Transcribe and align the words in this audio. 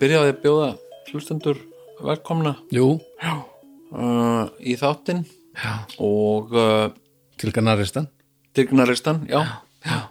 uh, 0.00 0.06
ekki 0.06 0.08
byrjaði 0.08 0.32
að 0.32 0.40
bjóða 0.42 0.68
hlustendur 1.10 1.58
velkomna 2.00 2.56
Jú, 2.72 3.00
uh, 3.20 4.48
í 4.60 4.76
þáttinn. 4.80 5.26
Já, 5.60 5.84
og 6.00 6.52
uh, 6.54 6.88
til 7.36 7.52
Ganaristan 7.52 8.08
Dyrgnaristan, 8.56 9.26
já, 9.28 9.60
já. 9.84 10.08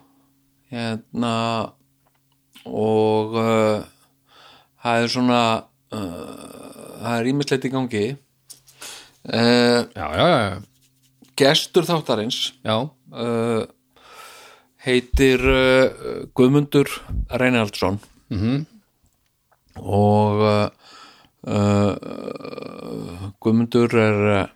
hérna 0.69 1.73
og 2.65 3.33
uh, 3.35 3.81
það 4.83 5.03
er 5.03 5.07
svona 5.09 5.41
uh, 5.91 7.01
það 7.01 7.19
er 7.19 7.29
ímislegt 7.33 7.65
í 7.65 7.71
gangi. 7.73 8.17
Uh, 9.25 9.87
Já, 9.95 10.05
já, 10.15 10.27
já, 10.29 10.61
gestur 11.35 11.83
þáttarins 11.87 12.53
já, 12.63 12.89
uh, 13.11 13.65
heitir 14.85 15.39
Guðmundur 16.35 16.87
Reinaldsson 17.29 17.99
mhm, 18.31 18.63
og 19.79 20.43
uh, 20.43 20.69
uh, 21.47 23.29
Guðmundur 23.39 23.95
er 23.99 24.19
uh, 24.33 24.47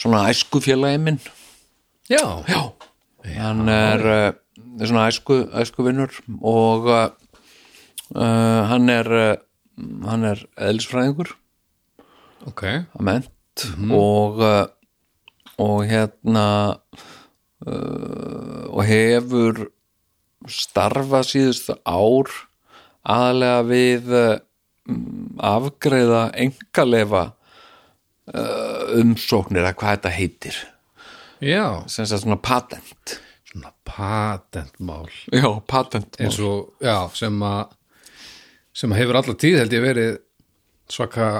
svona 0.00 0.26
æskufélagi 0.30 1.00
minn. 1.02 1.20
Já, 2.10 2.24
já, 2.48 2.62
hann 3.36 3.68
er, 3.68 4.06
uh, 4.06 4.32
er 4.80 4.90
svona 4.90 5.08
æsku, 5.10 5.42
æskuvinnur 5.52 6.16
og 6.40 6.88
uh, 6.90 7.08
hann 8.70 8.88
er 8.88 9.38
hann 10.04 10.26
er 10.26 10.42
eðlisfræðingur. 10.58 11.34
Ok, 12.48 12.64
ment 12.98 13.64
og 13.92 14.40
uh, 14.40 14.66
og 15.60 15.84
hérna 15.88 16.46
uh, 17.66 18.64
og 18.70 18.84
hefur 18.88 19.66
starfað 20.48 21.28
síðustu 21.34 21.76
ár 21.84 22.30
aðalega 23.06 23.62
við 23.68 24.12
uh, 24.16 24.28
afgreiða 25.50 26.22
engalefa 26.44 27.24
uh, 27.30 28.84
umsóknir 29.00 29.66
að 29.68 29.76
hvað 29.80 29.96
þetta 29.96 30.14
heitir. 30.18 30.62
Já, 31.40 31.64
sem 31.88 32.08
sagt 32.08 32.24
svona 32.24 32.40
patent. 32.42 33.16
Svona 33.50 33.72
patentmál. 33.88 35.08
Já, 35.32 35.48
patent 35.70 36.18
eins 36.20 36.38
og, 36.44 36.74
já, 36.84 37.08
sem 37.16 37.40
að 37.42 37.76
sem 38.76 38.92
að 38.92 39.02
hefur 39.02 39.18
alla 39.20 39.36
tíð 39.40 39.58
held 39.60 39.74
ég 39.74 39.82
verið 39.84 40.12
svaka 40.90 41.30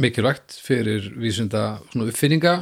mikilvægt 0.00 0.56
fyrir 0.64 1.10
vísinda 1.20 1.82
svona 1.90 2.08
uppfinninga 2.08 2.54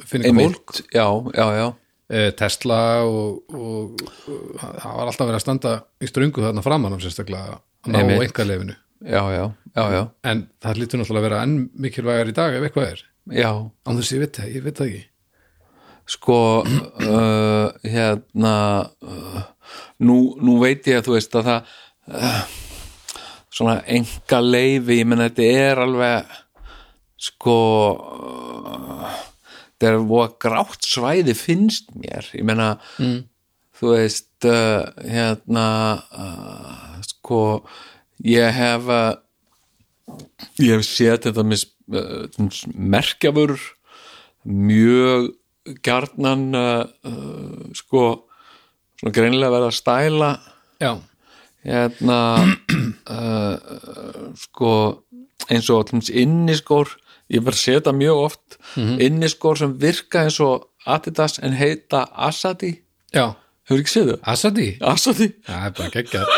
uppfinninga 0.00 0.46
fólk, 0.46 0.78
já, 0.94 1.06
já, 1.36 1.46
já. 1.58 1.66
Eh, 2.08 2.30
Tesla 2.32 2.80
og, 3.04 3.42
og, 3.52 4.00
og 4.00 4.60
það 4.80 4.94
var 4.96 5.10
alltaf 5.10 5.26
verið 5.26 5.36
að 5.36 5.44
standa 5.44 5.72
í 6.00 6.08
ströngu 6.08 6.44
þarna 6.46 6.64
framan 6.64 6.96
af 6.96 7.02
sérstaklega 7.04 7.58
ná 7.92 8.02
engalefinu 8.04 8.76
já, 9.00 9.22
já, 9.32 9.44
já, 9.76 9.84
já, 9.94 10.02
en 10.30 10.42
það 10.62 10.80
lítur 10.80 11.00
náttúrulega 11.00 11.22
að 11.22 11.28
vera 11.28 11.42
enn 11.46 11.58
mikilvægar 11.78 12.32
í 12.32 12.34
dag 12.36 12.56
ef 12.56 12.66
eitthvað 12.66 12.90
er, 12.92 13.04
já. 13.38 13.50
Án 13.86 14.00
þess 14.00 14.14
ég 14.14 14.24
veit 14.24 14.40
það, 14.40 14.50
ég 14.56 14.64
veit 14.64 14.80
það 14.80 14.90
ekki. 14.90 15.04
Sko 16.08 16.38
uh, 17.12 17.68
hérna 17.84 18.56
uh, 19.04 19.38
nú, 20.02 20.18
nú 20.40 20.58
veit 20.62 20.88
ég 20.90 21.00
að 21.00 21.08
þú 21.08 21.16
veist 21.16 21.38
að 21.38 21.50
það 21.52 21.72
uh, 22.18 22.42
svona 23.58 23.78
enga 23.86 24.42
leifi, 24.42 25.00
ég 25.00 25.08
menn 25.08 25.24
þetta 25.26 25.48
er 25.62 25.82
alveg 25.84 26.36
sko 27.28 27.56
uh, 27.94 29.16
þetta 29.78 29.90
er 29.92 30.04
voða 30.10 30.30
grátt 30.42 30.86
svæði 30.86 31.34
finnst 31.38 31.90
mér, 31.98 32.26
ég 32.34 32.46
menna 32.46 32.74
mm. 32.98 33.18
þú 33.78 33.94
veist 33.94 34.48
uh, 34.48 34.88
hérna 35.06 35.66
uh, 36.10 36.87
sko 37.28 37.64
ég 38.24 38.48
hef 38.56 38.88
ég 40.64 40.78
hef 40.78 40.86
séð 40.86 41.26
þetta 41.26 41.44
með 41.44 41.66
uh, 41.92 42.54
merkjafur 42.72 43.58
mjög 44.48 45.34
gjarnan 45.84 46.46
uh, 46.56 46.86
uh, 47.04 47.66
sko 47.76 48.04
svona 48.98 49.12
greinilega 49.12 49.52
verða 49.52 49.68
að 49.68 49.76
stæla. 49.76 50.30
Já, 50.80 50.92
hérna 51.68 52.20
uh, 53.12 54.32
sko 54.46 54.72
eins 55.52 55.68
og 55.72 55.92
inniskór 55.92 56.94
ég 57.28 57.44
verð 57.44 57.58
að 57.58 57.66
setja 57.66 57.92
mjög 57.92 58.22
oft. 58.24 58.58
Inniskór 58.80 59.60
sem 59.60 59.76
virka 59.76 60.24
eins 60.24 60.40
og 60.40 60.70
Adidas 60.88 61.36
en 61.44 61.52
heita 61.52 62.06
Asadi. 62.16 62.78
Já, 63.12 63.36
hefur 63.68 63.82
ekki 63.82 63.92
séð 63.94 64.12
þau? 64.12 64.18
Asadi? 64.32 64.68
Asadi. 64.92 65.28
Það 65.46 65.66
er 65.68 65.74
bara 65.78 65.90
geggjað. 65.96 66.34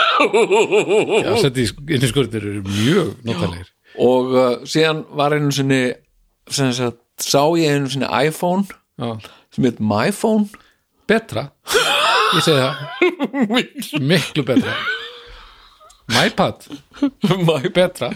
Asadi 1.35 1.67
inniskoritir 1.97 2.47
eru 2.53 2.63
mjög 2.69 3.13
notalegir. 3.27 3.73
Og 4.01 4.35
uh, 4.37 4.49
síðan 4.71 5.05
var 5.19 5.35
einu 5.37 5.51
sinni 5.55 5.83
sem 6.51 6.71
sagt, 6.75 7.03
sá 7.23 7.43
ég 7.59 7.77
einu 7.77 7.91
sinni 7.91 8.09
iPhone 8.27 8.67
já. 8.99 9.17
sem 9.55 9.67
heit 9.67 9.83
MyPhone 9.83 10.49
betra. 11.11 11.51
Ég 12.35 12.47
segi 12.47 12.63
það. 12.63 14.01
Miklu 14.11 14.47
betra. 14.47 14.75
MyPad, 16.11 16.67
My 17.47 17.71
betra. 17.71 18.11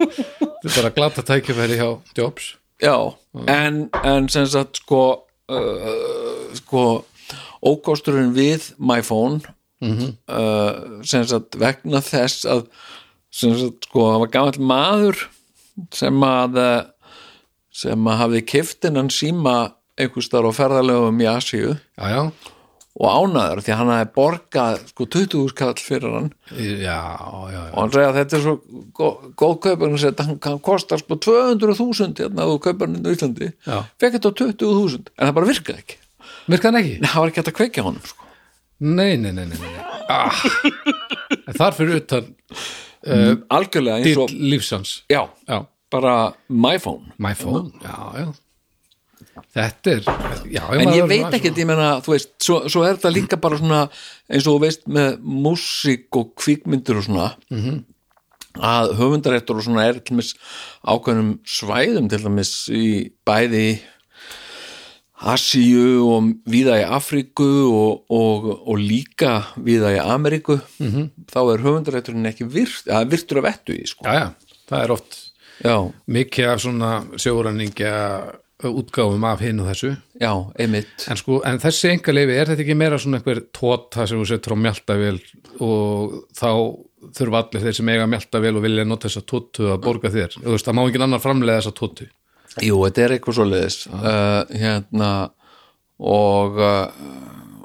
Þetta 0.00 0.68
er 0.68 0.74
bara 0.76 0.90
glata 0.94 1.24
tækifæri 1.26 1.78
hjá 1.80 1.88
Jobs. 2.16 2.54
Já, 2.80 2.94
en, 3.50 3.88
en 4.04 4.28
sem 4.32 4.46
sagt 4.48 4.80
sko 4.80 5.02
uh, 5.50 6.54
sko 6.56 6.84
ókosturinn 7.66 8.34
við 8.36 8.70
my 8.78 9.00
phone 9.04 9.40
uh, 9.80 11.02
sem 11.06 11.26
sagt 11.28 11.58
vegna 11.60 12.02
þess 12.04 12.46
að 12.48 12.64
sem 13.30 13.54
sagt 13.56 13.86
sko 13.88 14.06
það 14.12 14.22
var 14.24 14.32
gamall 14.36 14.70
maður 14.72 15.26
sem 15.94 16.24
að 16.26 16.58
uh, 16.60 16.78
sem 17.80 18.08
að 18.10 18.22
hafði 18.24 18.46
kiftinnan 18.50 19.12
síma 19.14 19.58
einhvers 20.00 20.30
þar 20.32 20.48
á 20.48 20.52
ferðalögum 20.56 21.20
í 21.22 21.28
Asíu. 21.30 21.76
Já, 21.96 22.06
já, 22.10 22.20
og 23.00 23.06
ánæður 23.06 23.62
því 23.64 23.76
hann 23.78 23.92
hafði 23.92 24.08
borgað 24.16 24.80
sko 24.90 25.06
20 25.14 25.48
skall 25.52 25.74
fyrir 25.80 26.16
hann. 26.16 26.28
Já, 26.50 26.60
já, 26.82 27.54
já. 27.54 27.62
og 27.70 27.78
hann 27.78 27.94
segja 27.94 28.10
að 28.10 28.18
þetta 28.20 28.38
er 28.38 28.44
svo 28.46 28.54
góð, 28.98 29.30
góð 29.42 29.56
kaupar 29.66 29.86
hann 29.86 30.02
segja 30.02 30.16
að 30.16 30.26
hann, 30.26 30.38
hann 30.48 30.62
kostar 30.66 31.02
sko 31.02 31.20
200.000 31.28 32.24
hérna 32.24 32.48
þú 32.50 32.60
kaupar 32.66 32.90
hann 32.90 33.00
í 33.00 33.16
Íslandi. 33.16 33.52
Já. 33.68 33.76
fekk 34.02 34.18
þetta 34.18 34.32
á 34.34 34.38
20.000 34.42 35.14
en 35.14 35.28
það 35.28 35.36
bara 35.38 35.52
virkaði 35.52 35.84
ekki 35.84 36.00
virka 36.46 36.70
hann 36.70 36.80
ekki? 36.80 36.98
Nei, 37.00 37.08
það 37.08 37.20
var 37.20 37.32
ekki 37.32 37.42
hægt 37.42 37.52
að 37.52 37.58
kveikja 37.60 37.86
honum 37.86 38.04
sko. 38.12 38.28
nei, 38.80 39.16
nei, 39.16 39.32
nei, 39.32 39.46
nei, 39.46 39.58
nei. 39.58 39.88
Ah. 40.10 40.44
þar 41.58 41.76
fyrir 41.76 42.00
utan 42.00 42.30
algjörlega 43.50 44.00
eins 44.00 44.20
og 44.20 44.32
lífsans 44.34 44.94
já, 45.08 45.24
já, 45.48 45.66
bara 45.92 46.32
my 46.48 46.78
phone 46.78 47.12
my 47.18 47.34
phone, 47.38 47.72
já, 47.84 48.24
já 48.24 48.30
þetta 49.54 49.92
er 49.92 50.02
já, 50.50 50.62
en 50.76 50.92
ég 50.94 51.06
veit 51.08 51.36
ekkert, 51.36 51.58
ég 51.58 51.68
meina, 51.68 51.92
þú 52.04 52.14
veist 52.14 52.32
svo, 52.42 52.58
svo 52.70 52.82
er 52.86 52.98
þetta 52.98 53.14
líka 53.14 53.38
bara 53.40 53.58
svona 53.60 53.80
eins 54.30 54.46
og 54.46 54.58
þú 54.58 54.64
veist 54.64 54.84
með 54.90 55.22
músík 55.46 56.20
og 56.20 56.34
kvikmyndir 56.38 57.00
og 57.00 57.06
svona 57.06 57.30
-hmm. 57.50 57.80
að 58.56 58.94
höfundaréttur 58.98 59.56
og 59.56 59.64
svona 59.64 59.86
er 59.86 59.98
til 59.98 60.16
dæmis 60.16 60.34
ákveðnum 60.84 61.38
svæðum 61.44 62.08
til 62.08 62.22
dæmis 62.24 62.68
í 62.68 63.12
bæði 63.24 63.80
Asíu 65.20 66.06
og 66.08 66.30
víða 66.48 66.78
í 66.80 66.84
Afríku 66.88 67.48
og, 67.68 68.04
og, 68.08 68.46
og 68.64 68.78
líka 68.80 69.52
víða 69.60 69.94
í 69.96 70.00
Ameríku 70.00 70.60
-hmm. 70.78 71.10
þá 71.28 71.40
er 71.54 71.64
höfundarétturinn 71.66 72.30
ekki 72.30 72.48
virt, 72.48 72.88
virtur 73.10 73.38
af 73.38 73.44
vettu 73.44 73.76
í 73.76 73.86
sko. 73.86 74.04
já, 74.04 74.12
já, 74.12 74.28
það 74.68 74.84
er 74.84 74.90
oft 74.90 75.18
já, 75.64 75.92
mikið 76.06 76.48
af 76.48 76.60
svona 76.60 77.04
sjóræningja 77.16 77.94
útgáfum 78.68 79.24
af 79.24 79.40
hinn 79.40 79.60
og 79.60 79.70
þessu. 79.70 79.96
Já, 80.20 80.52
einmitt. 80.58 81.06
En 81.08 81.16
sko, 81.16 81.40
en 81.46 81.58
þessi 81.62 81.94
enga 81.94 82.12
leifi, 82.12 82.36
er 82.36 82.50
þetta 82.50 82.64
ekki 82.66 82.76
meira 82.76 82.98
svona 83.00 83.20
einhver 83.20 83.40
tóta 83.56 84.06
sem 84.06 84.20
þú 84.20 84.26
setur 84.28 84.56
á 84.56 84.62
mjaltavél 84.64 85.20
og 85.64 86.16
þá 86.36 86.50
þurfa 87.16 87.40
allir 87.40 87.64
þeir 87.64 87.76
sem 87.78 87.88
eiga 87.88 88.08
mjaltavél 88.10 88.56
og 88.58 88.64
vilja 88.66 88.84
nota 88.84 89.08
þessa 89.08 89.24
tótu 89.24 89.70
að 89.72 89.80
borga 89.86 90.12
þér, 90.12 90.36
þú 90.36 90.50
veist, 90.52 90.66
það 90.68 90.76
má 90.76 90.82
ekki 90.84 91.02
annar 91.06 91.22
framlega 91.24 91.62
þessa 91.62 91.76
tótu 91.78 92.08
Jú, 92.58 92.80
þetta 92.82 93.04
er 93.04 93.14
eitthvað 93.14 93.38
svo 93.38 93.46
leiðis 93.46 93.78
uh, 93.92 94.42
hérna 94.50 95.10
og 96.00 96.58
uh, 96.58 96.90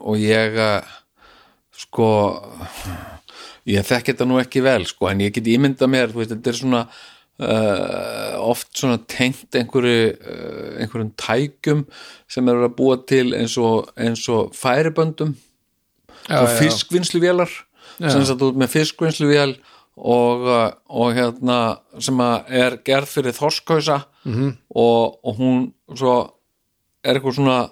og 0.06 0.22
ég 0.22 0.60
uh, 0.62 0.94
sko 1.76 2.10
ég 3.66 3.86
þekki 3.88 4.14
þetta 4.14 4.30
nú 4.30 4.38
ekki 4.42 4.62
vel 4.66 4.86
sko, 4.86 5.10
en 5.10 5.24
ég 5.26 5.34
get 5.34 5.50
ímynda 5.50 5.90
mér, 5.90 6.14
þú 6.14 6.22
veist, 6.22 6.36
þetta 6.36 6.52
er 6.52 6.60
svona 6.60 6.82
uh, 6.86 8.36
oft 8.46 8.70
svona 8.78 9.00
tengt 9.10 9.58
einhverju 9.58 10.12
uh, 10.14 10.70
einhverjum 10.84 11.12
tækjum 11.18 11.82
sem 12.30 12.54
eru 12.54 12.68
að 12.70 12.78
búa 12.78 13.00
til 13.10 13.32
eins 13.38 13.58
og, 13.58 13.90
eins 13.98 14.28
og 14.30 14.54
færiböndum 14.58 15.34
Já, 16.26 16.42
og 16.42 16.50
fiskvinnsluvélar. 16.58 17.52
Sem 18.02 18.24
sagt 18.26 18.42
út 18.44 18.58
með 18.58 18.72
fiskvinnsluvél 18.74 19.56
og, 19.98 20.42
uh, 20.44 20.72
og 20.90 21.14
hérna 21.16 21.78
sem 22.00 22.20
er 22.20 22.78
gerð 22.86 23.08
fyrir 23.08 23.34
þorskhausa 23.38 24.02
Mhm. 24.26 24.34
-hmm. 24.42 24.54
og, 24.76 25.20
og 25.26 25.36
hún 25.38 25.72
svo 25.96 26.32
er 27.04 27.14
eitthvað 27.16 27.36
svona 27.36 27.70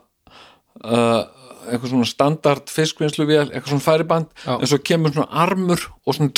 uh, 0.85 1.23
eitthvað 1.71 1.89
svona 1.89 2.05
standard 2.05 2.67
fiskvinnsluvél, 2.69 3.49
eitthvað 3.51 3.67
svona 3.73 3.81
færiband 3.87 4.25
Já. 4.45 4.59
en 4.61 4.67
svo 4.67 4.77
kemur 4.77 5.11
svona 5.13 5.27
armur 5.31 5.79
og 6.05 6.13
svona 6.15 6.29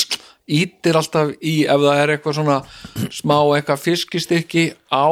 ítir 0.48 0.96
alltaf 0.96 1.28
í 1.42 1.64
ef 1.66 1.80
það 1.80 1.98
er 2.02 2.08
eitthvað 2.16 2.34
svona 2.34 2.62
smá 3.10 3.36
eitthvað 3.56 3.78
fiskistykki 3.82 4.72
á 4.92 5.06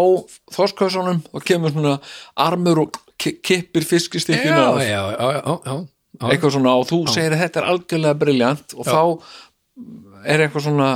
þorskásunum 0.55 1.21
og 1.33 1.43
kemur 1.45 1.71
svona 1.71 1.99
armur 2.37 2.79
og 2.81 2.91
ki- 3.19 3.41
kippir 3.43 3.83
fiskistykkinu 3.85 4.57
já, 4.57 4.69
af 4.69 4.79
já, 4.81 4.89
já, 4.89 5.33
já, 5.33 5.43
já, 5.67 5.87
já. 6.21 6.29
eitthvað 6.31 6.51
svona 6.53 6.75
og 6.79 6.87
þú 6.87 7.09
segir 7.13 7.33
að 7.33 7.43
þetta 7.43 7.61
er 7.61 7.67
algjörlega 7.71 8.15
briljant 8.19 8.75
og 8.79 8.87
þá 8.87 9.21
er 10.25 10.45
eitthvað 10.47 10.67
svona 10.69 10.89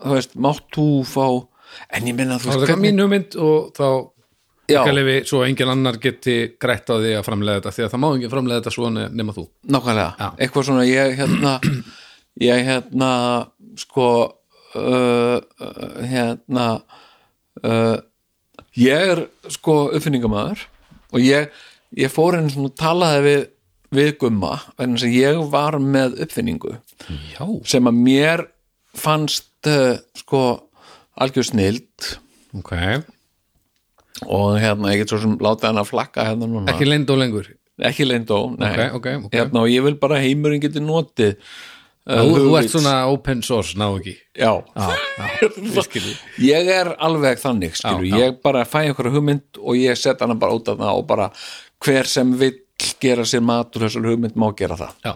þú 0.00 0.14
veist, 0.16 0.38
mátt 0.40 0.64
þú 0.74 0.86
fá 1.08 1.26
en 1.96 2.08
ég 2.08 2.16
minna 2.16 2.38
þú 2.40 2.48
það 2.48 2.56
veist 2.56 2.66
er 2.68 2.74
það 2.74 2.82
mín 2.86 3.04
hugmynd 3.04 3.36
og 3.40 3.70
þá. 3.76 3.86
Kalifi, 4.70 5.16
svo 5.26 5.40
engin 5.42 5.70
annar 5.72 5.96
geti 5.98 6.34
grætt 6.62 6.86
á 6.86 6.94
því 6.94 7.16
að 7.18 7.24
framlega 7.26 7.58
þetta 7.58 7.72
því 7.74 7.82
að 7.84 7.88
það 7.90 8.00
má 8.04 8.08
engin 8.14 8.30
framlega 8.30 8.60
þetta 8.60 8.72
svona 8.76 9.06
nema 9.10 9.32
þú 9.34 9.42
nákvæmlega, 9.66 10.12
Já. 10.14 10.28
eitthvað 10.44 10.66
svona 10.68 10.84
ég 10.86 11.16
hérna 11.18 11.54
ég 12.50 12.60
hérna 12.68 13.08
sko 13.82 14.06
uh, 14.78 15.40
hérna 16.06 16.66
uh, 17.66 17.98
ég 18.78 19.10
er 19.16 19.24
sko 19.50 19.76
uppfinningamæður 19.90 20.62
og 21.10 21.18
ég, 21.24 21.50
ég 21.98 22.14
fór 22.14 22.38
einn 22.38 22.50
svona 22.54 22.70
talaði 22.78 23.24
við, 23.26 23.42
við 23.98 24.12
gumma 24.22 24.52
vegna 24.78 25.02
sem 25.02 25.16
ég 25.18 25.42
var 25.50 25.80
með 25.82 26.20
uppfinningu 26.28 26.76
já, 27.34 27.42
sem 27.66 27.90
að 27.90 28.00
mér 28.06 28.46
fannst 28.96 29.48
uh, 29.70 29.96
sko 30.18 30.42
algjör 31.20 31.46
snild. 31.50 32.10
Ok, 32.58 32.72
og 34.26 34.58
hérna 34.60 34.90
ég 34.94 35.04
get 35.04 35.12
svo 35.12 35.20
sem 35.22 35.36
látið 35.40 35.70
hann 35.70 35.80
að 35.82 35.90
flakka 35.92 36.24
hérna 36.28 36.48
núna. 36.50 36.70
Ekki 36.72 36.88
leynd 36.88 37.10
og 37.12 37.20
lengur? 37.20 37.50
Ekki 37.80 38.04
leyndó, 38.04 38.40
nei. 38.60 38.72
Ok, 38.74 38.96
ok, 38.98 39.06
ok. 39.26 39.34
Hérna, 39.36 39.62
og 39.64 39.70
ég 39.72 39.84
vil 39.86 39.94
bara 40.00 40.18
heimurinn 40.20 40.60
geti 40.60 40.82
notið 40.84 41.30
uh, 41.38 42.18
þú, 42.20 42.34
þú 42.42 42.56
ert 42.58 42.72
svona 42.74 42.94
open 43.08 43.40
source 43.46 43.78
ná 43.80 43.86
ekki? 43.96 44.16
Já, 44.36 44.50
já, 44.76 44.90
já, 45.16 46.02
ég 46.50 46.68
er 46.74 46.90
alveg 47.00 47.40
þannig 47.40 47.78
skilur, 47.78 48.04
Já, 48.04 48.10
já. 48.10 48.26
ég 48.26 48.40
bara 48.44 48.66
fæ 48.68 48.82
einhverja 48.82 49.14
hugmynd 49.14 49.62
og 49.62 49.78
ég 49.80 49.96
set 49.96 50.20
hana 50.20 50.36
bara 50.36 50.58
út 50.58 50.68
af 50.68 50.76
það 50.82 51.00
og 51.00 51.06
bara 51.08 51.30
hver 51.80 52.10
sem 52.10 52.34
vill 52.42 52.58
gera 53.00 53.24
sér 53.28 53.42
mat 53.44 53.76
úr 53.76 53.86
þessar 53.86 54.06
hugmynd 54.10 54.36
má 54.40 54.48
gera 54.56 54.76
það 54.80 54.92
Já. 55.04 55.14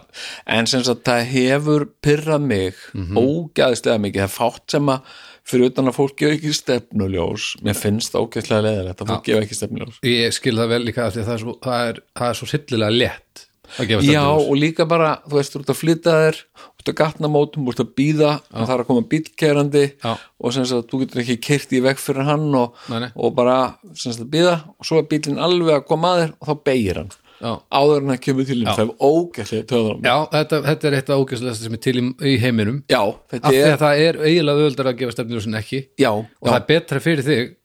en 0.57 0.67
sem 0.67 0.83
sagt 0.83 1.03
það 1.07 1.23
hefur 1.33 1.87
pyrrað 2.03 2.41
mig 2.41 2.73
Mhm. 2.93 3.17
ógæðislega 3.17 3.99
mikið, 4.05 4.21
það 4.21 4.29
er 4.29 4.35
fátt 4.39 4.71
sem 4.71 4.85
að 4.95 5.01
fyrir 5.45 5.69
utan 5.69 5.87
að 5.91 5.97
fólk 5.99 6.15
gefa 6.17 6.35
ekki 6.39 6.53
stefnuljós 6.57 7.49
mér 7.65 7.75
finnst 7.77 8.13
það 8.13 8.23
ógæðislega 8.27 8.65
leðilegt 8.65 9.01
að 9.03 9.11
fólk 9.13 9.25
gefa 9.27 9.43
ekki 9.45 9.57
stefnuljós 9.59 9.99
ég 10.03 10.33
skil 10.33 10.55
það 10.57 10.71
vel 10.73 10.83
líka 10.87 11.05
af 11.05 11.13
því 11.15 11.21
að 11.21 11.27
það 11.29 11.35
er 11.37 11.43
svo, 11.43 11.57
það 11.65 11.89
er, 11.89 11.99
það 12.17 12.29
er 12.31 12.39
svo 12.39 12.47
sillilega 12.53 12.95
létt 12.99 13.43
að 13.75 13.87
gefa 13.89 14.05
Já, 14.05 14.21
stefnuljós. 14.21 14.47
og 14.49 14.55
líka 14.61 14.85
bara, 14.87 15.11
þú 15.25 15.35
veist, 15.39 15.53
þú 15.55 15.59
ert 15.61 15.73
að 15.73 15.79
flytta 15.81 16.15
þér 16.21 16.39
þú 16.55 16.79
ert 16.85 16.89
að 16.93 16.97
gatna 17.01 17.27
mótum, 17.33 17.65
þú 17.65 17.73
ert 17.73 17.83
að 17.85 17.93
býða 17.97 18.31
það 18.53 18.73
er 18.75 18.81
að 18.83 18.87
koma 18.89 19.05
bílkerandi 19.13 19.83
Já. 20.03 20.11
og 20.39 20.53
sem 20.53 20.65
sagt, 20.69 20.89
þú 20.91 20.99
getur 21.03 21.21
ekki 21.23 21.37
kyrt 21.41 21.73
í 21.73 21.81
veg 21.81 21.97
fyrir 21.97 22.25
hann 22.29 22.47
og, 22.55 22.73
Nei, 22.89 22.99
nei. 23.05 23.11
og 23.15 23.35
bara 23.35 23.59
sem 23.93 24.13
sagt, 24.13 24.29
býða 24.29 24.55
og 24.79 24.85
svo 24.85 24.99
er 25.01 25.07
bílinn 25.09 25.41
alveg 25.41 25.79
að 25.81 25.87
koma 25.89 26.13
að 26.13 26.21
þér 26.25 26.33
og 26.39 26.47
þá 26.51 26.63
beigir 26.69 26.95
hann 27.01 27.09
Já. 27.09 27.21
Áður 27.41 28.01
en 28.01 28.11
hann 28.13 28.21
kemur 28.23 28.47
til 28.47 28.61
það 28.63 28.81
er 28.85 28.91
ógæslega 29.03 29.67
töður 29.69 29.97
Já, 30.05 30.15
þetta, 30.31 30.59
þetta 30.69 30.89
er 30.89 30.97
eitt 30.99 31.11
af 31.11 31.23
ógæslega 31.23 31.55
sem 31.59 31.77
er 31.77 31.81
til 31.83 31.95
í, 31.99 32.35
heiminum. 32.41 32.81
Já, 32.91 33.01
af 33.01 33.33
þetta 33.33 33.51
því 33.51 33.61
er 33.61 33.73
að 33.73 33.83
það 33.83 34.03
er 34.05 34.19
eiginlega 34.23 34.61
auðvöldar 34.61 34.91
að 34.91 34.99
gefa 35.01 35.15
stefnuljós 35.17 35.47
en 35.49 35.59
ekki. 35.59 35.81
Já, 36.01 36.11
og 36.15 36.49
það 36.49 36.59
er 36.59 36.67
betra 36.71 37.01
fyrir 37.03 37.27
þig 37.27 37.55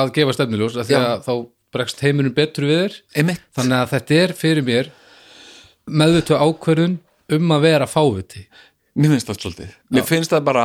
að 0.00 0.14
gefa 0.18 0.36
stefnuljós 0.38 0.80
af 0.80 0.88
því 0.90 0.98
að 1.00 1.26
þá 1.28 1.34
bregst 1.70 2.02
heiminum 2.02 2.34
betur 2.34 2.66
við 2.66 2.82
þér. 2.82 2.98
Einmitt. 3.20 3.44
Þannig 3.58 3.78
að 3.78 3.92
þetta 3.94 4.18
er 4.24 4.34
fyrir 4.40 4.66
mér 4.66 4.90
meðvitu 5.90 6.38
ákvörðun 6.38 6.98
um 7.36 7.54
að 7.54 7.64
vera 7.68 7.88
fáviti. 7.90 8.44
Mér 8.98 9.14
finnst 9.14 9.28
það 9.28 9.36
svolítið, 9.38 9.74
mér 9.94 10.06
finnst 10.08 10.32
það 10.32 10.46
bara 10.48 10.64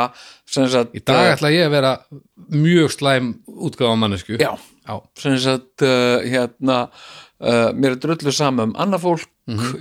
sagt, 0.50 0.96
í 0.98 1.02
dag 1.06 1.36
ætla 1.36 1.52
ég 1.54 1.68
að 1.68 1.76
vera 1.76 1.92
mjög 2.56 2.96
slæm 2.96 3.28
útgáfa 3.46 4.00
mannesku 4.02 4.40
Já, 4.42 4.50
Já. 4.58 4.96
sem 5.22 5.36
sagt 5.44 5.86
uh, 5.86 6.26
hérna 6.26 6.80
uh, 7.42 7.70
mér 7.76 7.96
er 7.96 8.02
drullu 8.04 8.34
sama 8.36 8.68
um 8.70 8.76
annað 8.80 9.06
fólk 9.06 9.30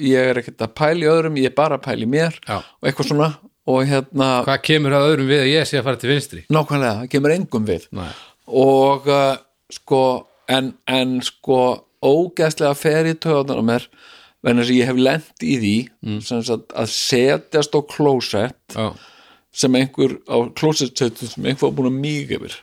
ég 0.02 0.30
er 0.30 0.40
ekkert 0.42 0.64
að 0.66 0.74
pæla 0.76 1.04
í 1.06 1.10
öðrum, 1.10 1.38
ég 1.40 1.52
er 1.52 1.56
bara 1.56 1.78
að 1.78 1.86
pæla 1.86 2.04
í 2.06 2.10
mér 2.10 2.38
Já. 2.44 2.58
og 2.60 2.88
eitthvað 2.88 3.10
svona 3.12 3.30
og 3.64 3.86
hérna, 3.88 4.28
hvað 4.44 4.60
kemur 4.66 4.92
að 4.92 5.06
öðrum 5.10 5.30
við 5.30 5.40
að 5.40 5.52
ég 5.54 5.68
sé 5.70 5.78
að 5.80 5.86
fara 5.86 6.00
til 6.02 6.10
vinstri 6.12 6.42
nákvæmlega, 6.52 6.98
það 7.00 7.12
kemur 7.14 7.34
engum 7.38 7.68
við 7.68 7.86
Nei. 7.96 8.10
og 8.46 9.08
uh, 9.08 9.36
sko 9.72 10.02
en, 10.52 10.74
en 10.84 11.16
sko 11.24 11.60
ógeðslega 12.04 12.76
fer 12.76 13.08
í 13.08 13.16
töðan 13.16 13.56
á 13.56 13.64
mér 13.64 13.88
þess 14.44 14.68
að 14.68 14.76
ég 14.76 14.90
hef 14.90 14.98
lent 15.00 15.44
í 15.46 15.54
því 15.62 15.74
sem 16.26 16.42
sagt 16.44 16.74
að 16.76 16.90
setjast 16.92 17.72
á 17.72 17.80
klósett 17.88 18.76
Já. 18.76 18.90
Sem 19.54 19.74
einhver 19.78 20.16
á 20.26 20.36
klósettsetu 20.58 21.28
sem 21.30 21.44
einhver 21.46 21.68
var 21.68 21.74
búin 21.78 21.90
að 21.92 21.98
mýga 22.02 22.38
yfir 22.40 22.54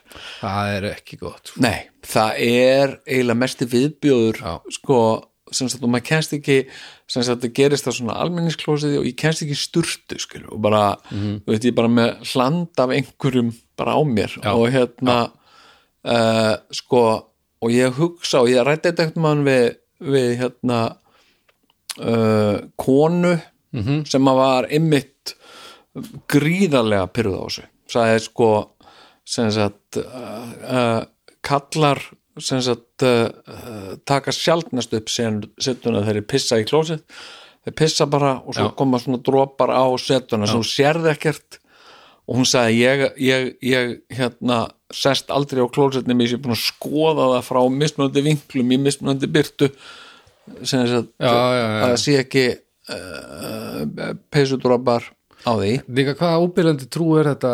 það 0.42 0.72
er 0.76 0.86
ekki 0.92 1.16
gott 1.22 1.48
sko. 1.52 1.62
Nei, 1.64 1.86
það 2.04 2.40
er 2.46 2.96
eiginlega 3.08 3.40
mesti 3.42 3.68
viðbjóður 3.72 4.40
Já. 4.42 4.52
sko, 4.76 4.98
sem 5.52 5.68
sagt, 5.72 5.82
og 5.84 5.92
maður 5.92 6.06
kennst 6.10 6.34
ekki 6.36 6.58
sem 7.12 7.24
sagt, 7.26 7.42
það 7.44 7.54
gerist 7.58 7.84
það 7.88 7.96
svona 7.98 8.18
almenningsklósiði 8.24 9.00
og 9.00 9.08
ég 9.08 9.16
kennst 9.20 9.42
ekki 9.44 9.56
sturtu, 9.60 10.18
skil 10.20 10.44
og 10.52 10.60
bara, 10.64 10.84
þú 11.12 11.48
veit, 11.52 11.66
ég 11.68 11.74
bara 11.76 11.90
með 11.92 12.12
hland 12.32 12.80
af 12.84 12.94
einhverjum 12.96 13.50
bara 13.76 13.96
á 13.96 14.00
mér 14.04 14.36
Já. 14.38 14.50
og 14.52 14.68
hérna 14.72 15.16
uh, 16.04 16.54
sko, 16.72 17.02
og 17.62 17.70
ég 17.72 17.92
hugsa 17.98 18.40
og 18.44 18.48
ég 18.52 18.64
rætti 18.68 18.90
þetta 18.90 19.06
ekkert 19.08 19.20
mann 19.24 19.44
við, 19.48 19.68
við 20.12 20.30
hérna 20.44 20.80
uh, 22.00 22.58
konu 22.76 23.38
Mhm. 23.72 24.02
sem 24.04 24.26
að 24.28 24.36
var 24.36 24.66
ymmit 24.68 25.30
gríðarlega 26.32 27.10
pyrruð 27.12 27.38
á 27.38 27.44
þessu. 27.46 27.68
Sagði 27.92 28.24
sko 28.24 28.50
sem 29.28 29.50
sagt 29.54 30.00
uh, 30.00 31.04
kallar 31.44 32.00
sagt 32.40 33.04
uh, 33.04 33.96
taka 34.08 34.32
sjaldnast 34.32 34.94
upp 34.96 35.10
setuna 35.12 36.00
þegar 36.00 36.18
þeir 36.18 36.28
pissa 36.30 36.60
í 36.60 36.66
klósið. 36.68 37.02
Þeir 37.62 37.76
pissa 37.78 38.06
bara 38.10 38.38
og 38.40 38.56
svo 38.56 38.70
Já. 38.70 38.76
koma 38.78 38.98
svona 39.02 39.20
dropar 39.22 39.70
á 39.70 39.84
setuna 40.00 40.48
sem 40.48 40.62
þú 40.62 40.70
sérði 40.70 41.12
ekkert. 41.12 41.58
Og 42.30 42.38
hún 42.38 42.46
sagði 42.46 42.78
ég, 42.78 43.04
ég, 43.18 43.48
ég 43.66 43.94
hérna 44.14 44.64
sest 44.94 45.30
aldrei 45.34 45.62
á 45.64 45.68
klósetnum 45.72 46.20
ég 46.22 46.32
sé 46.32 46.38
búin 46.40 46.54
að 46.54 46.62
skoða 46.64 47.28
það 47.34 47.46
frá 47.48 47.60
mismunandi 47.72 48.24
vinklum 48.24 48.74
í 48.74 48.78
mismunandi 48.80 49.28
byrtu 49.32 49.68
sem 50.66 50.84
að 50.84 51.08
það 51.18 51.96
sé 52.02 52.14
ekki 52.20 52.44
uh, 52.92 54.12
peysudropar 54.32 55.08
á 55.44 55.52
því? 55.52 55.72
Líka 55.98 56.16
hvaða 56.18 56.40
óbyrjandi 56.46 56.88
trú 56.92 57.12
er 57.20 57.32
þetta 57.32 57.52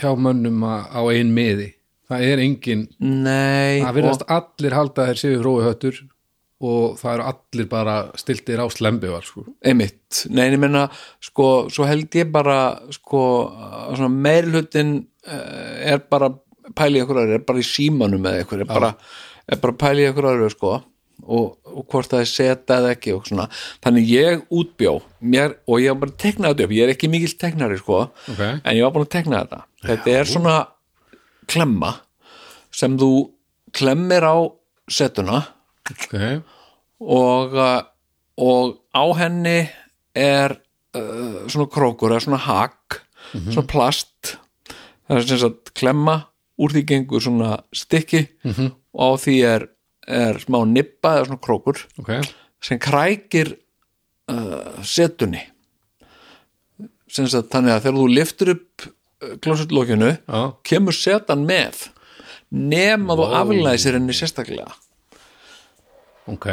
hjá 0.00 0.10
mönnum 0.16 0.64
á 0.66 1.00
ein 1.10 1.34
miði? 1.36 1.72
Það 2.10 2.24
er 2.26 2.40
engin, 2.42 2.88
Nei 2.98 3.84
það 3.84 3.98
virðast 4.00 4.24
allir 4.34 4.74
halda 4.74 5.06
þér 5.10 5.20
séu 5.20 5.36
hrói 5.38 5.60
höttur 5.68 6.00
og 6.60 6.98
það 7.00 7.14
eru 7.14 7.26
allir 7.30 7.68
bara 7.70 7.94
stiltir 8.20 8.60
á 8.60 8.66
slembivar 8.68 9.24
sko. 9.24 9.46
einmitt, 9.64 10.26
nei, 10.28 10.44
en 10.46 10.56
ég 10.58 10.60
menna 10.60 10.84
sko, 11.24 11.70
svo 11.72 11.86
held 11.88 12.12
ég 12.18 12.28
bara 12.32 12.58
sko, 12.92 13.22
meirhlutin 14.12 14.98
uh, 15.24 15.94
er 15.94 16.04
bara 16.12 16.34
pæli 16.76 17.00
ykkur 17.00 17.22
aðri, 17.22 17.38
er 17.40 17.46
bara 17.48 17.62
í 17.62 17.66
símanum 17.66 18.28
eða 18.28 18.44
ykkur, 18.44 18.64
er 18.66 18.68
bara, 18.68 18.92
er 19.48 19.62
bara 19.62 19.78
pæli 19.80 20.04
ykkur 20.10 20.28
aðri 20.34 20.50
sko, 20.52 20.74
og, 21.24 21.46
og 21.70 21.86
hvort 21.90 22.10
það 22.10 22.24
er 22.24 22.30
seta 22.30 22.78
eða 22.80 22.92
ekki 22.96 23.14
og 23.16 23.26
svona, 23.28 23.46
þannig 23.84 24.10
ég 24.10 24.44
útbjó 24.50 24.94
mér, 25.20 25.56
og 25.66 25.82
ég 25.82 25.94
var 25.94 26.02
bara 26.04 26.14
að 26.14 26.22
tekna 26.24 26.52
þetta 26.52 26.66
upp 26.66 26.76
ég 26.76 26.86
er 26.86 26.94
ekki 26.94 27.10
mikill 27.12 27.36
teknari 27.40 27.80
sko 27.80 28.00
Ok. 28.32 28.40
en 28.40 28.76
ég 28.76 28.84
var 28.84 28.94
búin 28.94 29.06
að 29.06 29.14
tekna 29.16 29.42
þetta 29.42 29.60
þetta 29.90 30.16
er 30.16 30.30
svona 30.30 30.56
klemma 31.50 31.92
sem 32.80 32.96
þú 33.00 33.12
klemmir 33.76 34.26
á 34.26 34.36
setuna 34.90 35.42
okay. 35.90 36.40
og, 37.00 37.54
uh, 37.54 37.82
og 38.40 38.80
á 38.94 39.04
henni 39.20 39.60
er 40.16 40.56
uh, 40.96 41.46
svona 41.46 41.70
krókur 41.70 42.14
eða 42.14 42.26
svona 42.26 42.42
hak 42.46 43.00
svona 43.30 43.68
plast 43.70 44.36
það 45.06 45.20
er 45.20 45.26
sem 45.28 45.40
sagt 45.44 45.72
klemma 45.78 46.16
úr 46.60 46.74
því 46.74 46.84
gengur 46.88 47.22
svona 47.24 47.60
stykki 47.72 48.26
-hmm. 48.44 48.72
og 48.94 49.00
á 49.00 49.10
því 49.24 49.36
er, 49.54 49.68
er 50.10 50.40
smá 50.42 50.60
nippa 50.68 51.16
eða 51.18 51.28
svona 51.30 51.42
krókur 51.44 51.80
ok, 52.02 52.12
sem 52.64 52.80
krækir 52.82 53.54
uh, 54.30 54.82
setunni. 54.86 55.42
Þannig 57.10 57.72
að 57.74 57.80
þegar 57.86 57.96
þú 57.96 58.10
liftur 58.10 58.52
upp 58.54 58.90
klósetlókinu 59.44 60.12
já, 60.14 60.40
kemur 60.66 60.96
setan 60.96 61.42
með 61.48 61.88
nema 62.50 63.16
þú 63.18 63.26
Vó. 63.26 63.34
aflæsir 63.40 63.98
henni 63.98 64.14
sérstaklega. 64.16 64.70
Ok. 66.30 66.46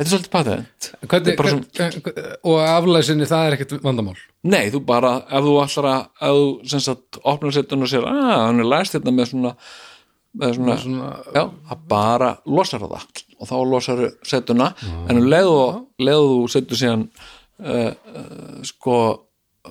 Þetta 0.00 0.06
er 0.06 0.10
svolítið 0.14 0.32
patent. 0.32 0.86
Hvernig, 1.04 1.26
er 1.28 1.36
bara 1.36 1.50
hvern, 1.52 2.28
og 2.48 2.58
aflæsinni 2.64 3.26
það 3.28 3.46
er 3.46 3.56
ekkert 3.56 3.74
vandamál? 3.84 4.14
Nei, 4.48 4.70
þú 4.72 4.80
bara, 4.88 5.10
ef 5.28 5.44
þú 5.44 5.56
allar 5.60 5.88
að 5.90 6.30
ef 6.30 6.86
þú 6.86 6.94
opnar 7.34 7.52
setjun 7.52 7.84
og 7.84 7.90
sér 7.92 8.06
að 8.08 8.30
hann 8.32 8.62
er 8.64 8.70
læst 8.70 8.96
þetta 8.96 9.12
með 9.12 9.28
svona 9.34 9.52
svona, 10.38 10.76
svona, 10.78 11.10
já, 11.34 11.42
það 11.70 11.84
bara 11.90 12.30
losar 12.46 12.84
það. 12.86 13.24
Og 13.40 13.48
þá 13.50 13.56
losar 13.66 14.02
setuna. 14.26 14.70
En 15.08 15.18
um 15.18 15.28
leðu, 15.30 15.56
þú 16.00 16.50
setur 16.52 16.80
síðan 16.80 17.06
uh, 17.64 17.90
uh, 17.90 18.60
sko 18.66 18.98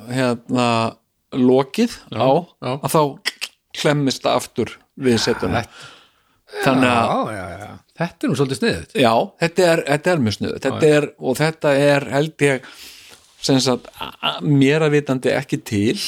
hérna 0.09 0.67
lokið 1.35 1.95
á 2.15 2.29
já. 2.59 2.73
að 2.73 2.91
þá 2.93 3.01
klemmist 3.79 4.25
aftur 4.29 4.75
við 4.99 5.19
setuna. 5.23 5.63
þannig 6.63 6.89
að 6.89 7.33
já, 7.35 7.43
já, 7.45 7.59
já. 7.61 7.73
þetta 8.01 8.25
er 8.25 8.31
nú 8.31 8.37
svolítið 8.37 8.59
sniðið 8.59 8.95
Já, 8.97 9.11
þetta 9.43 9.65
er, 9.71 9.81
þetta 9.85 10.11
er 10.11 10.23
mjög 10.25 10.39
er, 10.87 11.05
og 11.19 11.37
þetta 11.37 11.73
er 11.77 12.07
held 12.09 12.45
ég 12.47 12.71
sem 13.45 13.59
sagt 13.63 13.89
mér 14.43 14.87
að 14.87 14.95
vitandi 14.97 15.33
ekki 15.35 15.61
til. 15.63 15.99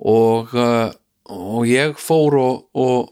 Og 0.00 0.52
uh, 0.56 0.90
og 1.30 1.64
ég 1.70 1.96
fór 2.00 2.38
og, 2.40 2.62
og 2.74 3.10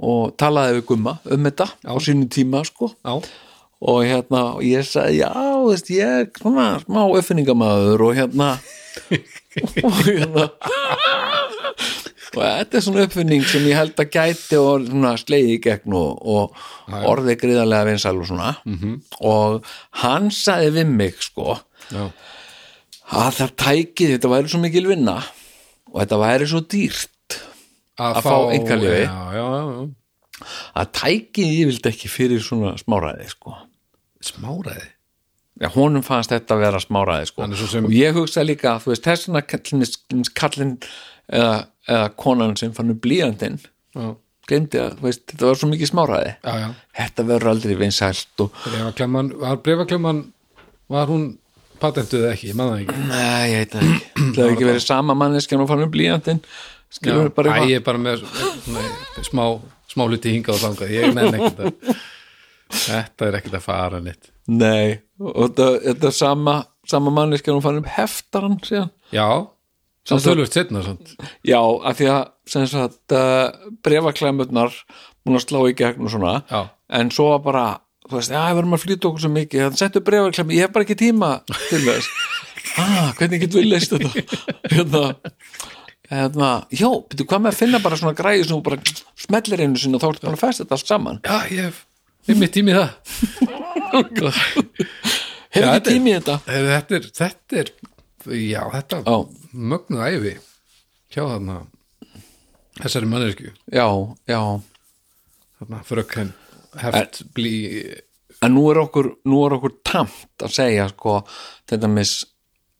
og 0.00 0.36
talaði 0.40 0.78
við 0.78 0.86
Gumma 0.88 1.16
um 1.28 1.48
þetta 1.48 1.66
á 1.84 1.94
sínu 2.00 2.28
tíma 2.32 2.62
sko. 2.64 2.92
Já, 3.04 3.18
og 3.82 4.04
hérna, 4.06 4.42
og 4.56 4.62
ég 4.64 4.86
sagði 4.86 5.22
já, 5.22 5.32
veist, 5.66 5.90
ég 5.92 6.38
svona 6.38 6.66
smá 6.84 7.02
uppfinningamæður 7.08 8.06
og 8.06 8.14
hérna 8.16 8.52
og 9.86 9.96
hérna 10.06 10.46
og 12.32 12.38
þetta 12.38 12.78
er 12.78 12.84
svona 12.86 13.06
uppfinning 13.08 13.42
sem 13.48 13.66
ég 13.68 13.76
held 13.76 13.98
að 13.98 14.12
gæti 14.14 14.60
og 14.60 14.86
sleiði 15.20 15.56
í 15.56 15.62
gegn 15.66 15.96
og, 15.98 16.22
og 16.22 17.02
orði 17.10 17.36
gríðarlega 17.40 17.90
vinsæl 17.90 18.14
og 18.22 18.30
svona. 18.30 18.54
-hmm. 18.64 19.00
og 19.20 19.66
hann 20.04 20.30
sagði 20.30 20.70
við 20.78 20.94
mig 20.94 21.18
sko 21.20 21.58
já, 21.90 22.08
að 23.10 23.32
það 23.40 23.56
tækið, 23.66 24.14
þetta 24.14 24.32
væri 24.32 24.48
svo 24.48 24.62
mikil 24.62 24.86
vinna 24.88 25.20
og 25.92 26.00
þetta 26.00 26.20
væri 26.22 26.48
svo 26.50 26.62
dýrt 26.64 27.08
Að 28.02 28.22
fá 28.24 28.34
já, 29.04 29.16
já, 29.36 29.44
já. 29.52 30.46
að 30.80 30.90
tækið 30.98 31.52
ég 31.58 31.68
vildi 31.70 31.90
ekki 31.92 32.10
fyrir 32.10 32.42
svona 32.42 32.72
smáræði 32.80 33.28
sko 33.34 33.54
smáraði 34.24 34.88
Já, 35.60 35.68
honum 35.76 36.02
fannst 36.02 36.32
þetta 36.32 36.56
að 36.56 36.62
vera 36.64 36.78
smáræði 36.80 37.26
sko. 37.28 37.46
Sem- 37.68 37.84
og 37.86 37.92
ég 37.94 38.16
hugsa 38.16 38.42
líka 38.42 38.78
þú 38.82 38.94
veist, 38.94 39.04
þess 39.04 39.28
vegna 39.28 39.42
kallin, 40.34 40.78
eða, 41.28 41.66
eða 41.86 42.08
konan 42.16 42.56
sem 42.56 42.72
fann 42.72 42.94
blíjandinn 42.98 43.60
glemdi 44.48 44.80
að, 44.80 44.96
veist, 45.04 45.26
þetta 45.30 45.50
var 45.50 45.60
svo 45.60 45.68
mikið 45.70 45.90
smáræði 45.92 46.32
já, 46.32 46.54
já. 46.64 46.68
þetta 46.98 47.26
verður 47.28 47.52
aldrei 47.52 47.74
vinsælt 47.78 48.42
og 48.42 48.56
Brefaklemman, 48.64 49.30
var 49.44 49.60
var 50.92 51.12
hún 51.12 51.28
patentuð 51.82 52.28
ekki, 52.30 52.50
ég 52.52 52.58
það 52.58 52.74
ekki. 52.78 52.98
Nei, 53.10 53.44
ég 53.52 53.62
veit 53.62 53.74
það 53.74 53.88
ekki. 53.88 54.10
Það 54.32 54.40
hefði 54.42 54.54
ekki 54.54 54.68
verið 54.70 54.84
sama 54.86 55.16
manneskjan 55.18 55.64
og 55.64 55.70
fann 55.70 55.84
blíjandinn 55.92 56.42
skilur 56.92 57.28
við 57.28 57.36
bara 57.36 57.54
Æ, 57.56 57.60
ég 57.70 57.80
er 57.80 57.86
bara 57.86 58.00
með 58.00 58.24
svona, 58.24 58.82
smá, 59.24 59.44
smá 59.92 60.04
hluti 60.08 60.34
hingað 60.34 60.58
og 60.58 60.64
þangað. 60.66 60.92
Ég 60.92 61.16
nenn 61.16 61.38
ekkert 61.38 61.62
að 61.62 61.96
þetta 62.82 63.28
er 63.28 63.38
ekkert 63.40 63.56
að 63.58 63.64
fara 63.64 64.02
neitt. 64.04 64.30
Nei, 64.50 65.00
og 65.22 65.54
þetta, 65.54 66.08
er 66.10 66.16
sama 66.16 66.58
sama 66.88 67.12
manneskjan 67.14 67.58
og 67.58 67.64
fann 67.64 67.80
upp 67.80 67.90
heftaran 67.94 68.58
síðan. 68.66 68.90
Já, 69.14 69.28
samt 70.08 70.26
tölvöld 70.26 70.52
setna. 70.52 70.82
Já, 71.46 71.60
af 71.60 71.98
því 72.00 72.10
að 72.10 72.22
sem 72.52 72.66
sagt 72.66 73.14
uh, 73.14 73.52
brefaklemurnar 73.86 74.74
búin 75.22 75.38
að 75.38 75.44
slá 75.46 75.60
í 75.70 75.76
gegn 75.78 76.08
og 76.08 76.10
svona 76.10 76.34
Já. 76.50 76.62
en 76.98 77.12
svo 77.14 77.28
bara, 77.44 77.66
þú 78.08 78.18
veist, 78.18 78.32
já, 78.34 78.40
við 78.52 78.62
erum 78.62 78.76
að 78.76 78.82
flýta 78.84 79.08
okkur 79.10 79.24
svo 79.24 79.32
mikið, 79.32 79.64
þannig 79.66 79.82
settu 79.82 80.02
brefaklemur, 80.06 80.56
ég 80.56 80.66
hef 80.66 80.74
bara 80.74 80.86
ekki 80.86 80.98
tíma 81.04 81.30
til 81.68 81.84
þess. 81.86 82.08
Ah, 82.78 83.10
hvernig 83.18 83.40
getur 83.42 83.58
við 83.58 83.66
leist 83.68 83.90
þetta? 83.90 84.22
Hérna 84.70 85.00
hérna, 86.12 86.48
já, 86.72 86.88
betur 87.10 87.26
hvað 87.28 87.42
með 87.42 87.50
að 87.50 87.58
finna 87.58 87.80
bara 87.82 87.98
svona 88.00 88.16
græði 88.16 88.44
sem 88.46 88.54
þú 88.54 88.60
bara 88.68 88.78
smellir 89.24 89.62
einu 89.64 89.80
sinni 89.80 89.98
og 89.98 90.02
þá 90.02 90.08
ertu 90.08 90.26
bara 90.28 90.38
að 90.38 90.42
festa 90.44 90.64
þetta 90.64 90.76
allt 90.78 90.90
saman? 90.92 91.18
Já, 91.26 91.36
ég 91.52 91.66
hef 91.66 91.82
ég 92.30 92.38
mitt 92.38 92.54
tími 92.54 92.76
það. 92.76 92.90
Hefur 95.52 95.68
ekki 95.68 95.90
tími 95.90 96.14
þetta? 96.16 96.38
Þetta 96.46 96.96
er, 96.96 97.08
þetta 97.18 97.60
er 97.60 97.72
já, 98.30 98.62
þetta 98.72 99.02
Já. 99.04 99.16
mögnuð 99.52 100.04
æfi 100.06 100.34
hjá 101.12 101.22
þarna 101.26 101.56
þessari 102.80 103.08
mannesku 103.10 103.50
já, 103.50 103.86
já, 104.30 104.40
þarna 105.58 105.82
frökkenn 105.88 106.32
heft 106.80 107.22
blí 107.36 107.54
en 108.42 108.54
nú 108.56 108.64
er 108.72 108.80
okkur 108.82 109.10
nú 109.28 109.42
er 109.46 109.56
okkur 109.58 109.76
tamt 109.86 110.44
að 110.44 110.54
segja 110.56 110.88
sko, 110.92 111.20
þetta 111.70 111.90
mis 111.92 112.16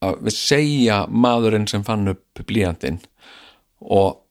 að 0.03 0.25
við 0.27 0.35
segja 0.35 0.97
maðurinn 1.07 1.69
sem 1.71 1.85
fann 1.87 2.09
upp 2.11 2.43
blíjandinn 2.49 2.99
og, 3.83 4.23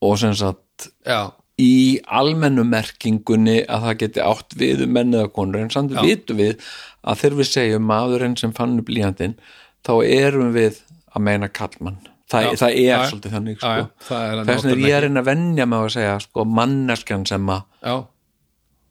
og 0.00 0.14
sem 0.20 0.32
sagt 0.36 0.88
já, 1.04 1.32
í 1.60 2.00
almennu 2.08 2.64
merkingunni 2.64 3.58
að 3.66 3.88
það 3.88 3.98
geti 4.04 4.22
átt 4.24 4.56
við 4.60 4.86
um 4.86 4.94
menn 4.96 5.16
eða 5.16 5.32
konur 5.34 5.60
en 5.60 5.72
samt 5.72 5.92
vitum 5.98 6.40
við 6.40 6.54
að 7.04 7.20
þegar 7.24 7.40
við 7.42 7.50
segjum 7.50 7.90
maðurinn 7.90 8.38
sem 8.40 8.54
fann 8.56 8.78
upp 8.80 8.88
blíjandinn 8.88 9.36
þá 9.84 9.92
erum 10.06 10.54
við 10.56 10.80
að 11.10 11.26
meina 11.26 11.50
kallmann 11.52 12.00
Þa, 12.30 12.40
Já. 12.44 12.50
það 12.60 12.76
er 12.78 12.84
Já, 12.86 12.98
svolítið 13.10 13.32
þannig 13.34 13.56
sko. 13.58 13.86
Þess 14.06 14.46
vegna 14.46 14.70
er 14.70 14.82
ég 14.84 14.92
að 14.94 15.00
reyna 15.02 15.22
að 15.24 15.28
venja 15.32 15.64
mig 15.66 15.80
að 15.82 15.88
segja 15.96 16.12
sko, 16.22 16.44
manneskjan 16.46 17.24
sem 17.26 17.48
að 17.50 17.64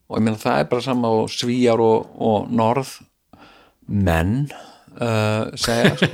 og 0.10 0.18
ég 0.18 0.26
meina 0.26 0.42
það 0.42 0.64
er 0.64 0.72
bara 0.72 0.86
sama 0.86 1.14
og 1.22 1.30
svíjar 1.34 1.82
og, 1.84 2.10
og 2.18 2.50
norð 2.50 2.96
menn 3.90 4.50
uh, 4.98 5.50
segja 5.58 5.96
sko. 6.00 6.10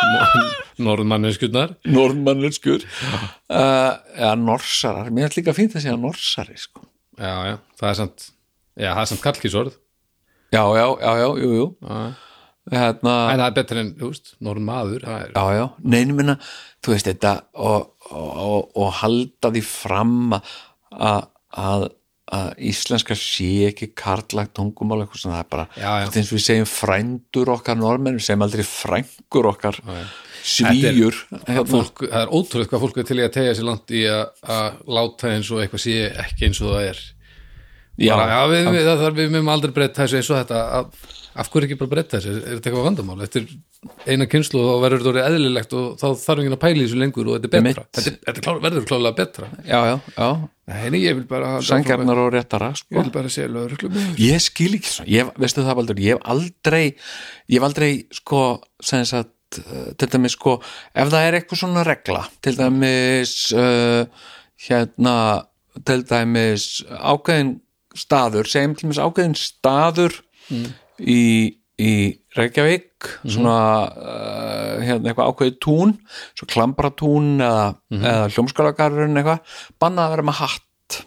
norðmanneskurnar 0.86 1.76
norðmanneskur 1.86 2.82
uh, 2.84 3.94
eða 4.18 4.34
norsarar, 4.42 5.12
mér 5.14 5.30
er 5.30 5.38
líka 5.38 5.54
fínt 5.56 5.78
að 5.78 5.86
segja 5.86 5.98
norsari 6.00 6.58
sko. 6.58 6.84
já, 7.18 7.54
já, 7.54 7.56
það 7.80 7.90
er 7.90 7.98
samt 8.02 8.28
já, 8.74 8.90
það 8.90 9.02
er 9.04 9.10
samt 9.12 9.24
kallkísorð. 9.24 9.80
Já, 10.54 10.62
já, 10.78 10.86
já, 11.02 11.10
já, 11.18 11.26
jú, 11.42 11.50
jú. 11.58 11.66
Hérna, 12.70 13.14
en 13.32 13.40
það 13.42 13.48
er 13.48 13.54
betur 13.58 13.78
en, 13.80 13.88
þú 13.98 14.08
veist, 14.12 14.30
norðmaður 14.44 15.02
það 15.04 15.24
er, 15.24 15.32
já, 15.34 15.56
já, 15.58 15.64
neina 15.92 16.14
minna 16.16 16.36
þú 16.84 16.94
veist 16.94 17.08
þetta 17.10 17.32
og, 17.60 17.90
og, 18.08 18.30
og, 18.44 18.70
og 18.80 18.94
halda 19.02 19.50
því 19.52 19.62
fram 19.66 20.14
að, 20.38 21.26
að, 21.60 21.84
að 22.32 22.52
íslenska 22.70 23.16
sé 23.18 23.48
ekki 23.68 23.90
karlagt 23.98 24.54
tungumál 24.56 25.02
eitthvað 25.04 25.20
svona, 25.20 25.40
það 25.40 25.44
er 25.44 25.50
bara 25.52 25.66
Já, 25.76 25.90
já. 26.00 26.06
er 26.08 26.20
eins 26.20 26.30
og 26.32 26.38
við 26.38 26.44
segjum 26.46 26.70
frændur 26.70 27.50
okkar 27.52 27.76
normenn, 27.76 28.16
við 28.16 28.28
segjum 28.28 28.46
aldrei 28.46 28.64
frængur 28.68 29.50
okkar 29.50 29.80
svíjur 30.44 31.18
hérna. 31.46 31.66
fólk, 31.68 32.04
það 32.04 32.22
er 32.22 32.32
ótrúlega 32.36 32.70
hvað 32.72 32.84
fólk 32.86 32.98
er 33.00 33.08
til 33.08 33.18
í 33.20 33.24
að 33.26 33.34
tegja 33.36 33.54
sér 33.58 33.68
langt 33.68 33.94
í 33.96 34.02
að 34.08 34.80
láta 34.96 35.34
eins 35.34 35.50
og 35.52 35.62
eitthvað 35.64 35.84
sé 35.84 35.98
ekki 36.24 36.48
eins 36.48 36.60
og 36.64 36.72
það 36.74 36.88
er 36.90 37.04
Já, 37.94 38.16
bara, 38.16 38.30
já 38.32 38.40
við, 38.50 38.68
við, 38.74 38.88
það, 38.88 39.12
við 39.14 39.28
mögum 39.30 39.52
aldrei 39.52 39.72
breyta 39.74 40.02
þessu 40.02 40.18
eins 40.18 40.30
og 40.32 40.38
þetta 40.40 40.62
af, 40.78 41.12
af 41.38 41.50
hverju 41.52 41.68
ekki 41.68 41.76
bara 41.78 41.92
breyta 41.92 42.18
þessu, 42.18 42.32
er 42.40 42.56
þetta 42.56 42.70
eitthvað 42.70 42.86
vandamál? 42.88 43.22
Eftir 43.22 43.44
eina 44.08 44.26
kynslu 44.30 44.62
og 44.64 44.82
verður 44.82 45.02
þetta 45.02 45.12
orðið 45.12 45.28
eðlilegt 45.28 45.76
og 45.78 45.86
þá 46.00 46.06
þarf 46.24 46.42
ekki 46.42 46.50
að 46.56 46.60
pæla 46.64 46.74
í 46.74 46.82
þessu 46.82 46.98
lengur 46.98 47.30
og 47.30 47.38
þetta 47.38 47.60
er 47.60 47.66
betra, 47.68 47.86
þetta, 47.98 48.14
þetta 48.26 48.44
klár, 48.46 48.58
verður 48.64 48.88
klálega 48.90 49.18
betra. 49.20 49.50
Já, 49.60 49.78
já, 49.86 49.94
já, 50.16 50.28
nei, 50.72 51.00
ég 51.04 51.18
vil 51.20 51.24
bara 51.30 51.54
sangarnar 51.70 52.22
og 52.24 52.34
réttara 52.34 52.72
ég 52.72 52.82
sko. 52.82 52.98
vil 52.98 53.14
bara 53.14 53.32
sé 53.36 53.46
lögreglum 53.46 53.98
ég 54.24 54.42
skil 54.42 54.72
ekki 54.80 54.94
svona, 54.96 55.10
ég, 55.14 55.32
veistu 55.38 55.62
það 55.62 55.80
Baldur? 55.82 56.02
Ég 56.02 56.18
hef 56.18 56.28
aldrei, 56.34 56.84
ég 57.46 57.58
hef 57.60 57.68
aldrei 57.70 57.90
sko, 58.18 58.44
sem 58.82 59.06
sagt 59.06 59.62
uh, 59.62 59.90
til 59.94 60.10
dæmis 60.16 60.34
sko, 60.34 60.58
ef 60.90 61.14
það 61.14 61.28
er 61.28 61.38
eitthvað 61.38 61.62
svona 61.62 61.86
regla, 61.86 62.26
til 62.42 62.58
dæmis 62.58 63.36
uh, 63.54 64.30
hérna 64.66 65.18
til 65.82 66.04
dæmis 66.06 66.84
ákveðin 66.86 67.56
staður, 67.98 68.48
segjum 68.50 68.74
til 68.76 68.88
dæmis 68.88 69.00
ákveðin 69.02 69.36
staður 69.38 70.16
í, 70.50 71.22
í 71.78 71.92
Reykjavík 72.36 73.10
svona 73.22 73.58
uh, 73.90 74.82
hérna 74.82 75.12
eitthvað 75.12 75.30
ákveðið 75.30 75.58
tún 75.64 75.94
svo 76.34 76.48
klambratún 76.50 77.34
eða, 77.38 77.70
eða 77.94 78.28
hljómskólagarurinn 78.34 79.20
eitthvað 79.20 79.58
bannað 79.82 80.06
að 80.06 80.14
vera 80.16 80.26
með 80.30 80.40
hatt. 80.42 81.00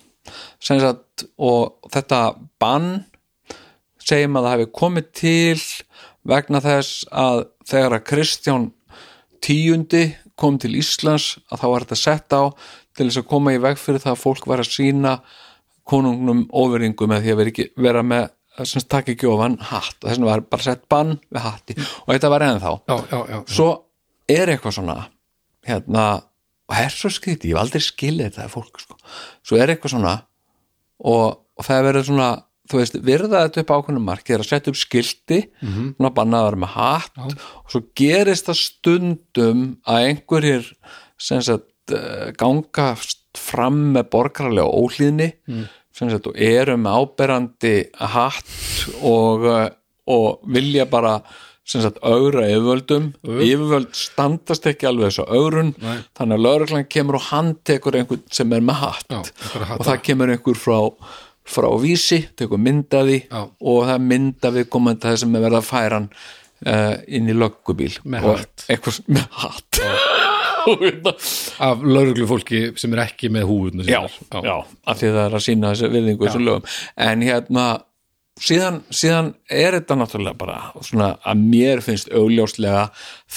Sagt, 0.60 1.27
og 1.39 1.91
þetta 1.94 2.22
bann 2.60 3.06
segjum 4.08 4.39
að 4.39 4.48
það 4.48 4.56
hefði 4.56 4.72
komið 4.79 5.12
til 5.20 5.62
vegna 6.27 6.62
þess 6.63 7.06
að 7.12 7.44
þegar 7.67 7.98
að 7.98 8.08
Kristján 8.10 8.67
tíundi 9.44 10.03
kom 10.39 10.58
til 10.62 10.75
Íslands 10.77 11.38
að 11.51 11.62
þá 11.62 11.67
var 11.72 11.86
þetta 11.86 12.00
sett 12.01 12.36
á 12.36 12.44
til 12.98 13.08
þess 13.08 13.22
að 13.22 13.29
koma 13.32 13.53
í 13.56 13.62
veg 13.62 13.79
fyrir 13.79 14.03
það 14.03 14.15
að 14.15 14.24
fólk 14.24 14.48
var 14.50 14.63
að 14.63 14.74
sína 14.74 15.13
konungnum 15.88 16.46
óveringu 16.51 17.08
með 17.10 17.25
því 17.25 17.34
að 17.34 17.41
vera, 17.41 17.53
ekki, 17.53 17.67
vera 17.88 18.03
með 18.06 18.29
sem 18.67 18.86
takk 18.89 19.12
ekki 19.13 19.29
ofan 19.29 19.60
hatt. 19.62 20.00
Og 20.01 20.08
þess 20.08 20.17
vegna 20.17 20.32
var 20.32 20.46
bara 20.51 20.65
sett 20.65 20.88
bann 20.89 21.17
við 21.29 21.44
hatti. 21.44 21.77
Og 22.06 22.15
þetta 22.15 22.32
var 22.34 22.48
ennþá 22.48 22.74
já, 22.79 22.96
já, 23.12 23.20
já, 23.34 23.38
svo 23.58 23.67
er 24.27 24.51
eitthvað 24.53 24.77
svona 24.79 24.98
hérna, 25.67 26.08
og 26.67 26.75
það 26.75 26.88
er 26.88 26.96
svo 26.96 27.12
skrítið, 27.13 27.51
ég 27.51 27.56
hef 27.56 27.63
aldrei 27.63 27.84
skilið 27.84 28.27
þetta 28.29 28.51
fólk 28.51 28.82
sko. 28.84 28.98
svo 29.46 29.60
er 29.60 29.74
eitthvað 29.74 29.94
svona 29.96 30.13
og, 31.03 31.39
og 31.58 31.67
það 31.67 31.79
er 31.79 31.88
verið 31.89 32.08
svona 32.10 32.29
þú 32.67 32.82
veist, 32.82 32.98
virða 33.08 33.44
þetta 33.46 33.63
upp 33.63 33.74
ákveðnum 33.77 34.08
marki 34.10 34.36
er 34.36 34.44
að 34.44 34.50
setja 34.50 34.74
upp 34.74 34.79
skilti, 34.79 35.39
svona 35.63 36.13
bannaðar 36.15 36.58
með 36.60 36.74
hatt 36.75 37.22
og 37.24 37.72
svo 37.72 37.84
gerist 37.96 38.50
það 38.50 38.60
stundum 38.63 39.62
að 39.88 40.08
einhverjir 40.10 40.72
sem 41.17 41.44
sagt 41.46 41.96
eh, 41.96 42.34
ganga 43.38 43.44
fram 43.48 43.82
með 43.94 44.10
borgarlega 44.13 44.67
óhlýðni 44.67 45.32
sem 45.98 46.10
sagt, 46.12 46.27
og 46.27 46.38
eru 46.38 46.77
með 46.77 46.98
áberandi 47.01 47.75
hatt 47.98 48.48
og, 49.01 49.46
uh, 49.46 49.70
og 50.08 50.41
vilja 50.46 50.86
bara 50.89 51.20
sagt 51.67 51.98
augra 52.00 52.46
yfirvöldum. 52.48 53.10
Yfirvöld 53.27 53.89
standast 53.98 54.67
ekki 54.70 54.88
alveg 54.88 55.10
þessu 55.10 55.25
augrun 55.27 55.74
Nei. 55.82 55.98
þannig 56.15 56.38
að 56.38 56.46
lögreglan 56.46 56.88
kemur 56.88 57.17
og 57.20 57.25
hann 57.27 57.56
tekur 57.67 57.98
einhvern 58.00 58.24
sem 58.32 58.53
er 58.56 58.63
með 58.63 58.79
hatt. 58.86 59.10
Já, 59.12 59.20
og 59.75 59.84
það 59.84 60.03
kemur 60.06 60.32
einhver 60.32 60.60
frá 60.60 60.79
frá 61.48 61.67
vísi, 61.79 62.25
tekur 62.36 62.60
myndaði 62.60 63.22
Já. 63.25 63.46
og 63.48 63.86
það 63.88 64.01
mynda 64.03 64.51
við 64.51 64.70
komandi 64.72 65.08
það 65.08 65.22
sem 65.24 65.36
er 65.36 65.46
verið 65.48 65.60
að 65.62 65.67
færa 65.67 66.00
hann 66.00 66.10
uh, 66.67 66.96
inn 67.08 67.32
í 67.32 67.36
löggubíl. 67.36 67.94
Með 68.03 68.32
hatt. 68.32 68.67
eitthvað, 68.67 69.03
með 69.08 69.29
hatt 69.44 69.84
af 71.68 71.84
lauruglu 71.84 72.28
fólki 72.30 72.64
sem 72.80 72.96
er 72.96 73.04
ekki 73.08 73.32
með 73.34 73.48
húðuna 73.50 73.88
já, 73.88 74.02
já, 74.44 74.56
af 74.64 75.00
því 75.00 75.12
það 75.12 75.22
er 75.26 75.38
að 75.40 75.46
sína 75.46 75.74
þessu 75.74 75.92
virðingu 75.94 76.28
þessu 76.28 76.44
lögum. 76.44 76.74
En 77.08 77.26
hérna 77.26 77.68
síðan, 78.42 78.80
síðan 78.94 79.32
er 79.50 79.78
þetta 79.78 79.98
náttúrulega 79.98 80.38
bara 80.40 80.58
svona 80.86 81.10
að 81.28 81.42
mér 81.54 81.82
finnst 81.86 82.12
augljóslega 82.14 82.88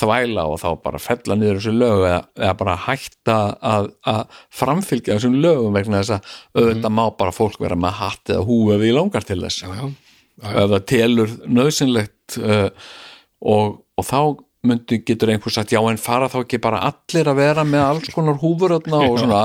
þvæla 0.00 0.46
og 0.50 0.60
þá 0.62 0.68
bara 0.84 1.00
fella 1.02 1.36
niður 1.38 1.60
þessu 1.60 1.74
lög 1.76 2.04
eða, 2.08 2.20
eða 2.40 2.52
bara 2.60 2.76
hætta 2.86 3.38
að, 3.72 3.90
að 4.12 4.42
framfylgja 4.60 5.16
þessum 5.16 5.38
lögum 5.42 5.76
vegna 5.76 6.02
þess 6.02 6.16
að 6.18 6.60
auðvitað 6.60 6.96
má 6.98 7.04
bara 7.22 7.36
fólk 7.36 7.60
vera 7.62 7.78
með 7.80 7.98
hatt 8.02 8.34
eða 8.34 8.60
ef 8.74 8.84
því 8.84 8.92
langar 8.96 9.26
til 9.28 9.40
þess. 9.44 9.64
Já, 9.64 9.72
já. 9.80 9.86
ef 10.50 10.74
það 10.74 10.86
telur 10.94 11.34
nöðsynlegt 11.60 12.40
uh, 12.42 12.68
og, 13.40 13.80
og 13.96 14.06
þá 14.06 14.20
myndi 14.66 14.98
getur 15.08 15.30
einhver 15.32 15.54
sagt, 15.54 15.72
já 15.72 15.80
en 15.80 16.00
fara 16.00 16.28
þá 16.28 16.42
ekki 16.42 16.60
bara 16.62 16.82
allir 16.90 17.30
að 17.32 17.38
vera 17.40 17.64
með 17.64 17.84
alls 17.86 18.10
konar 18.12 18.40
húfur 18.42 18.76
og 18.76 18.88
svona, 19.22 19.42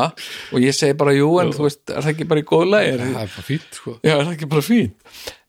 og 0.52 0.64
ég 0.64 0.76
segi 0.76 0.98
bara 1.00 1.16
jú 1.16 1.30
en 1.44 1.54
þú 1.56 1.68
veist, 1.68 1.84
er 1.90 2.02
það 2.04 2.14
ekki 2.16 2.30
bara 2.32 2.44
í 2.44 2.48
góð 2.50 2.66
lagi? 2.74 2.96
Það 3.00 3.06
er 3.24 3.36
bara 3.38 3.48
fínt 3.50 3.80
sko. 3.80 3.98
já, 4.02 4.14
er 4.16 4.24
það 4.26 4.34
ekki 4.36 4.50
bara 4.52 4.66
fín 4.66 4.90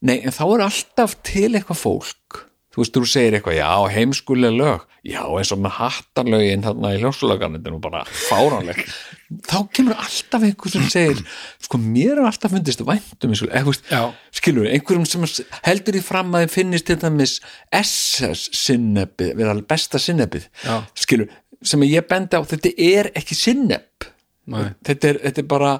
nei, 0.06 0.18
en 0.20 0.34
þá 0.36 0.44
er 0.46 0.66
alltaf 0.68 1.16
til 1.26 1.50
eitthvað 1.54 1.80
fólk. 1.82 2.42
Þú 2.76 2.82
veist, 2.82 2.92
þú 2.92 3.08
segir 3.08 3.34
eitthvað, 3.38 3.56
já, 3.56 3.70
heimskulega 3.94 4.52
lög. 4.52 4.82
Já, 5.06 5.22
eins 5.24 5.52
og 5.54 5.62
með 5.64 5.78
hattarlögin 5.78 6.64
þarna 6.66 6.90
í 6.92 6.98
hljómsulagan, 7.00 7.54
þetta 7.56 7.72
nú 7.72 7.78
bara 7.80 8.02
fáránleg 8.28 8.82
þá 9.26 9.56
kemur 9.74 9.96
alltaf 9.98 10.44
einhver 10.46 10.72
sem 10.72 10.86
segir 10.92 11.22
sko, 11.64 11.80
mér 11.82 12.20
er 12.20 12.28
alltaf 12.28 12.52
fundist 12.54 12.82
væntum 12.86 13.34
skilur, 13.36 14.68
einhverjum 14.70 15.06
sem 15.08 15.26
heldur 15.66 15.98
í 15.98 16.02
fram 16.04 16.34
að 16.36 16.46
þið 16.46 16.54
finnist 16.54 16.88
til 16.90 16.98
dæmis 17.02 17.38
SS 17.74 18.50
sinnebið, 18.54 19.34
við 19.38 19.50
alveg 19.50 19.70
besta 19.72 20.00
sinnebið 20.02 20.46
skilur, 20.94 21.32
sem 21.62 21.86
ég 21.88 22.06
bendi 22.08 22.38
á 22.38 22.42
þetta 22.46 22.74
er 22.76 23.10
ekki 23.18 23.38
sinneb 23.38 24.10
þetta 24.46 25.10
er, 25.10 25.20
þetta 25.24 25.42
er 25.42 25.48
bara 25.50 25.72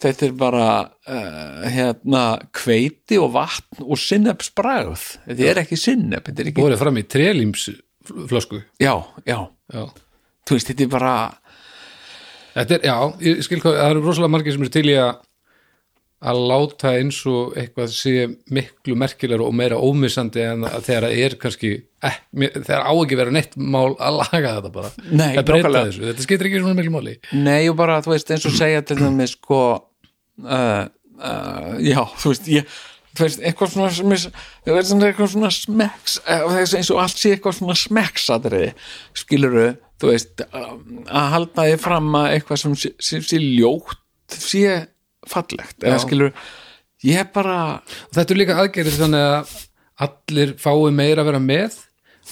þetta 0.00 0.26
er 0.26 0.36
bara 0.38 0.68
uh, 0.82 1.64
hérna 1.70 2.22
kveiti 2.56 3.18
og 3.20 3.34
vatn 3.36 3.84
og 3.84 4.00
sinnebsbragð 4.00 5.04
þetta 5.26 5.50
er 5.50 5.60
ekki 5.64 5.78
sinneb 5.80 6.24
þetta 6.30 6.42
er 6.44 6.52
ekki, 6.52 6.64
fram 6.80 7.00
í 7.00 7.04
trelíms 7.04 7.68
flösku 8.04 8.62
já, 8.80 8.94
já. 9.28 9.38
Já. 9.72 9.84
þú 10.48 10.56
veist, 10.56 10.72
þetta 10.72 10.86
er 10.86 10.92
bara 10.92 11.14
þetta 12.54 12.78
er, 12.78 12.88
já, 12.88 12.96
ég 13.28 13.44
skil 13.46 13.60
hvað 13.62 13.78
það 13.80 13.92
eru 13.92 14.04
rosalega 14.04 14.34
margir 14.36 14.56
sem 14.56 14.66
eru 14.66 14.74
til 14.74 14.88
í 14.90 14.98
að 14.98 15.14
að 16.24 16.40
láta 16.48 16.92
eins 16.96 17.18
og 17.28 17.56
eitthvað 17.60 17.90
sé 17.92 18.14
miklu 18.54 18.96
merkilegur 18.96 19.44
og 19.44 19.56
meira 19.56 19.76
ómissandi 19.76 20.44
en 20.46 20.64
þegar 20.64 21.06
það 21.08 21.16
er 21.26 21.36
kannski 21.40 21.72
eh, 22.04 22.16
þegar 22.54 22.86
á 22.88 22.92
ekki 22.94 23.18
vera 23.20 23.34
neitt 23.34 23.56
mál 23.60 23.92
að 23.98 24.20
laga 24.22 24.54
þetta 24.56 24.72
bara. 24.72 24.92
Nei, 25.10 25.34
að 25.36 25.50
breyta 25.50 25.72
þessu, 25.76 26.06
þetta 26.08 26.26
skiptir 26.26 26.48
ekki 26.48 26.62
svona 26.62 26.78
miklu 26.78 26.94
máli. 26.94 27.16
Nei 27.36 27.68
og 27.68 27.76
bara, 27.80 28.00
þú 28.04 28.14
veist, 28.14 28.32
eins 28.32 28.48
og 28.48 28.56
segja 28.56 28.84
til 28.88 28.98
dæmis 29.02 29.36
sko 29.36 29.60
uh, 29.76 30.82
uh, 30.88 31.70
já, 31.84 32.00
þú 32.22 32.32
veist, 32.32 32.50
ég 32.54 32.80
veist, 33.20 33.42
eitthvað 33.44 33.72
svona 33.74 33.90
eitthvað 35.08 35.30
svona 35.34 35.50
smekks 35.54 36.18
uh, 36.24 36.56
eins 36.64 36.90
og 36.90 37.02
allt 37.04 37.20
sé 37.20 37.34
eitthvað 37.34 37.58
svona 37.60 37.76
smekksadriði 37.78 38.72
skiluru, 39.22 39.68
þú 40.02 40.10
veist 40.10 40.44
uh, 40.48 40.74
að 41.06 41.30
halda 41.36 41.68
því 41.68 41.78
fram 41.84 42.10
að 42.20 42.28
eitthvað 42.34 42.62
sem 42.64 42.76
sé, 42.82 42.92
sé, 42.98 43.22
sé 43.22 43.40
ljótt 43.42 44.00
sé 44.34 44.80
fallegt, 45.30 45.78
eða 45.84 46.02
skiluru 46.02 46.34
ég 47.04 47.32
bara, 47.34 47.80
þetta 48.14 48.34
er 48.34 48.40
líka 48.40 48.58
aðgerið 48.62 49.00
þannig 49.02 49.26
að 49.30 49.56
allir 50.04 50.54
fái 50.60 50.90
meira 50.94 51.22
að 51.22 51.30
vera 51.30 51.42
með 51.42 51.78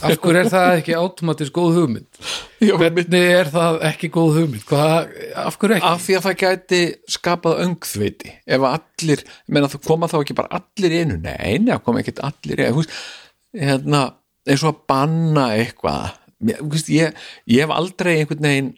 af 0.01 0.15
hverju 0.23 0.41
er 0.41 0.49
það 0.51 0.77
ekki 0.79 0.95
automatist 0.99 1.53
góð 1.55 1.77
hugmynd? 1.79 2.21
Já, 2.67 2.73
hvernig 2.81 3.17
er 3.21 3.51
það 3.53 3.79
ekki 3.91 4.11
góð 4.15 4.39
hugmynd? 4.39 4.65
Hvað, 4.69 5.11
af 5.43 5.59
hverju 5.61 5.77
ekki? 5.79 5.91
Af 5.91 6.05
því 6.07 6.17
að 6.19 6.27
það 6.27 6.37
gæti 6.43 6.81
skapað 7.17 7.63
öngþviti 7.67 8.35
ef 8.47 8.67
að 8.67 8.79
allir, 8.79 9.25
ég 9.27 9.57
meina 9.57 9.73
það 9.73 9.85
koma 9.89 10.11
þá 10.13 10.17
ekki 10.21 10.39
bara 10.39 10.61
allir 10.61 10.97
einu, 11.01 11.19
nei, 11.25 11.59
nei, 11.59 11.73
það 11.75 11.85
koma 11.89 12.03
ekki 12.05 12.17
allir 12.31 12.65
einu, 12.65 12.87
þú 12.87 13.67
hérna 13.67 14.05
eins 14.49 14.65
og 14.65 14.73
að 14.73 14.81
banna 14.91 15.49
eitthvað. 15.59 16.17
Þú 16.43 16.71
veist, 16.73 16.89
ég, 16.91 17.21
ég 17.53 17.67
hef 17.67 17.75
aldrei 17.75 18.15
einhvern 18.17 18.49
veginn, 18.49 18.73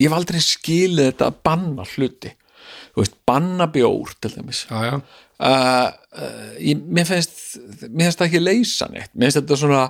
ég 0.00 0.08
hef 0.08 0.16
aldrei 0.16 0.40
skilið 0.44 1.10
þetta 1.10 1.28
að 1.28 1.42
banna 1.48 1.84
hluti. 1.96 2.32
Þú 2.92 3.02
veist, 3.02 3.18
banna 3.28 3.66
bjór 3.72 4.14
til 4.20 4.32
dæmis. 4.36 4.64
Já, 4.70 4.86
já, 4.86 4.96
uh, 5.42 5.90
uh, 6.16 6.54
ég, 6.60 6.80
mér 6.86 7.08
finnst 7.08 7.58
mér 7.88 8.08
finnst 8.08 8.20
það 8.20 8.28
ekki 8.28 8.42
leysa 8.42 8.88
neitt 8.92 9.12
mér 9.12 9.28
finnst 9.28 9.40
þetta 9.40 9.58
svona 9.58 9.82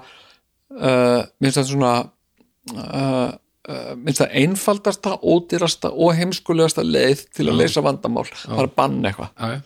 uh, 0.79 1.21
mér 1.41 1.51
finnst 1.51 1.61
þetta 1.61 1.71
svona 1.71 1.93
uh, 2.73 3.29
uh, 3.69 3.93
mér 3.99 4.09
finnst 4.09 4.25
það 4.25 4.41
einfaldasta, 4.43 5.15
ódýrasta 5.21 5.93
og 5.93 6.17
heimskulegasta 6.19 6.85
leið 6.87 7.27
til 7.37 7.49
að 7.51 7.63
leysa 7.63 7.85
vandamál. 7.85 8.27
Það 8.33 8.59
er 8.59 8.71
að 8.71 8.77
banna 8.81 9.13
eitthvað 9.13 9.63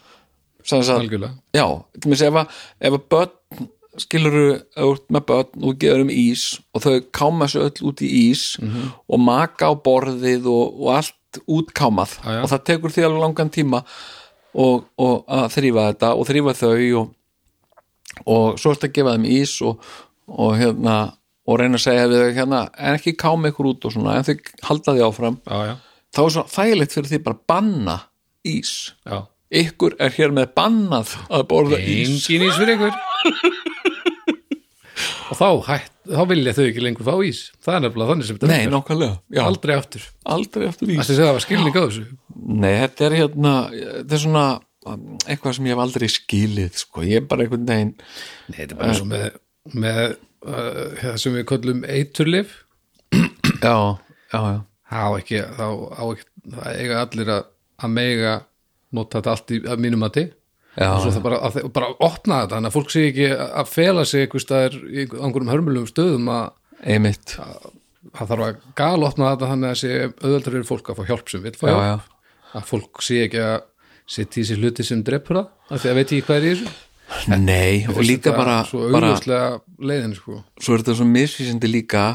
algjörlega. 0.66 1.34
Já, 1.54 1.66
til 2.00 2.12
mér 2.12 2.22
ef 2.26 2.38
að, 2.42 2.60
ef 2.88 2.96
að 2.96 3.08
börn 3.14 3.66
skiluru 3.96 4.46
út 4.84 5.06
með 5.12 5.26
börn 5.30 5.66
og 5.68 5.78
gefur 5.80 6.04
um 6.04 6.12
ís 6.12 6.46
og 6.74 6.84
þau 6.84 6.96
káma 7.16 7.48
sér 7.48 7.68
öll 7.70 7.86
út 7.88 8.02
í 8.04 8.10
ís 8.26 8.42
og 8.60 9.22
maka 9.22 9.70
á 9.70 9.74
borðið 9.74 10.48
og, 10.52 10.80
og 10.82 10.90
allt 10.98 11.40
útkámað 11.44 12.18
já. 12.20 12.40
og 12.42 12.50
það 12.52 12.64
tekur 12.70 12.92
því 12.92 13.06
alveg 13.06 13.24
langan 13.24 13.52
tíma 13.52 13.82
og, 14.56 14.86
og 14.96 15.24
að 15.28 15.46
þrýfa 15.56 15.86
þetta 15.90 16.12
og 16.16 16.28
þrýfa 16.28 16.56
þau 16.60 17.00
og, 17.00 17.14
og 18.24 18.60
svo 18.60 18.74
ertu 18.74 18.88
að 18.88 18.94
gefa 18.98 19.16
þeim 19.16 19.28
ís 19.36 19.56
og, 19.64 19.80
og 20.26 20.56
hérna 20.58 20.96
og 21.46 21.60
reyna 21.60 21.78
að 21.78 21.84
segja 21.84 22.08
við 22.10 22.22
þau 22.24 22.36
hérna 22.40 22.60
en 22.74 22.98
ekki 22.98 23.14
káma 23.20 23.52
ykkur 23.52 23.70
út 23.70 23.86
og 23.86 23.94
svona 23.94 24.16
en 24.18 24.26
þau 24.26 24.34
halda 24.66 24.96
því 24.96 25.06
áfram. 25.06 25.38
Já, 25.46 25.58
já, 25.70 25.74
þá 26.16 26.20
er 26.24 26.34
svo 26.34 26.44
þægilegt 26.56 26.96
fyrir 26.96 27.12
því 27.12 27.22
bara 27.28 27.42
banna 27.52 27.96
ís. 28.46 28.72
Já. 29.06 29.18
Ykkur 29.62 29.94
er 30.02 30.14
hér 30.16 30.34
með 30.34 30.50
bannað 30.58 31.14
að 31.30 31.46
borða 31.52 31.78
ís. 31.78 32.10
Engin 32.10 32.48
ís 32.48 32.58
fyrir 32.58 32.74
ykkur. 32.76 32.96
Og 35.26 35.34
þá, 35.34 35.48
hætt, 35.66 35.90
þá 36.06 36.20
vilja 36.30 36.52
þau 36.54 36.64
ekki 36.68 36.82
lengur 36.84 37.06
fá 37.06 37.14
ís. 37.26 37.40
Það 37.64 37.76
er 37.76 37.82
nefnilega 37.82 38.12
þannig 38.12 38.28
sem 38.28 38.36
þetta 38.38 38.50
Nei, 38.50 38.68
nákvæmlega, 38.70 39.16
já, 39.34 39.40
aldrei, 39.42 39.72
aftur. 39.74 40.04
Aldrei 40.36 40.68
eftir 40.68 40.92
ís. 40.94 41.10
Það 41.10 41.32
var 41.32 41.42
skilning 41.42 41.74
á 41.74 41.82
þessu? 41.82 42.04
Nei, 42.46 42.72
þetta 42.84 43.06
er 43.08 43.16
hérna 43.20 43.54
þetta 43.72 44.16
er 44.16 44.22
svona 44.22 44.44
um, 44.86 45.08
eitthvað 45.26 45.56
sem 45.58 45.66
ég 45.66 45.74
hef 45.74 45.82
aldrei 45.82 46.08
skilið 46.12 46.78
sko, 46.82 47.04
ég 47.06 47.22
er 47.22 47.26
bara 47.30 47.46
einhvern 47.46 47.66
veginn 47.68 47.92
Nei, 47.96 48.58
þetta 48.60 48.68
er 48.68 48.78
bara 48.78 48.92
eins 48.92 49.02
og 49.02 49.10
með, 49.10 49.26
með 49.74 50.02
uh, 50.46 50.96
það 51.00 51.20
sem 51.22 51.36
við 51.36 51.46
köllum 51.50 51.84
eiturlif 51.88 52.56
já, 53.66 53.76
já, 54.32 54.40
já, 54.40 54.58
þá 54.90 55.04
ekki, 55.18 55.42
þá 55.56 55.66
á 55.96 56.04
það 56.56 56.80
eiga 56.80 56.98
allir 57.02 57.32
að, 57.36 57.46
að 57.82 57.94
mega 57.96 58.34
nota 58.96 59.20
þetta 59.20 59.32
allt 59.34 59.54
í 59.54 59.62
að 59.66 59.82
mínum 59.82 60.04
mati. 60.04 60.26
Já, 60.76 60.90
og 60.92 61.00
svo 61.02 61.14
það 61.14 61.24
bara, 61.24 61.38
að, 61.48 61.56
bara 61.72 61.88
opna 62.04 62.42
þetta 62.42 62.58
þannig 62.58 62.70
að 62.70 62.74
fólk 62.76 62.90
sé 62.92 63.02
ekki 63.08 63.28
að 63.32 63.68
fela 63.72 64.02
sig 64.04 64.26
einhvers 64.26 64.44
staðar 64.44 64.74
í 64.76 65.06
einhverjum 65.06 65.52
hörmulegum 65.54 65.88
stöðum 65.88 66.28
að 66.34 66.50
það 68.12 68.28
þarf 68.30 68.44
að 68.44 68.58
galopna 68.76 69.30
þetta 69.32 69.48
þannig 69.52 69.70
að 69.70 69.78
sé 69.80 69.94
auðvöldar 70.04 70.56
fyrir 70.56 70.68
fólk 70.68 70.90
að 70.92 70.98
fá 70.98 71.08
hjálp 71.08 71.32
sem 71.32 71.44
vil 71.46 71.54
fá 71.56 71.64
já, 71.70 71.76
hjálp. 71.76 72.10
já. 72.10 72.50
að 72.60 72.68
fólk 72.68 73.04
sé 73.06 73.22
ekki 73.24 73.40
að 73.46 73.56
setja 74.16 74.42
í 74.42 74.46
sér 74.50 74.60
hluti 74.60 74.86
sem 74.86 75.00
drepur 75.06 75.40
það 75.40 75.72
af 75.72 75.82
því 75.82 75.90
að 75.90 75.98
veit 76.00 76.12
ég 76.12 76.28
hvað 76.28 76.36
er 76.36 76.46
í 76.46 76.52
þessu 76.52 76.74
Nei, 77.30 77.86
og 77.90 78.00
líka 78.02 78.32
bara, 78.34 78.60
svo 78.66 78.88
augljóslega 78.88 79.60
leiðin 79.78 80.16
sko. 80.16 80.40
svo 80.58 80.74
er 80.74 80.82
þetta 80.82 80.96
svo 80.98 81.06
misvísindi 81.10 81.70
líka 81.70 82.06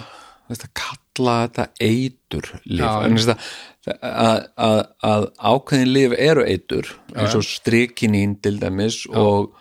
að 0.51 0.65
kalla 0.75 1.36
þetta 1.45 1.65
eitur 1.80 2.49
lif, 2.65 2.84
Já, 2.84 2.89
að, 3.08 3.32
að, 4.12 4.41
að, 4.67 4.82
að 5.12 5.27
ákveðin 5.39 5.93
lif 5.95 6.15
eru 6.19 6.43
eitur 6.43 6.91
eins 7.15 7.38
og 7.39 7.45
strikinín 7.47 8.36
til 8.43 8.58
dæmis 8.60 9.06
og, 9.08 9.54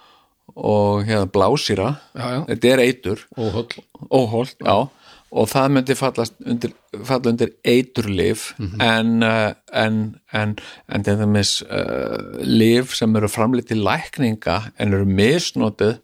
og 0.54 1.06
hérna 1.06 1.30
blásýra. 1.30 1.92
Já, 2.14 2.26
já. 2.34 2.40
þetta 2.50 2.72
er 2.74 2.82
eitur. 2.88 3.22
Og 3.38 3.54
holl 3.54 3.84
óholt, 4.10 4.58
já 4.58 4.88
og 5.30 5.46
það 5.50 5.68
myndi 5.76 5.94
fallast 5.98 6.34
undir, 6.42 6.72
falla 7.06 7.30
undir 7.30 7.52
eiturlif 7.62 8.48
en, 8.82 9.20
uh, 9.22 9.52
en 9.70 10.00
en 10.34 10.56
en 10.90 11.06
til 11.06 11.20
dæmis 11.20 11.60
uh, 11.62 12.40
lif 12.42 12.96
sem 12.98 13.14
eru 13.16 13.30
framleitt 13.30 13.70
til 13.70 13.84
lækninga 13.86 14.56
en 14.78 14.96
eru 14.96 15.06
misnotið 15.06 16.00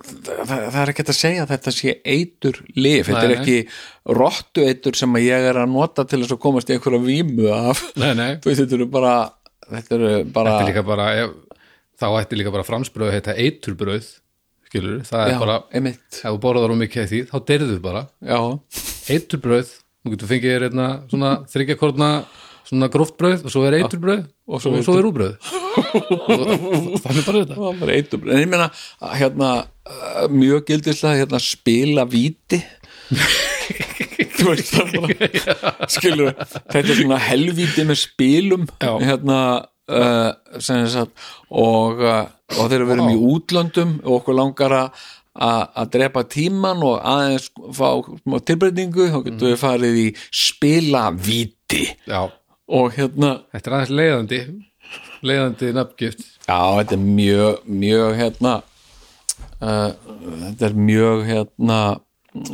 það, 0.00 0.38
það, 0.46 0.54
það 0.70 0.80
er 0.82 0.92
ekki 0.94 1.06
að 1.06 1.18
segja 1.18 1.42
að 1.44 1.52
þetta 1.54 1.74
sé 1.76 1.96
eitur 2.04 2.62
lif, 2.76 3.10
þetta 3.10 3.26
er 3.26 3.36
ekki 3.38 3.58
rottu 4.20 4.64
eitur 4.68 4.98
sem 4.98 5.20
ég 5.22 5.50
er 5.50 5.60
að 5.60 5.74
nota 5.74 6.06
til 6.08 6.22
þess 6.22 6.36
að 6.36 6.42
komast 6.46 6.70
í 6.70 6.76
einhverja 6.76 7.02
vímu 7.04 7.50
af. 7.52 7.82
Nei, 8.00 8.12
nei, 8.18 8.30
þetta 8.44 8.78
eru 8.78 8.88
bara 8.90 9.14
þetta 9.70 9.98
eru 9.98 10.12
bara 10.34 10.56
Þetta 10.62 10.86
bara, 10.86 11.10
ef, 11.24 11.36
þá 12.00 12.08
ætti 12.22 12.38
líka 12.40 12.54
bara 12.54 12.66
framsbröð 12.66 13.10
að 13.10 13.18
heita 13.18 13.36
eiturbröð 13.36 14.10
skilur, 14.70 15.00
það 15.08 15.24
er 15.26 15.32
já, 15.34 15.38
bara 15.42 15.56
einmitt, 15.74 16.04
ef 16.14 16.26
þú 16.28 16.36
borðar 16.46 16.74
um 16.74 16.84
mikið 16.84 17.08
því, 17.10 17.22
þá 17.30 17.36
deyrðu 17.50 17.80
bara. 17.82 18.04
Já, 18.22 18.38
eiturbröð, 19.16 19.74
þú 20.00 20.14
getur 20.14 20.30
fengið 20.30 20.54
þér 20.54 20.68
einna 20.70 20.88
svona 21.10 21.32
þryggjakorna 21.50 22.10
svona 22.70 22.86
gróftbröð 22.92 23.44
og 23.48 23.52
svo 23.52 23.64
er 23.66 23.80
eiturbröð 23.80 24.20
og 24.46 24.62
svo, 24.62 24.72
svo 24.86 24.94
er 25.00 25.08
úrbröð 25.08 25.32
Og 25.80 27.00
þannig 27.02 27.26
bara 27.26 27.40
þetta. 27.40 27.56
Það 27.58 28.28
en 28.34 28.42
ég 28.42 28.50
meina 28.50 28.68
hérna 29.18 29.50
uh, 29.64 30.26
mjög 30.30 30.66
gildislega 30.70 31.22
hérna 31.22 31.40
spila 31.42 32.06
þú 34.36 34.52
það 34.70 34.92
bara 34.94 35.88
skilur 35.94 36.32
þetta 36.38 36.82
er 36.82 36.98
svona 37.00 37.20
helvíti 37.22 37.86
með 37.88 38.00
spilum. 38.04 38.68
Hérna 38.80 39.40
uh, 39.90 40.60
sagt, 40.60 41.24
og, 41.50 42.00
uh, 42.02 42.26
og 42.56 42.70
þegar 42.70 42.86
við 42.86 42.94
erum 42.96 43.12
í 43.12 43.18
útlöndum 43.34 43.96
og 44.04 44.20
okkur 44.20 44.38
langar 44.38 44.76
að 44.80 45.92
drepa 45.94 46.24
tíman 46.26 46.82
og 46.84 46.98
aðeins 47.06 47.50
fá 47.76 48.00
tilbreytingu 48.48 49.10
þá 49.12 49.20
getum 49.28 49.46
við 49.46 49.60
farið 49.60 50.00
í 50.00 50.08
spila 50.34 51.04
víti 51.14 51.86
Já, 52.08 52.26
og 52.70 52.96
hérna 52.96 53.36
þetta 53.52 53.70
er 53.70 53.76
aðeins 53.78 53.94
leiðandi 53.94 54.40
leiðandi 55.26 55.70
nafngift. 55.76 56.26
Já, 56.48 56.58
þetta 56.80 56.96
er 56.96 57.02
mjög, 57.04 57.64
mjög 57.84 58.16
hérna 58.18 58.54
uh, 59.60 59.90
þetta 60.48 60.68
er 60.70 60.76
mjög 60.88 61.24
hérna 61.28 61.80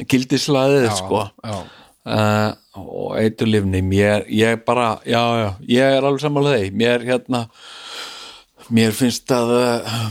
gildislæðið 0.08 0.86
sko. 0.96 1.22
já, 1.44 1.56
uh, 2.08 2.50
og 2.80 3.16
eiturlifni 3.20 3.82
mér, 3.84 4.26
ég 4.32 4.62
bara, 4.66 4.96
já, 5.06 5.22
já 5.40 5.48
ég 5.70 5.96
er 5.96 6.04
alveg 6.04 6.22
samanlega 6.22 6.62
þeim, 6.64 6.78
mér 6.82 7.06
hérna 7.06 7.46
mér 8.74 8.94
finnst 8.96 9.30
að 9.34 9.52
uh, 9.56 10.06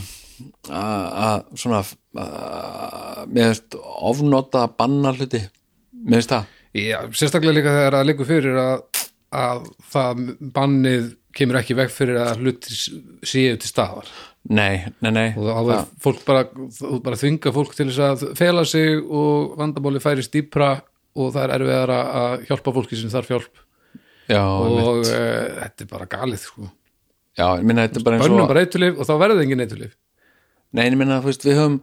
að 0.69 1.05
að 1.25 1.59
svona 1.61 1.81
uh, 1.83 3.23
mér 3.29 3.51
finnst 3.51 3.77
ofnota 3.81 4.65
að 4.65 4.77
banna 4.79 5.13
hluti. 5.15 5.41
Mér 6.05 6.21
finnst 6.21 6.35
það. 6.35 6.53
Já, 6.75 6.97
sérstaklega 7.15 7.55
líka 7.55 7.75
þegar 7.75 7.97
það 7.97 8.07
liggur 8.09 8.27
fyrir 8.29 8.57
að, 8.59 9.03
að 9.35 9.67
það 9.93 10.23
bannið 10.55 11.11
kemur 11.35 11.59
ekki 11.59 11.77
veg 11.77 11.91
fyrir 11.91 12.19
að 12.23 12.41
hluti 12.43 12.79
séu 13.27 13.59
til 13.59 13.69
staðar. 13.69 14.09
Nei, 14.45 14.85
nei, 15.01 15.11
nei. 15.11 15.29
Og 15.39 15.47
þá 15.47 15.71
er 15.73 15.87
fólk 16.03 16.25
bara, 16.27 16.43
bara 17.03 17.17
þvinga 17.17 17.53
fólk 17.55 17.73
til 17.77 17.87
þess 17.89 18.03
að 18.05 18.25
fela 18.37 18.65
sig 18.67 18.99
og 19.01 19.55
vandamáli 19.57 20.03
færist 20.03 20.35
dýpra 20.35 20.75
og 21.15 21.31
það 21.35 21.43
er 21.45 21.53
erfiðar 21.57 21.93
að 21.95 22.47
hjálpa 22.49 22.73
fólki 22.75 22.99
sem 22.99 23.13
þarf 23.13 23.31
hjálp. 23.31 23.61
Já, 24.25 24.41
og 24.41 25.05
e, 25.05 25.21
þetta 25.59 25.85
er 25.85 25.91
bara 25.91 26.09
galið 26.09 26.41
sko. 26.41 26.71
já, 27.37 27.45
ég 27.59 27.65
minna 27.67 27.85
þetta 27.85 27.99
er 27.99 28.05
bara 28.07 28.17
eins 28.17 28.25
bönnum 28.25 28.41
og 28.41 28.49
bara 28.49 28.63
eitulif 28.65 28.97
og 28.97 29.05
þá 29.05 29.13
verður 29.21 29.43
engin 29.43 29.61
eitulif 29.65 29.93
Nei, 30.75 30.89
ég 30.89 30.95
meina, 30.99 31.21
þú 31.23 31.29
veist, 31.29 31.45
við 31.45 31.55
höfum 31.55 31.75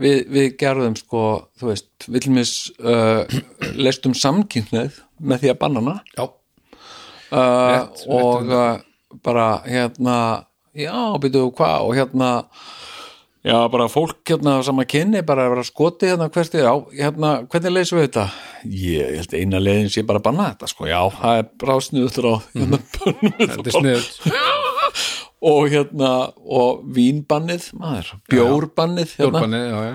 við, 0.00 0.18
við 0.32 0.46
gerðum 0.56 0.94
sko, 0.96 1.22
þú 1.60 1.66
veist 1.68 2.06
við 2.08 2.22
til 2.24 2.30
mis 2.32 2.52
uh, 2.80 3.40
lestum 3.76 4.14
samkynneið 4.16 5.02
með 5.20 5.42
því 5.42 5.50
að 5.52 5.58
banna 5.60 5.82
hana. 5.82 5.96
Já, 6.14 6.22
uh, 7.34 7.42
Rétt, 7.74 8.04
og 8.08 8.48
uh, 8.48 8.78
bara 9.26 9.48
hérna 9.66 10.16
já, 10.72 10.94
byrjuðu 11.20 11.52
hvað 11.58 11.90
og 11.90 11.98
hérna 11.98 12.30
já, 13.44 13.58
bara 13.74 13.90
fólk 13.92 14.22
hérna 14.32 14.58
á 14.62 14.64
sama 14.64 14.86
kynni 14.88 15.20
bara 15.26 15.44
að 15.44 15.56
vera 15.56 15.66
skoti 15.68 16.08
hérna 16.08 16.30
hvert 16.32 16.56
er, 16.56 16.70
já, 16.70 16.72
hérna, 17.02 17.34
hvernig 17.52 17.74
leysum 17.74 18.00
við 18.00 18.08
þetta? 18.08 18.28
Ég, 18.64 19.14
held 19.18 19.34
eina 19.38 19.60
leiðin 19.62 19.90
sé 19.92 20.02
bara 20.08 20.18
að 20.22 20.26
banna 20.30 20.48
þetta, 20.52 20.68
sko, 20.72 20.88
já, 20.90 20.98
það 21.14 21.40
er 21.42 21.48
brásniður 21.62 22.18
ráð, 22.26 22.48
hérna, 22.56 22.80
bönnum 22.96 24.00
og 25.52 25.68
hérna, 25.70 26.12
og 26.42 26.80
vínbannið 26.96 27.68
maður, 27.78 28.10
bjórbannið 28.32 29.12
hérna, 29.18 29.44
Jórbanni, 29.44 29.60
já, 29.68 29.78
já, 29.86 29.94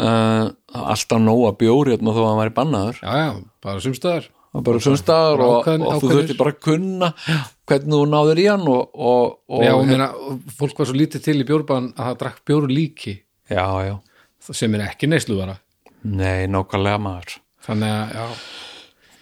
uh, 0.00 0.86
alltaf 0.86 1.20
nóga 1.20 1.52
bjór 1.60 1.92
hérna 1.92 2.14
þó 2.16 2.22
að 2.22 2.30
hann 2.30 2.40
væri 2.40 2.54
bannaður. 2.56 3.02
Já, 3.02 3.12
já, 3.20 3.30
bara 3.66 3.84
sumstaðar 3.84 4.32
bara 4.56 4.80
sumstaðar 4.80 5.42
og, 5.44 5.54
ákveðin- 5.60 5.82
og 5.84 5.98
þú 6.00 6.10
þurfti 6.14 6.36
bara 6.38 6.52
að 6.54 6.60
kunna 6.64 7.10
hvernig 7.68 7.92
þú 7.92 8.04
náður 8.08 8.38
í 8.40 8.46
hann 8.48 8.62
og, 8.72 8.86
og, 8.96 9.34
og 9.52 9.64
já, 9.66 9.74
meina, 9.84 10.06
fólk 10.56 10.78
var 10.80 10.88
svo 10.88 10.96
lítið 10.96 11.24
til 11.26 11.34
í 11.42 11.44
bjórban 11.48 11.90
að 11.92 12.06
það 12.08 12.18
drakk 12.22 12.38
bjóru 12.48 12.70
líki. 12.72 13.18
Já, 13.52 13.66
já, 13.84 13.94
sem 14.56 14.74
er 14.78 14.86
ekki 14.88 15.10
neysluðara 15.12 15.58
nei, 16.06 16.46
nákvæmlega 16.48 17.02
maður 17.02 17.36
þannig 17.66 17.92
að, 17.92 18.14
já, 18.16 18.26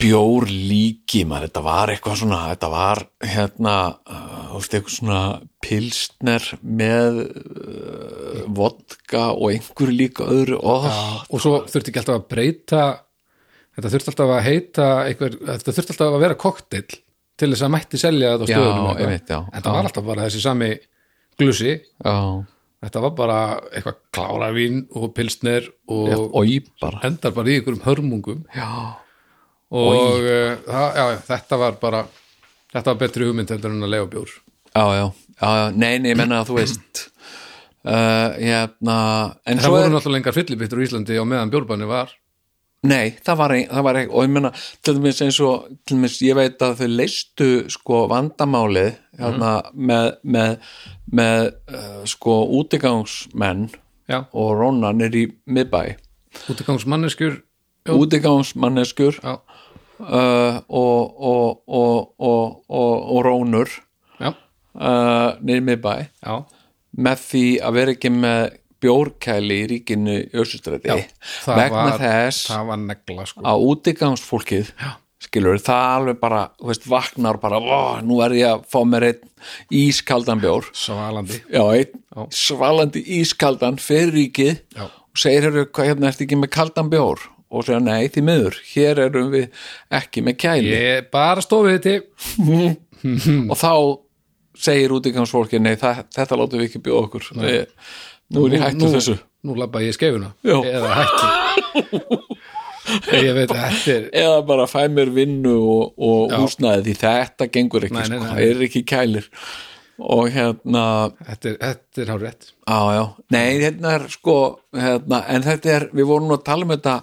bjór 0.04 0.46
líki 0.50 1.22
maður, 1.28 1.48
þetta 1.48 1.62
var 1.64 1.92
eitthvað 1.94 2.18
svona 2.20 2.40
þetta 2.50 2.70
var 2.72 3.02
hérna 3.24 3.76
uh, 4.04 4.56
eitthvað 4.58 4.92
svona 4.96 5.20
pilsner 5.64 6.48
með 6.60 7.20
uh, 7.24 8.42
vodka 8.58 9.30
og 9.32 9.54
einhverju 9.54 9.96
líka 9.96 10.28
öðru. 10.28 10.58
Oh, 10.60 10.88
og 11.28 11.42
svo 11.42 11.62
þurfti 11.70 11.92
ekki 11.92 12.02
alltaf 12.02 12.20
að 12.20 12.28
breyta 12.34 12.82
þetta 13.74 13.92
þurfti 13.94 14.12
alltaf 14.12 14.34
að 14.36 14.44
heita 14.48 14.88
einhver, 15.08 15.38
þetta 15.48 15.76
þurfti 15.78 15.94
alltaf 15.96 16.18
að 16.18 16.24
vera 16.26 16.40
kokteil 16.44 16.86
til 17.34 17.50
þess 17.50 17.64
að 17.66 17.72
mætti 17.74 17.98
selja 17.98 18.34
þetta 18.34 18.46
á 18.46 18.50
Já, 18.50 18.56
stöðunum 18.58 18.88
eitthvað. 18.90 19.06
einmitt, 19.08 19.30
já. 19.32 19.38
en 19.50 19.64
það 19.64 19.78
var 19.78 19.88
alltaf 19.88 20.04
bara 20.06 20.26
þessi 20.28 20.42
sami 20.44 20.68
glusi. 21.40 21.72
Já, 22.04 22.14
þetta 22.84 23.02
var 23.04 23.14
bara 23.18 23.38
eitthvað 23.70 24.00
kláravín 24.14 24.82
og 24.96 25.14
pilsner 25.16 25.68
og 25.90 26.10
já, 26.12 26.18
oi 26.40 26.60
bara. 26.82 27.00
endar 27.08 27.34
bara 27.36 27.50
í 27.50 27.58
einhverjum 27.58 27.84
hörmungum. 27.86 28.44
Já, 28.54 28.68
og 29.74 30.20
uh, 30.20 30.52
það, 30.66 31.00
já, 31.00 31.04
þetta 31.30 31.60
var 31.64 31.80
bara 31.82 32.04
þetta 32.74 32.86
var 32.90 33.00
betri 33.00 33.28
hugmynd 33.28 33.54
heldur 33.54 33.74
en 33.74 33.86
að 33.86 33.94
lega 33.94 34.10
bjór. 34.16 34.36
Já, 34.74 34.84
já, 34.98 35.06
já, 35.40 35.48
já, 35.48 35.66
nei, 35.74 35.92
nei, 36.02 36.12
ég 36.12 36.18
menna 36.18 36.42
að 36.42 36.50
þú 36.50 36.58
veist 36.60 37.04
uh, 37.86 38.34
hérna 38.40 38.98
en 39.46 39.62
það 39.62 39.76
voru 39.76 39.88
er, 39.88 39.94
náttúrulega 39.94 40.22
engar 40.22 40.36
fyllibittur 40.36 40.82
í 40.82 40.88
Íslandi 40.88 41.18
á 41.20 41.24
meðan 41.28 41.52
bjórbanni 41.54 41.88
var 41.88 42.12
nei, 42.84 43.14
það 43.24 43.38
var, 43.40 43.54
ein, 43.56 43.64
það 43.70 43.86
var 43.86 43.98
ein, 44.00 44.10
og 44.10 44.26
ég 44.26 44.32
menna, 44.34 44.50
til 44.84 44.96
dæmis 44.98 45.22
eins 45.24 45.40
og 45.44 45.68
til 45.86 45.98
dæmis, 45.98 46.18
ég 46.24 46.38
veit 46.38 46.64
að 46.64 46.82
þau 46.82 46.90
leistu 46.92 47.48
sko 47.72 48.04
vandamálið 48.12 48.90
hérna, 49.20 49.52
með, 49.74 50.10
með, 50.36 50.56
með 51.20 51.40
uh, 51.72 52.02
sko 52.10 52.38
útigangsmenn 52.60 53.68
já, 54.10 54.20
og 54.30 54.52
róna 54.60 54.92
nýr 54.96 55.20
í 55.20 55.24
miðbæ. 55.46 55.82
Útigangsmanneskur 57.94 59.20
já, 59.20 59.34
uh, 59.34 60.60
og, 60.68 61.14
og, 61.30 61.62
og, 61.68 62.12
og, 62.18 62.60
og, 62.68 63.24
rónur 63.26 63.72
uh, 64.20 65.32
í 65.40 65.60
miðbæ. 65.64 65.94
Já. 66.24 66.36
Með 66.94 67.24
því 67.28 67.46
að 67.66 67.78
vera 67.80 67.94
ekki 67.96 68.10
með 68.14 68.60
bjórkæli 68.84 69.56
í 69.64 69.70
ríkinu 69.72 70.18
Össustræti 70.36 70.92
vegna 71.48 71.86
var- 71.88 71.98
þess 72.04 72.52
negla 72.84 73.26
sko. 73.26 73.40
að 73.42 73.64
útigangsfólkið 73.72 74.70
skilur 75.24 75.56
það 75.56 75.84
alveg 75.96 76.18
bara, 76.20 76.40
veist, 76.60 76.84
vaknar 76.90 77.38
bara, 77.40 77.56
ó, 77.56 78.00
nú 78.04 78.18
er 78.20 78.34
ég 78.36 78.50
að 78.50 78.66
fá 78.68 78.82
mér 78.84 79.06
einn 79.08 79.30
ískaldan 79.72 80.40
bjór. 80.42 80.66
Svalandi. 80.76 81.38
Já, 81.48 81.62
einn 81.64 81.94
Já. 82.12 82.26
svalandi 82.30 83.00
ískaldan 83.22 83.78
fyrir 83.80 84.12
ríkið 84.18 84.58
Já. 84.76 84.84
og 84.84 85.16
segir 85.16 85.48
hvað 85.72 85.88
hérna 85.88 86.10
ertu 86.12 86.26
ekki 86.26 86.36
með 86.42 86.52
kaldan 86.58 86.90
bjór? 86.92 87.24
Og 87.54 87.64
segja, 87.64 87.80
nei, 87.80 88.08
því 88.12 88.22
miður 88.26 88.56
hér 88.74 89.00
erum 89.06 89.30
við 89.32 89.48
ekki 89.96 90.22
með 90.26 90.36
kæli. 90.44 90.72
Ég 90.74 91.10
bara 91.14 91.40
stofið 91.44 91.80
þetta 91.86 92.74
og 93.50 93.56
þá 93.60 93.72
segir 94.64 94.92
útigangsfólki, 94.98 95.58
nei, 95.62 95.74
það, 95.80 96.04
þetta 96.14 96.38
látum 96.40 96.60
við 96.60 96.68
ekki 96.68 96.82
bjóða 96.84 97.06
okkur. 97.08 97.30
Við, 97.40 97.64
nú 98.34 98.46
er 98.48 98.56
ég 98.58 98.64
hættu 98.66 98.90
þessu. 98.94 99.16
nú 99.44 99.56
labba 99.60 99.82
ég 99.84 99.94
skeifuna. 99.96 100.32
Já. 100.44 100.56
eða 100.70 100.94
hættu 101.00 101.26
ég 103.24 103.30
veit 103.36 103.52
að 103.54 103.60
þetta 103.64 103.92
er 103.94 104.08
eða 104.24 104.40
bara 104.48 104.66
fæ 104.68 104.82
mér 104.92 105.12
vinnu 105.14 105.54
og, 105.74 105.94
og 106.04 106.32
Já. 106.32 106.36
húsnæði 106.42 106.82
því 106.90 106.96
þetta 107.04 107.48
gengur 107.54 107.86
ekki, 107.86 107.96
Nei, 107.96 108.02
nei, 108.10 108.18
sko, 108.18 108.24
nei. 108.26 108.34
það 108.34 108.50
er 108.50 108.66
ekki 108.68 108.82
kælir. 108.90 109.28
Og 110.04 110.24
hérna 110.34 110.82
þetta 111.30 111.48
er, 111.52 111.56
þetta 111.62 112.02
er 112.02 112.08
hár 112.10 112.22
rétt 112.26 112.48
á, 112.66 112.78
já, 112.96 113.02
nei, 113.30 113.44
hérna 113.62 113.92
er 113.94 114.04
sko 114.10 114.34
hérna, 114.74 115.20
en 115.30 115.44
þetta 115.46 115.70
er, 115.76 115.84
við 115.94 116.08
vorum 116.10 116.26
nú 116.32 116.34
að 116.34 116.42
tala 116.48 116.66
um 116.66 116.72
þetta 116.74 116.94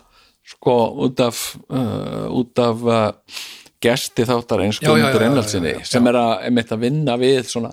sko, 0.52 0.76
út 1.08 1.22
af 1.24 1.40
uh, 1.72 2.26
út 2.36 2.60
af 2.62 2.84
uh, 2.84 3.06
gesti 3.82 4.26
þáttar 4.28 4.66
eins 4.66 4.82
Já, 4.84 4.90
já, 4.92 4.92
já, 4.92 5.08
Guðmundur 5.16 5.24
já, 5.24 5.62
já, 5.72 5.78
já. 5.80 5.88
sem 5.88 6.10
er 6.12 6.20
að, 6.20 6.34
einmitt 6.50 6.74
að 6.76 6.84
vinna 6.84 7.16
við 7.22 7.40
svona 7.48 7.72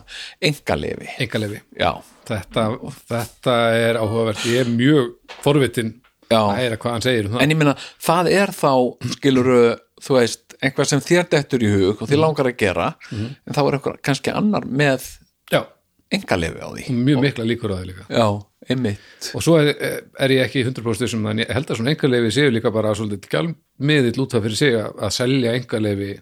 engalefi, 0.53 1.11
engalefi 1.27 1.59
já, 1.83 1.91
þetta, 2.29 2.65
þetta 3.09 3.57
er 3.89 3.99
áhugavert. 4.03 4.45
Ég 4.49 4.61
er 4.65 4.71
mjög 4.73 5.15
forvitin 5.45 5.95
Já. 6.31 6.41
að 6.43 6.57
heyra 6.61 6.77
hvað 6.83 6.93
hann 6.97 7.07
segir 7.07 7.27
um 7.29 7.33
það. 7.37 7.43
En 7.47 7.51
ég 7.55 7.61
meina 7.63 7.75
það 8.05 8.31
er 8.37 8.53
þá, 8.53 8.73
skiluru 9.17 9.61
þú 10.05 10.15
veist, 10.19 10.45
einhvað 10.63 10.87
sem 10.91 11.01
þér 11.03 11.29
dettur 11.33 11.63
í 11.65 11.71
hug 11.73 11.89
og 11.97 12.03
Mhm. 12.05 12.11
þér 12.13 12.21
langar 12.23 12.47
að 12.51 12.57
gera 12.59 12.95
en 13.13 13.55
þá 13.55 13.61
er 13.67 13.73
einhver 13.79 13.97
kannski 14.03 14.31
annar 14.35 14.63
með 14.67 15.07
já, 15.53 15.65
engalefi 16.13 16.61
á 16.63 16.69
því. 16.75 16.85
Mjög 16.95 17.21
mikla 17.25 17.45
líkur 17.49 17.73
á 17.73 17.77
það 17.81 17.87
líka. 17.91 18.05
Já, 18.11 18.29
einmitt. 18.71 19.33
Og 19.35 19.43
svo 19.43 19.57
er, 19.59 19.73
er 20.19 20.29
ég 20.29 20.45
ekki 20.45 20.65
100% 20.67 21.09
sem 21.09 21.25
ég 21.39 21.51
held 21.51 21.67
að 21.67 21.77
svona 21.81 21.95
engarleifi 21.97 22.31
séu 22.37 22.51
líka 22.53 22.71
bara 22.73 22.93
svolítið 22.95 23.29
gjálmiðill 23.33 24.21
út 24.23 24.35
af 24.35 24.43
fyrir 24.45 24.57
sig 24.57 24.75
að, 24.75 24.93
að 24.99 25.11
selja 25.17 25.55
engarleifi 25.59 26.21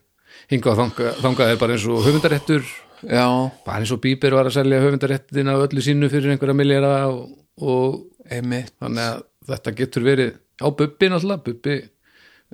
hingað 0.51 0.73
og 0.73 0.79
þanga, 0.85 1.13
þangað 1.25 1.51
er 1.53 1.57
bara 1.61 1.73
eins 1.75 1.87
og 1.91 2.05
höfundaréttur 2.07 2.63
já, 3.03 3.27
bara 3.67 3.83
eins 3.83 3.93
og 3.95 4.01
Bieber 4.05 4.37
var 4.37 4.49
að 4.49 4.57
selja 4.59 4.83
höfundaréttin 4.85 5.51
af 5.53 5.67
öllu 5.67 5.85
sínu 5.85 6.11
fyrir 6.13 6.35
einhverja 6.35 6.57
miljara 6.57 6.93
og, 7.11 7.35
og 7.61 8.05
þannig 8.31 9.03
að 9.05 9.25
þetta 9.51 9.75
getur 9.81 10.07
verið 10.07 10.35
á 10.63 10.67
Bubbi 10.73 11.11
náttúrulega, 11.13 11.45
Bubbi 11.47 11.77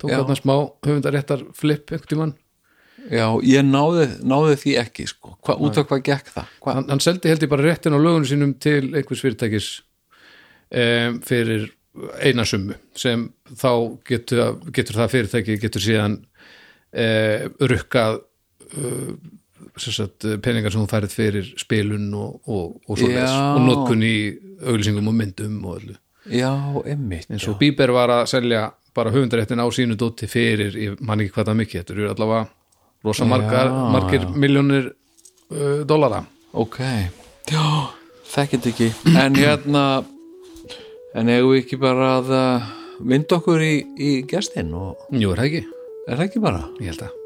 tók 0.01 0.15
þarna 0.15 0.39
smá 0.39 0.55
höfundaréttar 0.87 1.45
flip 1.57 1.93
einhvern 1.93 2.11
tímann, 2.11 2.35
já, 3.11 3.27
ég 3.47 3.67
náði, 3.67 4.09
náði 4.25 4.57
því 4.63 4.75
ekki 4.83 5.07
sko. 5.11 5.37
Hva, 5.45 5.59
út 5.61 5.79
af 5.79 5.89
hvað 5.91 6.03
gekk 6.09 6.33
það? 6.35 6.57
Hva? 6.65 6.75
hann, 6.79 6.89
hann 6.91 7.05
seldi 7.05 7.33
held 7.33 7.47
ég 7.47 7.53
bara 7.53 7.69
réttin 7.69 7.97
á 7.97 8.01
lögunum 8.01 8.29
sínum 8.29 8.57
til 8.63 8.91
einhvers 8.91 9.23
fyrirtækis 9.25 9.71
um, 10.73 11.23
fyrir 11.27 11.71
eina 12.25 12.45
summu 12.49 12.77
sem 12.97 13.27
þá 13.53 13.71
getur, 14.09 14.59
getur 14.73 15.01
það 15.03 15.15
fyrirtæki 15.17 15.59
getur 15.61 15.85
síðan 15.85 16.19
um, 16.23 17.57
rukkað 17.73 18.23
um, 18.79 19.17
sagt, 19.81 20.27
peningar 20.45 20.73
sem 20.73 20.83
þú 20.83 20.89
færið 20.91 21.15
fyrir 21.17 21.47
spilun 21.61 22.11
og, 22.15 22.41
og, 22.47 22.75
og 22.89 22.99
svo 22.99 23.09
Já. 23.09 23.27
og 23.57 23.61
notkun 23.65 24.03
í 24.05 24.15
auglýsingum 24.69 25.09
og 25.09 25.15
myndum 25.17 25.59
og 25.65 25.79
öllu. 25.81 25.95
Já, 26.31 26.51
einmitt. 26.87 27.31
Eins 27.33 27.47
og 27.51 27.57
Bieber 27.59 27.91
var 27.97 28.13
að 28.15 28.27
selja 28.31 28.67
bara 28.95 29.11
höfundaréttin 29.11 29.59
á 29.59 29.67
sínu 29.73 29.97
dóti 29.99 30.29
fyrir, 30.29 30.77
ég 30.77 31.01
man 31.01 31.21
ekki 31.25 31.33
hvað 31.35 31.49
það 31.51 31.59
mikið 31.63 31.81
þetta 31.81 31.95
eru 31.97 32.11
allavega 32.13 32.43
rosa 33.03 33.25
margar, 33.27 33.73
Já, 33.73 33.81
margir 33.97 34.27
miljónir 34.37 34.93
uh, 35.51 35.81
dollara. 35.89 36.21
Ok, 36.53 36.79
já, 37.51 37.65
þekkit 38.35 38.69
ekki. 38.71 38.91
En 39.17 39.35
hérna 39.41 40.05
en 41.17 41.29
eigum 41.33 41.55
við 41.57 41.63
ekki 41.65 41.81
bara 41.81 42.13
að 42.21 42.31
vinda 43.09 43.41
okkur 43.41 43.65
í, 43.65 43.73
í 43.99 44.13
gestin 44.29 44.71
og 44.77 45.09
Jú, 45.11 45.33
er 45.33 45.41
það 45.43 45.49
ekki? 45.49 45.65
er 46.07 46.17
það 46.21 46.25
ekki 46.29 46.45
bara? 46.45 46.63
Ég 46.81 46.93
held 46.93 47.03
að 47.09 47.19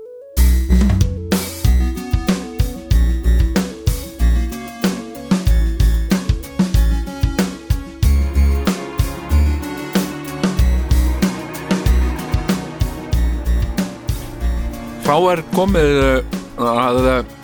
Þá 15.07 15.15
er 15.31 15.41
komið 15.55 15.99
uh, 16.03 16.39
að 16.67 16.97
uh, 17.07 17.35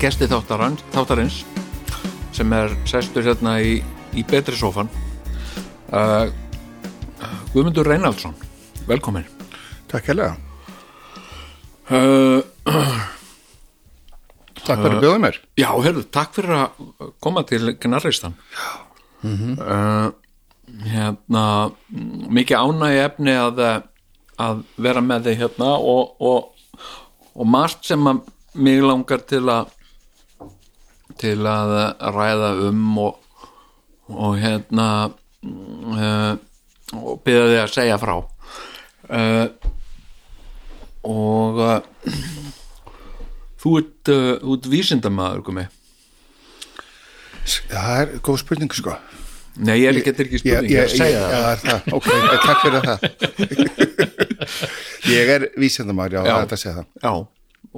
gesti 0.00 0.24
þáttarins, 0.30 1.42
sem 2.34 2.54
er 2.56 2.72
sestur 2.88 3.26
hérna 3.26 3.58
í, 3.60 3.74
í 4.16 4.24
betri 4.28 4.56
sófan 4.56 4.88
uh, 5.92 6.26
Guðmundur 7.52 7.86
Reynaldsson 7.88 8.34
velkomin 8.88 9.26
Takk 9.92 10.08
hérlega. 10.10 10.34
uh, 11.92 12.40
Takk 14.64 14.80
fyrir 14.80 14.96
að 14.96 15.02
bjóða 15.04 15.20
mér. 15.26 15.38
Já, 15.60 15.68
heyrðu, 15.84 16.06
takk 16.16 16.32
fyrir 16.38 16.56
að 16.56 17.12
koma 17.22 17.44
til 17.48 17.74
Gnarristan 17.76 18.38
uh, 19.20 20.08
Hérna 20.88 21.44
mm, 21.92 22.32
mikið 22.40 22.56
ánægi 22.64 23.04
efni 23.04 23.36
að, 23.36 23.60
uh, 23.60 23.78
að 24.40 24.64
vera 24.88 25.04
með 25.04 25.28
þig 25.28 25.42
hérna 25.44 25.74
og, 25.76 26.16
og, 26.24 26.50
og 27.34 27.50
margt 27.50 27.86
sem 27.86 28.10
að 28.10 28.22
mig 28.54 28.82
langar 28.84 29.24
til 29.26 29.44
að 29.50 29.72
til 31.20 31.38
að 31.46 31.72
ræða 32.14 32.50
um 32.70 32.98
og, 32.98 33.18
og 34.10 34.38
hérna 34.40 34.88
uh, 35.44 36.32
og 36.94 37.22
byrja 37.26 37.46
þig 37.50 37.60
að 37.60 37.74
segja 37.74 38.00
frá 38.02 38.14
uh, 38.18 39.46
og 41.04 41.62
uh, 41.62 42.10
þú 43.62 43.78
ert, 43.82 44.12
ert 44.14 44.70
vísindamaður 44.72 45.44
komi 45.46 45.66
Það 47.44 47.98
er 48.00 48.12
góð 48.24 48.38
spurning, 48.40 48.72
sko. 48.72 48.94
Nei, 49.54 49.76
ég 49.78 49.86
er 49.86 49.98
ekki, 50.00 50.10
þetta 50.10 50.22
er 50.22 50.28
ekki 50.28 50.40
spurning, 50.42 50.72
ég, 50.72 50.78
er 50.80 50.88
að 50.88 50.94
segja 50.98 51.20
það 51.20 51.34
Já, 51.34 51.42
er 51.50 51.60
það. 51.62 51.80
Ok, 51.94 52.08
takk 52.42 52.58
fyrir 52.64 52.80
það. 52.88 52.98
ég 55.14 55.30
er 55.36 55.46
það 56.24 56.32
er 56.32 56.42
þetta 56.42 56.58
að 56.58 56.62
segja 56.64 56.76
það. 56.80 56.88
Já, 57.04 57.12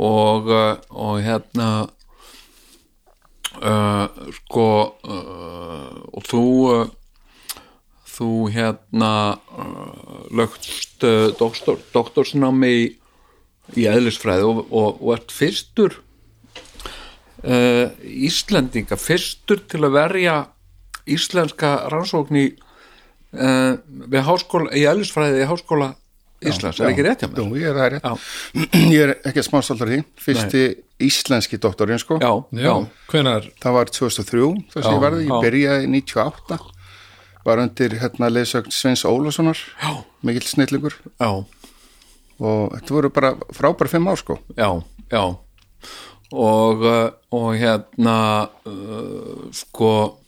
og, 0.06 0.48
uh, 0.52 0.72
og 1.04 1.20
hérna 1.26 1.68
uh, 3.60 4.06
sko 4.38 4.68
uh, 5.04 6.00
og 6.12 6.26
þú 6.30 6.44
uh, 6.72 6.82
þú 8.16 8.30
hérna 8.56 9.12
uh, 9.36 10.24
lögst 10.36 11.04
uh, 11.04 11.28
doktor, 11.36 11.80
doktorsnámi 11.92 12.72
í, 12.72 12.82
í 13.76 13.88
eðlisfræði 13.90 14.48
og, 14.48 14.64
og, 14.70 15.00
og 15.02 15.16
ert 15.18 15.34
fyrstur 15.34 16.00
Íslendinga 17.46 18.96
fyrstur 18.98 19.60
til 19.70 19.84
að 19.84 19.92
verja 19.94 20.36
íslenska 21.06 21.74
rannsókn 21.92 22.38
í 22.40 22.46
uh, 23.36 23.76
við 24.10 24.26
háskóla, 24.26 24.72
í 24.76 24.84
eðlisfræði 24.90 25.44
í 25.44 25.48
háskóla 25.50 25.92
Íslands, 26.46 26.76
er 26.84 26.90
ekki 26.90 27.04
rétt 27.06 27.22
hjá 27.24 27.30
mér? 27.32 27.38
Jú, 27.40 27.56
ég 27.56 27.70
er 27.70 27.78
það 27.78 27.86
rétt. 27.94 28.04
Já. 28.04 28.74
Ég 28.92 28.98
er 29.06 29.12
ekki 29.24 29.40
að 29.40 29.46
smástallar 29.46 29.88
því. 29.88 29.98
Fyrsti 30.20 30.60
íslenski 31.06 31.58
doktorinn, 31.64 32.00
sko. 32.02 32.18
Já, 32.20 32.28
Já, 32.60 32.74
hvenar 33.08 33.46
Það 33.62 33.76
var 33.78 33.92
2003, 33.96 34.50
þess 34.74 34.82
að 34.82 34.84
Já, 34.84 34.90
ég 34.92 35.00
varði, 35.06 35.22
já. 35.24 35.30
ég 35.30 35.46
byrjaði 35.46 35.88
98. 35.94 36.58
Var 37.46 37.62
undir, 37.64 37.96
hérna, 38.02 38.30
leðsögn 38.36 38.76
Sveins 38.76 39.06
Ólafssonar. 39.08 39.62
Já. 39.80 39.90
Mikill 40.28 40.44
snillingur. 40.50 40.98
já, 41.16 41.30
Og 42.36 42.76
þetta 42.76 42.96
voru 42.98 43.12
bara 43.16 43.32
frábæra 43.56 43.94
fimm 43.96 44.12
ár, 44.12 44.20
sko. 44.20 44.36
já, 44.52 44.68
já 45.08 45.24
og, 46.32 46.82
uh, 46.82 47.10
og 47.32 47.54
hérna 47.56 48.48
uh, 48.66 49.46
sko 49.54 50.18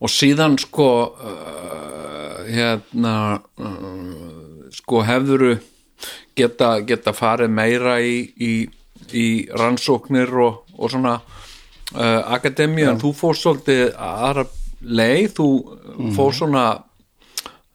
og 0.00 0.12
síðan 0.12 0.56
sko 0.60 0.90
uh, 1.12 2.40
hérna 2.48 3.14
uh, 3.60 4.68
sko 4.74 5.02
hefðuru 5.06 5.56
geta, 6.38 6.78
geta 6.86 7.12
farið 7.16 7.52
meira 7.52 7.98
í, 8.00 8.22
í, 8.40 8.52
í 9.12 9.26
rannsóknir 9.56 10.32
og, 10.40 10.62
og 10.78 10.92
svona 10.92 11.18
uh, 11.20 12.22
akademi 12.32 12.86
en 12.88 13.00
þú 13.02 13.12
fórst 13.16 13.44
svolítið 13.44 13.90
aðra 13.96 14.46
leið, 14.80 15.34
þú 15.36 15.48
fór 16.16 16.36
svona 16.36 16.64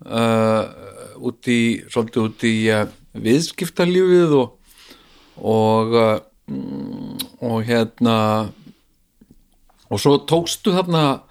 uh, 0.09 0.63
út 1.21 1.49
í 1.51 1.61
svolítið 1.91 2.23
út 2.23 2.45
í 2.49 2.55
uh, 2.73 2.85
viðskiptalífið 3.25 4.37
og 4.41 4.53
og 5.35 5.93
uh, 5.99 6.19
mm, 6.47 7.17
og 7.43 7.63
hérna 7.67 8.17
og 9.91 9.99
svo 10.01 10.17
tókstu 10.27 10.73
þarna 10.75 11.24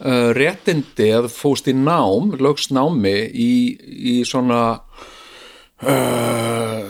uh, 0.00 0.30
réttindi 0.36 1.08
að 1.16 1.28
fóst 1.34 1.68
í 1.70 1.74
nám, 1.76 2.34
lögst 2.40 2.70
námi 2.74 3.16
í, 3.32 3.50
í 4.12 4.14
svona 4.28 4.80
uh, 5.82 6.82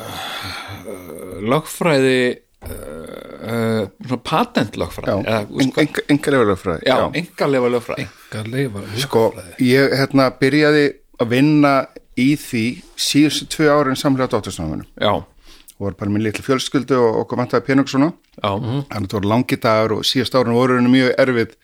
lögfræði 1.49 2.21
svona 2.69 4.19
patentlögfræði 4.27 5.13
Já, 5.13 5.19
eða, 5.31 5.45
þú 5.49 5.59
veist 5.61 5.75
hvað- 5.77 6.01
enga 6.13 6.33
leifurlögfræði. 6.35 6.83
já, 6.89 6.97
engarlefa 7.21 7.69
lögfræði. 7.75 8.07
Engar 8.33 8.49
leifa 8.53 8.83
Sko, 8.99 9.23
ég 9.63 9.95
hérna 10.01 10.27
byrjaði 10.41 10.83
að 11.23 11.29
vinna 11.33 11.73
í 12.19 12.27
því 12.37 12.65
síðustu 12.99 13.47
tvö 13.55 13.69
árin 13.73 13.97
samlega 13.97 14.29
dóttursnáminu 14.35 14.85
já, 15.01 15.13
og 15.15 15.81
var 15.87 15.95
bara 16.01 16.11
minn 16.11 16.25
litlu 16.27 16.43
fjölskyldu 16.45 16.99
og 16.99 17.21
okkur 17.23 17.39
vantaði 17.45 17.65
pening 17.71 17.89
svona. 17.89 18.11
Já, 18.43 18.51
þannig 18.59 18.91
að 18.91 19.01
þetta 19.07 19.17
voru 19.21 19.29
langi 19.33 19.57
dagar 19.63 19.93
og 19.97 20.05
síðust 20.05 20.35
árin 20.35 20.59
voru 20.59 20.77
henni 20.81 20.91
mjög 20.99 21.15
erfið 21.25 21.55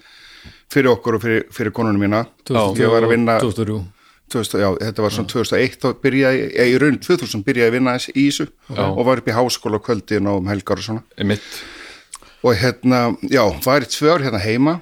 fyrir 0.72 0.92
okkur 0.94 1.18
og 1.18 1.24
fyrir, 1.24 1.44
fyrir 1.54 1.74
konunum 1.74 2.04
mína. 2.04 2.24
Ég 2.48 2.90
var 2.92 3.06
að 3.06 3.14
vinna 3.16 3.38
2003 3.42 3.82
2000, 4.34 4.58
já, 4.58 4.68
þetta 4.80 5.02
var 5.04 5.12
svona 5.12 5.30
2001 5.30 5.74
þá 5.82 5.88
byrjaði, 6.02 6.38
ég, 6.56 6.70
í 6.72 6.78
raun 6.80 6.96
2000 6.98 7.42
byrjaði 7.44 7.70
að 7.70 7.74
vinna 7.76 7.92
í 8.00 8.24
þessu 8.24 8.46
og 8.72 9.02
var 9.06 9.20
upp 9.20 9.28
í 9.28 9.36
háskóla 9.36 9.80
kvöldin 9.84 10.30
og 10.32 10.40
um 10.40 10.48
helgar 10.50 10.80
og 10.80 10.86
svona. 10.86 11.04
Og 12.44 12.56
hérna, 12.60 13.02
já, 13.28 13.44
var 13.64 13.84
í 13.84 13.90
tvö 13.92 14.16
ár 14.16 14.24
hérna 14.24 14.40
heima 14.42 14.78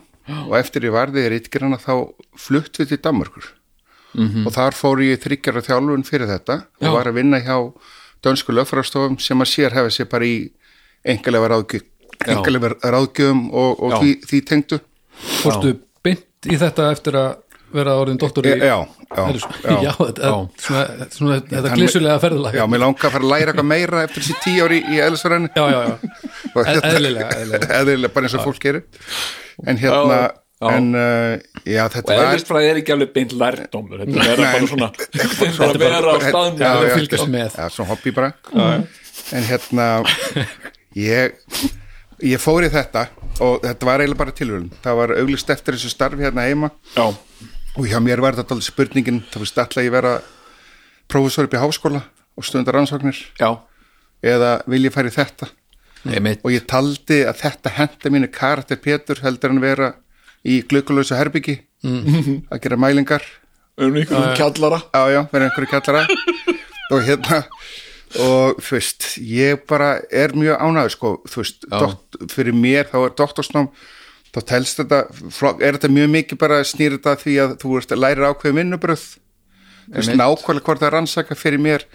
og 0.47 0.55
eftir 0.57 0.87
ég 0.87 0.95
varði 0.95 1.27
í 1.27 1.33
rítgerana 1.35 1.81
þá 1.83 2.14
flutt 2.38 2.79
við 2.79 2.95
til 2.95 3.03
Danmarkur 3.03 3.51
-hmm. 4.14 4.47
og 4.47 4.55
þar 4.55 4.77
fór 4.77 5.03
ég 5.05 5.21
þryggjara 5.23 5.64
þjálfun 5.66 6.07
fyrir 6.07 6.31
þetta 6.31 6.59
Já. 6.62 6.88
og 6.88 6.97
var 6.97 7.11
að 7.11 7.18
vinna 7.21 7.40
hjá 7.42 7.57
dönsku 8.25 8.55
löffrastofum 8.55 9.18
sem 9.21 9.40
að 9.40 9.51
sér 9.53 9.77
hefði 9.77 9.97
sér 9.97 10.11
bara 10.12 10.29
í 10.29 10.37
engalega 11.03 11.51
ráðgjöf 11.53 11.85
Já. 12.23 12.37
engalega 12.37 12.75
ráðgjöfum 12.83 13.45
og, 13.51 13.83
og 13.83 13.95
Já. 13.95 13.99
því, 14.01 14.12
því 14.29 14.42
tengdu 14.51 14.81
Fórstu 15.42 15.74
beint 16.04 16.50
í 16.52 16.58
þetta 16.61 16.90
eftir 16.92 17.16
að 17.20 17.32
vera 17.72 17.94
orðin 17.96 18.18
doktor 18.20 18.44
í 18.44 18.50
já, 18.52 18.58
já, 18.61 18.74
já, 19.16 19.22
já, 19.64 19.76
já. 19.87 19.92
þetta 19.96 20.28
Já. 20.28 20.35
svona, 20.61 21.06
svona, 21.14 21.38
þetta 21.48 21.70
glissulega 21.78 22.18
ferðalag 22.20 22.58
Já, 22.58 22.64
mér 22.68 22.82
langar 22.85 23.08
að 23.08 23.14
fara 23.14 23.24
að 23.24 23.32
læra 23.32 23.54
eitthvað 23.54 23.68
meira 23.70 24.02
eftir 24.04 24.26
þessi 24.26 24.37
tíu 24.44 24.66
ári 24.66 24.80
í 24.92 25.00
eðlisverðinu 25.06 25.48
já, 25.56 25.64
já, 25.72 25.80
já. 25.87 25.94
Eð- 26.72 26.85
eðlilega, 26.90 27.30
eðlilega. 27.38 27.70
eðlilega, 27.80 28.12
bara 28.18 28.28
eins 28.28 28.37
og 28.37 28.44
fólk 28.50 28.61
gerir 28.66 28.85
en 29.72 29.80
hérna 29.80 30.20
Já, 30.22 30.68
já. 30.68 30.76
en 30.76 30.92
uh, 30.94 31.32
já, 31.66 31.80
og 31.87 31.94
þetta 31.96 32.12
var 32.20 32.28
eðlistfræði 32.28 32.68
er 32.74 32.80
ekki 32.82 32.92
alveg 32.94 33.14
beint 33.16 33.32
lærdómur 33.40 34.02
þetta 34.04 34.26
er 34.28 34.42
bara 34.44 34.66
svona 34.70 34.90
og 34.92 35.64
að 35.66 35.80
vera 35.82 36.02
á 36.02 36.16
staðnum 36.28 36.66
að 36.68 36.88
fylgjast 36.92 37.30
með. 37.32 37.56
Já, 37.56 37.64
svona 37.74 37.88
hobby 37.94 38.12
bara 38.14 38.35
en 39.32 39.48
hérna 39.48 39.88
ég 40.98 41.40
ég 42.22 42.40
fór 42.42 42.66
í 42.66 42.70
þetta 42.72 43.06
og 43.42 43.62
þetta 43.64 43.88
var 43.88 44.02
eiginlega 44.02 44.20
bara 44.20 44.35
tilvölin 44.37 44.70
það 44.85 44.98
var 45.00 45.14
auglist 45.18 45.50
eftir 45.54 45.76
þessu 45.76 45.90
starfi 45.92 46.22
hérna 46.22 46.46
heima. 46.46 46.70
Já, 46.94 47.08
og 47.76 47.88
hjá 47.88 47.98
mér 48.04 48.22
var 48.22 48.37
þetta 48.38 48.56
alveg 48.56 48.68
spurningin 48.68 49.22
það 49.32 49.44
var 49.44 49.50
stalla 49.50 49.87
ég 49.87 49.94
vera 49.94 50.12
prófessor 51.11 51.48
upp 51.48 51.56
í 51.56 51.62
háskóla 51.62 52.04
og 52.38 52.46
stundar 52.46 52.78
rannsóknir? 52.78 53.18
Já, 53.40 53.50
eða 54.22 54.54
vil 54.70 54.87
ég 54.87 54.96
í 54.96 55.14
þetta? 55.16 55.50
Einmitt. 56.02 56.40
Og 56.42 56.50
ég 56.50 56.64
taldi 56.66 57.20
að 57.28 57.44
þetta 57.44 57.74
henda 57.76 58.11
mínu 58.11 58.30
karakter 58.32 58.80
Pétur 58.82 59.20
heldur 59.22 59.52
en 59.54 59.62
vera 59.62 59.92
í 60.42 60.58
glögglösa 60.66 61.18
herbyggi 61.20 61.61
að 62.50 62.58
gera 62.64 62.78
mælingar. 62.80 63.22
Um 63.78 63.94
einhverjum 63.94 64.35
kjallara. 64.37 64.82
Já 64.92 65.02
já, 65.14 65.20
vera 65.32 65.46
einhverju 65.48 65.70
kallara 65.70 66.02
og 66.92 67.04
hérna 67.06 67.42
og 68.20 68.61
þú 68.61 68.77
veist, 68.77 69.09
ég 69.25 69.64
bara 69.70 69.94
er 70.12 70.35
mjög 70.37 70.61
ánæður 70.61 70.94
sko, 70.96 71.12
þú 71.31 71.42
veist, 71.42 71.66
dokt, 71.72 72.20
fyrir 72.33 72.57
mér 72.57 72.88
þá 72.92 72.98
er 73.03 73.18
doktorsnám 73.18 73.68
þá 74.33 74.40
telst 74.48 74.81
þetta, 74.81 75.03
er 75.61 75.77
þetta 75.77 75.92
mjög 75.92 76.14
mikið 76.16 76.40
bara 76.40 76.62
snýr 76.64 76.96
þetta 76.96 77.14
að 77.16 77.27
því 77.27 77.37
að 77.44 77.55
þú 77.62 77.75
veist 77.77 77.92
að 77.92 78.03
læra 78.05 78.33
ákveðum 78.33 78.61
vinnubröð 78.62 79.05
þú 79.07 79.98
veist, 79.98 80.14
nákvæmlega 80.16 80.66
hvort 80.68 80.83
það 80.83 80.94
rannsaka 80.96 81.38
fyrir 81.38 81.62
mér 81.62 81.87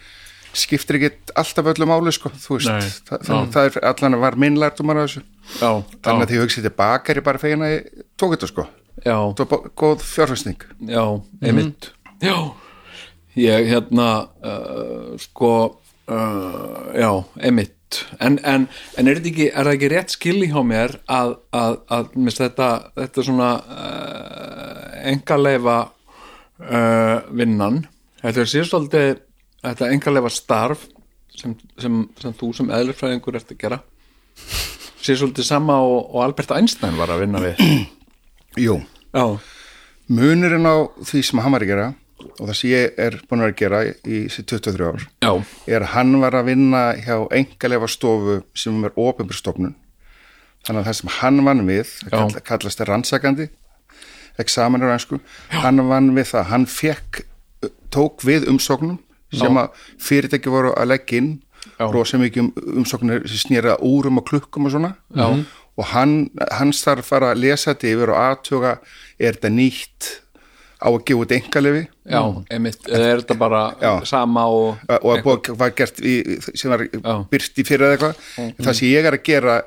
skiptir 0.57 0.97
ekki 0.97 1.33
alltaf 1.37 1.69
öllu 1.73 1.87
máli 1.89 2.13
sko, 2.15 2.31
þú 2.33 2.57
veist, 2.57 2.71
Nei, 2.71 2.91
það, 3.09 3.25
það, 3.27 3.47
það 3.53 3.69
er 3.69 3.87
allan 3.91 4.17
að 4.17 4.23
var 4.23 4.37
minn 4.41 4.59
lærtumar 4.61 4.99
af 5.01 5.09
þessu. 5.09 5.23
Já, 5.59 5.69
þannig 6.05 6.23
að 6.23 6.29
því 6.31 6.37
ég 6.37 6.45
hugsi 6.45 6.63
tilbaka 6.65 7.13
er 7.13 7.19
ég 7.19 7.25
bara 7.27 7.41
fegin 7.41 7.65
að 7.65 7.73
ég 7.73 8.05
tók 8.17 8.33
þetta 8.33 8.49
sko, 8.51 8.65
já, 9.03 9.17
það 9.37 9.51
var 9.51 9.67
góð 9.83 10.05
fjárfæsning 10.07 10.65
já, 10.89 11.03
einmitt. 11.43 11.89
Já, 12.23 12.37
ég 13.37 13.69
hérna 13.69 14.07
uh, 14.41 15.11
sko 15.21 15.51
uh, 16.11 16.87
já, 16.95 17.11
einmitt. 17.41 18.01
En, 18.19 18.35
en, 18.43 18.65
en 18.99 19.07
er 19.07 19.21
ekki, 19.21 19.47
er 19.47 19.63
það 19.63 19.75
ekki 19.77 19.89
rétt 19.93 20.13
skilji 20.15 20.49
hjá 20.51 20.59
mér 20.67 20.97
að, 21.07 21.37
að, 21.55 21.77
að 21.95 22.09
þetta, 22.35 22.69
þetta 22.97 23.23
svona 23.23 23.51
uh, 23.63 24.81
engaleifa 25.13 25.77
uh, 25.87 27.17
vinnan? 27.31 27.85
Þetta 28.23 28.43
er 28.43 28.51
síðan 28.51 28.71
svolítið 28.71 29.11
þetta 29.63 29.91
engaleifa 29.95 30.33
starf 30.35 30.87
sem, 31.37 31.53
sem, 31.79 32.01
sem 32.19 32.35
þú 32.37 32.51
sem 32.57 32.73
eðlurfræðingur 32.75 33.39
ert 33.39 33.53
að 33.53 33.61
gera. 33.61 33.79
Síðan 34.99 35.21
svolítið 35.21 35.47
sama 35.47 35.77
og, 35.85 35.99
og 36.11 36.25
Albert 36.25 36.51
Einstein 36.57 36.99
var 36.99 37.13
að 37.13 37.23
vinna 37.23 37.43
við. 37.43 37.63
Jú, 38.57 38.79
já, 39.13 39.25
munurinn 40.11 40.67
á 40.67 40.75
því 41.05 41.23
sem 41.23 41.41
hann 41.43 41.53
var 41.53 41.63
að 41.63 41.71
gera 41.71 41.87
og 42.17 42.43
það 42.47 42.55
sem 42.59 42.71
ég 42.71 42.99
er 43.07 43.19
búin 43.29 43.45
að 43.45 43.55
gera 43.59 43.83
í 43.87 44.23
þessi 44.27 44.45
23 44.49 44.87
ár 44.89 45.05
já, 45.23 45.31
er 45.69 45.85
að 45.85 45.93
hann 45.93 46.15
var 46.21 46.37
að 46.39 46.49
vinna 46.51 46.83
hjá 46.97 47.15
engaleifa 47.37 47.89
stofu 47.91 48.39
sem 48.57 48.77
er 48.87 48.95
ofinbjörstofnun 48.97 49.75
þannig 50.67 50.81
að 50.81 50.87
það 50.89 50.99
sem 51.01 51.15
hann 51.21 51.41
vann 51.47 51.65
við 51.67 51.85
það 51.87 52.11
Já. 52.11 52.17
kall, 52.17 52.45
kallast 52.51 52.83
er 52.83 52.91
rannsakandi 52.91 53.49
examinur 54.41 54.93
einsku 54.93 55.19
hann 55.53 55.83
vann 55.89 56.13
við 56.17 56.31
það, 56.33 56.49
hann 56.51 56.65
fekk 56.69 57.23
tók 57.93 58.25
við 58.25 58.47
umsóknum 58.51 58.97
sem 59.33 59.59
að 59.59 59.85
fyrirtæki 60.01 60.51
voru 60.51 60.73
að 60.77 60.93
leggja 60.93 61.21
inn 61.21 61.31
Já. 61.77 61.87
rosa 61.91 62.19
mikið 62.21 62.43
um 62.43 62.81
umsóknir 62.81 63.25
sem 63.27 63.41
snýra 63.41 63.77
úrum 63.83 64.21
og 64.21 64.27
klukkum 64.29 64.67
og 64.67 64.73
svona. 64.73 64.95
Já. 65.13 65.43
og 65.77 65.85
hann, 65.91 66.29
hann 66.51 66.71
starf 66.73 67.11
fara 67.11 67.33
að 67.33 67.43
lesa 67.43 67.73
þetta 67.73 67.89
yfir 67.91 68.13
og 68.13 68.21
aðtuga 68.21 68.71
er 69.19 69.35
þetta 69.35 69.51
nýtt 69.53 70.07
á 70.77 70.87
að 70.89 70.99
gefa 71.09 71.23
út 71.23 71.33
engalefi 71.37 71.83
já, 72.05 72.19
einmitt. 72.53 72.83
Eða 72.87 73.07
er 73.13 73.23
þetta 73.23 73.37
bara 73.39 73.61
Já. 73.81 73.91
sama 74.05 74.45
og 74.51 74.83
og 75.01 75.09
að 75.15 75.23
búið 75.25 75.49
var 75.57 75.73
gert 75.77 76.01
í, 76.01 76.13
sem 76.53 76.71
var 76.71 76.85
byrt 77.31 77.57
í 77.57 77.65
fyrir 77.67 77.87
eða 77.87 77.97
eitthvað. 77.97 78.53
Það 78.61 78.79
sem 78.79 78.91
ég 78.91 79.09
er 79.09 79.17
að 79.17 79.25
gera 79.25 79.57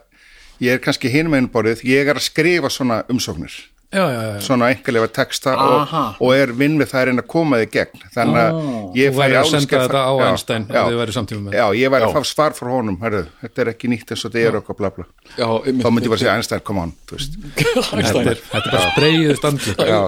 ég 0.60 0.76
er 0.76 0.82
kannski 0.84 1.10
borðið, 1.52 1.84
ég 1.88 2.08
er 2.08 2.16
að 2.20 2.26
skrifa 2.28 2.70
svona 2.70 3.02
umsóknir, 3.08 3.52
já, 3.92 4.04
já, 4.14 4.20
já. 4.22 4.40
svona 4.46 4.68
einhverlega 4.70 5.08
texta 5.14 5.54
og, 5.58 5.94
og 6.22 6.32
er 6.36 6.52
vinn 6.54 6.76
við 6.78 6.90
það 6.92 7.00
að 7.00 7.06
reyna 7.08 7.24
að 7.24 7.28
koma 7.32 7.58
þig 7.62 7.72
gegn. 7.74 8.04
Þannig 8.14 8.40
að 8.42 8.60
ég 9.00 9.18
að 9.18 9.34
álitsgerð- 9.40 9.86
þetta 9.86 10.02
á 10.06 10.12
já, 10.12 10.26
Einstein 10.30 10.66
já, 10.68 10.78
ef 10.80 10.90
þið 10.90 11.00
væri 11.00 11.16
samtíma 11.16 11.42
með. 11.46 11.56
Já, 11.58 11.64
ég 11.80 11.94
væri 11.94 12.08
að 12.08 12.14
fá 12.16 12.30
svar 12.30 12.56
frá 12.58 12.70
honum 12.74 12.98
herru, 13.02 13.22
þetta 13.42 13.64
er 13.64 13.72
ekki 13.74 13.90
nýtt 13.90 14.14
eins 14.14 14.24
og 14.24 14.34
þetta 14.34 14.52
er 14.52 14.60
okkur 14.60 14.78
bla 14.78 14.92
bla. 14.94 15.06
Þá 15.36 15.90
myndi 15.90 16.06
ég 16.06 16.14
bara 16.14 16.22
segja 16.22 16.36
Einstein, 16.38 16.64
come 16.70 16.86
on 16.86 16.94
þú 17.10 17.18
veist. 17.18 17.38
þetta 17.90 18.24
er, 18.24 18.42
þetta 18.54 18.64
er 18.64 18.76
bara 18.76 18.94
spreyið 18.94 19.36
standi 19.40 19.76
Já. 19.90 20.00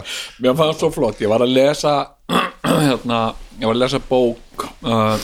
mér 0.47 0.59
fannst 0.62 0.85
svo 0.85 0.92
flott, 0.95 1.23
ég 1.23 1.33
var 1.33 1.42
að 1.42 1.55
lesa 1.57 1.95
hérna, 2.88 3.21
ég 3.59 3.66
var 3.66 3.75
að 3.77 3.83
lesa 3.83 4.03
bók 4.09 4.66
uh, 4.87 5.16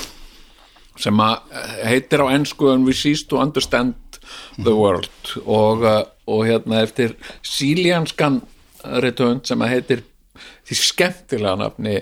sem 0.99 1.23
að 1.23 1.63
heitir 1.87 2.23
á 2.25 2.27
ensku 2.35 2.73
and 2.73 2.87
we 2.89 2.95
cease 2.97 3.23
to 3.29 3.39
understand 3.39 3.95
the 4.59 4.75
world. 4.75 5.11
Og, 5.45 5.83
uh, 5.83 6.05
og 6.29 6.47
hérna 6.49 6.83
eftir 6.85 7.17
síljanskan 7.47 8.43
retönd 9.03 9.49
sem 9.49 9.63
að 9.65 9.75
heitir 9.75 10.05
því 10.69 10.77
skemmtilega 10.79 11.57
nafni 11.59 11.97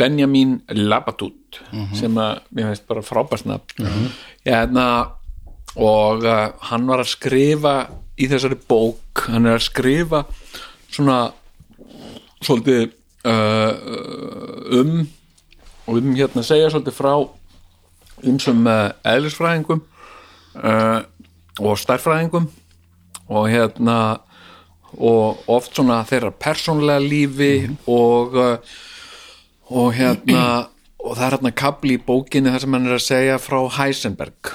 Benjamin 0.00 0.58
Labatut 0.74 1.60
sem 1.94 2.16
að 2.18 2.40
mér 2.50 2.72
finnst 2.72 2.88
bara 2.88 3.04
frábært 3.06 3.46
nafn. 3.46 4.08
Hérna 4.46 4.86
og 5.78 6.24
uh, 6.26 6.48
hann 6.70 6.88
var 6.88 7.04
að 7.04 7.12
skrifa 7.12 7.74
í 8.18 8.26
þessari 8.30 8.58
bók, 8.68 9.28
hann 9.28 9.46
er 9.46 9.58
að 9.58 9.68
skrifa 9.68 10.24
svona 10.88 11.28
svolítið 12.42 12.88
uh, 13.28 13.72
um 14.80 15.04
um 15.88 16.14
hérna 16.16 16.44
segja 16.44 16.70
svolítið 16.72 16.96
frá 16.96 17.12
ymsum 18.28 18.66
uh, 18.66 18.90
eðlisfræðingum 19.06 19.84
uh, 20.58 21.00
og 21.58 21.78
stærfræðingum 21.80 22.48
og 23.28 23.48
hérna 23.50 23.98
og 24.96 25.44
oft 25.50 25.76
svona 25.76 26.00
þeirra 26.08 26.32
persónlega 26.32 27.02
lífi 27.04 27.52
og 27.90 28.36
uh, 28.38 28.76
og 29.68 29.92
hérna 29.96 30.68
og 30.98 31.14
það 31.16 31.24
er 31.26 31.34
hérna 31.36 31.52
kapli 31.56 31.96
í 31.98 32.02
bókinni 32.02 32.52
þar 32.52 32.64
sem 32.64 32.76
hann 32.76 32.88
er 32.88 32.96
að 32.96 33.04
segja 33.04 33.36
frá 33.40 33.58
Heisenberg. 33.78 34.54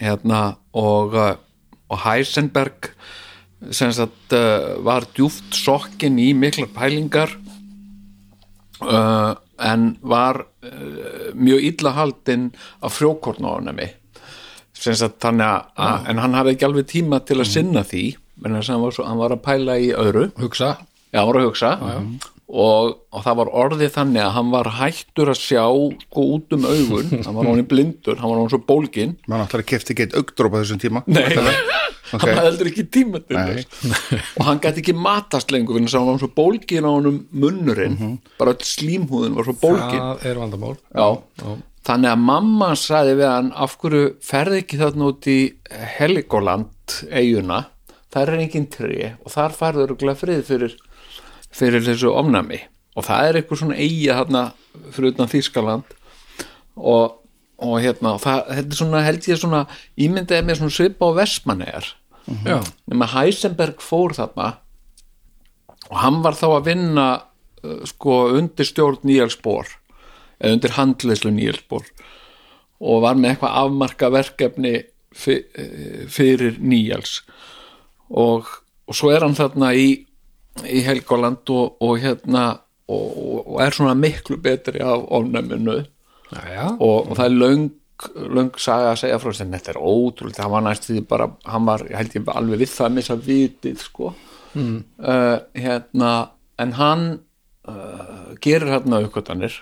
Hérna 0.00 0.42
og, 0.76 1.16
uh, 1.16 1.34
og 1.90 2.02
Heisenberg 2.04 2.92
sem 3.74 3.92
sagt 3.94 4.36
uh, 4.36 4.76
var 4.84 5.08
djúft 5.16 5.56
sokkin 5.56 6.20
í 6.22 6.30
miklar 6.36 6.70
pælingar 6.76 7.32
uh, 8.84 9.34
en 9.58 9.86
var 10.04 10.42
uh, 10.44 11.30
mjög 11.34 11.70
illa 11.72 11.94
haldinn 11.96 12.50
af 12.84 12.98
frjókornáunami 12.98 13.88
sem 13.88 14.05
sagt 14.76 15.18
þannig 15.24 15.46
að, 15.48 15.66
að 15.86 16.08
en 16.12 16.22
hann 16.22 16.36
hafði 16.38 16.54
ekki 16.56 16.68
alveg 16.68 16.86
tíma 16.92 17.20
til 17.26 17.40
að 17.40 17.50
sinna 17.50 17.82
því 17.86 18.04
að 18.44 18.56
hann 18.68 18.82
var, 18.84 18.92
svo, 18.92 19.04
hann 19.08 19.18
var 19.20 19.32
að 19.32 19.42
pæla 19.46 19.76
í 19.80 19.90
öðru. 19.96 20.26
Hugsa. 20.38 20.74
Já, 21.12 21.20
hann 21.22 21.28
var 21.30 21.38
að 21.40 21.46
hugsa. 21.48 21.70
Og, 22.46 22.92
og 23.10 23.24
það 23.24 23.38
var 23.40 23.48
orðið 23.64 23.88
þannig 23.96 24.22
að 24.22 24.34
hann 24.36 24.50
var 24.52 24.68
hættur 24.76 25.32
að 25.32 25.40
sjá 25.40 25.64
sko 26.04 26.26
út 26.36 26.54
um 26.54 26.66
augun, 26.68 27.08
hann 27.26 27.34
var 27.34 27.48
honum 27.48 27.66
blindur 27.66 28.20
hann 28.20 28.30
var 28.30 28.38
honum 28.38 28.52
svo 28.52 28.60
bólgin 28.62 29.16
maður 29.26 29.42
náttúrulega 29.42 29.70
kefti 29.72 29.96
ekki 29.96 30.04
eitt 30.06 30.14
augdróp 30.20 30.54
á 30.54 30.58
þessum 30.60 30.78
tíma? 30.84 31.02
Nei, 31.10 31.24
Ok. 31.26 32.22
hann 32.22 32.36
hafði 32.36 32.44
heldur 32.46 32.68
ekki 32.70 32.84
tíma 32.94 33.18
til 33.26 33.34
þess. 33.34 34.12
Og 34.38 34.44
hann 34.46 34.60
gæti 34.62 34.84
ekki 34.84 34.94
matast 34.94 35.50
lengur 35.50 35.80
að 35.80 35.96
hann 35.96 36.12
var 36.12 36.20
svo 36.22 36.30
bólgin 36.36 36.86
á 36.86 36.90
honum 36.92 37.16
munnurinn. 37.34 37.96
Mhm. 37.98 38.12
bara 38.38 38.54
öll 38.54 38.62
slímhúðin 38.68 39.34
var 39.34 39.48
svo 39.48 39.56
bólgin. 39.58 40.04
Það 40.04 40.28
er 40.30 40.38
vandamál. 40.44 40.76
Já. 40.94 41.56
Þannig 41.86 42.12
að 42.12 42.22
mamma 42.26 42.70
sagði 42.78 43.16
við 43.20 43.30
hann 43.30 43.52
af 43.54 43.76
hverju 43.80 44.06
ferði 44.24 44.62
ekki 44.62 44.80
þarna 44.80 45.10
út 45.12 45.28
í 45.30 45.38
Heligoland 45.96 46.96
eiguna 47.10 47.66
þar 48.14 48.32
er 48.32 48.42
engin 48.46 48.70
tré 48.72 49.12
og 49.22 49.30
þar 49.34 49.54
farður 49.56 49.90
örugglega 49.90 50.20
frið 50.20 50.42
fyrir, 50.48 50.74
fyrir 51.54 51.84
þessu 51.86 52.14
omnami 52.16 52.62
og 52.96 53.06
það 53.06 53.28
er 53.28 53.38
eitthvað 53.40 53.62
svona 53.62 53.78
eiga 53.78 54.18
þarna 54.20 54.42
fyrir 54.94 55.12
utan 55.12 55.30
Þýskaland. 55.30 55.94
Og, 56.76 57.16
og 57.64 57.78
hérna 57.80 58.16
það, 58.20 58.42
þetta 58.58 58.74
er 58.74 58.80
svona 58.80 59.04
held 59.06 59.28
ég 59.30 59.40
svona 59.40 59.62
ímyndaði 60.06 60.44
mér 60.44 60.58
svona 60.60 60.76
svipa 60.76 61.08
á 61.08 61.16
Vestmannegar 61.16 61.88
já, 62.44 62.58
nema 62.90 63.08
Heisenberg 63.14 63.80
fór 63.84 64.12
þarna 64.16 64.50
og 65.86 65.96
hann 66.02 66.20
var 66.24 66.36
þá 66.36 66.46
að 66.50 66.68
vinna 66.68 67.06
uh, 67.16 67.80
sko 67.88 68.18
undir 68.36 68.68
stjórn 68.68 69.00
Bohr 69.44 69.70
eða 70.40 70.56
undir 70.56 70.76
handleyslu 70.76 71.32
Níels 71.34 71.62
Bohr 71.68 71.86
og 72.76 73.02
var 73.06 73.16
með 73.16 73.32
eitthvað 73.32 73.56
afmarka 73.62 74.10
verkefni 74.12 74.74
eh, 74.76 76.04
fyrir 76.12 76.58
Níels. 76.60 77.22
Og, 78.12 78.48
og 78.86 78.96
svo 78.96 79.12
er 79.14 79.24
hann 79.24 79.36
þarna 79.36 79.72
í, 79.74 79.88
í 80.68 80.82
Helgoland 80.86 81.48
og, 81.54 81.78
og 81.80 81.96
hérna 82.02 82.44
og, 82.92 83.46
og 83.46 83.62
er 83.64 83.74
svona 83.74 83.96
miklu 83.98 84.38
betri 84.42 84.84
af 84.84 85.08
ofnæminu. 85.16 85.80
Og, 86.76 87.10
og 87.10 87.16
það 87.16 87.26
er 87.26 87.36
löng 87.40 87.66
löng 88.36 88.52
saga 88.60 88.90
að 88.92 88.98
segja 89.00 89.18
frá 89.20 89.30
þess 89.30 89.42
að 89.44 89.54
þetta 89.56 89.70
er 89.72 89.78
ótrúlega 89.80 90.42
það 90.42 90.50
var 90.52 90.64
næst 90.66 90.88
því 90.88 91.02
bara, 91.08 91.28
hann 91.48 91.68
var 91.68 91.84
held 91.96 92.16
ég 92.18 92.26
alveg 92.28 92.60
við 92.60 92.72
það 92.74 92.88
að 92.88 92.96
missa 92.98 93.16
vitið 93.24 93.78
sko. 93.80 94.10
Mm. 94.56 94.76
hérna 95.56 96.10
en 96.60 96.70
hann 96.76 97.06
uh, 97.68 98.36
gerir 98.40 98.70
hérna 98.72 99.02
aukvötanir 99.04 99.56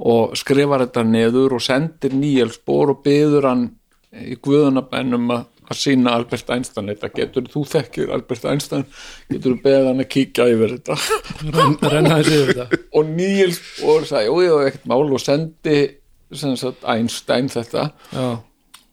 og 0.00 0.36
skrifar 0.38 0.86
þetta 0.86 1.04
neður 1.04 1.58
og 1.58 1.64
sendir 1.64 2.14
nýjel 2.16 2.50
spór 2.54 2.94
og 2.94 3.02
byður 3.04 3.48
hann 3.50 3.66
í 4.10 4.36
guðunabænum 4.42 5.34
að 5.36 5.48
að 5.70 5.78
sína 5.78 6.16
Albert 6.18 6.50
Einstein. 6.50 6.90
Þetta 6.90 7.10
getur 7.14 7.48
þú 7.50 7.64
þekkir 7.70 8.12
Albert 8.16 8.46
Einstein 8.50 8.84
getur 9.30 9.54
þú 9.54 9.62
beðið 9.64 9.88
hann 9.90 10.04
að 10.04 10.10
kíkja 10.16 10.46
yfir 10.50 10.76
þetta? 10.76 10.98
Ren, 11.46 11.78
renna 11.94 12.20
þessi 12.20 12.36
yfir 12.36 12.52
þetta. 12.52 12.82
Og 12.98 13.10
Níels 13.14 13.62
Bohr 13.78 14.06
sagði, 14.08 14.30
jú, 14.30 14.44
jú, 14.48 14.60
ekkert 14.66 14.86
mál 14.90 15.02
og 15.06 15.22
sendi 15.22 15.80
sem 16.30 16.54
sagt 16.58 16.86
Einstein 16.90 17.50
þetta. 17.50 17.90
Já, 18.14 18.28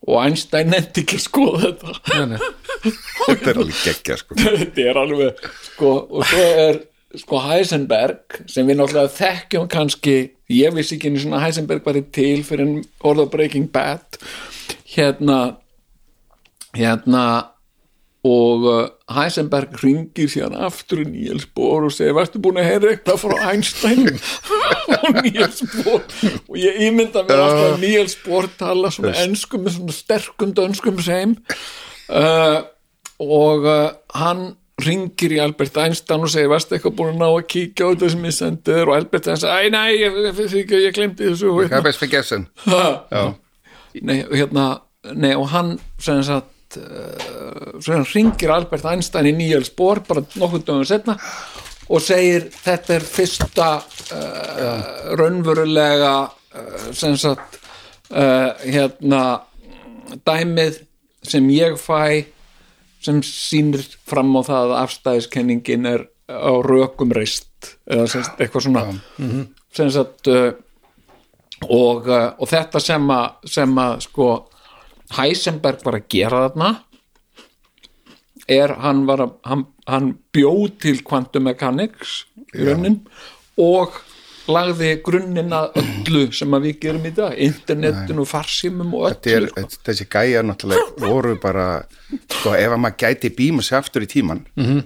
og 0.07 0.21
Einstein 0.21 0.69
nefndi 0.71 1.03
ekki 1.03 1.17
að 1.17 1.23
skoða 1.25 1.59
þetta. 1.65 1.95
Nei, 2.13 2.37
nei. 2.37 2.93
þetta 3.25 3.51
er 3.51 3.59
alveg 3.63 3.79
geggja 3.81 4.17
sko. 4.21 4.37
Þetta 4.45 4.85
er 4.85 4.99
alveg 5.01 5.41
sko, 5.65 5.89
og 6.05 6.29
svo 6.29 6.45
er 6.61 6.79
sko 7.15 7.39
Heisenberg 7.45 8.41
sem 8.51 8.67
við 8.67 8.81
náttúrulega 8.81 9.13
þekkjum 9.15 9.69
kannski 9.71 10.17
ég 10.51 10.75
vissi 10.75 10.97
ekki 10.97 11.11
einu 11.11 11.21
svona 11.23 11.43
Heisenberg 11.45 11.85
var 11.85 11.99
til 12.11 12.41
fyrir 12.47 12.65
en 12.65 12.81
orða 13.07 13.29
Breaking 13.31 13.69
Bad. 13.71 14.19
Hérna 14.87 15.57
hérna 16.75 17.23
og 18.27 18.65
uh, 18.67 18.89
Heisenberg 19.13 19.77
ringir 19.79 20.29
síðan 20.31 20.57
aftur 20.67 21.03
í 21.03 21.07
Niels 21.07 21.45
Bohr 21.55 21.85
og 21.87 21.93
segir 21.95 22.15
varstu 22.17 22.41
búin 22.43 22.59
að 22.59 22.69
heyra 22.71 22.91
eitthvað 22.91 23.21
frá 23.21 23.51
Einstein? 23.51 24.09
Og 24.97 25.19
Niels 25.21 25.61
Bohr 25.61 26.01
og 26.01 26.57
ég 26.59 26.79
ímynda 26.87 27.23
mér 27.27 27.43
alltaf 27.43 27.65
að 27.69 27.81
Niels 27.83 28.17
Bohr 28.23 28.49
tala 28.59 28.91
svona 28.93 29.13
enskum 29.23 29.63
með 29.63 29.77
svona 29.77 29.95
sterkum 29.95 30.53
dönskum 30.57 30.99
seim 31.03 31.37
uh, 32.09 32.65
og 33.21 33.67
uh, 33.67 33.93
hann 34.17 34.49
ringir 34.85 35.33
í 35.33 35.39
Albert 35.41 35.77
Einstein 35.81 36.25
og 36.25 36.29
segir 36.29 36.51
varstu 36.51 36.75
eitthvað 36.77 36.97
búin 36.99 37.15
að 37.15 37.21
ná 37.23 37.27
að 37.31 37.47
kíkja 37.49 37.87
á 37.87 37.89
þetta 37.93 38.09
sem 38.13 38.27
ég 38.27 38.35
sendi 38.37 38.75
þér? 38.75 38.91
Og 38.91 38.97
Albert 38.97 39.29
Einstein 39.31 39.53
segir, 39.53 39.69
æ, 39.69 39.71
nei, 39.73 39.89
ég, 39.97 40.19
ég, 40.43 40.75
ég, 40.85 40.93
glemdi 40.93 41.31
þessu. 41.31 41.53
Og 41.53 41.63
gessin 42.11 42.45
nei, 44.05 44.19
og 44.27 44.35
hérna 44.37 44.67
nei, 45.17 45.33
og 45.33 45.47
hann 45.53 45.75
sem 46.03 46.21
sagt 46.25 46.77
uh, 46.77 47.77
sem 47.83 48.05
ringir 48.13 48.53
Albert 48.53 48.85
Einstein 48.91 49.31
í 49.31 49.33
Niels 49.35 49.71
Bohr 49.73 50.03
bara 50.05 50.25
nokkuð 50.35 50.67
dögum 50.67 50.87
setna 50.87 51.17
og 51.87 52.03
segir 52.03 52.49
þetta 52.51 52.97
er 52.97 53.05
fyrsta 53.07 53.69
uh, 53.79 54.87
raunverulega 55.17 56.15
uh, 56.27 56.89
sem 56.91 57.15
sagt 57.19 57.59
uh, 58.11 58.53
hérna 58.61 59.23
dæmið 60.27 60.83
sem 61.27 61.47
ég 61.51 61.79
fæ 61.81 62.27
sem 63.07 63.23
sýnir 63.25 63.83
fram 64.07 64.35
á 64.37 64.41
það 64.45 64.63
að 64.73 64.77
afstæðiskenningin 64.83 65.89
er 65.89 66.05
á 66.27 66.53
rökum 66.63 67.13
reist 67.15 67.75
eða 67.87 68.07
sem 68.11 68.25
sagt 68.25 68.41
eitthvað 68.43 68.67
svona. 68.67 68.83
Sem 69.75 69.91
sagt 69.93 70.29
uh, 70.31 70.51
og, 71.67 72.07
uh, 72.09 72.33
og 72.37 72.51
þetta 72.51 72.81
sem 72.83 73.13
að, 73.13 73.47
sem 73.47 73.79
að 73.81 73.95
sko 74.07 74.27
Heisenberg 75.17 75.85
var 75.87 76.01
að 76.01 76.09
gera 76.11 76.43
þarna 76.47 76.73
er 78.47 78.73
hann 78.83 79.05
var 79.07 79.23
að 79.25 79.33
hann, 79.47 79.63
hann 79.87 80.11
bjóð 80.35 80.67
til 80.83 80.97
quantum 81.07 81.47
mechanics 81.47 82.21
í 82.55 82.67
raunin 82.67 83.01
og 83.59 83.95
lagði 84.47 84.91
grunninn 85.05 85.55
að 85.55 85.79
öllu 85.81 86.25
sem 86.35 86.57
að 86.57 86.67
við 86.67 86.79
gerum 86.85 87.07
í 87.07 87.13
dag 87.17 87.33
farsímum 88.29 88.93
og 88.97 89.07
þetta 89.09 89.33
er, 89.33 89.47
öllu 89.47 89.65
sko. 89.69 89.81
þessi 89.87 90.09
gæja 90.11 90.43
náttúrulega 90.45 91.07
voru 91.07 91.33
bara 91.41 91.65
sko, 92.25 92.53
ef 92.53 92.75
að 92.75 92.83
maður 92.83 93.01
gæti 93.03 93.33
bíma 93.37 93.65
sig 93.65 93.77
aftur 93.77 94.05
í 94.05 94.11
tíman 94.11 94.45
-hmm. 94.55 94.83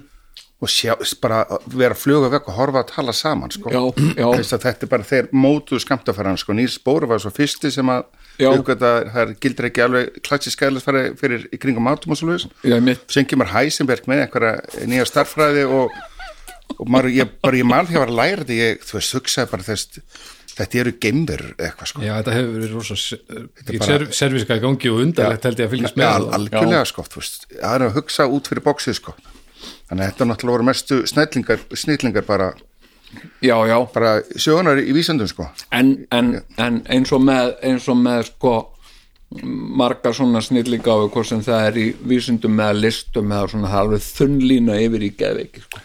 og 0.62 0.68
sjá, 0.68 0.94
bara 1.22 1.44
vera 1.66 1.94
að 1.94 2.02
fluga 2.02 2.28
vekk 2.32 2.48
og 2.48 2.58
horfa 2.58 2.82
að 2.82 2.90
tala 2.94 3.12
saman 3.12 3.50
sko. 3.50 3.70
já, 3.70 3.82
já, 4.16 4.28
þetta 4.50 4.86
er 4.86 4.88
bara 4.88 5.02
þeir 5.02 5.28
mótuð 5.32 5.80
skamtafæran 5.80 6.38
sko. 6.38 6.52
Nýrs 6.52 6.78
Bóru 6.84 7.06
var 7.06 7.18
svo 7.18 7.30
fyrsti 7.30 7.70
sem 7.70 7.86
að 7.86 8.04
það 8.38 9.16
er- 9.16 9.34
gildir 9.40 9.68
ekki 9.68 9.82
alveg 9.84 10.22
klassisk 10.22 10.58
skæðlisfæri 10.58 11.16
fyrir 11.18 11.48
í 11.52 11.58
kringum 11.58 11.86
átum 11.86 12.12
og 12.12 12.18
svo 12.18 12.38
sem 13.08 13.24
kemur 13.24 13.46
Heisenberg 13.52 14.06
með 14.06 14.26
einhverja 14.26 14.86
nýja 14.86 15.06
starffræði 15.06 15.66
og, 15.68 15.90
og 16.78 16.88
maður, 16.92 17.12
ég, 17.16 17.34
bara 17.42 17.58
ég 17.58 17.68
man 17.68 17.88
var 17.90 18.10
að 18.10 18.18
læra 18.18 18.44
þetta 18.44 18.56
ég, 18.58 18.86
þú 18.86 18.98
veist, 18.98 19.16
hugsaði 19.18 19.52
bara 19.52 19.66
þess 19.66 20.02
þetta 20.52 20.80
eru 20.82 20.92
geimverur 21.00 21.52
eitthvað 21.56 21.90
sko. 21.90 22.02
Já, 22.04 22.12
þetta 22.18 22.34
hefur 22.36 22.56
verið 22.56 22.74
rosa 22.76 22.96
bara- 23.62 23.84
bara... 23.84 24.08
serviska 24.18 24.58
í 24.58 24.64
gangi 24.64 24.90
og 24.92 25.04
undarlegt 25.06 25.46
held 25.48 25.62
ég 25.62 25.68
að 25.68 25.76
fylgjast 25.76 26.00
með 26.00 26.10
Al, 26.10 26.26
algjörlega 26.38 26.88
sko, 26.90 27.04
þú 27.08 27.22
veist, 27.22 27.46
það 27.54 27.76
er 27.78 27.86
að 27.86 27.96
hugsa 27.96 28.26
út 28.28 28.50
fyrir 28.50 28.66
bóksið 28.66 28.98
sko. 28.98 29.14
Þannig 29.62 30.04
að 30.04 30.12
þetta 30.12 30.28
náttúrulega 30.28 30.56
voru 30.56 30.68
mestu 30.68 31.00
snillingar, 31.08 31.64
snillingar 31.78 32.26
bara, 32.28 32.50
já, 33.44 33.56
já, 33.68 33.76
bara 33.94 34.12
sjögunar 34.36 34.80
í 34.82 34.92
vísendum 34.96 35.30
sko. 35.30 35.48
En, 35.72 35.94
en, 36.12 36.34
en 36.60 36.82
eins 36.92 37.12
og 37.12 37.24
með 37.24 37.54
eins 37.70 37.88
og 37.92 37.98
með 38.02 38.28
sko 38.32 38.54
marga 39.80 40.12
svona 40.12 40.42
snilligáfi 40.44 41.08
hvort 41.14 41.28
sem 41.30 41.40
það 41.44 41.66
er 41.70 41.78
í 41.80 41.86
vísindum 42.10 42.58
eða 42.60 42.76
listum 42.76 43.32
eða 43.32 43.48
svona 43.54 43.70
það 43.70 43.78
er 43.78 43.86
alveg 43.86 44.06
þunnlína 44.08 44.76
yfir 44.84 45.06
í 45.06 45.10
geðveiki 45.22 45.64
sko. 45.64 45.80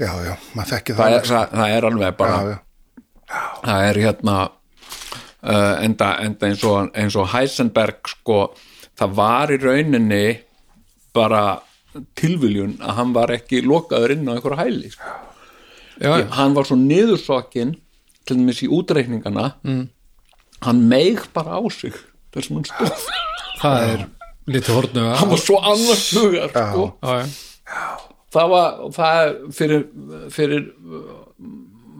Já, 0.00 0.10
já, 0.24 0.34
maður 0.56 0.72
þekki 0.74 0.96
það, 0.96 1.04
það, 1.04 1.16
er, 1.16 1.28
það, 1.30 1.54
það 1.60 1.76
er 1.76 1.86
alveg 1.90 2.18
bara 2.18 2.38
já, 2.40 2.50
já, 2.50 3.40
það 3.64 3.86
er 3.88 4.00
hérna 4.04 4.36
uh, 4.46 5.74
enda, 5.86 6.10
enda 6.26 6.50
eins, 6.50 6.64
og, 6.68 6.92
eins 6.96 7.18
og 7.20 7.28
Heisenberg 7.34 8.12
sko, 8.14 8.38
það 8.98 9.18
var 9.20 9.54
í 9.54 9.58
rauninni 9.60 10.24
bara 11.16 11.44
tilviljun 12.18 12.76
að 12.78 12.96
hann 13.00 13.14
var 13.16 13.32
ekki 13.34 13.64
lokaður 13.66 14.14
inn 14.14 14.28
á 14.30 14.34
einhverju 14.36 14.60
hæli 14.60 14.92
sko. 14.94 15.16
já, 15.98 16.12
já, 16.22 16.26
hann 16.38 16.54
var 16.56 16.68
svo 16.68 16.78
niðursokkin 16.80 17.74
til 18.28 18.38
dæmis 18.38 18.62
í 18.64 18.70
útreikningana 18.70 19.50
mm. 19.66 19.82
hann 20.68 20.86
meig 20.90 21.24
bara 21.34 21.58
á 21.58 21.62
sig 21.74 21.96
þar 22.30 22.46
sem 22.46 22.60
hann 22.60 22.68
stóð 22.70 23.08
það 23.60 23.88
er 23.88 24.06
lítið 24.50 24.76
hornu 24.76 25.08
hann 25.18 25.32
var 25.34 25.42
svo 25.42 25.58
annars 25.60 26.06
hugar 26.14 26.54
sko. 26.54 26.86
já, 27.02 27.24
já. 27.24 28.09
Það 28.34 28.52
var 28.54 28.78
það 28.96 29.20
er 29.24 29.34
fyrir, 29.56 29.84
fyrir 30.34 30.68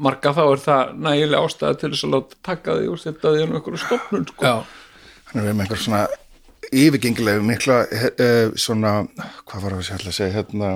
marga 0.01 0.33
þá 0.37 0.43
er 0.47 0.63
það 0.65 0.95
nægilega 1.07 1.45
ástæða 1.47 1.79
til 1.81 1.93
þess 1.93 2.07
að 2.07 2.15
láta 2.17 2.41
taka 2.51 2.77
því 2.79 2.91
og 2.93 3.03
setja 3.03 3.35
því 3.35 3.43
á 3.43 3.47
einhverju 3.49 3.83
stofnun 3.85 4.29
sko. 4.31 4.47
já. 4.47 4.55
hann 5.31 5.43
er 5.43 5.49
við 5.49 5.59
með 5.59 5.67
einhver 5.67 5.83
svona 5.85 6.05
yfirgengilega 6.71 7.43
mikla 7.45 7.83
uh, 7.91 8.55
svona, 8.55 8.95
hvað 9.49 9.67
var 9.67 9.77
það 9.77 9.83
að 9.83 9.89
segja, 9.91 10.15
segja 10.15 10.35
hérna, 10.39 10.71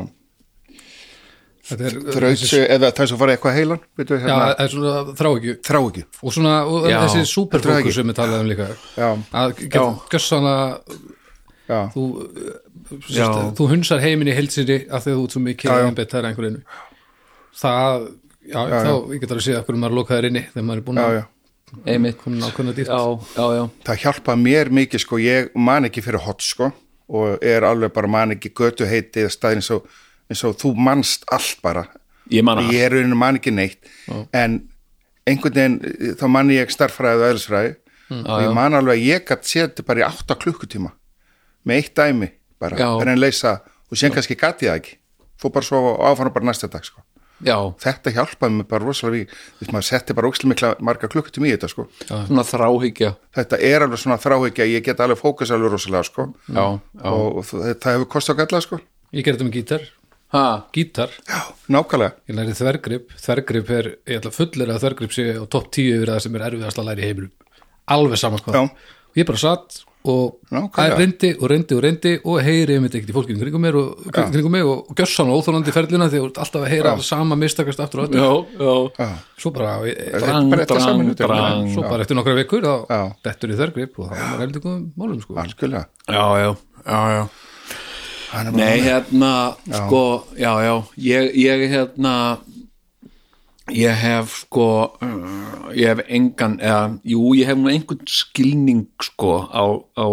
þetta 1.64 1.86
er 1.88 1.98
þrautsu, 2.18 2.61
eða 2.64 2.90
það 2.90 3.05
er 3.05 3.11
svo 3.12 3.20
farið 3.22 3.36
eitthvað 3.38 3.59
heilan 3.61 3.82
veitu, 3.94 4.18
já, 4.18 4.22
hérna, 4.24 4.38
það 4.42 4.64
er 4.66 4.74
svona 4.74 5.16
þrá 5.20 5.30
ekki 5.30 5.57
þrá 5.70 5.80
ekki 5.80 6.05
og 6.20 6.36
svona 6.36 6.55
og 6.66 6.88
Já. 6.90 6.98
þessi 7.05 7.22
er 7.22 7.30
superfókus 7.30 7.98
sem 8.00 8.11
við 8.11 8.18
talaðum 8.20 8.50
líka 8.50 8.68
já, 8.74 9.09
að 9.44 9.57
geta 9.62 9.86
gjössana 10.12 10.57
já, 11.70 11.78
þú, 11.94 12.09
Já. 12.34 12.61
Sérst, 12.91 13.41
þú 13.59 13.68
hunsar 13.72 14.03
heimin 14.05 14.30
í 14.30 14.37
heilsinni 14.37 14.80
af 14.91 15.05
því 15.05 15.14
að 15.14 15.18
þú 15.20 15.24
ert 15.24 15.37
svo 15.37 15.45
mikið 15.45 15.70
Já, 15.70 15.76
já. 15.80 15.87
einbeitt 15.89 16.14
það 16.14 16.28
er 16.30 16.59
það, 17.55 18.07
já, 18.51 18.61
þá, 18.74 18.93
ég 19.14 19.20
get 19.22 19.35
alveg 19.35 19.47
séð 19.47 19.59
að 19.61 19.66
hverju 19.68 19.80
maður 19.82 19.99
lokaður 20.01 20.28
inni 20.30 20.45
þegar 20.51 20.66
maður 20.68 20.80
er 20.82 20.87
búin 20.89 21.01
já, 21.01 21.05
að 21.07 21.18
já. 21.18 21.24
Einmitt. 21.91 22.18
komin 22.20 22.45
ákveðna 22.47 22.74
dýrt 22.76 22.91
já, 22.91 23.03
já, 23.35 23.45
já, 23.59 23.62
það 23.89 24.03
hjálpa 24.05 24.37
mér 24.39 24.70
mikið 24.74 25.03
sko, 25.03 25.20
ég 25.22 25.55
man 25.59 25.89
ekki 25.89 26.03
fyrir 26.05 26.22
hot 26.26 26.43
sko 26.45 26.70
og 27.09 27.45
er 27.45 27.66
alveg 27.66 27.93
bara 27.95 28.11
man 28.11 28.35
ekki 28.35 28.53
götu 28.57 28.87
heiti 28.89 29.24
eða 29.24 29.32
staðin 29.32 29.61
eins 29.62 29.70
og, 29.74 29.89
eins 30.30 30.45
og 30.47 30.57
þú 30.61 30.72
manst 30.80 31.26
allt 31.32 31.61
bara. 31.64 31.85
Ég 32.32 32.45
man 32.47 32.62
að 32.62 32.70
ég 32.72 32.87
er 32.87 32.95
rauninu 32.97 33.18
man 33.20 33.37
ekki 33.41 33.53
neitt. 33.53 33.91
En 34.32 34.62
einhvern 35.28 35.57
veginn 35.59 35.74
eh, 35.85 36.14
þá 36.16 36.24
man 36.32 36.53
ég 36.55 36.72
starffræði 36.72 37.20
og 37.20 37.26
eðlisfræði. 37.28 37.74
Og 38.14 38.45
ég 38.45 38.55
man 38.57 38.76
alveg 38.78 38.97
að 38.99 39.05
ég 39.09 39.26
gætt 39.28 39.49
séð 39.49 39.66
þetta 39.66 39.87
bara 39.89 40.03
í 40.05 40.07
8 40.09 40.39
klukkutíma 40.45 40.93
með 41.64 41.78
eitt 41.80 41.95
dæmi 41.97 42.28
bara, 42.62 42.92
en 43.02 43.20
leysa 43.20 43.59
og 43.90 43.98
síðan 43.98 44.14
kannski 44.18 44.36
gæti 44.38 44.66
ég 44.68 44.70
það 44.70 44.78
ekki. 44.82 44.94
Fór 45.40 45.52
bara 45.57 45.66
svo 45.66 45.80
og 45.94 46.05
áfann 46.07 46.32
bara 46.34 46.46
næsta 46.50 46.70
dag 46.70 46.84
sko. 46.86 47.02
já, 47.44 47.57
þetta 47.82 48.12
hjálpaði 48.14 48.55
mér 48.61 48.68
bara 48.70 48.86
rosalega 48.86 49.26
við 49.26 49.66
því 49.66 49.72
maður 49.74 49.86
setti 49.88 50.14
bara 50.16 50.28
ókslega 50.30 50.52
mikla 50.52 50.70
marga 50.80 51.11
klukkutíma 51.11 51.48
í 51.50 51.55
þetta 51.57 51.68
sko. 51.72 51.88
svona 52.09 52.44
þráhyggja. 52.46 53.11
Þetta 53.34 53.59
er 53.59 53.84
alveg 53.84 54.00
svona 54.00 54.20
þráhyggja 54.22 54.68
ég 54.70 54.86
get 54.86 55.02
alveg 55.02 55.18
fókus 55.20 55.50
alveg 55.52 55.74
rosalega 55.74 56.07
sko. 56.09 56.28
já, 56.48 56.64
já, 56.78 57.11
og, 57.11 57.42
og 57.42 57.44
það, 57.50 57.66
það 57.82 57.98
hefur 57.98 58.09
kost 58.14 58.30
á 58.30 58.34
galla 58.38 58.61
sko. 58.64 58.80
ég 59.12 59.26
gerði 59.26 59.38
þetta 59.42 59.48
með 59.50 59.59
gítar. 59.59 59.86
Ha, 60.34 60.44
gítar, 60.74 61.11
já, 61.28 61.40
nákvæmlega. 61.70 62.14
Ég 62.26 62.34
læri 62.34 62.55
þvergrip. 62.59 63.12
Þvergrip 63.22 63.68
er, 63.70 63.88
ég 64.11 64.18
ætla 64.18 64.32
fullir 64.34 64.72
að 64.72 64.80
þvergrip 64.82 65.12
sé 65.14 65.26
á 65.38 65.44
topp 65.46 65.68
10 65.76 65.92
yfir 65.98 66.11
það 66.11 66.22
sem 66.24 66.38
er 66.38 66.46
erfiðast 66.48 66.80
að 66.80 66.88
læra 66.88 67.05
í 67.05 67.11
heiminum. 67.11 67.34
Alveg 67.94 68.18
saman 68.18 68.42
hvað. 68.42 68.57
Já. 68.57 68.94
ég 69.20 69.28
bara 69.28 69.42
satt 69.44 69.84
og 70.05 70.40
reyndi 70.98 71.30
og 71.38 71.46
reyndi 71.48 71.76
og 71.76 71.80
reyndi 71.80 72.11
og 72.28 72.40
heyri 72.44 72.74
einmitt 72.76 72.96
ekkert 72.98 73.12
í 73.12 73.14
fólkinu 73.16 73.40
kringum 73.40 73.62
mér 73.64 73.78
og, 73.80 74.02
kringum 74.12 74.52
mig 74.52 74.64
og, 74.66 74.82
og 74.90 74.98
gjössan 74.98 75.30
og 75.32 75.40
óþólandi 75.40 75.72
ferlina 75.72 76.11
því 76.12 76.18
að 76.18 76.24
þú 76.24 76.28
ert 76.28 76.40
alltaf 76.44 76.66
að 76.66 76.72
heyra 76.74 76.92
sama 77.09 77.38
mistakast 77.40 77.80
aftur 77.80 78.02
og 78.02 78.11
aftur. 78.11 78.20
Já, 78.20 78.28
já. 78.61 78.74
Já, 79.00 79.40
svo 79.40 79.55
bara, 79.57 79.72
ég, 79.88 80.02
drang, 80.20 80.52
drang, 80.52 81.09
drang 81.22 81.72
svo 81.72 81.86
bara 81.88 82.05
eftir 82.05 82.20
nokkra 82.20 82.36
vikur 82.42 82.68
þá 82.68 82.74
Já. 82.92 83.00
dettur 83.30 83.55
í 83.55 83.59
þvergrip 83.59 83.98
og 83.98 84.11
þá 84.11 84.14
er 84.18 84.28
maður 84.28 84.44
heldur 84.44 84.64
góðum 84.66 84.84
málum 85.00 85.24
sko. 85.24 85.38
algjörlega. 85.40 85.86
Já, 86.05 86.24
já, 86.44 86.50
já, 86.84 87.00
já. 87.16 87.24
Nei, 88.50 88.80
hérna, 88.82 89.32
sko, 89.70 90.05
já, 90.36 90.52
já, 90.66 90.74
ég, 90.98 91.32
ég, 91.38 91.68
hérna, 91.70 92.14
ég 93.72 93.96
hef, 93.96 94.40
sko, 94.44 94.66
uh, 95.00 95.70
ég 95.72 95.88
hef 95.94 96.04
engan, 96.08 96.58
eða, 96.60 96.98
jú, 97.04 97.32
ég 97.38 97.48
hef 97.48 97.58
nú 97.58 97.72
einhvern 97.72 98.04
skilning, 98.10 98.86
sko, 99.00 99.38
á, 99.48 99.64
á, 99.96 100.06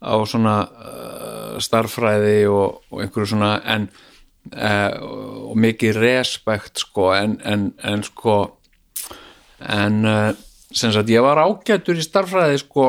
á 0.00 0.14
svona 0.28 0.56
uh, 0.64 1.56
starffræði 1.62 2.46
og, 2.48 2.82
og 2.90 3.02
einhverju 3.02 3.32
svona 3.32 3.56
en 3.64 3.88
uh, 4.54 5.50
og 5.50 5.56
mikið 5.60 5.98
respekt 6.02 6.84
sko 6.84 7.10
en, 7.16 7.38
en, 7.44 7.70
en 7.84 8.04
sko 8.06 8.36
en 9.64 10.04
uh, 10.04 10.30
sem 10.70 10.92
sagt 10.94 11.10
ég 11.10 11.24
var 11.24 11.40
ágættur 11.42 11.98
í 11.98 12.04
starffræði 12.04 12.60
sko 12.62 12.86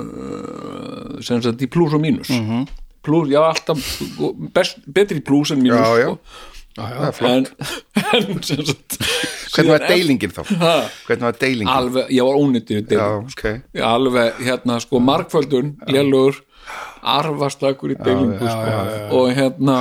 uh, 0.00 1.16
sem 1.24 1.42
sagt 1.44 1.62
í 1.62 1.70
plús 1.70 1.94
og 1.96 2.02
mínus 2.02 2.32
mm 2.32 2.44
-hmm. 2.48 2.66
plús, 3.02 3.28
ég 3.30 3.38
var 3.38 3.54
alltaf 3.54 3.78
best, 4.54 4.80
betri 4.86 5.20
í 5.20 5.24
plús 5.24 5.52
en 5.52 5.62
mínus 5.62 5.78
Já, 5.78 5.98
já. 6.00 6.10
sko 6.10 6.18
það 6.18 6.55
er 6.76 7.12
flott 7.16 7.30
en, 7.32 7.46
en 8.36 8.42
sagt 8.44 8.98
hvernig 9.56 9.72
var 9.72 9.84
deilingin 9.88 10.32
þá? 10.36 10.42
hvernig 11.06 11.24
var 11.24 11.38
deilingin? 11.40 11.72
alveg, 11.72 12.10
ég 12.12 12.26
var 12.28 12.40
ónýttur 12.40 12.76
í 12.76 12.82
já, 12.82 12.88
deilingum 12.90 13.30
ok 13.32 13.44
Já, 13.80 13.84
alveg, 13.92 14.42
hérna, 14.48 14.78
sko, 14.84 15.00
markföldun 15.00 15.70
lélugur, 15.88 16.42
arfastakur 17.16 17.94
í 17.94 17.98
deilingu, 18.00 18.36
já, 18.40 18.50
sko 18.52 18.66
já, 18.68 18.80
já. 18.96 19.06
og 19.16 19.30
hérna, 19.38 19.78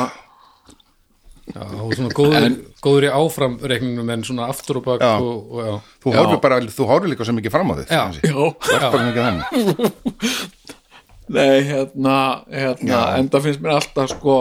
Já, 1.45 1.61
og 1.61 1.91
svona 1.93 2.09
góður, 2.17 2.53
góður 2.81 3.05
í 3.05 3.09
áframreikningum 3.13 4.07
en 4.15 4.23
svona 4.25 4.47
aftur 4.49 4.79
og 4.79 4.87
bak 4.87 5.03
Já. 5.05 5.11
og, 5.21 5.51
og 5.53 5.67
já. 5.67 5.75
þú 6.01 6.13
horfir 6.15 6.39
bara, 6.41 6.57
þú 6.73 6.87
horfir 6.89 7.11
líka 7.11 7.27
svo 7.27 7.35
mikið 7.37 7.53
fram 7.53 7.69
á 7.69 7.75
Já. 7.85 8.01
já, 8.17 8.47
það 8.65 8.87
þannig 8.95 9.19
nei, 11.35 11.61
hérna, 11.65 12.17
hérna, 12.49 12.89
Já. 12.89 13.03
enda 13.19 13.41
finnst 13.45 13.61
mér 13.61 13.75
alltaf, 13.77 14.09
sko, 14.15 14.39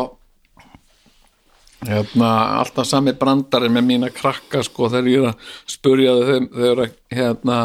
hérna, 1.88 2.30
alltaf 2.60 2.86
sami 2.88 3.12
brandari 3.18 3.68
með 3.72 3.84
mína 3.88 4.10
krakka, 4.14 4.62
sko, 4.66 4.88
þegar 4.92 5.10
ég 5.12 5.22
er 5.22 5.28
að 5.32 5.50
spurja 5.74 6.14
þau, 6.16 6.24
þeim- 6.30 6.48
þau 6.54 6.66
eru 6.70 6.86
að, 6.86 6.94
hérna, 7.18 7.58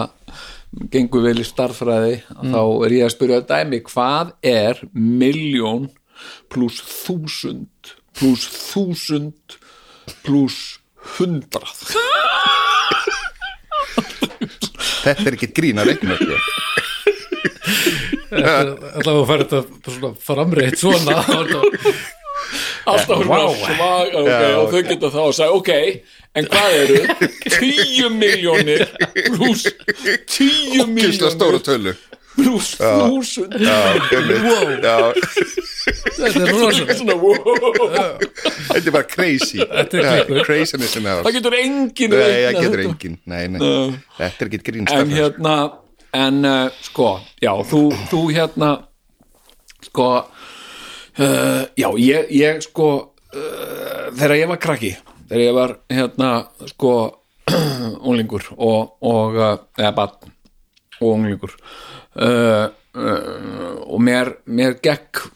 gengur 0.94 1.24
vel 1.26 1.40
í 1.42 1.46
starffræði, 1.48 2.16
þá 2.52 2.60
er 2.86 2.92
ég 3.00 3.06
að 3.08 3.14
spurja 3.16 3.40
dæmi, 3.50 3.80
hvað 3.90 4.34
er 4.46 4.82
miljón 4.94 5.90
pluss 6.52 6.82
þúsund 7.06 7.94
pluss 8.20 8.48
þúsund 8.74 9.58
pluss 10.26 10.80
hundrað? 11.18 11.96
Þetta 15.00 15.26
er 15.30 15.36
ekki 15.38 15.50
grín 15.56 15.80
að 15.80 15.94
reikna 15.94 16.18
sko. 16.20 16.38
Alltaf 18.30 19.14
að 19.16 19.24
fara 19.30 19.46
þetta 19.50 20.12
framreitt 20.22 20.78
svona 20.82 21.16
alltaf 22.94 23.24
svona 23.24 23.48
svag 23.56 24.16
okay, 24.22 24.50
Já. 24.50 24.58
og 24.60 24.74
þau 24.74 24.84
geta 24.90 25.12
þá 25.14 25.20
að 25.24 25.34
segja 25.38 25.58
ok, 25.58 25.72
en 26.40 26.50
hvað 26.54 26.78
eru? 26.84 27.00
Tíu 27.56 28.12
miljónir 28.14 28.86
pluss 29.34 29.66
tíu 30.30 30.86
Ógeðslega 30.86 31.34
stóra 31.36 31.60
miljónir 31.60 31.66
tölu 31.66 31.96
pluss 32.40 32.76
þúsund. 32.80 33.58
Já, 33.60 33.78
Þetta 36.20 36.42
er 36.44 36.52
rosa. 36.54 36.96
Svona, 36.96 37.16
wow. 37.18 37.38
þetta 38.70 38.84
er 38.84 38.94
bara 38.94 39.08
crazy. 39.10 39.60
Þetta 39.60 39.98
Já, 40.04 40.10
klikkur. 40.20 40.42
craziness 40.46 40.96
in 41.00 41.08
the 41.08 41.14
house 41.14 41.26
það 41.26 41.38
getur 41.40 41.56
engin 41.60 42.14
Nei, 42.14 42.26
það 42.46 42.60
getur 42.60 42.84
engin 42.86 43.16
Nei, 43.24 43.44
nei, 43.56 43.62
þetta 44.20 44.46
er 44.46 44.52
ekki 44.52 44.62
grín 44.70 44.92
en 44.94 45.16
hérna 45.16 45.56
en 46.16 46.46
uh, 46.46 46.68
sko, 46.82 47.10
já, 47.42 47.52
þú, 47.70 47.82
þú 48.10 48.22
hérna 48.34 48.72
sko 49.86 50.08
uh, 51.20 51.64
já, 51.78 51.90
ég, 52.00 52.34
ég 52.34 52.66
sko 52.66 52.90
uh, 52.98 54.10
þegar 54.16 54.36
ég 54.40 54.52
var 54.52 54.62
krakki 54.64 54.92
þegar 55.30 55.44
ég 55.44 55.56
var 55.58 55.76
hérna 55.92 56.32
sko 56.72 56.94
unglingur 58.08 58.52
og, 58.58 58.98
og 59.06 59.40
uh, 59.40 59.56
eða 59.78 59.96
barn 59.98 60.36
og 61.00 61.08
unglingur 61.14 61.56
uh, 62.20 62.68
og 63.00 64.00
mér, 64.02 64.34
mér 64.50 64.80
gekk 64.82 65.28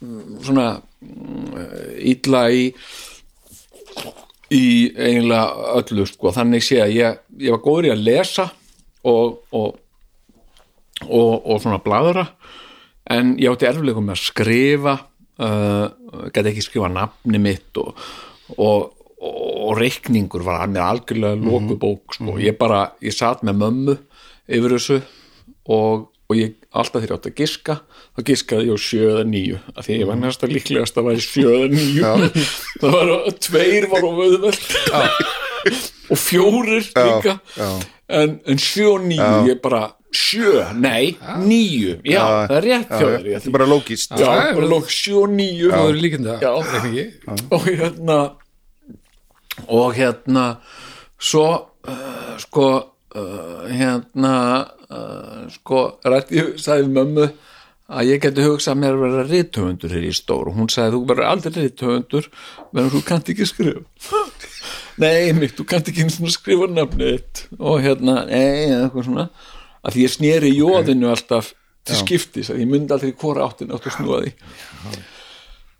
svona 0.43 0.73
uh, 0.79 1.91
illa 2.01 2.47
í 2.51 2.69
í 4.53 4.65
eiginlega 4.93 5.77
öllu 5.79 6.05
sko, 6.09 6.34
þannig 6.36 6.65
sé 6.65 6.81
að 6.84 6.97
ég, 6.97 7.21
ég 7.41 7.55
var 7.55 7.63
góður 7.63 7.88
í 7.88 7.93
að 7.93 8.03
lesa 8.05 8.45
og, 9.09 9.39
og, 9.55 9.79
og, 11.07 11.31
og 11.39 11.61
svona 11.63 11.79
bladra 11.84 12.27
en 13.13 13.34
ég 13.41 13.51
átti 13.51 13.67
erfileikum 13.69 14.07
með 14.07 14.17
að 14.17 14.23
skrifa 14.27 14.95
uh, 15.41 15.88
gæti 16.34 16.51
ekki 16.51 16.65
skrifa 16.65 16.89
nafni 16.91 17.41
mitt 17.41 17.79
og, 17.81 17.93
og, 18.57 18.89
og 19.17 19.75
reikningur 19.79 20.45
var 20.45 20.67
mér 20.69 20.86
algjörlega 20.88 21.39
loku 21.39 21.77
bók 21.79 22.17
sko. 22.17 22.38
ég 22.41 22.57
bara, 22.59 22.91
ég 23.03 23.15
satt 23.15 23.45
með 23.45 23.61
mömmu 23.61 23.97
yfir 24.47 24.75
þessu 24.77 24.99
og, 25.71 26.09
og 26.29 26.38
ég 26.38 26.57
alltaf 26.73 27.01
þegar 27.01 27.11
ég 27.11 27.17
átti 27.17 27.31
að 27.31 27.39
giska 27.41 27.77
þá 28.13 28.23
giskaði 28.29 28.67
ég 28.67 28.77
á 28.77 28.86
sjöða 28.88 29.23
nýju 29.29 29.59
af 29.73 29.88
því 29.88 29.97
ég 29.99 30.09
var 30.09 30.19
næsta 30.19 30.49
líklegast 30.49 30.99
að 30.99 31.09
væri 31.09 31.25
sjöða 31.25 31.67
nýju 31.73 32.13
það 32.81 32.95
var 32.97 33.11
tveir 33.47 33.89
var 33.91 34.07
á 34.07 34.11
vöðveld 34.19 34.63
og 36.13 36.19
fjórir 36.19 36.89
líka. 36.89 37.38
já. 37.55 37.69
en, 38.09 38.39
en 38.45 38.63
og 38.89 39.05
nýju 39.07 39.51
ég 39.51 39.61
bara 39.63 39.86
sjö, 40.18 40.64
nei, 40.78 41.14
nýju 41.43 41.97
já, 42.05 42.22
það 42.22 42.55
er 42.57 42.68
rétt 42.68 42.93
þér 42.93 43.14
Þetta 43.14 43.32
ég 43.34 43.47
er 43.47 43.55
bara 43.57 43.68
lógist 43.70 44.16
Já, 44.20 44.30
bara 44.57 44.70
lók 44.72 44.89
sjö 44.93 45.24
og 45.24 45.34
nýju 45.34 45.72
Það. 45.74 45.89
Er 45.89 45.99
líkindi 46.05 46.36
Já. 46.43 46.49
að 46.53 46.74
reikningi 46.74 47.05
og 47.57 47.68
hérna 47.70 48.18
og 49.70 49.93
hérna 49.97 50.45
svo 51.22 51.47
uh, 51.88 52.34
sko 52.41 52.68
uh, 53.16 53.66
hérna 53.70 54.36
uh, 54.89 55.41
sko 55.53 55.84
rætti 56.03 56.39
ég 56.41 56.53
sagði 56.61 56.91
mömmu 56.93 57.28
að 57.93 58.09
ég 58.09 58.22
geti 58.24 58.45
hugsað 58.45 58.80
mér 58.80 58.95
að 58.95 59.03
vera 59.03 59.26
rithöfundur 59.28 59.93
hér 59.93 60.05
í 60.07 60.14
stór 60.16 60.49
og 60.49 60.57
hún 60.57 60.70
sagði 60.72 60.95
þú 60.95 61.01
verður 61.11 61.30
aldrei 61.30 61.57
rithöfundur 61.59 62.30
menn 62.74 62.91
þú 62.93 63.01
kannt 63.05 63.30
ekki 63.34 63.47
skrifa. 63.49 63.84
Nei 65.03 65.34
mitt, 65.38 65.55
þú 65.57 65.66
kannt 65.70 65.89
ekki 65.91 66.07
skrifa 66.32 66.70
nafnið 66.70 67.43
og 67.59 67.82
hérna, 67.84 68.24
nei, 68.30 68.72
eitthvað 68.72 69.07
svona 69.09 69.28
að 69.84 69.95
því 69.95 70.05
ég 70.05 70.13
sneri 70.13 70.53
jóðinu 70.55 71.11
alltaf 71.11 71.53
til 71.84 71.97
skiptis, 71.99 72.51
að 72.51 72.61
ég 72.63 72.69
myndi 72.71 72.95
aldrei 72.95 73.11
hvora 73.19 73.49
áttin 73.49 73.73
átt 73.75 73.89
að 73.89 73.97
snúa 73.97 74.21
því 74.23 74.36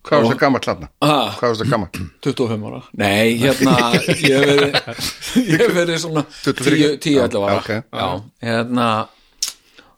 Hvað 0.04 0.20
var 0.20 0.34
það 0.34 0.40
gammal 0.42 0.60
hlanna? 0.66 0.88
Hvað 1.00 1.44
var 1.46 1.58
það 1.62 1.70
gammal? 1.72 1.90
25 2.26 2.66
ára 2.68 2.80
Nei, 3.00 3.28
hérna 3.40 3.76
ég 4.34 4.48
verið, 4.50 5.70
verið 5.78 6.02
svona 6.04 6.26
23? 6.44 6.82
10-11 7.06 7.38
ára 7.40 7.54
Já, 7.54 7.62
ok. 7.62 7.72
Já, 7.88 8.08
hérna 8.50 8.88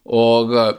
og, 0.06 0.54
uh, 0.54 0.70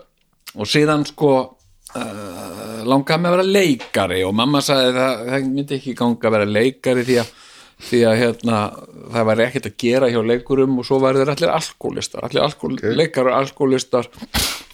og 0.55 0.71
síðan 0.71 1.03
sko 1.09 1.33
uh, 1.43 2.85
langaði 2.87 3.25
mig 3.25 3.33
að 3.33 3.37
vera 3.37 3.49
leikari 3.59 4.21
og 4.29 4.37
mamma 4.39 4.63
sagði 4.63 4.95
það, 4.95 5.25
það 5.33 5.51
myndi 5.51 5.79
ekki 5.81 5.97
ganga 5.99 6.31
að 6.31 6.37
vera 6.37 6.49
leikari 6.61 7.07
því 7.09 7.19
að 7.25 7.35
því 7.77 7.99
að 8.09 8.15
hérna, 8.23 8.59
það 9.13 9.27
væri 9.29 9.43
ekkert 9.47 9.67
að 9.69 9.81
gera 9.83 10.07
hjá 10.13 10.21
leikurum 10.25 10.79
og 10.81 10.85
svo 10.89 10.97
væri 11.03 11.21
þeir 11.21 11.33
allir 11.35 11.51
alkoholistar. 11.53 12.23
Allir 12.25 12.47
alkohol, 12.47 12.77
leikar 12.97 13.27
og 13.29 13.35
alkoholistar. 13.37 14.07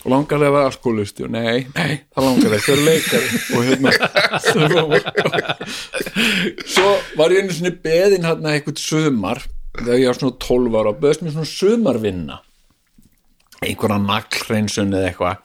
Og 0.03 0.09
langar 0.11 0.39
að 0.39 0.55
vera 0.55 0.69
alkoholisti? 0.71 1.21
Og 1.27 1.31
nei, 1.35 1.59
nei, 1.77 1.93
það 2.15 2.25
langar 2.27 2.57
ekki 2.59 2.73
að 2.73 2.79
vera 2.79 2.89
leikari 2.89 3.29
og 3.55 3.61
hérna 3.69 3.91
svo 6.75 6.91
var 7.19 7.29
ég 7.35 7.41
einu 7.43 7.53
svona 7.55 7.83
beðin 7.85 8.27
hérna 8.27 8.55
eitthvað 8.57 8.79
sumar 8.83 9.39
þegar 9.79 10.01
ég 10.01 10.09
var 10.11 10.19
svona 10.19 10.41
12 10.43 10.79
ára 10.81 10.91
og 10.91 10.99
beðist 11.03 11.23
mér 11.23 11.35
svona 11.37 11.53
sumarvinna. 11.53 12.37
Einhverja 13.63 13.99
naglhreinsun 14.03 14.97
eða 14.99 15.09
eitthvað 15.13 15.37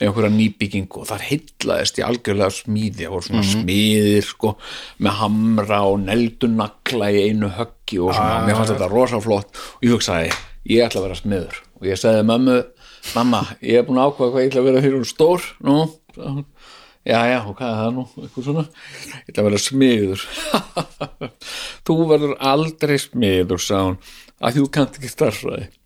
einhverja 0.00 0.30
nýbyggingu 0.34 1.02
og 1.02 1.08
þar 1.08 1.24
heitlaðist 1.28 2.00
ég 2.00 2.08
algjörlega 2.08 2.54
smíði, 2.54 3.04
það 3.04 3.14
voru 3.14 3.26
svona 3.28 3.44
smíðir 3.48 4.28
sko, 4.28 4.54
með 5.04 5.18
hamra 5.20 5.80
og 5.90 6.00
neldu 6.04 6.50
nagla 6.52 7.10
í 7.12 7.26
einu 7.28 7.50
höggi 7.58 8.00
og 8.02 8.14
svona, 8.16 8.40
mér 8.46 8.58
fannst 8.58 8.74
þetta 8.74 8.90
rosa 8.92 9.20
flott 9.24 9.60
og 9.76 9.86
ég 9.86 9.94
hugsaði, 9.94 10.32
ég 10.72 10.86
ætla 10.86 11.02
að 11.02 11.06
vera 11.08 11.20
smiður. 11.20 11.60
Og 11.80 11.88
ég 11.90 12.00
sagði 12.00 12.26
mömmu, 12.30 12.58
mamma 13.12 13.44
ég 13.60 13.80
er 13.80 13.86
búin 13.86 14.00
að 14.00 14.10
ákvaða 14.10 14.34
hvað 14.34 14.44
ég 14.44 14.50
ætla 14.52 14.64
að 14.64 14.68
vera 14.70 14.84
fyrir 14.86 15.06
stór. 15.10 15.46
Nú, 15.68 15.78
já, 17.04 17.20
já, 17.30 17.38
og 17.44 17.54
hvað 17.58 17.70
er 17.70 17.80
það 17.82 17.94
nú 17.98 18.08
eitthvað 18.24 18.50
svona, 18.50 18.66
ég 19.20 19.32
ætla 19.32 19.44
að 19.44 19.48
vera 19.50 19.62
smiður. 19.68 20.26
Þú 21.86 22.02
verður 22.14 22.36
aldrei 22.52 22.98
smiður, 23.02 23.64
sagði 23.64 23.88
hún. 23.90 24.04
Að 24.44 24.58
þú 24.58 24.68
kannt 24.74 24.98
ekki 24.98 25.12
starfræði 25.12 25.66
hérna, 25.66 25.83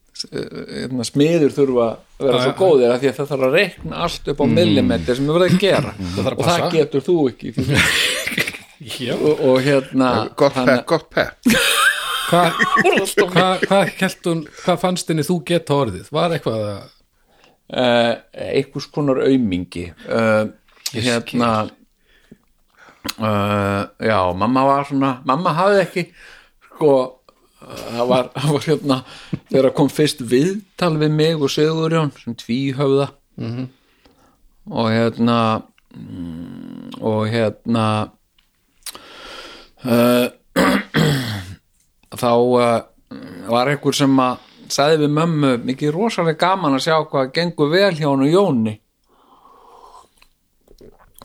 smiður 1.07 1.55
þurfa 1.55 1.89
að 1.89 2.27
vera 2.27 2.43
svo 2.43 2.55
góðir 2.59 2.93
að 2.93 3.03
því 3.03 3.11
að 3.11 3.19
það 3.19 3.33
þarf 3.33 3.49
að 3.49 3.57
reikna 3.59 4.05
allt 4.07 4.31
upp 4.33 4.43
á 4.43 4.47
millimetri 4.51 5.17
sem 5.19 5.29
við 5.29 5.37
verðum 5.39 5.59
að 5.59 5.65
gera. 5.65 5.95
Þarf 6.17 6.29
að 6.29 6.39
og 6.39 6.49
það 6.49 6.69
getur 6.77 7.07
þú 7.09 7.17
ekki 7.33 7.55
og, 9.19 9.45
og 9.49 9.61
hérna 9.65 10.13
Gott 10.39 10.59
pepp, 10.59 10.85
gott 10.89 11.09
pepp 11.13 11.57
Hvað 12.29 12.59
hva, 13.33 13.49
hva 13.65 13.83
hvað 13.89 14.81
fannst 14.83 15.09
henni 15.09 15.25
þú 15.25 15.39
geta 15.49 15.79
orðið? 15.79 16.11
Var 16.13 16.35
eitthvað 16.37 16.65
að 16.69 16.81
uh, 17.73 18.15
einhvers 18.53 18.89
konar 18.93 19.23
aumingi. 19.25 19.87
Uh, 20.05 20.51
hérna 20.93 21.51
uh, 23.17 23.83
já, 23.97 24.19
mamma 24.37 24.67
var 24.69 24.89
svona 24.89 25.15
mamma 25.29 25.55
hafði 25.57 25.81
ekki 25.87 26.05
sko 26.67 26.93
það 27.61 28.05
var, 28.11 28.31
var 28.35 28.67
hérna 28.67 29.01
þegar 29.49 29.73
kom 29.77 29.91
fyrst 29.93 30.23
viðtal 30.31 30.95
við 31.01 31.17
mig 31.19 31.43
og 31.43 31.53
Sigurjón 31.53 32.13
sem 32.19 32.37
tvíhöfða. 32.39 33.11
Og 34.69 34.91
hérna 34.93 35.39
mm, 35.95 36.99
og 37.01 37.29
hérna 37.33 37.87
uh, 39.85 40.27
þá 42.23 42.33
uh, 42.35 42.83
var 43.49 43.73
einhver 43.73 43.97
sem 43.97 44.21
að 44.21 44.45
sagði 44.73 45.05
við 45.05 45.15
mömmu 45.17 45.55
mikið 45.65 45.95
rosalega 45.95 46.43
gaman 46.43 46.77
að 46.77 46.85
sjá 46.89 46.99
hvað 47.09 47.33
gengur 47.37 47.73
vel 47.73 47.95
hjá 47.97 48.09
hann 48.11 48.27
og 48.27 48.33
Jóni 48.33 48.75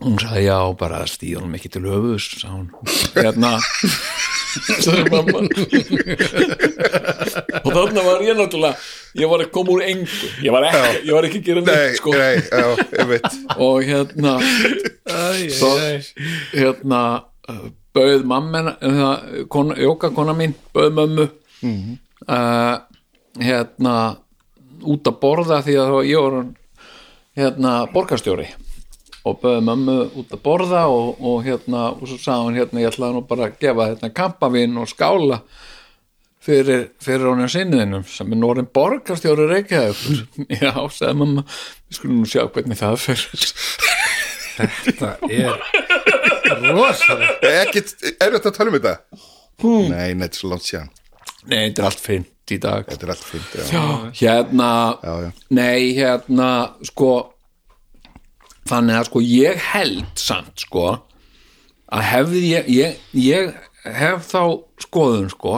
hún 0.03 0.19
sagði 0.19 0.45
já 0.47 0.57
bara 0.79 1.03
stíð 1.07 1.41
honum 1.41 1.57
ekki 1.57 1.71
til 1.73 1.83
höfus 1.87 2.29
hérna 3.17 3.57
sagði 4.83 5.09
mamma. 5.13 5.43
Og 7.63 7.69
þarna 7.73 8.03
var 8.05 8.23
ég 8.25 8.37
náttúrulega 8.37 8.75
ég 9.19 9.29
var 9.29 9.43
að 9.45 9.51
koma 9.53 9.75
úr 9.75 9.83
engu. 9.85 10.31
Ég 10.43 10.53
var 10.55 10.67
ekki, 10.69 10.89
ég 11.07 11.13
var 11.17 11.27
ekki 11.27 11.41
að 11.41 11.47
gera 11.49 11.63
Nei, 11.63 11.75
neitt 11.75 11.99
sko. 11.99 12.15
nei, 12.17 12.35
já, 12.49 12.65
og 13.57 13.77
hérna 13.87 14.33
svo, 15.53 15.71
hérna 16.53 17.01
bauð 17.93 18.25
mamma 18.25 18.63
uh, 18.73 19.45
kona, 19.53 19.77
jóka 19.77 20.09
kona 20.15 20.33
mín 20.37 20.55
bauð 20.73 20.91
mömmu 20.97 21.27
uh, 22.27 22.75
hérna 23.39 23.95
út 24.83 25.07
að 25.07 25.19
borða 25.21 25.61
því 25.65 25.77
að 25.79 25.97
ég 26.09 26.25
var 26.25 26.39
hérna 27.37 27.75
borgarstjóri 27.93 28.49
og 29.23 29.37
bauð 29.39 29.61
mömmu 29.63 29.97
út 30.19 30.33
að 30.35 30.41
borða 30.43 30.81
og, 30.91 31.21
og 31.23 31.43
hérna 31.45 31.85
og 31.93 32.03
svo 32.09 32.17
sagði 32.19 32.47
hún 32.49 32.57
hérna 32.59 32.81
ég 32.83 32.89
ætlaði 32.91 33.15
nú 33.15 33.21
bara 33.27 33.47
að 33.47 33.59
gefa 33.61 33.85
hérna 33.93 34.09
kampavinn 34.15 34.79
og 34.81 34.89
skála 34.91 35.39
fyrir, 36.43 36.89
fyrir 37.03 37.29
honum 37.29 37.51
sinniðinum 37.51 38.03
sem 38.09 38.33
er 38.35 38.41
norðin 38.41 38.67
borgarstjóri 38.75 39.47
Reykjavíkur. 39.47 40.25
Já, 40.63 40.73
sagði 40.91 41.15
mamma 41.21 41.45
við 41.47 41.99
skulum 41.99 42.19
nú 42.19 42.27
sjá 42.27 42.43
hvernig 42.49 42.79
það 42.81 42.99
fyrir 43.05 43.47
Þetta 44.53 45.15
er 45.33 45.55
rosalega 46.67 47.53
Ekkert, 47.63 47.95
er 48.19 48.35
þetta 48.35 48.51
að 48.51 48.57
tala 48.59 48.69
um 48.69 48.75
þetta? 48.77 49.23
Nei, 49.63 49.87
nei, 49.89 50.19
þetta 50.19 50.27
er 50.27 50.39
svo 50.41 50.51
langt 50.51 50.67
síðan. 50.67 50.91
Nei, 51.47 51.57
þetta 51.69 51.81
er 51.81 51.87
allt 51.87 52.03
fint 52.03 52.53
í 52.53 52.57
dag. 52.61 52.85
Þetta 52.89 53.07
er 53.07 53.11
allt 53.13 53.25
fint, 53.25 53.55
já, 53.55 53.63
Já, 53.71 53.83
hérna 54.19 54.69
já, 54.99 55.13
já. 55.23 55.29
Nei, 55.57 55.79
hérna, 55.97 56.49
sko 56.85 57.09
Þannig 58.69 58.99
að 58.99 59.07
sko 59.09 59.23
ég 59.25 59.63
held 59.73 60.19
samt 60.19 60.63
sko 60.63 60.85
að 61.93 62.05
hefði 62.09 62.43
ég 62.47 62.69
ég, 62.73 62.99
ég 63.19 63.53
hef 63.83 64.29
þá 64.29 64.41
skoðun 64.81 65.29
sko 65.33 65.57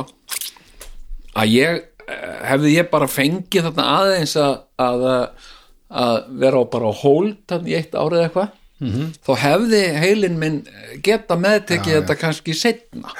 að 1.36 1.52
ég 1.54 1.84
eh, 2.10 2.38
hefði 2.50 2.74
ég 2.76 2.90
bara 2.92 3.10
fengið 3.12 3.70
þarna 3.70 3.86
aðeins 4.00 4.36
að, 4.42 4.56
að, 4.82 5.06
að 6.04 6.18
vera 6.42 6.64
á 6.64 6.64
bara 6.74 6.94
hold 7.04 7.38
þarna 7.50 7.72
í 7.72 7.78
eitt 7.78 7.96
árið 7.96 8.26
eitthvað 8.26 8.50
-hmm. 8.82 9.14
þá 9.22 9.32
hefði 9.44 9.84
heilin 10.02 10.40
minn 10.42 10.60
geta 11.06 11.38
meðtekið 11.40 12.00
þetta 12.00 12.20
kannski 12.20 12.58
setna 12.58 13.14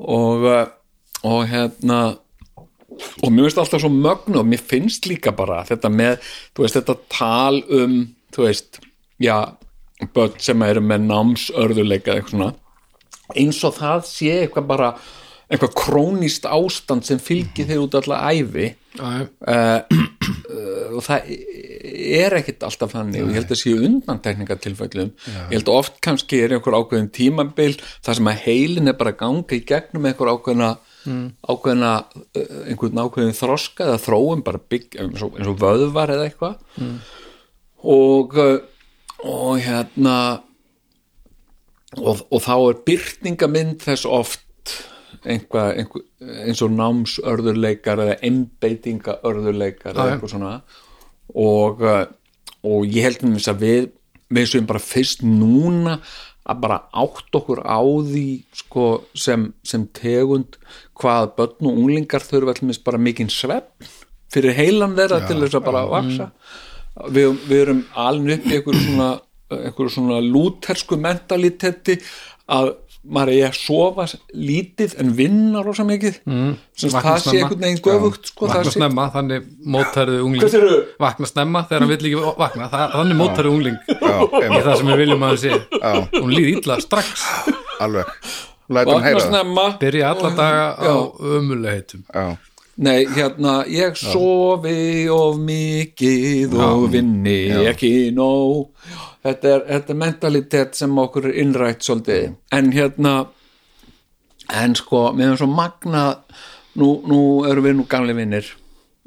og 0.00 0.48
eh, 0.50 0.66
og 1.26 1.46
hérna 1.50 2.00
og 2.96 3.32
mér 3.32 3.46
finnst 3.46 3.60
alltaf 3.60 3.82
svo 3.82 3.90
mögnu 3.92 4.40
og 4.40 4.48
mér 4.48 4.62
finnst 4.62 5.06
líka 5.08 5.32
bara 5.36 5.62
þetta 5.68 5.90
með, 5.92 6.20
þú 6.56 6.64
veist, 6.64 6.78
þetta 6.78 6.96
tal 7.12 7.62
um, 7.72 7.96
þú 8.34 8.46
veist, 8.46 8.80
já 9.22 9.36
börn 10.14 10.40
sem 10.42 10.62
eru 10.66 10.82
með 10.84 11.06
námsörðuleika 11.10 12.16
eitthvað 12.16 12.34
svona. 12.34 12.50
Eins 13.36 13.62
og 13.66 13.76
það 13.78 14.02
sé 14.08 14.34
eitthvað 14.42 14.66
bara 14.68 14.90
eitthvað 15.46 15.76
krónist 15.78 16.46
ástand 16.50 17.06
sem 17.06 17.20
fylgir 17.22 17.68
þeir 17.68 17.84
út 17.84 17.94
alla 18.00 18.18
æfi 18.34 18.72
og 20.96 21.02
það 21.04 21.28
er 21.28 22.34
ekkit 22.40 22.64
alltaf 22.66 22.94
þannig. 22.96 23.22
Og 23.22 23.30
ég 23.30 23.38
held 23.38 23.52
að 23.54 23.60
séu 23.60 23.76
undantekningatilfællum 23.86 25.12
ég 25.12 25.54
held 25.54 25.70
að 25.70 25.78
oft 25.78 26.00
kannski 26.04 26.40
er 26.42 26.56
einhver 26.56 26.76
ákveðin 26.80 27.12
tímabil 27.14 27.76
þar 27.78 28.18
sem 28.18 28.30
að 28.32 28.42
heilin 28.46 28.90
er 28.90 28.98
bara 28.98 29.14
ganga 29.16 29.54
í 29.54 29.62
gegnum 29.68 30.08
einhver 30.10 30.32
ákveðina 30.34 30.72
ákveðina, 31.46 31.92
uh, 32.34 32.62
einhvern 32.66 32.98
ákveðin 33.04 33.36
þroska 33.38 33.86
eða 33.86 34.00
þróum 34.02 34.42
bara 34.46 34.58
bygg 34.72 34.96
eins 35.02 35.22
og, 35.22 35.36
eins 35.38 35.50
og 35.52 35.60
vöðvar 35.62 36.10
eða 36.16 36.26
eitthvað. 36.26 36.56
Og 37.86 38.34
uh, 38.42 38.56
og 39.24 39.60
hérna 39.64 40.16
og, 41.96 42.26
og 42.30 42.42
þá 42.44 42.54
er 42.56 42.82
byrtingamind 42.88 43.80
þess 43.84 44.04
oft 44.08 44.42
einhvað, 45.26 45.72
einhver, 45.80 46.04
eins 46.44 46.62
og 46.62 46.74
námsörðurleikar 46.76 48.02
eða 48.04 48.18
einbeitingaörðurleikar 48.26 49.94
eða 49.94 50.04
Já, 50.04 50.10
já. 50.10 50.16
eitthvað 50.16 50.34
svona. 50.34 50.52
Og, 51.34 51.82
uh, 51.82 52.04
og 52.66 52.86
ég 52.86 53.06
held 53.06 53.24
um 53.26 53.36
þess 53.38 53.54
að 53.54 53.64
við 53.64 53.88
við 54.32 54.48
sem 54.50 54.66
bara 54.66 54.82
fyrst 54.82 55.22
núna 55.26 56.00
að 56.46 56.62
bara 56.62 56.78
átt 56.94 57.34
okkur 57.34 57.62
á 57.66 57.82
því 57.82 58.26
sko, 58.54 58.86
sem, 59.18 59.48
sem 59.66 59.86
tegund 59.94 60.58
hvað 60.98 61.32
börn 61.38 61.70
og 61.70 61.80
unglingar 61.82 62.22
þurfa 62.22 62.54
allir 62.54 62.80
bara 62.86 63.02
mikinn 63.02 63.30
svepp 63.32 63.86
fyrir 64.32 64.54
heilan 64.54 64.96
þeirra 64.98 65.22
til 65.26 65.40
þess 65.42 65.58
að 65.58 65.66
bara 65.66 65.84
vaksa 65.90 66.30
við, 67.12 67.36
við 67.48 67.62
erum 67.66 67.84
alveg 68.06 68.40
upp 68.40 68.48
í 68.48 68.56
einhverju 68.56 68.82
svona, 68.86 69.10
einhverju 69.58 69.94
svona 69.98 70.22
lútersku 70.24 70.98
mentalitetti 71.00 72.00
að 72.52 72.74
maður 73.06 73.32
er 73.36 73.52
að 73.52 73.58
sofa 73.60 74.06
lítið 74.34 74.96
en 75.02 75.12
vinna 75.14 75.60
rosa 75.62 75.84
mikið. 75.86 76.16
Mm, 76.26 76.56
það 76.80 77.20
sé 77.22 77.36
einhvern 77.38 77.62
veginn 77.62 77.82
göfugt 77.84 78.32
sko, 78.32 78.48
vakna 78.48 78.64
sé, 78.66 78.72
snemma, 78.80 79.04
þannig 79.14 79.46
mótærðu 79.76 80.24
ungling. 80.26 80.82
Vakna 81.02 81.30
snemma 81.30 81.62
þegar 81.68 81.84
hann 81.84 81.92
vill 81.92 82.00
ekki 82.00 82.34
vakna 82.40 82.68
það, 82.72 82.96
þannig 82.96 83.20
mótærðu 83.20 83.54
ungling. 83.54 83.78
Já, 83.94 84.18
í 84.42 84.60
það 84.66 84.72
sem 84.72 84.90
við 84.90 85.00
viljum 85.04 85.24
að 85.28 85.36
það 85.36 85.40
sé. 85.44 86.18
Hún 86.18 86.34
líði 86.34 86.58
illa 86.58 86.80
strax. 86.82 87.24
Alveg. 87.86 88.12
Lætum 88.66 89.02
heyra 89.04 89.22
það. 89.30 89.78
byrja 89.80 90.10
alla 90.10 90.30
daga 90.34 90.66
á 90.74 90.94
ömulegheitum 91.38 92.02
Já, 92.10 92.24
Nei, 92.76 93.06
hérna, 93.08 93.62
ég 93.72 93.96
sofi 93.96 95.06
of 95.08 95.38
mikið 95.40 96.56
og 96.60 96.90
vinni 96.92 97.38
ekki 97.70 98.10
nóg. 98.12 98.68
Þetta 99.24 99.48
er, 99.54 99.62
þetta 99.70 99.94
er 99.94 100.00
mentalitet 100.02 100.76
sem 100.76 100.98
okkur 101.00 101.30
er 101.30 101.38
innrætt 101.40 101.86
svolítið. 101.86 102.34
En 102.52 102.68
hérna 102.74 103.14
en 104.52 104.76
sko, 104.78 105.08
með 105.16 105.32
eins 105.32 105.44
og 105.46 105.54
magna 105.56 106.04
nú, 106.76 106.90
nú 107.08 107.20
erum 107.48 107.66
við 107.66 107.78
nú 107.78 107.86
gamli 107.90 108.16
vinnir 108.16 108.50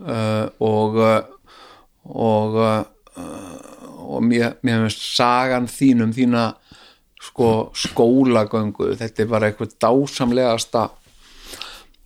uh, 0.01 0.49
og 0.59 0.97
uh, 0.99 1.20
og 2.09 2.57
uh, 2.57 2.82
og 4.09 4.24
mér, 4.26 4.57
mér 4.65 4.88
finnst 4.88 5.05
sagan 5.13 5.70
þínum 5.70 6.11
þína 6.15 6.47
sko 7.20 7.70
skólagöngu 7.78 8.93
þetta 8.97 9.24
er 9.24 9.30
bara 9.30 9.49
eitthvað 9.49 9.76
dásamlegasta 9.84 10.88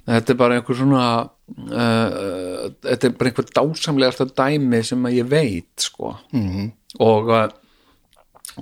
þetta 0.07 0.33
er 0.33 0.39
bara 0.39 0.59
einhver 0.59 0.79
svona 0.79 1.05
uh, 1.23 2.71
þetta 2.83 3.09
er 3.09 3.17
bara 3.17 3.31
einhver 3.31 3.49
dásamlegasta 3.55 4.29
dæmi 4.31 4.81
sem 4.85 5.05
að 5.07 5.19
ég 5.21 5.29
veit 5.31 5.85
sko 5.87 6.15
-hmm. 6.31 6.71
og 6.99 7.29
uh, 7.31 7.47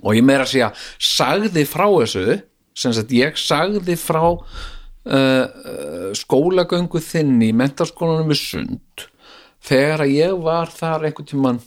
og 0.01 0.15
ég 0.15 0.23
meira 0.23 0.45
að 0.45 0.53
segja 0.53 0.71
sagði 0.97 1.65
frá 1.67 1.87
þessu 1.89 2.41
sem 2.77 2.93
sagt 2.95 3.11
ég 3.15 3.39
sagði 3.39 3.97
frá 3.99 4.23
uh, 4.31 5.45
skólagöngu 6.17 7.01
þinni 7.03 7.51
í 7.51 7.57
mentaskólanum 7.57 8.31
við 8.31 8.43
sund 8.45 9.07
þegar 9.61 10.05
að 10.05 10.15
ég 10.15 10.37
var 10.45 10.71
þar 10.73 11.09
einhvern 11.09 11.27
tímann 11.27 11.59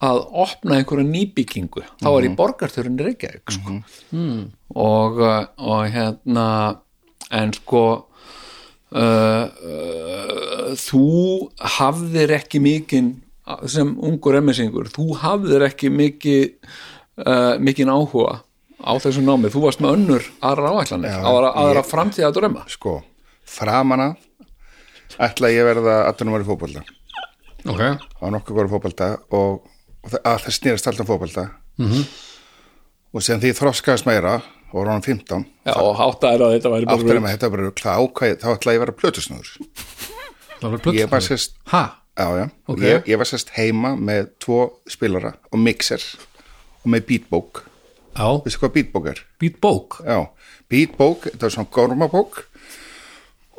að 0.00 0.22
opna 0.44 0.78
einhverja 0.78 1.08
nýbyggingu 1.08 1.82
þá 2.00 2.08
var 2.08 2.24
ég 2.24 2.36
borgarþurinn 2.36 3.00
Reykjavík 3.00 3.52
sko. 3.52 3.80
og, 4.74 5.18
uh, 5.20 5.44
og 5.58 5.82
hérna 5.92 6.46
en 7.30 7.52
sko 7.56 7.82
þú 10.80 11.04
hafðir 11.78 12.32
ekki 12.40 12.60
mikinn 12.62 13.10
sem 13.70 13.92
ungur 14.06 14.38
emmersingur, 14.38 14.90
þú 14.94 15.14
hafðir 15.18 15.64
ekki 15.66 15.90
uh, 17.24 17.56
mikinn 17.62 17.90
áhuga 17.90 18.40
á 18.80 18.92
þessu 19.02 19.22
námi, 19.24 19.50
þú 19.52 19.64
varst 19.66 19.82
með 19.82 19.96
önnur 19.98 20.28
aðra 20.46 20.70
áætlanir, 20.76 21.10
Já, 21.12 21.20
aðra, 21.26 21.50
aðra 21.62 21.82
ég- 21.82 21.90
framtíð 21.90 22.28
að 22.28 22.36
drömma 22.38 22.64
sko, 22.70 22.94
framana 23.44 24.08
ætla 25.20 25.50
ég 25.52 25.64
að 25.64 25.70
verða 25.74 25.96
aðtunum 26.08 26.36
var 26.36 26.44
í 26.44 26.48
fótbolta. 26.48 26.84
Ok, 27.68 27.80
það 27.82 28.22
var 28.22 28.32
nokkuð 28.36 28.56
góður 28.56 28.70
fótbolta 28.72 29.08
og, 29.36 29.66
og 30.00 30.14
það, 30.14 30.20
að 30.24 30.38
það 30.46 30.56
snýrist 30.56 30.88
alltaf 30.88 31.10
fótbolta. 31.10 31.44
-hmm. 31.80 32.04
og 33.12 33.22
sem 33.22 33.40
því 33.40 33.50
ég 33.50 33.58
þroskaðist 33.58 34.06
meira 34.06 34.40
og 34.70 34.76
var 34.80 34.92
hann 34.94 35.02
15 35.06 35.46
Já, 35.66 35.74
og 35.76 35.96
háttaðir 35.98 36.44
að 36.46 36.52
þetta 36.56 36.72
væri 36.74 36.88
bara 36.90 37.22
með 37.24 37.34
þetta 37.34 37.50
var 37.50 37.62
bara 37.64 37.76
klá 37.80 37.92
ákvæði, 38.00 38.36
þá 38.42 38.48
ætla 38.54 38.74
ég 38.74 38.80
að 38.80 38.84
vera 38.84 38.98
plötusnúður. 39.00 39.50
Það 40.60 40.76
var 40.76 40.94
ég 41.00 41.10
var 41.10 41.24
sérst 41.24 41.56
ha, 41.72 41.82
Já, 42.20 42.26
já, 42.36 42.46
Ok. 42.68 42.80
ég, 42.84 43.06
ég 43.08 43.18
var 43.20 43.28
sérst 43.30 43.52
heima 43.56 43.94
með 43.96 44.28
tvo 44.42 44.60
spilara 44.90 45.34
og 45.52 45.58
mixer 45.62 46.02
og 46.84 46.90
með 46.92 47.06
beatbók, 47.08 47.62
já, 48.16 48.26
veistu 48.44 48.60
hvað 48.60 48.74
beatbók 48.76 49.06
er? 49.12 49.24
beat 49.40 49.60
bók 49.62 50.00
Já, 50.04 50.18
beatbók, 50.68 51.28
þetta 51.30 51.46
er 51.46 51.54
svona 51.54 51.70
gormabók 51.72 52.42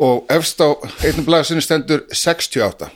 og 0.01 0.25
efst 0.33 0.61
á 0.61 0.69
einnum 1.05 1.25
blaðsinu 1.27 1.61
stendur 1.63 2.03
68 2.09 2.89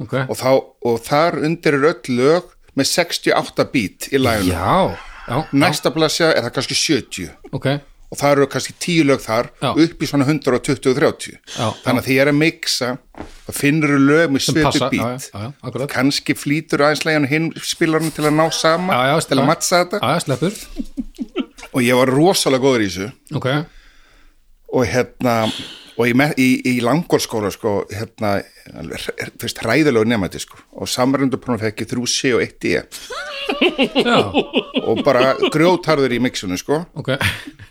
ok, 0.00 0.14
og, 0.28 0.36
þá, 0.36 0.50
og 0.88 1.00
þar 1.04 1.38
undir 1.48 1.76
er 1.78 1.88
öll 1.92 2.16
lög 2.16 2.52
með 2.76 2.90
68 2.92 3.66
beat 3.72 4.08
í 4.12 4.20
læginu 4.20 4.52
já, 4.52 4.96
Já, 5.26 5.36
næsta 5.52 5.92
blaðsja 5.94 6.32
er 6.32 6.46
það 6.46 6.56
kannski 6.58 6.78
70 6.78 7.54
ok. 7.56 7.68
Og 8.06 8.18
það 8.20 8.32
eru 8.36 8.46
kannski 8.50 8.74
10 8.78 9.06
lög 9.08 9.22
þar 9.24 9.48
Já. 9.58 9.70
upp 9.82 10.02
í 10.02 10.06
svona 10.06 10.26
120-30 10.28 11.32
Já, 11.34 11.66
þannig 11.82 12.02
að 12.02 12.06
því 12.06 12.14
ég 12.14 12.22
er 12.22 12.30
að 12.30 12.38
mixa 12.38 12.90
þá 13.18 13.50
finnur 13.56 13.94
lög 13.98 14.36
með 14.36 14.46
já, 14.46 14.90
bít 14.92 15.88
kannski 15.90 16.36
flýtur 16.38 16.84
aðeins 16.86 17.02
legin 17.08 17.26
hinn 17.30 17.48
spilarinn 17.58 18.14
til 18.14 18.28
að 18.28 18.36
ná 18.38 18.44
sama 18.54 18.94
Já, 18.94 19.10
já, 19.10 19.16
til 19.26 19.40
að 19.40 19.48
mattsa 19.50 19.82
þetta. 19.82 20.02
Og 21.74 21.82
ég 21.82 21.98
var 21.98 22.14
rosalega 22.14 22.62
góður 22.62 22.86
í 22.86 22.86
þessu. 22.86 23.10
Ok. 23.36 23.50
Og 24.76 24.86
hérna 24.86 25.34
og 25.96 26.08
í, 26.10 26.12
í, 26.36 26.48
í 26.68 26.74
langórskóla 26.84 27.50
sko 27.54 27.78
hérna, 27.88 28.36
þú 28.68 29.42
veist, 29.42 29.60
hræðilegu 29.64 30.08
nefnætti 30.08 30.42
sko. 30.42 30.60
Og 30.76 30.90
samrönduprónum 30.92 31.60
fekk 31.62 31.84
ég 31.84 31.92
3C 31.94 32.34
og 32.36 32.44
1D 32.44 32.74
Já, 34.04 34.18
og 34.86 35.02
bara 35.06 35.34
grjótarður 35.54 36.14
í 36.16 36.20
mixunu 36.22 36.58
sko. 36.60 36.80
Ok. 36.98 37.12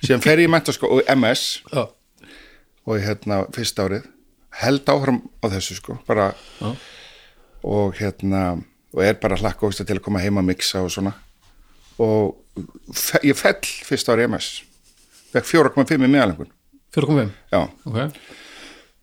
Síðan 0.03 0.23
fer 0.25 0.41
ég 0.43 0.49
í 0.49 0.51
mentaskó 0.51 0.89
og 0.97 1.01
MS 1.15 1.45
Já, 1.71 1.85
og 2.85 3.01
hérna 3.01 3.43
fyrsta 3.55 3.87
árið. 3.87 4.05
Held 4.61 4.87
áfram 4.93 5.19
á 5.43 5.45
þessu 5.51 5.79
sko 5.79 5.97
bara. 6.07 6.29
Já. 6.61 6.75
og 7.65 7.95
hérna 7.97 8.45
og 8.95 9.01
er 9.03 9.17
bara 9.19 9.35
hlakka 9.39 9.67
ógsta 9.67 9.83
til 9.87 9.97
að 9.97 10.05
koma 10.05 10.21
heima 10.23 10.39
að 10.43 10.51
mixa 10.53 10.83
og 10.85 10.91
svona. 10.93 11.15
Og 11.99 12.35
fe, 12.95 13.19
ég 13.27 13.35
fell 13.39 13.59
fyrsta 13.87 14.13
árið 14.15 14.29
MS 14.31 14.49
fekk 15.35 15.47
4,5 15.51 15.95
í 15.99 16.07
meðalengun 16.07 16.51
4.5 16.95 17.31
já, 17.51 17.61
Ok, 17.89 17.97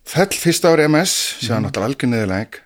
fell 0.09 0.39
fyrsta 0.41 0.71
árið 0.73 0.89
MS 0.89 1.13
síðan 1.43 1.67
náttúrulega 1.67 1.91
algjör 1.91 2.09
niðurleg 2.13 2.57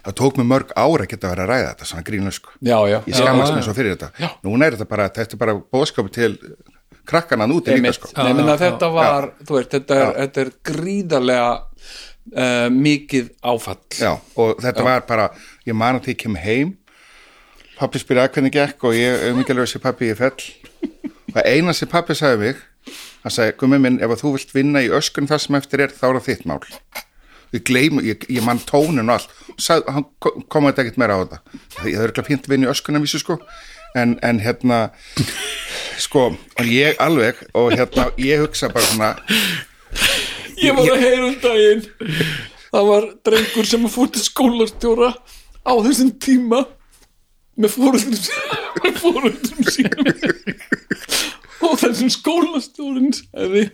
það 0.00 0.16
tók 0.20 0.38
mig 0.40 0.48
mörg 0.50 0.72
ára 0.76 1.06
að 1.06 1.10
geta 1.12 1.32
verið 1.32 1.44
að 1.44 1.50
ræða 1.50 1.72
þetta 1.72 1.88
svona 1.90 2.06
grínlega 2.08 2.36
sko. 2.38 2.54
Já, 2.60 2.76
já, 2.90 2.98
ég 3.00 3.18
skammast 3.18 3.52
já, 3.52 3.56
mér 3.56 3.66
svo 3.66 3.74
fyrir 3.78 3.96
þetta. 3.96 4.30
Núna 4.46 4.68
er 4.68 4.76
þetta 4.76 4.88
bara, 4.90 5.08
þetta 5.18 5.36
er 5.36 5.42
bara 5.44 5.56
bóðskapu 5.76 6.14
til 6.14 6.30
krakkana 7.04 7.48
úti 7.52 7.76
líka 7.76 7.94
sko. 7.98 8.12
Nei, 8.18 8.32
menna, 8.36 8.56
þetta 8.60 8.90
var, 8.94 9.30
þú 9.44 9.58
veist, 9.58 9.72
þetta 9.74 10.00
er, 10.00 10.14
þetta 10.22 10.44
er 10.44 10.52
gríðarlega 10.70 11.50
uh, 11.58 12.68
mikið 12.74 13.32
áfall. 13.44 13.80
Já, 14.00 14.12
og 14.14 14.62
þetta 14.64 14.86
var 14.86 15.08
bara, 15.08 15.30
ég 15.68 15.78
man 15.78 16.00
að 16.00 16.08
því 16.08 16.16
ég 16.16 16.22
kem 16.24 16.40
heim 16.44 16.76
pappi 17.74 17.98
spyrjaði 17.98 18.36
hvernig 18.36 18.54
gekk? 18.54 18.86
Og 18.86 18.94
ég 18.94 19.24
umíkjalegur 19.32 19.70
sér 19.70 19.82
pappi 19.82 20.12
ég 20.12 20.20
fell. 20.20 20.46
Og 21.34 21.40
eina 21.42 21.74
sem 21.74 21.90
pappi 21.90 22.14
sagði 22.14 22.40
við 22.44 22.62
hann 23.24 23.32
sagði, 23.32 23.56
gummi 23.60 23.80
minn, 23.80 23.98
ef 24.04 24.12
að 24.12 24.20
þú 24.20 24.34
vilt 24.36 24.54
vinna 24.54 24.84
í 24.84 24.92
öskun 24.92 25.28
það 25.30 25.44
sem 25.46 25.58
eftir 25.58 25.84
er, 25.86 25.94
þá 25.96 26.06
er 26.10 26.18
það 26.18 26.26
þitt 26.28 26.48
mál 26.50 26.60
ég 27.54 27.62
gleym, 27.68 28.00
ég, 28.04 28.24
ég 28.28 28.42
man 28.46 28.58
tónin 28.66 29.06
og 29.08 29.14
allt, 29.18 29.30
sagði, 29.62 29.92
hann 29.94 30.06
kom- 30.22 30.42
kom 30.50 30.66
þetta 30.68 30.82
ekkert 30.84 30.98
meira 31.02 31.16
á 31.16 31.22
þetta, 31.22 31.38
ég 31.86 31.94
það 31.96 32.04
er 32.08 32.12
ekki 32.14 32.26
fínt 32.28 32.48
að 32.48 32.54
vinna 32.54 32.68
í 32.68 32.72
öskun 32.74 32.98
að 32.98 33.04
vísu 33.06 33.20
sko, 33.22 33.38
en, 33.94 34.16
en 34.26 34.40
hérna 34.42 34.80
sko, 36.02 36.26
og 36.58 36.66
ég 36.66 36.98
alveg 37.02 37.38
og 37.54 37.70
hérna, 37.78 38.08
ég 38.18 38.42
hugsa 38.42 38.68
bara 38.74 38.90
svona 38.90 39.12
Ég 40.64 40.72
var 40.74 40.86
að 40.94 41.02
heyra 41.02 41.24
um 41.28 41.34
daginn. 41.42 41.80
Það 42.70 42.84
var 42.88 43.04
drengur 43.26 43.66
sem 43.68 43.82
að 43.86 43.92
fór 43.94 44.08
til 44.14 44.22
skólastjóra 44.24 45.08
á 45.66 45.72
þessum 45.84 46.12
tíma 46.22 46.60
með 47.58 47.74
fóruldrum 47.74 49.66
sínum 49.70 50.08
og 51.64 51.74
þessum 51.82 52.10
skólastjórin 52.14 53.12
sagði 53.18 53.64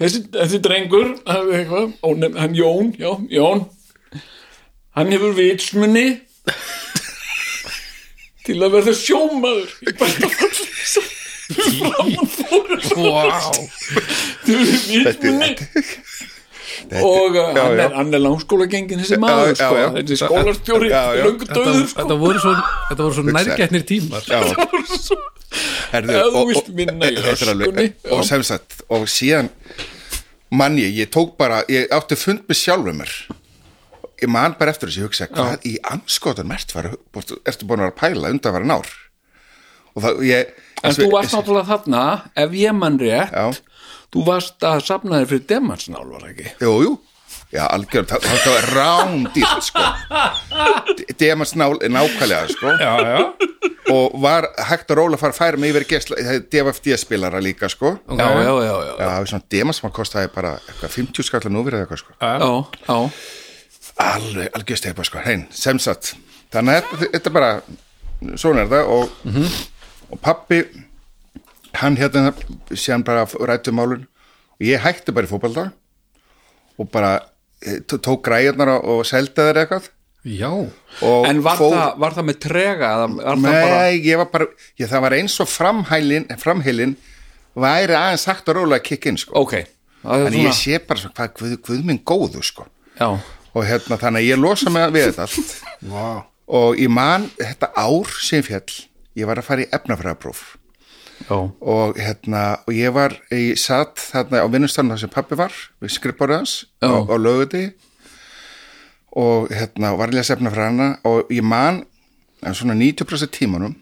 þessi, 0.00 0.24
þessi 0.34 0.60
drengur 0.64 1.12
eitthvað, 1.26 1.92
ó, 2.02 2.08
nefn, 2.16 2.40
hann 2.40 2.56
Jón 2.58 2.90
já, 2.98 3.12
Jón. 3.32 3.66
Hann 4.96 5.12
hefur 5.14 5.36
vitsmunni 5.36 6.06
til 8.46 8.58
að 8.64 8.74
verða 8.74 8.94
sjómaður 8.98 9.74
í 9.86 9.94
besta 10.00 10.30
falli 10.34 10.66
framan 11.50 12.30
fóruldrum 12.34 13.04
wow 13.04 13.52
eru 14.50 14.64
vitsmunni 14.66 15.50
og 17.00 17.30
uh, 17.30 17.36
já, 17.36 17.62
hann, 17.62 17.76
já. 17.76 17.84
er, 17.84 17.94
hann 17.96 18.14
er 18.14 18.22
langskóla 18.24 18.66
gengin 18.72 19.00
þessi 19.02 19.18
maður 19.22 19.50
já, 19.52 19.56
sko, 19.60 19.76
já. 19.80 19.88
þessi 19.98 20.16
skólastjóri 20.22 20.88
Já, 20.90 21.02
já. 21.18 21.24
löngu 21.26 21.44
Þetta, 21.46 21.58
döður 21.66 21.86
sko. 21.90 22.00
þetta 22.02 22.16
voru 22.24 22.42
svo, 22.44 22.54
þetta 22.90 23.02
voru 23.06 23.14
svo 23.18 23.24
nærgætnir 23.30 23.84
tímar 23.90 24.30
já, 24.30 24.40
Svo- 25.00 25.20
Herðu, 25.90 26.14
Ef 26.14 26.26
þú 26.30 26.40
og- 26.40 26.48
vilt 26.52 26.62
og- 26.62 26.74
vinna 26.78 27.10
í 27.10 27.16
þetta 27.18 27.32
er 27.46 27.52
alveg- 27.54 27.68
öskunni, 27.70 28.14
og 28.16 28.24
sem 28.28 28.42
sagt, 28.46 28.80
og 28.88 29.06
síðan 29.10 29.48
mann 30.50 30.76
ég, 30.78 30.94
ég 31.00 31.10
tók 31.10 31.36
bara 31.38 31.62
ég 31.70 31.88
átti 31.94 32.16
fund 32.18 32.42
með 32.48 32.60
sjálfur 32.62 32.94
mér 33.00 33.12
ég 34.22 34.28
man 34.28 34.54
bara 34.58 34.70
eftir 34.74 34.88
þessi, 34.90 35.00
ég 35.02 35.08
hugsa 35.10 35.26
hvað 35.30 35.62
í 35.66 35.76
anskotan 35.90 36.46
mert 36.50 36.74
var, 36.76 36.90
ertu 37.48 37.66
búin 37.66 37.80
að 37.80 37.86
vera 37.88 37.94
að 37.94 38.00
pæla 38.02 38.30
undan 38.34 38.52
var 38.58 38.66
ár 38.78 38.90
og 39.96 40.02
það, 40.04 40.20
ég 40.28 40.50
en 40.84 40.94
þú 40.96 41.10
varst 41.12 41.34
náttúrulega 41.34 41.66
þarna 41.70 42.02
ef 42.36 42.50
ég 42.56 42.74
mann 42.76 42.98
rétt 43.00 43.32
Já. 43.32 43.46
Þú 44.12 44.24
varst 44.26 44.66
að 44.66 44.82
safna 44.88 45.20
þér 45.22 45.30
fyrir 45.34 45.46
demansnál 45.54 46.06
var 46.10 46.24
það 46.26 46.30
ekki? 46.34 46.52
Jú, 46.64 46.72
jú, 46.86 46.92
já, 47.54 47.64
algjör 47.70 48.06
það, 48.10 48.26
það 48.26 48.54
var 48.54 48.68
rándýrt, 48.76 49.66
sko. 49.68 49.84
Demans 51.20 51.52
ná, 51.58 51.66
nákvæmlega, 51.90 52.48
sko. 52.54 52.72
Já, 52.80 52.92
já, 53.06 53.18
og 53.90 54.14
var 54.22 54.46
hægt 54.70 54.90
að 54.92 55.00
róla 55.00 55.16
að 55.18 55.22
fara 55.24 55.34
að 55.34 55.38
færa 55.40 55.58
mig 55.60 55.72
yfir 55.72 55.86
gesla, 55.90 56.18
DFFD 56.52 56.94
spilara 57.02 57.40
líka, 57.42 57.68
sko. 57.72 57.94
Ok. 58.06 58.18
Já, 58.20 58.28
já, 58.44 58.54
já, 58.66 58.74
já, 58.86 58.92
Já, 59.02 59.26
svona 59.32 59.48
demans 59.50 59.80
sem 59.80 59.88
að 59.90 59.94
kostaði 59.96 60.30
bara 60.34 60.52
eitthvað 60.62 60.94
50 60.96 61.26
skallar 61.26 61.54
nú 61.54 61.64
verið 61.66 61.84
eitthvað 61.84 62.02
sko. 62.04 62.14
já, 62.20 62.34
já. 62.86 62.98
Alveg, 64.00 64.48
algjör 64.56 64.78
steipa 64.80 65.04
sko, 65.04 65.18
hein, 65.24 65.42
sem 65.52 65.78
sagt. 65.82 66.14
Þannig 66.54 66.78
að 66.78 66.86
þetta- 66.90 67.10
þetta 67.16 67.30
er 67.30 67.34
bara, 67.36 67.50
svona 68.40 68.62
er 68.64 68.70
það 68.70 68.92
og, 68.94 69.10
og 70.10 70.20
pappi, 70.24 70.62
hann 71.74 71.96
hérna, 71.96 72.32
síðan 72.72 73.04
bara 73.06 73.24
rættu 73.26 73.72
málun 73.72 74.06
og 74.58 74.66
ég 74.66 74.80
hætti 74.82 75.12
bara 75.14 75.26
í 75.26 75.30
fótbolta 75.30 75.68
og 76.80 76.90
bara 76.92 77.14
eh, 77.62 77.80
tó- 77.86 78.00
tók 78.00 78.22
græjarnar 78.26 78.78
og, 78.80 79.04
seldi 79.06 79.34
þeir 79.36 79.60
eitthvað. 79.64 79.88
já 80.24 80.50
Og 81.02 81.26
en 81.28 81.42
var, 81.42 81.56
fór- 81.56 81.72
það, 81.76 81.98
var 81.98 82.12
það 82.16 82.26
með 82.28 82.38
trega 82.44 82.88
eða 82.94 83.06
var 83.16 83.36
það 83.36 83.44
bara 83.46 83.78
Nei, 83.80 84.00
ég 84.04 84.16
var 84.20 84.26
bara, 84.32 84.46
ég, 84.78 84.88
það 84.90 85.00
var 85.06 85.16
eins 85.16 85.36
og 85.40 85.48
framhælin, 85.48 86.26
framhælin 86.38 86.96
væri 87.56 87.94
aðeins 87.96 88.24
sagt 88.28 88.48
að 88.48 88.58
róla 88.60 88.76
að 88.80 88.84
kikka 88.90 89.08
inn 89.10 89.16
sko. 89.20 89.32
ok, 89.40 89.54
það 90.02 90.12
er 90.20 90.26
Þannig 90.26 90.40
ég 90.44 90.50
svona 90.50 90.58
sé 90.60 90.80
bara 90.86 91.00
svo, 91.00 91.10
hvað 91.16 91.32
guð, 91.38 91.56
guð 91.66 91.84
minn 91.88 92.02
góðu 92.04 92.42
sko. 92.44 92.66
já, 93.00 93.08
og 93.54 93.64
hérna 93.66 93.96
þannig 93.98 94.20
að 94.20 94.28
ég 94.28 94.38
losa 94.40 94.70
mig 94.70 94.92
við 94.92 95.08
þetta 95.10 95.24
allt 95.26 95.54
wow. 95.90 96.20
og 96.60 96.76
ég 96.78 96.88
man 96.92 97.30
þetta 97.40 97.72
ár 97.76 98.12
sem 98.20 98.42
fjall 98.42 98.76
ég 99.16 99.26
var 99.26 99.40
að 99.40 99.48
fara 99.48 99.64
í 99.64 99.70
efnafræðapróf 99.72 100.42
og 101.28 101.98
hérna 102.00 102.44
og 102.66 102.74
ég 102.74 102.92
var, 102.94 103.14
ég 103.34 103.58
satt 103.60 104.00
þarna 104.00 104.42
á 104.42 104.46
vinnustafnum 104.50 104.94
þar 104.94 105.02
sem 105.04 105.12
pappi 105.12 105.38
var, 105.38 105.54
við 105.82 105.94
skrifbárið 105.96 106.40
hans 106.40 106.54
á, 106.80 106.88
á 106.88 107.14
löguti 107.20 107.64
og 109.20 109.50
hérna 109.52 109.94
var 109.98 110.10
að 110.10 110.20
lesa 110.20 110.36
efnafræðina 110.36 110.92
og 111.08 111.30
ég 111.34 111.44
man 111.44 111.82
en 112.46 112.56
svona 112.56 112.76
90% 112.78 113.34
tímanum 113.36 113.76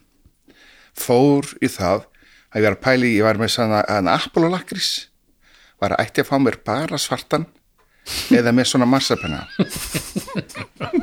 fór 0.98 1.46
í 1.62 1.70
það 1.70 2.08
að 2.48 2.58
ég 2.58 2.66
var 2.66 2.76
að 2.76 2.82
pæli, 2.84 3.12
ég 3.18 3.26
var 3.26 3.38
með 3.38 3.54
svona 3.54 3.84
en 3.92 4.10
Apollo 4.10 4.50
lakrís 4.52 4.90
var 5.78 5.94
að 5.94 6.06
ætti 6.06 6.24
að 6.24 6.30
fá 6.32 6.36
mér 6.42 6.58
bara 6.66 6.98
svartan 6.98 7.46
eða 8.34 8.54
með 8.56 8.70
svona 8.70 8.88
marsapenna. 8.88 9.44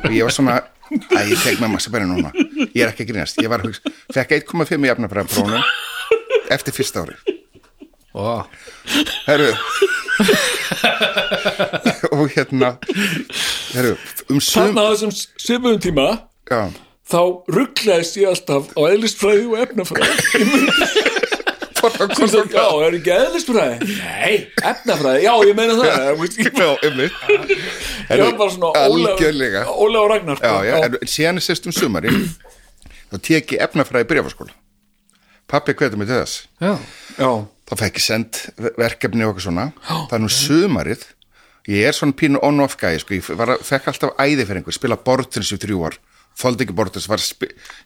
Og 0.02 0.10
ég 0.12 0.26
var 0.26 0.34
svona 0.34 0.56
að 0.58 1.30
ég 1.30 1.42
tek 1.42 1.60
með 1.62 1.72
marsapenna 1.76 2.08
núna. 2.10 2.32
Ég 2.74 2.82
er 2.82 2.90
ekki 2.90 3.06
að 3.06 3.12
grínast, 3.12 3.40
ég 3.42 3.50
var 3.50 3.62
að 3.62 3.70
hugsa 3.70 3.92
fekk 4.14 4.34
1,5 4.42 4.86
í 4.86 4.90
efnafræðaprófunu 4.92 5.62
eftir 6.54 6.74
fyrsta 6.76 7.04
ári 7.04 7.16
wow. 8.16 8.46
herru. 9.26 9.52
Og 12.16 12.30
hérna 12.32 12.76
herru, 13.74 13.94
um 14.32 14.40
sum 14.40 14.70
þarna 14.70 14.88
þessum 14.92 15.12
svipuðum 15.36 15.82
tíma 15.84 16.06
já, 16.48 16.60
þá 17.06 17.20
rugglaðist 17.52 18.16
ég 18.20 18.32
alltaf 18.32 18.72
á 18.72 18.80
eðlistfræði 18.88 19.44
og 19.50 19.60
efnafræði. 19.66 20.16
Svo 21.86 22.26
sagði, 22.26 22.56
já, 22.56 22.64
er 22.82 22.94
ekki 22.96 23.12
eðlistfræði? 23.14 23.90
Nei, 24.00 24.32
efnafræði, 24.72 25.20
já, 25.22 25.32
ég 25.46 25.58
meina 25.58 25.76
það 25.76 25.90
já, 25.92 25.98
einmitt. 26.88 27.20
Ég 28.10 28.22
var 28.24 28.38
bara 28.40 28.50
svona 28.56 28.72
Ólega 28.88 29.66
og 29.70 30.10
Ragnar 30.10 30.40
já, 30.40 30.48
sko. 30.48 30.64
já, 30.66 30.76
en 30.88 31.12
síðan 31.12 31.42
er 31.42 31.46
sérst 31.46 31.68
um 31.68 31.76
sumari 31.76 32.14
þá 33.12 33.20
tek 33.22 33.54
ég 33.54 33.66
efnafræði 33.68 34.08
byrjafaskóla 34.10 34.56
pappi 35.50 35.74
hvetur 35.76 36.00
mig 36.00 36.10
til 36.10 36.20
þess. 36.20 36.46
Já, 36.62 36.72
já, 37.18 37.30
þá 37.68 37.74
fekk 37.82 38.00
ég 38.00 38.06
send 38.06 38.40
verkefni 38.78 39.26
og 39.26 39.34
eitthvað 39.34 39.46
svona. 39.48 39.68
Það 39.86 40.18
er 40.18 40.24
nú 40.24 40.32
sumarið. 40.32 41.06
Ég 41.66 41.88
er 41.88 41.96
svona 41.96 42.14
pínu 42.18 42.42
on-off 42.46 42.78
gæði 42.78 43.02
sko. 43.02 43.16
ég 43.18 43.38
var, 43.38 43.56
fekk 43.62 43.88
alltaf 43.90 44.20
æði 44.22 44.44
fyrir 44.46 44.60
einhver 44.62 44.76
spila 44.76 44.98
bortins 45.08 45.50
í 45.54 45.58
þrjú 45.62 45.86
ár. 45.88 45.98
Þóldi 46.36 46.66
ekki 46.66 46.76
bortins, 46.76 47.08
var 47.08 47.22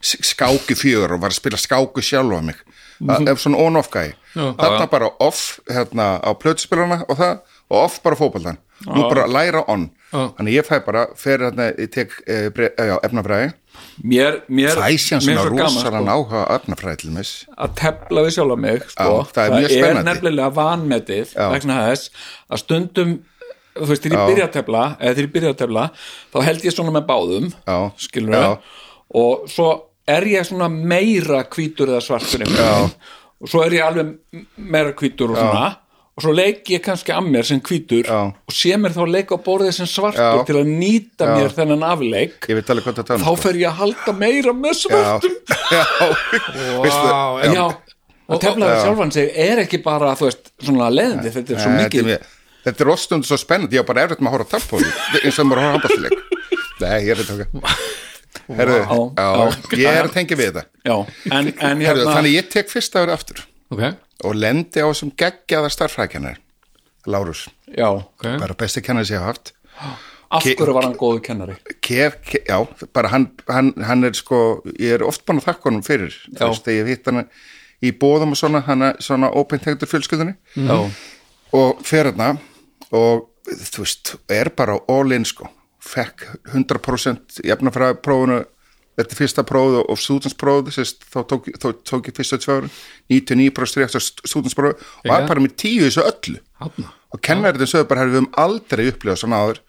skáki 0.03 0.75
fjögur 0.75 1.15
og 1.15 1.21
var 1.23 1.31
að 1.31 1.39
spila 1.39 1.57
skáki 1.57 2.03
sjálf 2.03 2.35
á 2.35 2.41
mig. 2.43 2.59
Það 2.99 3.31
er 3.31 3.39
svona 3.39 3.63
on-off 3.63 3.89
gæði 3.93 4.17
þarna 4.35 4.87
bara 4.91 5.09
off 5.19 5.59
hérna, 5.69 6.19
á 6.23 6.31
plötuspilana 6.39 7.01
og 7.07 7.17
það 7.19 7.39
og 7.71 7.77
off 7.79 7.97
bara 8.03 8.19
fótboltan 8.19 8.59
nú 8.87 9.07
bara 9.09 9.27
læra 9.29 9.63
on. 9.69 9.89
Já. 10.11 10.33
þannig 10.37 10.55
ég 10.57 10.67
fæ 10.67 10.79
bara, 10.85 11.05
fer 11.15 11.39
hérna 11.39 11.69
ég 11.77 11.91
tek 11.93 12.15
e, 12.25 12.49
bre, 12.51 12.71
e, 12.75 12.87
já, 12.89 12.97
efnafræði 13.05 13.51
mér, 14.03 14.39
mér, 14.49 14.79
síðan 14.97 15.25
mér 15.25 15.35
er 15.35 15.41
svona 15.41 15.41
svo 15.41 15.57
gaman, 15.57 15.65
rosalega 15.65 15.97
sko, 15.97 16.05
náhuga 16.07 16.43
á 16.47 16.51
efnafræði 16.57 17.01
til 17.01 17.11
mis 17.15 17.31
að 17.57 17.75
tefla 17.81 18.23
við 18.25 18.35
sjálf 18.37 18.61
mig 18.61 18.85
sko. 18.87 19.09
Já, 19.09 19.33
það 19.35 19.43
er 19.43 19.55
mjög 19.57 19.73
spennandi. 19.75 20.07
nefnilega 20.09 20.49
vanmetið 20.57 21.35
Já. 21.35 21.45
vegna 21.53 21.77
þess 21.89 22.25
að 22.49 22.63
stundum 22.63 23.13
þú 23.77 23.87
veist, 23.91 24.03
þegar 24.03 24.17
ég 24.17 24.21
Já. 24.21 24.29
byrja 24.31 24.47
að 24.47 24.55
tefla 24.57 24.83
eða 24.97 25.13
þegar 25.15 25.27
ég 25.27 25.33
byrja 25.35 25.53
að 25.53 25.59
tefla, 25.61 25.85
þá 26.33 26.37
held 26.47 26.65
ég 26.67 26.75
svona 26.75 26.95
með 26.97 27.07
báðum 27.11 27.51
Já. 27.55 27.77
skilur 28.07 28.35
Já. 28.35 28.51
og 29.21 29.45
svo 29.51 29.69
er 30.11 30.27
ég 30.31 30.47
svona 30.49 30.69
meira 30.71 31.43
hvítur 31.45 31.93
eða 31.93 32.01
svartur 32.03 32.45
og 33.41 33.49
svo 33.49 33.63
er 33.65 33.77
ég 33.79 33.85
alveg 33.85 34.17
meira 34.57 34.93
hvítur 34.97 35.33
og 35.33 35.39
svona 35.39 35.69
og 36.17 36.23
svo 36.25 36.33
leik 36.35 36.67
ég 36.73 36.81
kannski 36.83 37.13
að 37.15 37.29
mér 37.31 37.47
sem 37.47 37.61
hvítur 37.63 38.07
Já. 38.09 38.19
og 38.33 38.55
sé 38.55 38.75
mér 38.79 38.93
þá 38.95 39.01
leik 39.07 39.31
á 39.31 39.37
borðið 39.45 39.71
sem 39.77 39.87
svartur 39.89 40.41
Já. 40.41 40.43
til 40.49 40.57
að 40.59 40.71
nýta 40.71 41.29
Já. 41.29 41.31
mér 41.37 41.55
þennan 41.55 41.85
afleik. 41.87 42.35
Ég 42.51 42.59
veit 42.59 42.73
alveg 42.73 42.87
hvað 42.87 42.99
það 42.99 43.07
þá 43.07 43.23
tala 43.23 43.37
fer 43.45 43.59
ég 43.61 43.69
að 43.71 43.79
halda 43.79 44.15
meira 44.19 44.53
með 44.57 44.75
svartum. 44.81 45.39
Já, 45.71 45.83
veistu 46.83 47.07
Vá, 47.07 47.23
já. 47.45 47.53
já, 47.55 47.63
að 48.31 48.43
tefla 48.43 48.69
við 48.73 48.83
sjálfan 48.85 49.15
sig 49.15 49.31
er 49.47 49.63
ekki 49.63 49.81
bara, 49.85 50.11
þú 50.19 50.27
veist, 50.29 50.51
svona 50.63 50.91
leðandi 50.91 51.31
þetta 51.35 51.55
er 51.55 51.63
svo 51.63 51.71
Nei, 51.71 51.79
mikið 51.85 52.05
þetta 52.11 52.17
er, 52.19 52.37
þetta 52.67 52.83
er 52.85 52.89
rostundu 52.91 53.27
svo 53.31 53.39
spennandi, 53.39 53.79
ég 53.79 53.83
á 53.83 53.89
bara 53.89 54.05
erfitt 54.05 54.21
með 54.23 54.31
að 54.31 54.37
horfa 54.37 54.47
á 54.47 54.53
tappóli 54.57 54.91
eins 55.23 55.39
og 55.41 55.49
maður 55.49 55.63
horfa 55.63 55.71
á 55.71 55.73
handbástileik 55.75 56.19
nei, 56.81 56.95
ég 57.07 57.11
er 57.15 57.23
þetta 57.23 57.49
ok 57.61 57.99
Herðu, 58.51 58.77
Já, 58.81 58.95
já, 59.15 59.27
já. 59.31 59.77
ég 59.79 59.97
er 59.97 60.07
að 60.07 60.13
tengja 60.15 60.37
við 60.39 60.49
þetta. 60.49 60.63
Já, 60.87 60.95
en, 61.31 61.49
en 61.51 61.83
Herðu, 61.83 62.01
hérna 62.01 62.15
þannig 62.17 62.33
ég 62.35 62.47
tek 62.51 62.71
fyrsta 62.71 63.03
árið 63.03 63.13
aftur. 63.15 63.41
Ok, 63.71 63.81
og 64.23 64.37
lendi 64.37 64.83
á 64.83 64.87
þessum 64.89 65.11
geggjaða 65.17 65.71
starffrækjannar 65.73 66.39
Lárus, 67.05 67.47
já, 67.65 67.89
ok. 67.89 68.23
bara 68.39 68.53
besti 68.53 68.81
kennari 68.81 69.05
sem 69.09 69.17
ég 69.17 69.23
hafa 69.23 69.33
haft. 69.33 69.53
Af 70.31 70.43
hverju 70.45 70.73
var 70.75 70.85
hann 70.85 70.97
góðu 70.99 71.21
kennari? 71.25 71.55
Kef, 71.81 72.19
kef, 72.21 72.43
já, 72.45 72.59
bara 72.93 73.09
hann, 73.09 73.31
hann, 73.49 73.71
hann 73.81 74.05
er 74.05 74.13
sko, 74.13 74.61
ég 74.77 74.99
er 74.99 75.03
oft 75.03 75.25
búin 75.25 75.41
að 75.41 75.47
þakka 75.49 75.69
honum 75.69 75.85
fyrir, 75.85 76.13
þú 76.29 76.51
veist, 76.51 76.67
þegar 76.67 76.77
ég 76.77 76.91
hitt 76.93 77.09
hann 77.09 77.23
í 77.81 77.91
bóðum 78.03 78.35
og 78.35 78.39
svona, 78.39 78.61
hann 78.67 78.85
er 78.85 79.01
svona 79.01 79.31
ópeintegtur 79.33 79.89
fjölskyldunni. 79.89 80.37
Já, 80.61 80.77
og 81.57 81.81
fer 81.87 82.11
hérna 82.11 82.35
og 82.93 83.27
þú 83.49 83.83
veist, 83.87 84.15
er 84.29 84.53
bara 84.53 84.77
all 84.93 85.17
in 85.17 85.25
sko, 85.25 85.49
fekk 85.81 86.27
100% 86.53 87.41
jafnafræði 87.49 87.97
prófunu 88.05 88.43
þetta 88.99 89.15
er 89.15 89.19
fyrsta 89.19 89.43
prófið 89.47 89.81
og 89.81 89.99
stúdinsprófið 90.01 90.75
sérst, 90.77 91.05
þá 91.07 91.19
tók, 91.31 91.49
þá 91.57 91.67
tók 91.87 92.09
ég 92.09 92.17
fyrsta 92.17 92.39
árin. 92.51 92.71
99% 93.11 93.85
eftir 93.87 94.05
stúdinsprófið 94.27 94.75
og 94.79 95.11
var 95.11 95.25
Já. 95.25 95.27
bara 95.31 95.43
með 95.43 95.55
tíu 95.63 95.85
þessu 95.87 96.05
öllu. 96.05 96.39
Þarna. 96.61 96.93
og 97.11 97.19
kennarinn 97.21 97.67
sögðu 97.67 97.87
bara 97.89 97.99
"Herra, 98.01 98.11
við 98.11 98.19
höfum 98.21 98.33
aldrei 98.37 98.83
upplifað 98.91 99.19
svona 99.19 99.41
áður. 99.41 99.59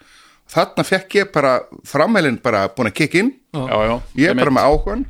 Þarna 0.52 0.84
fekk 0.84 1.14
ég 1.16 1.32
bara 1.32 1.60
frammeilin 1.84 2.42
bara 2.42 2.68
búin 2.68 2.90
að 2.90 2.94
kikka 2.94 3.18
inn. 3.18 3.32
Já, 3.54 3.76
já 3.88 4.02
ég 4.16 4.30
er 4.30 4.34
bara 4.34 4.50
með 4.50 4.68
áhugan 4.68 5.06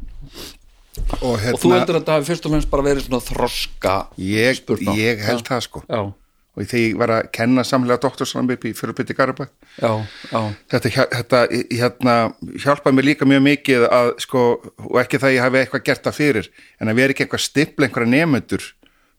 og 1.22 1.38
hérna 1.40 1.56
og 1.56 1.60
þú 1.62 1.70
heldur 1.72 1.96
að 1.96 2.02
þetta 2.02 2.16
hafi 2.16 2.28
fyrst 2.28 2.46
og 2.46 2.52
fremst 2.52 2.70
bara 2.72 2.84
verið 2.84 3.06
svona 3.06 3.24
þroska 3.24 3.94
ég, 4.20 4.58
ég 4.92 5.22
held 5.24 5.44
það 5.46 5.62
sko. 5.64 5.82
Já, 5.88 6.12
og 6.52 6.66
þegar 6.68 6.82
ég 6.84 6.98
var 7.00 7.12
að 7.16 7.28
kenna 7.32 7.64
samlega 7.64 8.02
doktorsnám 8.02 8.50
upp 8.52 8.64
í 8.68 8.74
fyrirbyrti 8.76 9.16
Garabæ 9.16 9.46
já, 9.80 9.92
já, 10.28 10.40
þetta, 10.74 10.92
þetta 11.16 11.42
hérna, 11.72 12.16
hjálpaði 12.60 12.98
mér 12.98 13.08
líka 13.08 13.28
mjög 13.28 13.44
mikið 13.46 13.86
að 13.88 14.12
sko, 14.26 14.42
og 14.90 14.98
ekki 15.00 15.20
það 15.22 15.36
ég 15.36 15.46
hafi 15.46 15.62
eitthvað 15.62 15.86
gert 15.88 16.08
það 16.08 16.18
fyrir 16.18 16.50
en 16.76 16.92
að 16.92 17.00
vera 17.00 17.16
ekki 17.16 17.24
eitthvað 17.26 17.44
stipla 17.46 17.88
einhverja 17.88 18.12
nemyndur 18.12 18.68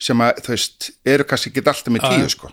sem 0.04 0.22
að, 0.22 0.44
veist, 0.52 0.92
eru 1.08 1.26
kannski 1.26 1.50
ekki 1.50 1.66
alltaf 1.66 1.94
með 1.96 2.06
tíu 2.12 2.30
sko, 2.36 2.52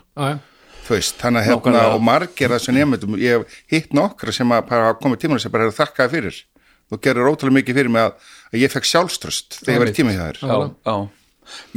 veist 0.89 1.21
þannig 1.21 1.43
að 1.43 1.49
hérna, 1.51 1.85
og 1.93 2.03
margir 2.05 2.53
þessu 2.55 2.73
nemyndum 2.75 3.17
ég 3.21 3.37
hef 3.41 3.61
hitt 3.71 3.93
nokkra 3.95 4.33
sem 4.35 4.49
að 4.55 4.71
komið 5.03 5.25
tímanu 5.25 5.43
sem 5.43 5.53
bara 5.53 5.69
er 5.69 5.75
þakkaði 5.77 6.13
fyrir. 6.15 6.39
Þú 6.91 6.99
gerir 7.05 7.29
ótrúlega 7.29 7.59
mikið 7.59 7.77
fyrir 7.79 7.91
mig 7.93 8.03
að, 8.03 8.31
að 8.51 8.63
ég 8.65 8.71
fekk 8.73 8.87
sjálfströst 8.89 9.59
þegar 9.61 9.75
ég 9.77 9.83
var 9.83 9.91
í 9.91 9.95
tíma 9.95 10.15
hjá 10.15 10.23
þér. 10.25 10.39
Já, 10.41 10.55
já. 10.89 10.95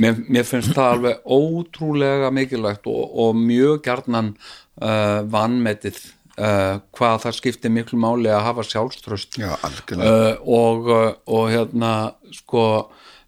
Mér, 0.00 0.18
mér 0.28 0.46
finnst 0.48 0.74
það 0.74 0.92
alveg 0.96 1.32
ótrúlega 1.36 2.30
mikilvægt 2.34 2.88
og, 2.90 3.02
og 3.24 3.38
mjög 3.38 3.82
gjarnan 3.86 4.34
uh, 4.34 5.20
vanmetið 5.30 6.00
uh, 6.38 6.80
hvað 6.94 7.24
það 7.26 7.38
skiptir 7.38 7.74
miklu 7.74 7.98
máli 8.00 8.32
að 8.32 8.46
hafa 8.48 8.66
sjálfströst 8.68 9.38
já, 9.40 9.52
algjörlega. 9.66 10.14
Uh, 10.14 10.54
og, 10.60 10.90
uh, 10.90 11.10
og 11.36 11.50
hérna 11.52 11.92
sko 12.34 12.64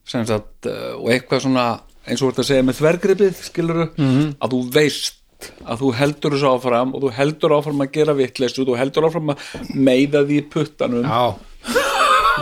sem 0.06 0.26
sagt, 0.28 0.68
uh, 0.70 0.94
og 1.00 1.10
eitthvað 1.14 1.46
svona 1.46 1.68
eins 2.06 2.22
og 2.22 2.36
að 2.38 2.46
segja 2.46 2.64
með 2.66 2.80
þvergripið 2.80 3.38
skiluru, 3.48 3.86
að 4.38 4.52
þú 4.52 4.60
veist 4.76 5.22
að 5.66 5.82
þú 5.82 5.88
heldur 5.98 6.34
þessu 6.36 6.50
áfram 6.54 6.94
og 6.96 7.02
þú 7.02 7.10
heldur 7.16 7.54
áfram 7.58 7.82
að 7.84 7.90
gera 7.96 8.14
vitleysu, 8.16 8.64
þú 8.64 8.76
heldur 8.78 9.08
áfram 9.08 9.34
að 9.34 9.72
meiða 9.74 10.22
því 10.28 10.38
puttanum. 10.52 11.04
Já. 11.04 11.34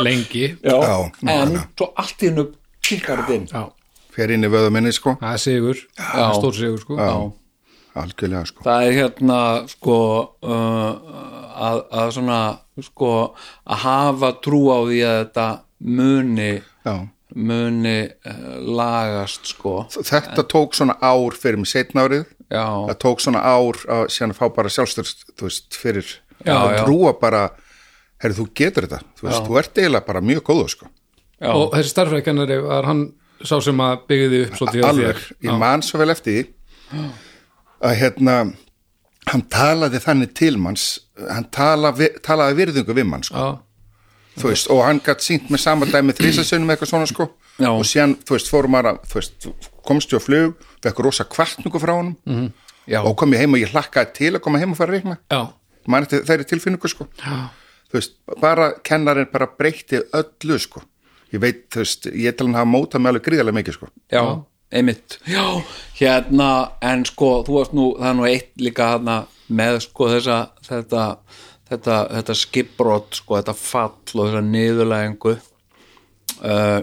lengi. 0.05 0.45
Já, 0.63 0.77
Já, 0.83 0.97
en 1.31 1.57
svo 1.77 1.91
allt 2.01 2.23
í 2.23 2.31
hennu 2.31 2.45
kikkar 2.85 3.25
þetta 3.25 3.35
inn. 3.39 3.47
Já, 3.51 3.63
fer 4.15 4.35
inn 4.35 4.47
í 4.47 4.51
vöðu 4.53 4.73
minni 4.75 4.93
sko. 4.95 5.17
Það 5.21 5.39
er 5.39 5.43
sigur. 5.43 5.81
Það 5.99 6.27
er 6.27 6.37
stór 6.39 6.59
sigur 6.59 6.83
sko. 6.83 6.99
Já. 6.99 7.15
algjörlega 8.03 8.51
sko. 8.51 8.67
Það 8.67 8.85
er 8.87 8.97
hérna 8.99 9.41
sko 9.71 9.99
uh, 10.43 11.17
að, 11.69 11.83
að 12.03 12.13
svona 12.19 12.39
sko 12.83 13.11
að 13.65 13.83
hafa 13.85 14.33
trú 14.45 14.63
á 14.75 14.79
því 14.83 15.03
að 15.07 15.19
þetta 15.21 15.49
muni 15.85 16.53
já. 16.59 16.95
muni 17.35 17.99
uh, 18.11 18.55
lagast 18.81 19.53
sko. 19.55 19.77
Þetta 19.95 20.47
tók 20.51 20.79
svona 20.79 20.99
ár 21.03 21.39
fyrir 21.39 21.63
mig 21.63 21.71
setna 21.71 22.09
árið. 22.09 22.27
Já, 22.53 22.67
það 22.91 22.97
tók 23.03 23.23
svona 23.25 23.41
ár 23.41 23.79
að 23.91 24.09
síðan 24.13 24.35
að 24.35 24.41
fá 24.43 24.47
bara 24.55 24.71
sjálfstyrst 24.71 25.29
þú 25.33 25.47
veist, 25.49 25.79
fyrir. 25.81 26.11
Já, 26.45 26.55
að 26.59 26.75
já. 26.75 26.83
trúa 26.85 27.15
bara 27.19 27.47
herri, 28.25 28.37
þú 28.37 28.47
getur 28.57 28.87
þetta, 28.87 29.01
þú 29.19 29.29
veist, 29.29 29.47
þú 29.47 29.59
ert 29.61 29.81
eiginlega 29.81 30.09
bara 30.09 30.23
mjög 30.25 30.43
góður 30.49 30.73
sko, 30.73 30.89
já, 31.39 31.51
og 31.51 31.75
þessi 31.75 31.93
starfrækennari 31.93 32.59
var 32.65 32.89
hann 32.89 33.05
sá 33.45 33.57
sem 33.65 33.81
að 33.85 34.05
byggði 34.11 34.43
upp 34.47 34.59
svolítið 34.59 34.87
alveg. 34.89 35.23
ég 35.45 35.59
man 35.61 35.83
svo 35.85 36.01
vel 36.01 36.13
eftir 36.15 36.51
að 37.85 37.97
hérna 38.01 38.37
hann 39.31 39.45
talaði 39.53 40.01
þannig 40.05 40.35
til 40.37 40.57
manns 40.61 40.87
hann 41.31 41.47
tala, 41.55 41.93
talaði 42.25 42.59
virðingu 42.61 42.97
við 42.97 43.09
mann 43.09 43.25
sko. 43.27 43.47
þú 44.41 44.51
veist, 44.51 44.71
og 44.73 44.83
hann 44.85 45.01
gætt 45.05 45.25
sínt 45.25 45.51
með 45.53 45.63
sama 45.63 45.89
dæmi 45.89 46.15
þrísasönum 46.17 46.73
eitthvað 46.75 46.91
svona 46.91 47.09
sko. 47.11 47.29
Já. 47.55 47.69
og 47.71 47.85
síðan, 47.87 48.17
þú 48.27 48.35
veist, 48.35 48.49
fórum 48.51 48.79
að 48.81 48.89
þú 49.11 49.21
veist, 49.21 49.49
komst 49.87 50.15
ég 50.15 50.19
á 50.19 50.27
flug, 50.27 50.65
vekkur 50.83 51.07
rosa 51.07 51.25
kvartningu 51.31 51.79
frá 51.79 51.93
honum. 51.95 52.17
-hmm. 52.27 52.51
já, 52.89 52.99
og 53.05 53.17
kom 53.17 53.33
ég 53.33 53.39
heim 53.39 53.55
og 53.55 53.61
ég 53.61 53.71
hlakkaði 53.71 54.13
til 54.15 54.33
að 54.35 54.41
koma 54.41 54.59
heim 54.59 54.73
og 54.73 54.77
fara 54.77 54.91
reikna. 54.91 55.19
Mann 55.87 56.03
eftir 56.03 56.25
þeirri 56.25 56.45
tilfinningu 56.45 56.89
sko. 56.89 57.07
Já, 57.19 57.49
þú 57.91 57.93
veist, 57.93 58.13
bara 58.41 58.73
kennarinn 58.83 59.31
bara 59.33 59.47
breytti 59.47 60.01
öllu 60.13 60.59
sko 60.59 60.83
ég 61.35 61.43
veit, 61.43 61.65
þú 61.73 61.83
veist, 61.83 62.09
ég 62.11 62.37
til 62.37 62.49
hann 62.49 62.59
hafa 62.59 62.71
mótað 62.71 63.03
með 63.03 63.15
alveg 63.15 63.27
gríðarlega 63.29 63.59
mikið 63.59 63.77
sko. 63.79 63.91
Já, 64.13 64.23
einmitt. 64.75 65.19
Já, 65.31 65.45
hérna, 65.99 66.51
en 66.85 67.05
sko 67.09 67.31
þú 67.47 67.59
varst 67.59 67.75
nú, 67.77 67.89
það 67.99 68.11
er 68.11 68.19
nú 68.21 68.29
eitt 68.29 68.53
líka 68.63 68.93
hérna 68.95 69.19
með 69.55 69.81
sko 69.89 70.09
þessa 70.13 70.39
þetta, 70.69 71.05
þetta, 71.71 71.99
þetta 72.17 72.39
skipbrot 72.41 73.21
sko, 73.21 73.39
þetta 73.41 73.57
fall 73.59 74.21
og 74.21 74.31
þessa 74.31 74.45
niðurlægingu. 74.49 75.37
Uh, 76.45 76.81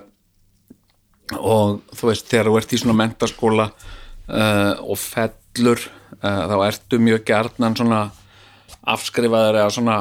og 1.40 1.82
þú 1.96 2.12
veist, 2.12 2.28
þegar 2.28 2.50
þú 2.50 2.60
ert 2.60 2.74
í 2.76 2.82
svona 2.82 2.98
mentaskóla 3.00 3.68
uh, 3.72 4.74
og 4.84 4.98
fellur 5.00 5.84
uh, 6.20 6.44
þá 6.52 6.56
ertu 6.68 7.00
mjög 7.00 7.24
gjarnan 7.30 7.78
svona 7.78 8.02
afskrifaður 8.92 9.62
eða 9.62 9.76
svona 9.76 9.98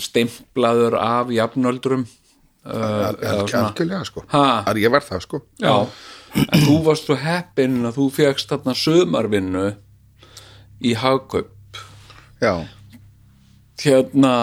stimplaður 0.00 0.96
af 1.00 1.32
svona 1.34 2.04
algjörlega 2.64 4.04
sko, 4.08 4.24
að 4.32 4.80
ég 4.82 4.92
var 4.94 5.04
það 5.04 5.24
sko. 5.26 5.40
Já, 5.60 5.74
en 6.44 6.64
þú 6.64 6.78
varst 6.86 7.08
svo 7.08 7.16
heppinn 7.20 7.82
að 7.88 7.98
þú 7.98 8.06
fegst 8.16 8.52
þarna 8.52 8.74
sömarvinnu 8.78 9.66
í 10.84 10.94
hagkaup. 10.98 11.52
Já, 12.42 12.54
hérna 13.84 14.34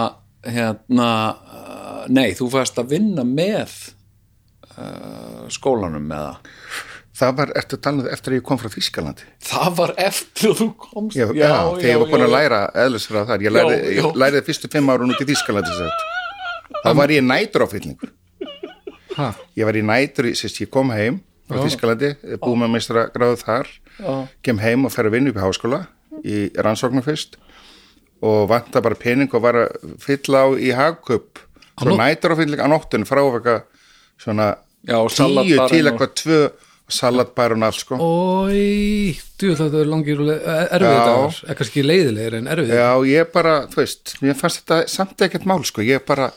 hérna 0.46 1.10
uh, 1.38 2.06
nei, 2.10 2.32
þú 2.38 2.48
fæst 2.56 2.80
að 2.82 2.96
vinna 2.96 3.26
með 3.28 3.74
uh, 4.78 5.46
skólanum 5.54 6.08
með 6.10 6.24
það 6.32 6.40
það 7.22 7.36
var, 7.38 7.52
ertu 7.60 7.78
talað 7.78 8.08
eftir 8.16 8.34
að 8.34 8.40
ég 8.40 8.46
kom 8.48 8.58
frá 8.58 8.72
Þískalandi 8.74 9.28
það 9.46 9.76
var 9.78 9.92
eftir 10.02 10.54
að 10.54 10.62
þú 10.64 10.68
komst. 10.82 11.18
Já, 11.20 11.28
já, 11.38 11.52
þegar 11.76 11.92
ég 11.92 12.00
var 12.02 12.10
búin 12.16 12.26
að 12.26 12.34
læra 12.34 12.62
eðlisra 12.86 13.26
þar, 13.30 13.46
ég 13.46 13.54
læri, 13.54 13.76
Já, 13.76 13.84
já. 13.84 14.00
ég 14.00 14.18
læriði 14.24 14.44
fyrstu 14.48 14.72
fimm 14.74 14.90
árun 14.90 15.14
út 15.14 15.22
í 15.22 15.30
Þískalandi 15.30 15.76
þá 16.80 16.90
var 16.98 17.14
ég 17.14 17.26
nætur 17.26 17.66
á 17.66 17.68
fyllingur 17.72 18.14
ha, 19.18 19.34
ég 19.58 19.68
var 19.68 19.78
í 19.78 19.84
nætur, 19.86 20.32
sérst, 20.38 20.62
ég 20.64 20.72
kom 20.72 20.92
heim 20.96 21.20
frá 21.52 21.66
Þískalandi, 21.66 22.12
búið 22.40 22.60
með 22.62 22.74
meistra 22.78 23.06
gráðu 23.12 23.40
þar. 23.42 23.70
Já. 24.00 24.14
kem 24.46 24.62
heim 24.64 24.88
og 24.88 24.94
fer 24.94 25.10
að 25.10 25.18
vinna 25.18 25.34
upp 25.34 25.40
í 25.40 25.44
háskóla 25.44 25.82
í 26.24 26.38
rannsóknum 26.56 27.04
fyrst. 27.06 27.38
Og 28.24 28.46
vanta 28.50 28.82
bara 28.84 28.98
pening 28.98 29.32
og 29.34 29.44
var 29.44 29.58
að 29.66 29.96
fylla 30.02 30.46
á 30.46 30.50
í 30.56 30.72
hagköp 30.78 31.42
svo 31.82 31.96
nætur 31.98 32.36
á 32.38 32.68
nóttun 32.70 33.08
frá 33.10 33.24
eitthvað 33.24 33.64
svona 34.22 34.52
Já, 34.86 34.98
tíu 35.10 35.58
til 35.70 35.86
eitthvað 35.90 36.14
tvö 36.22 36.42
salatbar 36.92 37.56
og 37.56 37.64
allt 37.64 37.80
sko. 37.80 37.98
Ói, 37.98 39.16
þú 39.40 39.54
þetta 39.58 39.80
er 39.80 39.90
langir 39.90 40.22
og 40.22 40.32
erfiðir 40.32 40.98
Já. 40.98 41.04
dagar, 41.08 41.38
er 41.48 41.60
kannski 41.60 41.84
leiðilegir 41.86 42.38
en 42.40 42.50
erfiðir? 42.52 42.82
Já, 42.82 42.90
ég 43.08 43.32
bara, 43.34 43.54
þú 43.72 43.80
veist, 43.80 44.16
mér 44.22 44.38
fannst 44.40 44.62
þetta 44.62 44.80
samt 44.92 45.24
ekkert 45.28 45.48
mál 45.48 45.62
sko, 45.68 45.86
ég 45.86 46.04
bara 46.08 46.32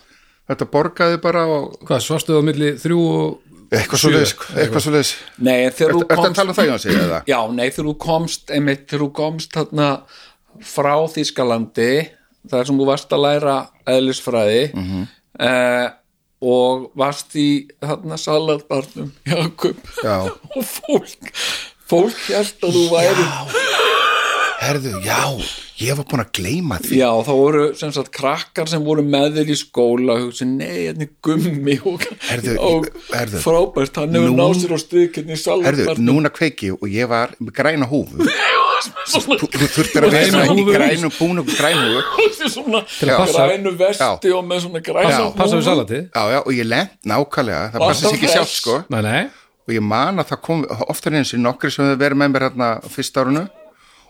þetta 0.51 0.69
borgaði 0.75 1.21
bara 1.25 1.47
og 1.49 1.79
Hvað, 1.89 2.03
svarstu 2.07 2.37
á 2.37 2.43
milli 2.45 2.73
þrjú 2.81 3.01
og 3.15 3.41
eitthvað 3.75 4.01
svo 4.05 4.11
leiðis, 4.15 4.35
eitthvað 4.55 4.85
svo 4.85 4.93
leiðis 4.95 5.13
Nei, 5.39 5.57
þegar 5.75 5.95
þú 5.97 6.03
ertu 6.05 6.15
að 6.15 6.21
komst 6.23 6.39
tala 6.39 6.53
um 6.53 6.59
það, 6.59 6.69
Jónsi, 6.71 6.95
eða? 7.01 7.23
Já, 7.33 7.39
nei, 7.57 7.67
þegar 7.71 7.89
þú 7.91 7.95
komst 8.05 8.53
einmitt, 8.55 8.85
þegar 8.91 9.05
þú 9.07 9.11
komst 9.19 9.57
þarna 9.57 9.89
frá 10.75 10.95
Þýskalandi 11.15 11.91
þar 12.53 12.69
sem 12.69 12.79
þú 12.79 12.87
varst 12.93 13.15
að 13.17 13.23
læra 13.25 13.57
eðlisfræði 13.89 14.63
Mhm. 14.77 15.07
eh, 15.41 15.87
og 16.45 16.91
varst 17.01 17.33
í 17.41 17.49
þarna 17.81 18.19
salatbarnum 18.21 19.13
Jakob 19.27 19.79
Já. 20.05 20.29
og 20.57 20.65
fólk 20.69 21.31
fólk 21.89 22.21
held 22.29 22.67
að 22.69 22.77
þú 22.77 22.85
væri 22.93 23.25
Herðu, 24.65 24.93
já, 25.05 25.19
ég 25.83 25.97
var 25.99 26.07
búin 26.09 26.23
að 26.23 26.31
gleyma 26.39 26.79
því 26.81 26.97
Já, 27.01 27.09
þá 27.27 27.31
voru 27.37 27.65
sem 27.77 27.91
sagt 27.93 28.11
krakkar 28.17 28.71
sem 28.71 28.85
voru 28.87 29.03
með 29.05 29.35
þér 29.39 29.51
í 29.53 29.57
skóla 29.61 30.15
og 30.17 30.23
hugsi, 30.29 30.47
nei, 30.49 30.87
hérna 30.87 31.05
er 31.05 31.11
gummi 31.27 31.75
og, 31.85 32.07
Herðu, 32.31 32.55
og 32.71 32.89
herðu. 33.13 33.43
frábært, 33.45 34.01
hann 34.01 34.17
hefur 34.17 34.31
Nú- 34.33 34.39
náð 34.41 34.55
sér 34.63 34.73
á 34.73 34.79
styrkirni 34.81 35.37
í 35.37 35.65
Herðu, 35.67 35.97
núna 36.01 36.33
kveiki 36.33 36.73
og 36.79 36.87
ég 36.89 37.11
var 37.13 37.35
með 37.41 37.57
græna 37.61 37.89
húfu 37.91 38.25
Þú 38.85 39.21
þurftir 39.55 40.05
að 40.09 40.13
vera 40.17 40.45
í 40.45 40.49
húfu? 40.51 40.73
grænu 40.75 41.11
húfu 41.15 42.49
svona 42.55 42.81
að 42.85 43.13
passa- 43.21 43.47
grænu 43.49 43.75
vesti 43.81 44.33
og 44.35 44.45
með 44.49 44.65
svona 44.67 44.83
græna 44.85 45.13
Já. 45.13 45.25
Passa 45.37 45.61
við 45.61 45.67
salatið? 45.69 46.03
Já, 46.09 46.23
já, 46.35 46.41
og 46.43 46.53
ég 46.57 46.69
lent 46.69 46.97
nákvæmlega, 47.13 47.65
það 47.75 47.85
passa 47.89 48.09
sér 48.09 48.19
ekki 48.19 48.33
sjálf 48.33 48.55
sko 48.55 48.79
Nei, 48.93 49.03
nei 49.07 49.23
og 49.65 49.73
ég 49.73 49.81
man 49.81 50.21
að 50.21 50.29
það 50.35 50.41
kom 50.45 50.65
oftar 50.93 51.15
eins 51.17 51.31
og 51.33 51.41
nokkri 51.41 51.71
sem 51.73 51.87
hefur 51.87 52.01
verið 52.03 52.21
með 52.21 52.33
mér 52.35 52.45
hérna 52.51 52.67
fyrsta 52.93 53.23
árunu 53.25 53.45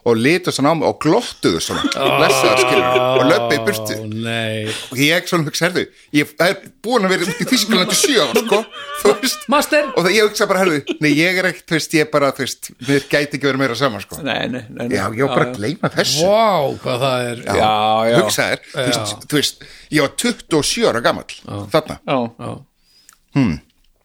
og 0.05 0.19
litu 0.21 0.53
svona 0.53 0.73
á 0.73 0.77
mig 0.77 0.87
og 0.89 0.99
glottuðu 1.01 1.61
svona. 1.65 1.85
Blessaðar 1.95 2.61
skilur 2.61 2.99
og 3.05 3.23
löppi 3.31 3.57
í 3.57 3.63
burtu. 3.65 3.97
Ó, 3.97 4.05
nei. 4.27 4.75
Og 4.93 5.01
ég 5.01 5.31
svona 5.31 5.47
hugsa, 5.49 5.69
herðu, 5.71 5.85
ég 6.17 6.35
er 6.45 6.59
búin 6.85 7.09
að 7.09 7.15
vera 7.15 7.29
út 7.31 7.41
í 7.41 7.47
Þísklandi 7.49 7.97
sjö 7.99 8.27
ár, 8.27 8.41
sko. 8.43 8.61
Þú 9.01 9.15
veist, 9.23 9.49
Master! 9.53 9.89
Og 9.95 10.07
það 10.07 10.17
ég 10.19 10.29
hugsa 10.29 10.49
bara, 10.51 10.63
herðu 10.65 10.99
nei, 11.01 11.11
ég 11.17 11.41
er 11.41 11.49
ekkert, 11.51 11.67
þú 11.71 11.79
veist, 11.79 11.97
ég 11.97 12.13
bara, 12.13 12.31
þú 12.37 12.45
veist 12.45 12.71
mér 12.85 13.09
gæti 13.09 13.39
ekki 13.39 13.49
verið 13.49 13.63
meira 13.65 13.79
saman, 13.81 14.05
sko. 14.05 14.21
Nei, 14.25 14.39
nei, 14.53 14.63
nei, 14.69 14.87
nei. 14.87 14.95
já, 14.97 15.05
ég 15.09 15.25
var 15.25 15.35
bara 15.35 15.49
að 15.51 15.59
gleyma 15.59 15.93
þessu. 15.97 16.29
Vá, 16.29 16.79
hvað 16.85 17.05
það 17.07 17.27
er. 17.33 17.43
Já, 17.49 17.75
já, 18.13 18.17
hugsa 18.21 18.49
þér, 18.53 18.65
þú 18.75 18.87
veist, 18.93 19.29
þú 19.29 19.41
veist 19.41 19.69
ég 19.97 20.07
var 20.07 20.17
27 20.25 20.89
ára 20.93 21.05
gamall 21.05 21.69
þarna. 21.73 22.01
Já. 22.05 23.45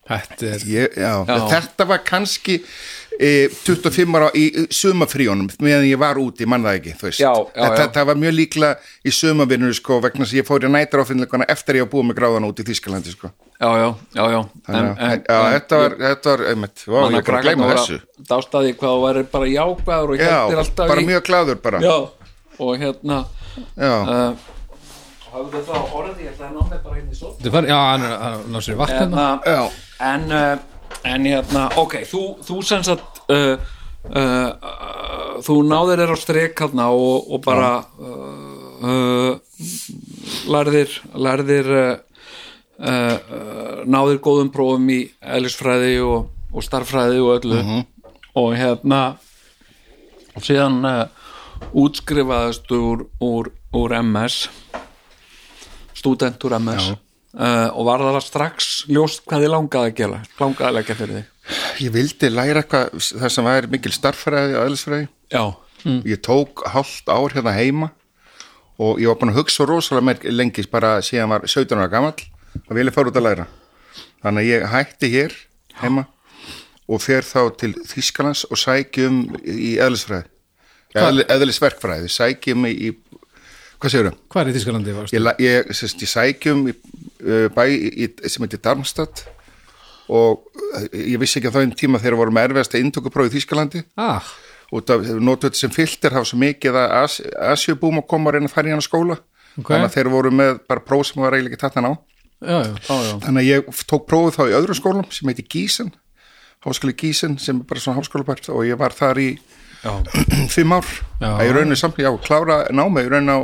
Þetta 0.09 0.47
er 0.49 0.63
Ég, 0.65 0.95
já, 0.97 1.11
Já. 1.27 1.35
þetta 1.51 1.85
var 1.85 1.99
kannski 2.01 2.55
e, 3.19 3.49
25 3.51 4.15
ára 4.15 4.29
í 4.37 4.45
sumafríunum 4.71 5.49
meðan 5.59 5.87
ég 5.89 5.99
var 5.99 6.19
úti, 6.21 6.47
mann 6.49 6.63
það 6.63 6.79
ekki 6.79 6.95
þú 6.99 7.07
veist. 7.09 7.21
Já, 7.21 7.31
já, 7.35 7.69
þetta, 7.75 8.03
já. 8.03 8.07
var 8.09 8.19
mjög 8.23 8.35
líklega 8.37 8.71
í 9.03 9.13
sumavinnur 9.13 9.75
sko, 9.75 9.99
vegna 10.05 10.23
þess 10.25 10.35
að 10.35 10.39
ég 10.39 10.47
fór 10.47 10.67
í 10.67 10.71
nætur 10.71 11.03
áfinnleikana 11.03 11.49
eftir 11.51 11.79
ég 11.79 11.85
var 11.87 11.91
búið 11.93 12.09
með 12.09 12.19
gráðan 12.21 12.47
út 12.49 12.61
í 12.63 12.67
Þískalandi 12.69 13.15
sko. 13.15 13.31
já, 13.59 13.69
já, 13.83 13.89
já, 14.15 14.23
já. 14.31 14.39
Þannig 14.69 15.03
að- 15.09 15.25
já, 15.27 15.39
þetta 15.57 15.81
var, 15.83 15.97
þetta 16.05 16.29
var 16.35 16.45
einmitt, 16.53 16.85
Vá, 16.87 16.99
ég 17.11 17.25
bara 17.27 17.41
gleyma 17.43 17.73
þessu 17.73 17.99
dástaði 18.29 18.75
hvað 18.77 18.95
þú 18.95 19.03
væri 19.07 19.25
bara 19.33 19.51
jákvæður 19.55 20.13
og 20.13 20.23
já, 20.23 20.37
bara 20.79 21.01
í 21.01 21.09
mjög 21.09 21.27
gladur 21.27 21.61
bara 21.63 21.83
já, 21.83 21.97
og 22.59 22.79
hérna 22.79 23.19
já, 23.75 23.93
uh, 23.99 24.33
hafðu 25.29 25.61
það 25.67 25.93
orðið, 25.99 26.25
ég 26.25 26.33
ætla 26.33 26.49
að 26.49 26.55
ná 26.55 26.61
mig 26.69 26.81
bara 26.83 26.95
hérna 26.95 27.11
í 27.11 27.59
er 27.59 27.69
Já, 27.69 27.79
hann 27.91 28.03
er 28.07 28.17
að 28.17 28.43
ná 28.49 28.59
sér 28.63 28.79
vatn 28.79 28.97
hérna 28.97 29.23
hérna, 29.23 29.39
já, 29.45 29.63
en 30.09 30.27
uh, 30.31 30.78
en 31.07 31.27
hérna, 31.27 31.67
ok, 31.79 32.01
þú, 32.07 32.23
þú 32.45 32.59
sem 32.65 32.83
sagt 32.85 33.21
uh, 33.31 33.55
uh, 34.09 34.19
uh, 34.19 35.37
þú 35.45 35.59
náðir 35.67 36.03
þér 36.03 36.13
á 36.15 36.17
strek 36.19 36.63
hérna 36.63 36.89
og, 36.95 37.29
og 37.29 37.43
bara 37.45 37.71
uh, 37.99 38.83
uh, 38.83 39.33
lærðir 40.51 40.99
lærðir 41.15 41.71
uh, 41.79 41.95
náðir 43.89 44.21
góðum 44.23 44.51
prófum 44.53 44.87
í 44.93 45.01
eðlisfræði 45.19 45.97
og, 46.05 46.29
og 46.53 46.63
starffræði 46.65 47.19
og 47.23 47.33
öllu. 47.39 47.63
Og 48.39 48.53
hérna 48.55 49.01
og 50.37 50.45
síðan 50.45 50.79
útskrifaðist 51.75 52.71
úr, 52.71 53.03
úr, 53.19 53.49
úr 53.75 53.95
MS 53.99 54.45
stúdent 55.99 56.43
úr 56.47 56.55
MS 56.59 56.93
uh, 57.37 57.69
og 57.73 57.87
var 57.87 58.05
það 58.05 58.19
strax 58.25 58.69
ljóst 58.89 59.23
hvað 59.25 59.45
þið 59.45 59.53
langaði 59.55 59.91
að 59.91 59.97
gera 60.01 60.21
langaði 60.39 60.69
að 60.69 60.75
leggja 60.79 60.99
fyrir 60.99 61.19
þig? 61.19 61.35
Ég 61.79 61.93
vildi 61.95 62.29
læra 62.33 62.63
eitthvað 62.63 63.07
það 63.09 63.33
sem 63.35 63.49
væri 63.49 63.71
mikil 63.73 63.93
starffræði 63.95 64.57
og 64.57 64.65
aðlisfræði 64.65 65.07
já, 65.33 65.43
ég 66.13 66.21
tók 66.25 66.65
hálft 66.73 67.09
ár 67.09 67.33
hérna 67.33 67.55
heima 67.57 67.93
og 68.79 68.99
ég 69.01 69.11
var 69.11 69.19
búin 69.19 69.33
að 69.33 69.41
hugsa 69.41 69.67
rosalega 69.67 70.07
merk 70.07 70.25
lengi 70.31 70.63
bara 70.71 70.99
síðan 71.03 71.33
var 71.33 71.47
17 71.47 71.75
ára 71.75 71.91
gamall 71.91 72.15
og 72.65 72.71
vilja 72.77 72.93
fara 72.95 73.11
út 73.11 73.19
að 73.19 73.25
læra. 73.27 73.45
Þannig 74.23 74.41
að 74.45 74.49
ég 74.49 74.65
hætti 74.73 75.11
hér 75.13 75.35
heima 75.81 76.05
og 76.89 77.03
fer 77.03 77.27
þá 77.27 77.41
til 77.59 77.73
Þískalands 77.85 78.45
og 78.49 78.59
sækjum 78.59 79.19
í 79.43 79.75
eðlisfræði. 79.81 80.29
Eðli, 80.97 81.25
eðlisverkfræði, 81.29 82.09
sækjum 82.09 82.65
í 82.65 82.93
hvað 83.79 83.93
séu 83.93 84.11
Hvað 84.29 84.41
er 84.41 84.49
í 84.51 84.55
Þískalandi? 84.57 84.95
ég, 85.13 85.29
ég, 85.45 85.69
sérst, 85.79 86.01
ég 86.03 86.11
sækjum 86.11 86.65
í, 86.71 86.75
uh, 87.23 87.47
bæ 87.55 87.63
í, 87.71 88.09
sem 88.27 88.43
heitir 88.45 88.61
Darmstadt 88.65 89.23
og 90.09 90.43
uh, 90.57 90.85
ég 90.93 91.19
vissi 91.21 91.39
ekki 91.39 91.49
að 91.51 91.57
það 91.57 91.65
einn 91.67 91.75
tíma 91.79 92.01
þegar 92.01 92.19
vorum 92.19 92.39
erfiðast 92.41 92.75
að 92.75 92.85
inntökuprófi 92.85 93.31
í 93.31 93.35
Þískalandi 93.37 93.83
Ah, 94.01 94.27
út 94.75 94.91
af 94.93 95.07
notu 95.21 95.47
þetta 95.47 95.61
sem 95.63 95.73
filter 95.73 96.15
hafa 96.17 96.29
svo 96.29 96.39
mikið 96.41 96.77
að 96.83 96.95
As 97.03 97.19
Asjubúm 97.53 98.01
að 98.03 98.07
koma 98.11 98.29
að 98.31 98.37
reyna 98.39 98.51
að 98.51 98.55
fara 98.57 98.69
í 98.69 98.75
hann 98.75 98.85
skóla. 98.85 99.19
Ok. 99.59 99.71
þannig 99.73 99.87
að 99.89 99.95
þeir 99.97 100.09
voru 100.13 100.29
með 100.31 100.59
bara 100.69 100.83
próf 100.85 101.07
sem 101.09 101.21
var 101.23 101.33
eiginlega 101.35 101.55
ekki 101.57 101.61
tatt 101.63 101.79
hann 101.79 101.89
á. 101.89 101.93
Já, 102.39 102.59
já 102.63 102.95
já, 103.03 103.13
þannig 103.25 103.39
að 103.41 103.47
ég 103.49 103.79
tók 103.89 104.05
prófið 104.07 104.35
þá 104.37 104.43
í 104.45 104.53
öðrum 104.59 104.77
skólum 104.77 105.07
sem 105.11 105.27
heiti 105.31 105.43
Gísen 105.49 105.89
háskóli 106.63 106.93
Gísen 106.95 107.37
sem 107.39 107.59
er 107.59 107.67
bara 107.67 107.81
svona 107.83 107.99
háskólabært 107.99 108.49
og 108.53 108.61
ég 108.67 108.77
var 108.79 108.93
þar 108.95 109.19
í 109.19 109.29
fimm 110.55 110.73
ár. 110.75 110.87
Að 111.23 111.43
ég 111.47 111.53
rauninu 111.55 111.77
samt, 111.79 111.99
já, 112.03 112.09
klára 112.23 112.61
námi 112.75 113.03
ég 113.05 113.11
rauninu 113.13 113.35
á, 113.35 113.39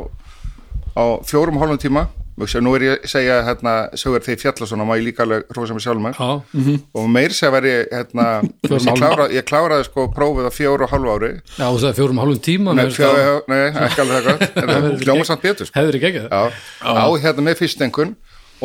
á 0.95 1.03
fjórum 1.27 1.57
og 1.59 1.65
hálfum 1.65 1.81
tíma. 1.81 2.07
Og 2.35 2.51
nú 2.59 2.73
er 2.75 2.83
ég 2.83 2.97
að 2.99 3.05
segja 3.07 3.35
hérna, 3.47 3.73
sögur 3.95 4.19
þeir 4.25 4.39
fjalla 4.41 4.67
svona, 4.67 4.83
má 4.83 4.97
ég 4.99 5.05
líka 5.05 5.23
alveg 5.23 5.45
rosa 5.55 5.71
mig 5.71 5.83
sjálf 5.85 6.01
með. 6.03 6.17
Já, 6.19 6.73
og 6.99 7.05
meir 7.07 7.31
segja 7.31 7.51
var 7.55 7.63
ég 7.63 7.85
hérna, 7.93 8.25
og 8.67 8.75
ég, 8.75 8.97
klára, 8.99 9.27
ég 9.31 9.47
kláraði 9.47 9.85
sko 9.87 10.09
prófið 10.11 10.49
á 10.49 10.51
fjóru 10.51 10.83
og 10.83 10.91
hálfu 10.91 11.13
ári. 11.15 11.29
Já 11.55 11.63
þú 11.69 11.79
sagði 11.79 11.95
fjórum 12.01 12.19
og 12.19 12.25
hálfum 12.25 12.43
tíma 12.43 12.75
Nei, 12.75 12.85
já, 12.91 13.31
nei, 13.47 13.61
ekki 13.85 14.03
alveg 14.03 14.17
það 14.19 14.27
gott. 14.27 14.59
En 14.59 14.73
það 14.73 15.05
hljóma 15.05 15.27
samt 15.31 15.47
betur 15.47 15.69
sko. 15.71 15.79
Hefur 15.79 15.99
ekki 16.01 16.09
ekki 16.11 16.25
það? 16.25 16.59
já, 16.83 16.91
á 16.91 17.07
hérna 17.23 17.47
með 17.47 17.61
fyrstengun 17.63 18.11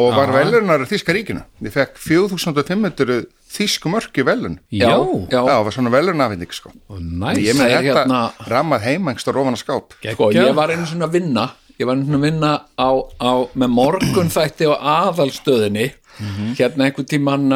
og 0.01 0.12
var 0.18 0.35
velunar 0.35 0.85
Þíska 0.91 1.14
ríkinu. 1.14 1.47
Ég 1.62 1.74
fekk 1.78 2.03
4500 2.03 3.22
þísku 3.51 3.91
mörki 3.91 4.22
velun 4.26 4.59
Já, 4.70 4.87
já. 4.87 4.99
já, 5.31 5.41
það 5.47 5.64
var 5.66 5.74
svona 5.78 5.95
velunafinding 5.95 6.55
sko. 6.55 6.74
Næs 6.99 7.39
ég 7.43 7.59
með 7.59 7.74
þetta 7.74 8.05
hérna- 8.07 8.31
á 8.35 9.31
rofana 9.35 9.59
skáp 9.59 9.95
Sko, 9.99 10.31
ég 11.81 11.89
var 11.89 11.97
einu 11.97 12.07
svona 12.07 12.20
að 12.20 12.26
vinna 12.28 12.53
ég 12.61 12.76
á, 12.76 12.91
á 13.20 13.33
með 13.57 13.72
morgun 13.78 14.33
þætti 14.33 14.68
á 14.68 14.74
aðalstöðinni 15.09 15.89
hérna 16.59 16.87
einhver 16.91 17.07
tíman 17.09 17.47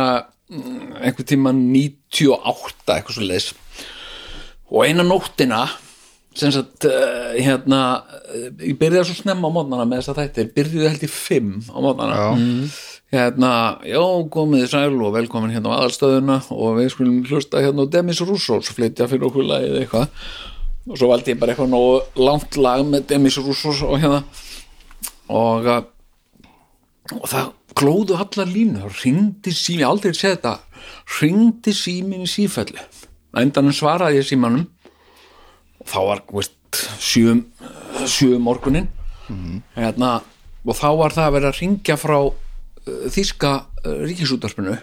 einhver 1.05 1.27
tíman 1.29 1.59
98 1.75 2.95
eitthvað 2.95 3.19
svo 3.19 3.27
leis 3.29 3.51
og 4.71 4.87
eina 4.87 5.05
nóttina 5.05 5.67
sem 6.35 6.51
sagt 6.51 6.87
uh, 6.89 7.35
hérna 7.37 7.81
uh, 8.03 8.49
ég 8.65 8.75
byrjaði 8.81 9.07
svo 9.11 9.21
snemma 9.21 9.47
á 9.47 9.55
mótnana 9.55 9.85
með 9.87 10.01
þess 10.01 10.13
að 10.15 10.21
þættir 10.23 10.49
byrjuði 10.57 10.89
held 10.91 11.05
í 11.07 11.11
5 11.13 11.53
á 11.71 11.79
mótnana 11.85 12.17
Já. 12.17 12.31
hérna, 13.15 13.51
já, 13.87 14.01
komið 14.35 14.65
þið 14.65 14.73
sæl 14.73 14.97
og 15.07 15.13
velkomin 15.15 15.55
hérna 15.55 15.71
á 15.71 15.77
aðalstöðuna 15.79 16.41
og 16.57 16.81
við 16.81 16.91
skulum 16.97 17.21
hlusta 17.29 17.63
hérna 17.63 17.87
á 17.87 17.93
Demis 17.93 18.25
Roussos 18.27 18.73
flytja 18.75 19.07
fyrir 19.13 19.29
okkur 19.29 19.47
lagið 19.53 19.79
eitthvað 19.85 20.09
og 20.85 20.99
svo 20.99 21.09
valdi 21.11 21.33
ég 21.33 21.41
bara 21.41 21.55
eitthvað 21.55 21.73
nógu 21.73 22.25
langt 22.25 22.59
lag 22.61 22.85
með 22.87 23.09
Demis 23.13 23.39
Roussos 23.41 23.83
og 23.87 23.99
hérna. 24.03 24.23
Og 25.33 25.69
uh, 25.71 25.83
og 27.13 27.29
það 27.29 27.53
klóðu 27.77 28.17
allar 28.17 28.49
línu 28.49 28.89
ringdi 29.03 29.53
sími, 29.53 29.83
ég 29.83 29.89
aldrei 29.89 30.15
séð 30.17 30.37
þetta. 30.37 30.55
Ringdi 31.21 31.75
símin 31.77 32.25
í 32.25 32.31
sífellu. 32.31 32.81
Endanum 33.37 33.75
svaraði 33.75 34.21
ég 34.21 34.29
símanum. 34.29 34.69
Og 35.83 35.89
þá 35.91 35.99
var 36.09 36.23
veist, 36.33 36.85
sjö, 37.03 37.39
sjö 38.09 38.39
morgunin 38.43 38.89
hérna, 39.77 40.19
og 40.65 40.77
þá 40.77 40.89
var 40.99 41.15
það 41.17 41.27
að 41.27 41.35
vera 41.37 41.51
að 41.51 41.61
ringja 41.61 41.97
frá 42.01 42.19
uh, 42.25 42.35
þýska 43.15 43.53
uh, 43.85 44.01
ríkisútarpinu 44.05 44.77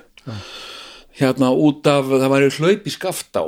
hérna 1.17 1.51
út 1.57 1.87
af 1.89 2.07
það 2.09 2.31
væri 2.31 2.51
hlaup 2.57 2.87
í 2.87 2.93
skaftá 2.93 3.43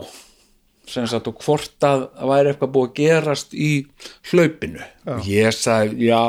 sem 0.90 1.08
sagt 1.08 1.30
og 1.32 1.40
hvort 1.44 1.88
að 1.88 2.06
væri 2.30 2.52
eitthvað 2.52 2.74
búið 2.76 2.90
að 2.90 2.96
gerast 3.00 3.54
í 3.56 3.72
hlaupinu. 4.32 4.84
Og 5.14 5.28
ég 5.30 5.56
sagði, 5.56 6.10
já 6.10 6.22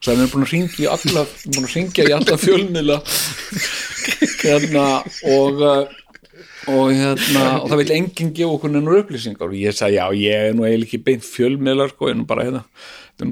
sagði, 0.00 0.16
við 0.16 0.22
erum 0.22 0.32
búin 0.34 0.46
að 0.46 0.52
ringja 0.54 0.84
í 0.84 0.90
alla 0.94 1.24
búin 1.28 1.66
að 1.66 1.74
ringja 1.74 2.06
í 2.06 2.14
alla 2.16 2.38
fjölmiðla. 2.44 3.00
Hérna 4.40 4.86
og 5.28 5.60
uh, 5.60 5.98
og 6.70 6.90
hérna 6.92 7.44
og 7.62 7.70
það 7.70 7.80
vil 7.80 7.92
enginn 7.96 8.32
gefa 8.36 8.54
okkur 8.56 8.72
nennur 8.72 9.00
upplýsingar. 9.00 9.48
Og 9.48 9.58
ég 9.58 9.76
sagði 9.76 9.98
já, 9.98 10.06
ég 10.20 10.48
er 10.48 10.56
nú 10.56 10.66
eiginlega 10.66 10.88
ekki 10.88 11.04
beint 11.06 11.26
fjölmiðlar 11.26 11.92
sko, 11.94 12.08
ég 12.10 12.16
er 12.16 12.20
nú 12.20 12.26
bara 12.28 12.46
hérna 12.48 12.64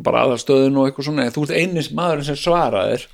bara 0.04 0.26
aðalstöðun 0.26 0.76
og 0.80 0.88
eitthvað 0.88 1.08
svona. 1.08 1.24
En 1.24 1.32
þú 1.32 1.44
ert 1.46 1.54
einis 1.56 1.90
maðurinn 1.96 2.26
sem 2.28 2.36
svaraðir. 2.36 3.06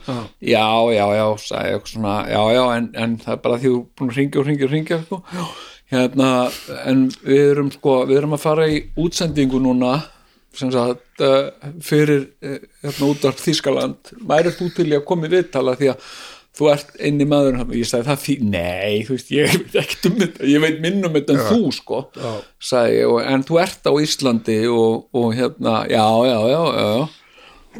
Já, 0.42 0.66
já, 0.94 1.04
já, 1.18 1.26
sagði 1.44 1.92
svona 1.92 2.16
já, 2.30 2.40
já, 2.56 2.64
en, 2.78 2.88
en 3.04 3.14
það 3.22 3.36
er 3.36 3.44
bara 3.44 3.60
því 3.60 3.70
þú 3.70 3.84
búin 4.00 4.10
að 4.10 4.18
ringja 4.20 4.40
og 4.42 4.48
ringja 4.48 4.66
og 4.66 4.74
ringja 4.74 5.00
sko. 5.04 5.20
Hérna, 5.92 6.50
en 6.84 7.08
við 7.24 7.50
erum 7.52 7.72
sko, 7.74 8.02
við 8.08 8.20
erum 8.22 8.36
að 8.36 8.44
fara 8.44 8.68
í 8.70 8.82
útsendingu 9.00 9.60
núna 9.62 9.96
sem 10.54 10.70
sagt 10.70 11.24
uh, 11.24 11.50
fyrir 11.82 12.28
uh, 12.44 12.60
hérna 12.84 13.10
útvarp 13.10 13.42
Þískaland 13.42 14.14
væri 14.22 14.54
þú 14.54 14.70
til 14.76 14.88
að 14.92 15.04
koma 15.08 15.28
í 15.28 15.34
viðtala 15.34 15.74
því 15.80 15.90
að 15.92 16.06
þú 16.54 16.70
ert 16.70 16.92
inni 17.02 17.26
maður 17.26 17.58
og 17.64 17.74
ég 17.74 17.88
sagði 17.90 18.06
það 18.06 18.20
því, 18.22 18.34
nei, 18.52 19.02
þú 19.06 19.16
veist, 19.16 19.32
ég 19.34 19.50
veit 19.50 19.76
ekkert 19.82 20.06
um 20.10 20.16
þetta, 20.20 20.46
ég 20.52 20.62
veit 20.62 20.78
minn 20.84 21.08
um 21.08 21.16
þetta 21.16 21.34
en 21.34 21.42
þú 21.48 21.72
sko, 21.74 22.00
sagði 22.62 23.00
ég, 23.00 23.10
og, 23.10 23.18
en 23.26 23.44
þú 23.48 23.60
ert 23.64 23.90
á 23.90 23.92
Íslandi 24.04 24.58
og, 24.70 25.04
og 25.18 25.34
hérna 25.34 25.74
já, 25.90 26.04
já, 26.30 26.38
já, 26.52 26.60
já, 26.78 26.90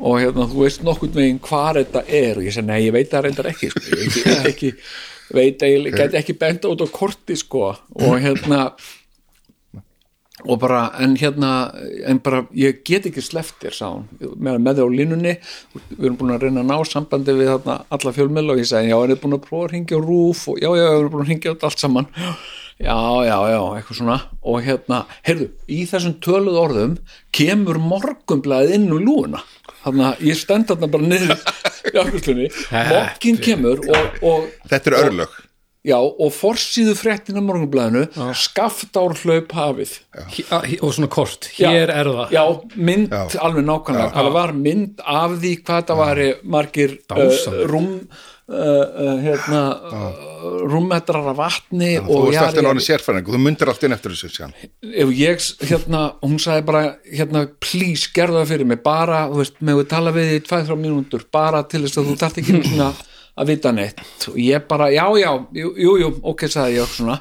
og 0.01 0.19
hérna, 0.19 0.49
þú 0.51 0.65
veist 0.65 0.83
nokkurn 0.87 1.15
veginn 1.15 1.43
hvar 1.43 1.79
þetta 1.79 2.05
er. 2.09 2.39
Og 2.39 2.47
ég 2.47 2.55
sagði, 2.57 2.71
nei, 2.73 2.81
ég 2.89 2.95
veit 2.97 3.11
það 3.13 3.27
reyndar 3.29 3.51
ekki 3.53 3.71
sko, 3.71 3.85
ég 3.93 4.01
veit 4.03 4.49
ekki, 4.51 4.73
veit 5.33 5.63
að 5.63 5.73
ég 5.73 5.97
get 5.97 6.19
ekki 6.21 6.37
bent 6.39 6.67
út 6.69 6.85
á 6.85 6.89
korti 6.93 7.37
sko. 7.39 7.73
Og 8.01 8.21
hérna 8.21 8.67
og 10.45 10.59
bara, 10.61 10.89
en 11.01 11.15
hérna 11.17 11.51
en 12.11 12.19
bara, 12.21 12.43
ég 12.59 12.83
get 12.85 13.07
ekki 13.09 13.23
sleftir 13.23 13.73
sá 13.73 13.87
hún, 13.87 14.09
með, 14.19 14.59
með 14.65 14.81
þau 14.81 14.89
á 14.91 14.97
línunni 14.99 15.35
við 15.95 16.03
erum 16.09 16.19
búin 16.21 16.35
að 16.35 16.47
reyna 16.49 16.65
að 16.65 16.73
ná 16.73 16.91
sambandi 16.91 17.37
við 17.39 17.53
þarna, 17.53 17.77
alla 17.95 18.13
fjölmiðla 18.17 18.57
og 18.57 18.61
ég 18.61 18.69
segi, 18.69 18.91
já, 18.91 18.97
er 18.99 19.15
þið 19.15 19.23
búin 19.23 19.39
að 19.39 19.47
prófa 19.47 19.69
að 19.69 19.73
ringja 19.77 20.03
rúf 20.03 20.45
og 20.51 20.59
já, 20.59 20.69
já, 20.69 20.85
við 20.85 20.99
erum 20.99 21.15
búin 21.15 21.25
að 21.25 21.33
ringja 21.33 21.55
allt 21.55 21.85
saman. 21.85 22.11
Já, 22.75 22.99
já, 23.23 23.37
já, 23.55 23.61
eitthvað 23.79 23.99
svona. 24.01 24.17
Og 24.51 24.65
hérna, 24.67 25.05
heyrðu, 25.23 25.47
í 25.71 25.85
þessum 25.87 26.17
töluð 26.27 26.59
orðum 26.59 26.97
kemur 27.39 27.79
morgumblaðið 27.79 28.75
inn 28.81 28.91
úr 28.97 29.05
lúuna 29.07 29.45
þannig 29.85 30.07
að 30.09 30.25
ég 30.29 30.41
stend 30.41 30.69
þarna 30.71 30.91
bara 30.91 31.09
niður 31.13 31.45
í 31.95 32.03
afgjörslunni, 32.03 32.51
mokkin 32.93 33.41
kemur 33.43 33.83
og, 33.89 34.23
og 34.23 34.71
Þetta 34.71 34.91
er 34.93 34.99
örlög. 35.01 35.41
Já, 35.85 35.99
og 36.01 36.31
forsýðu 36.33 36.95
fréttina 36.97 37.43
morgunblæðinu 37.45 38.07
skaftár 38.41 39.13
hlaup 39.21 39.51
hafið. 39.53 39.91
Hí- 40.33 40.79
og 40.81 40.95
svona 40.97 41.11
kort, 41.13 41.51
hér 41.59 41.93
er 41.93 42.09
það. 42.09 42.33
Já, 42.33 42.45
mynd 42.89 43.13
alveg 43.13 43.67
nákvæmlega. 43.69 44.15
Það 44.15 44.31
var 44.39 44.55
mynd 44.57 45.03
af 45.05 45.35
því 45.43 45.53
hvað 45.67 45.91
það 45.91 46.01
var 46.01 46.23
margir 46.57 46.97
uh, 47.13 47.59
rúm 47.69 47.91
uh, 48.49 49.15
hérna 49.25 49.63
uh, 49.89 50.35
rúmmetrar 50.69 51.31
af 51.33 51.39
vatni 51.39 51.95
Þú 52.05 52.19
og 52.19 52.29
ert 52.29 52.43
alltaf 52.43 52.59
jari- 52.59 52.67
náttúrulega 52.67 52.87
sérfæring 52.89 53.25
og 53.29 53.35
þú 53.37 53.41
myndir 53.47 53.73
allt 53.73 53.87
inn 53.89 53.97
eftir 53.97 54.15
þessu 54.15 54.51
ef 55.05 55.15
ég, 55.17 55.49
hérna, 55.71 56.03
hún 56.25 56.37
sagði 56.43 56.67
bara 56.69 56.85
hérna, 57.09 57.47
please, 57.65 58.11
gerðu 58.15 58.43
það 58.43 58.53
fyrir 58.53 58.71
mig 58.75 58.83
bara, 58.85 59.25
þú 59.33 59.41
veist, 59.43 59.59
með 59.65 59.81
við 59.81 59.91
tala 59.95 60.15
við 60.15 60.37
í 60.37 60.45
2-3 60.45 60.79
mínútur, 60.81 61.27
bara 61.33 61.65
til 61.69 61.85
þess 61.87 62.01
að 62.03 62.11
þú 62.13 62.17
þarft 62.23 62.41
ekki 62.43 62.61
svona 62.69 62.93
að 63.35 63.49
vita 63.51 63.73
neitt. 63.75 64.03
Og 64.31 64.37
ég 64.39 64.67
bara, 64.71 64.91
já, 64.95 65.05
já, 65.19 65.31
jú, 65.59 65.71
jú, 65.75 65.95
jú 66.05 66.11
ok, 66.23 66.45
sagði 66.51 66.77
ég 66.79 66.93
svona. 66.93 67.17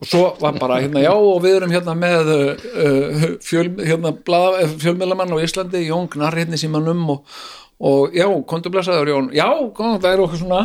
Og 0.00 0.06
svo 0.08 0.22
var 0.40 0.56
bara, 0.56 0.78
hérna, 0.80 1.02
já, 1.04 1.12
og 1.12 1.42
við 1.44 1.58
erum 1.58 1.74
hérna 1.74 1.92
með 1.98 2.30
uh, 2.32 3.26
fjöl, 3.44 3.68
hérna, 3.84 4.14
blað, 4.26 4.62
fjölmiðlamann 4.80 5.36
á 5.36 5.44
Íslandi, 5.44 5.84
Jón 5.90 6.08
Gnarr 6.14 6.40
hérna 6.40 6.56
í 6.56 6.62
símanum 6.64 7.04
og, 7.18 7.36
og 7.76 8.16
já, 8.16 8.26
komdu 8.48 8.72
blessaður 8.72 9.12
Jón, 9.12 9.30
já, 9.36 9.48
kom, 9.76 9.96
það 10.00 10.12
er 10.12 10.24
okkur 10.24 10.42
svona 10.42 10.62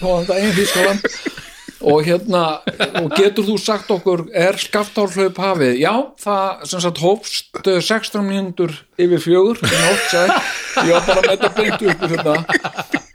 kom 0.00 0.24
þetta 0.24 0.40
einn 0.40 0.56
fískalan 0.56 1.04
og 1.86 2.06
hérna, 2.06 2.42
og 3.02 3.10
getur 3.14 3.44
þú 3.46 3.56
sagt 3.60 3.90
okkur, 3.92 4.24
er 4.34 4.56
skaftárhlaup 4.58 5.36
hafið? 5.38 5.76
Já, 5.78 5.92
það 6.22 6.62
sem 6.70 6.82
sagt 6.82 7.02
hófst 7.04 7.60
eh, 7.68 7.80
16 7.84 8.24
mínútur 8.24 8.72
yfir 8.98 9.22
fjögur 9.22 9.60
ég 9.60 10.92
var 10.92 11.04
bara 11.06 11.22
með 11.22 11.32
þetta 11.34 11.52
beint 11.56 11.84
upp 11.92 12.06
hérna 12.10 12.36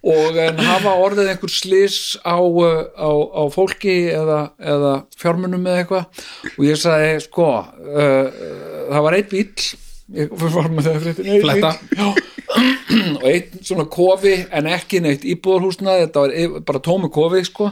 og 0.02 0.38
en 0.42 0.64
hafa 0.66 0.96
orðið 0.98 1.32
einhver 1.34 1.54
slis 1.54 2.00
á, 2.26 2.38
uh, 2.42 2.82
á, 2.98 3.12
á 3.12 3.44
fólki 3.54 3.98
eða, 4.10 4.40
eða 4.58 4.94
fjármunum 5.14 5.68
eða 5.70 5.84
eitthvað? 5.84 6.26
Og 6.56 6.66
ég 6.66 6.82
sagði, 6.82 7.14
sko 7.28 7.50
uh, 7.62 8.42
það 8.90 9.06
var 9.06 9.18
einn 9.20 9.30
bíll 9.30 9.70
ég 10.16 10.34
var 10.42 10.70
með 10.74 10.90
það 10.90 11.80
já. 11.98 12.12
Og 13.22 13.24
einn 13.30 13.62
svona 13.64 13.86
kofi 13.88 14.34
en 14.52 14.68
ekki 14.68 15.00
neitt 15.04 15.24
íbúðarhúsnaði 15.24 16.06
þetta 16.06 16.24
var 16.26 16.60
bara 16.68 16.82
tómi 16.84 17.10
kofi 17.14 17.46
sko. 17.48 17.70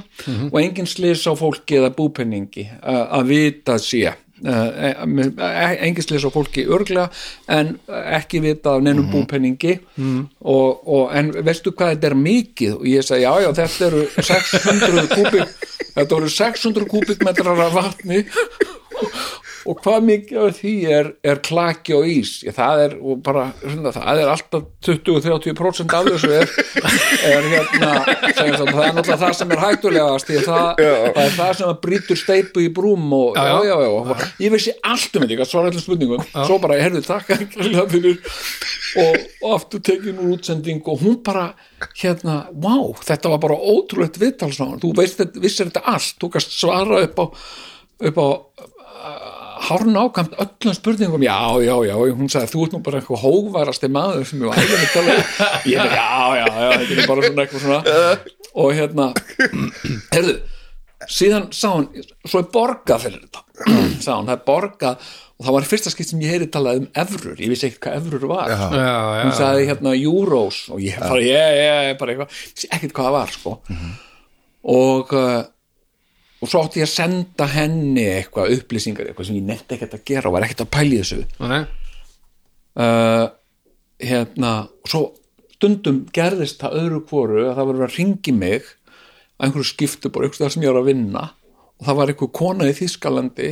Og 0.52 0.58
engin 0.62 0.88
slis 0.88 1.26
á 1.28 1.34
fólki 1.36 1.80
eða 1.82 1.92
búpenningi 1.98 2.66
að 2.82 3.26
vita 3.34 3.76
sé. 3.82 4.14
Uh, 4.40 4.96
engin 5.84 6.06
slis 6.06 6.24
á 6.24 6.32
fólki 6.32 6.64
örglega 6.64 7.10
en 7.52 7.74
ekki 8.16 8.40
vita 8.46 8.78
af 8.78 8.86
neinum 8.86 9.10
búpenningi. 9.12 9.76
Og, 10.40 10.88
og 10.88 11.12
en 11.12 11.34
veistu 11.44 11.76
hvað 11.76 11.98
þetta 11.98 12.12
er 12.14 12.18
mikið? 12.24 12.78
Og 12.80 12.88
ég 12.88 13.04
segi 13.04 13.28
já 13.28 13.34
já 13.44 13.52
þetta 13.60 13.90
eru 13.92 14.06
600 14.16 15.12
kúbik 15.12 15.68
þetta 15.98 16.22
eru 16.22 16.30
600 16.40 16.88
kúbikmetrar 16.96 17.66
af 17.68 17.76
vatni. 17.76 18.24
og 18.24 18.89
hvað 19.84 20.06
mikið 20.08 20.38
af 20.42 20.56
því 20.60 20.74
er, 20.98 21.10
er 21.32 21.40
klaki 21.46 21.94
og 21.98 22.08
ís? 22.10 22.32
Ég, 22.48 22.56
það 22.56 22.84
er 22.86 22.94
og 23.00 23.20
bara 23.26 23.44
svona, 23.60 23.92
það 23.96 24.22
er 24.24 24.32
alltaf 24.34 24.64
20-30% 24.88 25.96
af 25.98 26.08
þessu 26.08 26.32
er, 26.38 26.54
er 27.30 27.48
hérna 27.52 27.92
sem 28.08 28.54
sagt, 28.56 28.72
það 28.72 28.86
er 28.86 28.96
náttúrulega 28.98 29.20
það 29.20 29.36
sem 29.40 29.54
er 29.54 29.64
að 29.64 30.46
það, 30.48 30.82
það 30.82 31.22
er 31.26 31.36
það 31.38 31.54
sem 31.60 31.70
að 31.70 31.80
brýtur 31.86 32.22
steipu 32.24 32.64
í 32.64 32.70
brúm 32.74 33.06
og 33.20 33.38
já, 33.40 33.60
já, 33.68 33.76
já, 33.84 33.92
já, 34.00 34.30
ég 34.46 34.56
vissi 34.56 34.76
allt 34.80 35.20
um 35.20 35.28
þetta, 35.28 35.50
svara 35.52 35.72
allir 35.74 35.84
spurningum. 35.84 36.26
Svo 36.40 36.60
bara, 36.64 36.80
heyrðu, 36.80 37.04
takk 37.06 37.34
og, 38.98 39.16
og 39.46 39.52
aftur 39.54 39.82
tekið 39.86 40.18
úr 40.18 40.36
útsending 40.36 40.80
og 40.90 41.02
hún 41.04 41.20
bara 41.26 41.50
hérna, 42.00 42.42
wow, 42.54 42.94
þetta 43.06 43.32
var 43.36 43.42
bara 43.44 43.58
ótrúlegt 43.60 44.18
viðtalsnáðan, 44.22 44.82
þú 44.82 44.94
veist, 44.98 45.20
þetta- 45.22 45.44
vissir 45.44 45.70
þetta 45.70 45.84
allt. 45.94 46.16
Þú 46.22 46.32
kannst 46.34 46.56
svara 46.58 47.04
upp 47.06 47.20
á 47.22 47.26
upp 48.00 48.16
á 48.16 48.28
hárn 49.70 49.96
ákvæmt 49.96 50.36
öllum 50.40 50.74
spurningum. 50.74 51.24
Já, 51.24 51.40
já, 51.64 51.76
já, 51.86 51.96
hún 52.16 52.30
sagði 52.32 52.52
þú 52.54 52.64
ert 52.66 52.76
nú 52.76 52.82
bara 52.86 53.02
eitthvað 53.02 53.24
hógværasti 53.24 53.90
maður 53.92 54.28
sem 54.28 54.44
ég 54.44 54.52
var 54.52 54.62
æfum 54.62 54.86
að 54.86 54.94
tala 54.94 55.16
um." 55.16 55.24
ég 55.72 55.84
er, 55.84 55.96
já, 55.96 56.10
já, 56.40 56.46
já, 56.46 56.70
þetta 56.80 56.96
er 56.96 57.12
bara 57.12 57.28
svona 57.28 57.46
eitthvað 57.46 57.66
svona. 57.66 57.82
Og 58.60 58.74
hérna 58.76 59.08
herðu, 60.16 60.36
síðan 61.20 61.50
sá 61.56 61.68
hún 61.70 61.90
svo 62.26 62.44
er 62.44 62.50
borgað 62.54 63.06
fyrir 63.06 63.26
þetta 63.26 63.46
sá 64.04 64.14
hún, 64.16 64.30
það 64.30 64.36
er 64.36 64.46
borgað. 64.48 65.10
Og 65.40 65.46
það 65.48 65.56
var 65.56 65.64
í 65.64 65.68
fyrsta 65.70 65.92
skipt 65.94 66.10
sem 66.10 66.24
ég 66.24 66.34
heyri 66.34 66.48
talað 66.52 66.82
um 66.82 66.88
evrur, 67.00 67.38
ég 67.40 67.48
vissi 67.48 67.70
ekkert 67.70 67.86
hvað 67.86 68.02
evrur 68.02 68.26
var. 68.28 68.50
Já. 68.52 68.58
já, 68.76 68.96
hún 69.22 69.30
já, 69.32 69.38
sagði 69.38 69.70
hérna 69.70 69.94
euros 69.96 70.58
og 70.68 70.82
ég 70.84 70.98
bara, 71.00 71.22
ég, 71.24 71.60
ég, 71.60 71.94
bara 72.02 72.12
eitthvað. 72.12 72.42
Ekkert 72.68 72.96
hvað 72.98 73.08
það 73.08 73.16
var, 73.16 73.32
sko. 73.38 73.54
Og 74.76 75.14
uh, 75.16 75.38
og 75.40 75.46
svo 76.48 76.62
átti 76.64 76.80
ég 76.80 76.88
að 76.88 76.94
senda 76.94 77.48
henni 77.52 78.06
eitthvað 78.14 78.54
upplýsingar, 78.56 79.10
eitthvað 79.10 79.28
sem 79.28 79.40
ég 79.42 79.48
nefndi 79.50 79.76
ekkert 79.76 79.98
að 79.98 80.06
gera 80.08 80.30
og 80.30 80.36
var 80.38 80.46
ekkert 80.48 80.64
að 80.64 80.72
pæli 80.78 81.00
þessu. 81.02 81.24
Nei. 81.44 81.62
uh, 82.80 83.26
hérna, 84.00 84.54
og 84.80 84.92
svo 84.94 85.02
stundum 85.58 86.06
gerðist 86.16 86.62
það 86.62 86.78
öðru 86.84 87.02
hvoru 87.10 87.44
að 87.50 87.58
það 87.58 87.70
var 87.72 87.84
að 87.84 87.98
ringi 87.98 88.36
mig 88.36 88.64
að 88.64 89.50
einhverju 89.50 89.72
skiptu 89.74 90.14
bara 90.14 90.30
einhverju 90.30 90.46
þar 90.46 90.56
sem 90.56 90.64
ég 90.64 90.72
var 90.72 90.82
að 90.82 90.92
vinna. 90.94 91.26
Og 91.80 91.90
það 91.90 92.00
var 92.00 92.14
einhver 92.14 92.34
kona 92.40 92.72
í 92.72 92.76
Þískalandi 92.78 93.52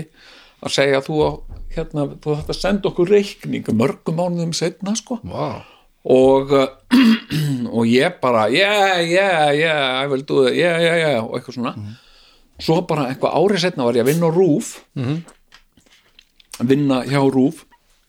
að 0.63 0.75
segja 0.79 1.03
þú, 1.03 1.19
á, 1.27 1.29
hérna, 1.75 2.07
þú 2.23 2.39
þetta 2.39 2.55
að 2.55 2.61
senda 2.61 2.91
okkur 2.91 3.11
reikning 3.11 3.67
mörgum 3.75 4.17
mánuðum 4.21 4.55
setna 4.55 4.95
sko. 4.95 5.19
Vá. 5.27 5.67
og 6.07 6.51
uh, 6.55 6.69
og 7.75 7.83
ég 7.91 8.15
bara 8.21 8.47
yeah, 8.47 9.03
yeah, 9.03 9.51
yeah, 9.51 9.99
I 9.99 10.07
will 10.07 10.23
do 10.23 10.45
it 10.47 10.55
yeah, 10.55 10.79
yeah, 10.79 10.95
yeah, 11.01 11.25
og 11.25 11.35
eitthvað 11.35 11.57
svona 11.57 11.73
svo 12.63 12.79
bara 12.89 13.07
eitthvað 13.11 13.35
árið 13.37 13.61
setna 13.65 13.85
var 13.87 13.97
ég 13.99 14.05
að 14.05 14.11
vinna 14.13 14.29
á 14.29 14.31
rúf 14.33 14.71
vinna 16.67 17.01
hjá 17.07 17.21
rúf 17.31 17.63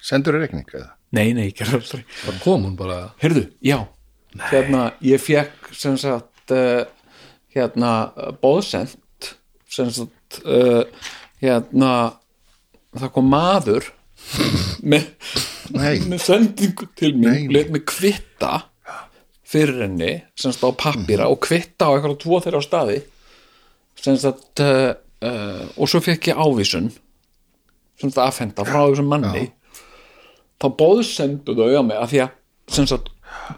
Sendur 0.09 0.37
þér 0.39 0.45
reikning 0.47 0.69
eða? 0.79 0.93
nei, 1.11 1.33
nei, 1.35 1.49
ég 1.49 1.57
gerði 1.59 1.79
aldrei. 1.81 2.03
Bara 2.27 2.39
kom 2.45 2.65
hún 2.69 2.75
bara 2.79 2.97
heyrðu, 3.23 3.47
já, 3.65 3.79
hérna 4.53 4.83
ég 5.05 5.20
fekk 5.25 5.70
sem 5.75 5.97
sagt 6.01 6.53
uh, 6.55 6.85
hérna 7.55 7.93
bóðsend 8.43 9.31
sem 9.73 9.89
sagt 9.93 10.39
uh, 10.45 10.85
hérna 11.43 11.93
það 12.99 13.12
kom 13.16 13.29
maður 13.33 13.89
með, 14.93 15.09
Nei. 15.75 15.99
með 16.09 16.20
sendingu 16.25 16.89
til 16.99 17.15
Nei, 17.16 17.47
nei. 17.49 17.53
let 17.57 17.73
mig 17.75 17.85
kvitta 17.89 18.62
fyrir 19.49 19.83
henni 19.87 20.12
sem 20.39 20.53
sagt 20.53 20.66
á 20.69 20.70
pappíra 20.77 21.27
og 21.33 21.41
kvitta 21.45 21.89
á 21.89 21.97
eitthvað 21.97 22.19
tvo 22.23 22.41
þeirra 22.45 22.61
á 22.61 22.69
staði 22.69 22.99
sagt 24.05 24.62
uh, 24.65 24.95
uh, 25.25 25.65
og 25.77 25.91
svo 25.91 26.01
fekk 26.05 26.31
ég 26.33 26.41
ávísun 26.41 26.91
sem 27.99 28.11
sagt 28.11 28.23
afhenda 28.23 28.66
frá 28.66 28.85
þessum 28.87 29.09
manni. 29.11 29.49
Þá 30.59 30.66
bóðsendu 30.79 31.55
þau 31.59 31.70
á 31.79 31.83
mig 31.87 31.99
að 31.99 32.12
því 32.12 32.23
að 32.25 32.35
sagt 32.91 33.11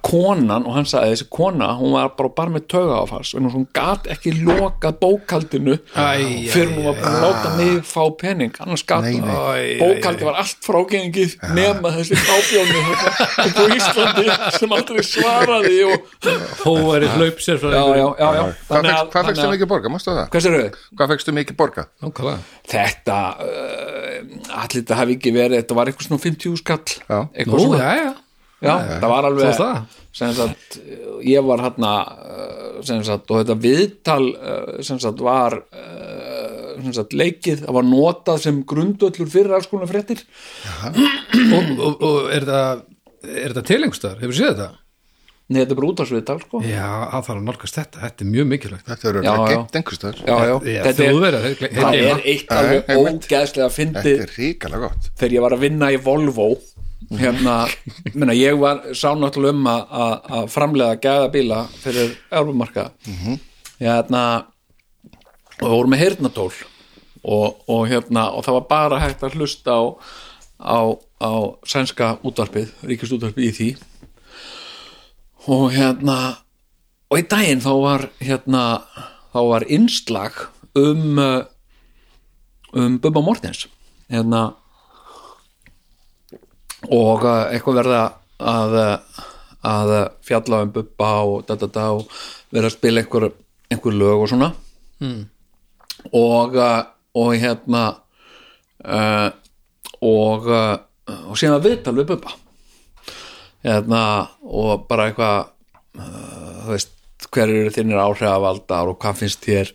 konan 0.07 0.65
og 0.67 0.75
hann 0.77 0.87
sagði 0.89 1.15
þessi 1.15 1.27
kona, 1.35 1.69
hún 1.79 1.95
var 1.97 2.13
bara, 2.19 2.31
bara 2.37 2.53
með 2.55 2.65
töga 2.73 3.01
á 3.03 3.05
fars 3.11 3.33
en 3.37 3.49
hún 3.51 3.67
gat 3.77 4.07
ekki 4.11 4.33
lokað 4.41 4.99
bókaldinu 5.03 5.77
Æ, 5.95 6.49
fyrir 6.53 6.71
hún 6.77 6.87
var 6.89 6.97
búin 6.99 7.11
að 7.11 7.25
láta 7.25 7.53
mig 7.59 7.81
fá 7.89 8.03
pening. 8.21 8.55
Annars. 8.63 8.85
Æ, 8.87 9.79
bókaldi 9.81 10.27
var 10.29 10.39
allt 10.43 10.61
frágengið 10.67 11.37
nema 11.57 11.93
þessi 11.97 12.19
fábjónu 12.21 12.85
upp 12.95 13.03
á 13.61 13.65
Íslandi 13.77 14.27
sem 14.59 14.75
aldrei 14.79 15.05
svaraði 15.07 15.77
og 15.91 16.09
hóværi 16.65 17.11
hlaup 17.17 17.43
sér 17.45 17.61
frá 17.63 17.75
já, 17.75 17.83
já, 18.01 18.07
já, 18.21 18.31
já. 18.39 18.47
Hvað 19.11 19.29
fegstu 19.31 19.51
mikið 19.53 19.71
borga? 19.75 19.93
Hvað 20.97 21.15
fegstu 21.15 21.35
mikið 21.37 21.59
borga? 21.61 21.87
Þetta 22.71 23.21
uh, 23.43 24.19
allir 24.63 24.81
þetta 24.81 24.99
hafi 25.03 25.17
ekki 25.19 25.35
verið 25.35 25.61
þetta 25.63 25.79
var 25.81 25.91
eitthvað 25.91 26.09
svona 26.11 26.25
50 26.27 26.61
skall 26.63 26.83
eitthvað 27.35 27.65
svona 27.67 27.81
já. 28.61 28.71
Já, 28.71 28.99
það 29.01 29.09
var 29.15 29.29
alveg 29.31 29.57
það. 29.61 29.97
sagt, 30.41 30.79
ég 31.25 31.47
var 31.47 31.65
hérna 31.65 31.95
sagt, 33.07 33.31
og 33.31 33.41
þetta 33.41 33.59
viðtal 33.63 34.25
sem 34.87 35.01
sagt 35.03 35.25
var 35.25 35.61
sem 36.81 36.95
sagt 36.97 37.17
leikið, 37.17 37.65
það 37.67 37.77
var 37.77 37.89
notað 37.89 38.45
sem 38.45 38.61
grundöllur 38.69 39.31
fyrir 39.33 39.57
alls 39.57 39.69
konar 39.71 39.91
fréttir 39.91 40.23
Og, 41.51 41.75
og, 41.77 42.05
og 42.05 42.31
er 42.33 42.47
það 42.49 42.87
er 43.21 43.53
þetta 43.53 43.67
tilengustar? 43.69 44.17
Hefur 44.23 44.37
séð 44.37 44.55
þetta? 44.55 44.71
Nei, 45.51 45.65
þetta 45.65 45.75
er 45.75 45.79
bara 45.81 45.89
útvarsviðtal, 45.91 46.37
sko 46.45 46.61
Já, 46.63 46.87
það 47.11 47.25
þarf 47.27 47.33
að 47.41 47.47
nálgast 47.49 47.79
þetta. 47.81 48.01
Þetta 48.05 48.23
er 48.25 48.29
mjög 48.31 48.45
mikilvægt. 48.53 48.85
Þetta 48.87 49.09
eru 49.11 49.23
Já, 49.25 49.31
já, 49.51 49.57
Já, 50.31 50.37
þetta 50.87 51.09
er, 51.09 51.17
það 51.75 51.99
er 51.99 52.23
eitt 52.33 52.53
alveg 52.55 52.93
ógeðslega 52.95 53.49
Þetta 53.51 53.71
fyndið 53.75 54.23
er 54.29 54.35
ríkala 54.37 54.83
gott 54.85 55.11
þegar 55.19 55.35
ég 55.35 55.45
var 55.47 55.57
að 55.57 55.65
vinna 55.67 55.91
í 55.91 55.99
Volvo 56.05 56.47
hérna, 57.19 57.55
minna, 58.15 58.33
ég 58.37 58.59
var 58.61 58.83
sá 58.95 59.11
náttúrulega 59.19 59.57
um 59.57 59.67
að- 59.67 60.49
framlega 60.53 61.01
gæðabíla 61.03 61.65
fyrir 61.83 62.13
Európumarka 62.31 62.91
hérna 63.81 64.45
og 65.61 65.67
við 65.67 65.75
vorum 65.75 65.91
með 65.91 65.99
heyrnatól 66.05 66.53
og, 67.25 67.57
og 67.69 67.89
hérna 67.91 68.29
og 68.33 68.45
það 68.47 68.55
var 68.61 68.67
bara 68.71 69.01
hægt 69.03 69.23
að 69.27 69.35
hlusta 69.37 69.71
á 69.75 69.83
á, 70.61 70.81
á 71.21 71.33
sænska 71.67 72.19
útvarpið 72.23 72.71
ríkist 72.85 73.13
útvarpið 73.17 73.45
í 73.49 73.53
því. 73.57 73.69
Og 75.49 75.71
hérna 75.73 76.37
og 77.11 77.19
í 77.19 77.25
daginn 77.27 77.61
þá 77.65 77.73
var 77.81 78.07
hérna 78.21 78.65
þá 79.33 79.41
var 79.51 79.65
innslag 79.69 80.33
um 80.77 81.19
um 82.73 82.99
Bubba 83.03 83.21
Mortens. 83.21 83.67
Hérna 84.11 84.55
og 86.89 87.27
uh, 87.27 87.51
eitthvað 87.51 87.83
verða 87.83 88.05
að 88.41 88.79
að 89.61 89.91
fjalla 90.25 90.63
um 90.65 90.71
Bubba 90.73 91.09
og 91.29 91.43
da, 91.45 91.53
da, 91.61 91.67
da, 91.69 91.91
og 91.93 92.07
verða 92.49 92.71
að 92.71 92.77
spila 92.79 93.03
einhver, 93.03 93.27
einhver 93.69 93.97
lög 94.01 94.23
og 94.25 94.31
svona. 94.33 94.55
Mm. 95.01 95.27
og 96.17 96.57
uh, 96.57 96.81
og 97.21 97.35
hérna 97.37 97.83
uh, 98.85 99.29
og 100.01 100.49
og 100.51 101.37
síðan 101.37 101.65
viðtal 101.65 101.97
við 101.99 102.15
Bubba. 102.15 102.33
Hérna 103.65 104.03
og 104.41 104.87
bara 104.89 105.11
eitthvað 105.11 105.51
uh, 106.01 106.65
þú 106.65 106.73
veist 106.73 106.97
hver 107.31 107.53
eru 107.53 107.75
þínir 107.75 108.01
áhrifavaldar 108.01 108.91
og 108.91 108.99
hvað 109.03 109.21
finnst 109.23 109.45
þér 109.45 109.73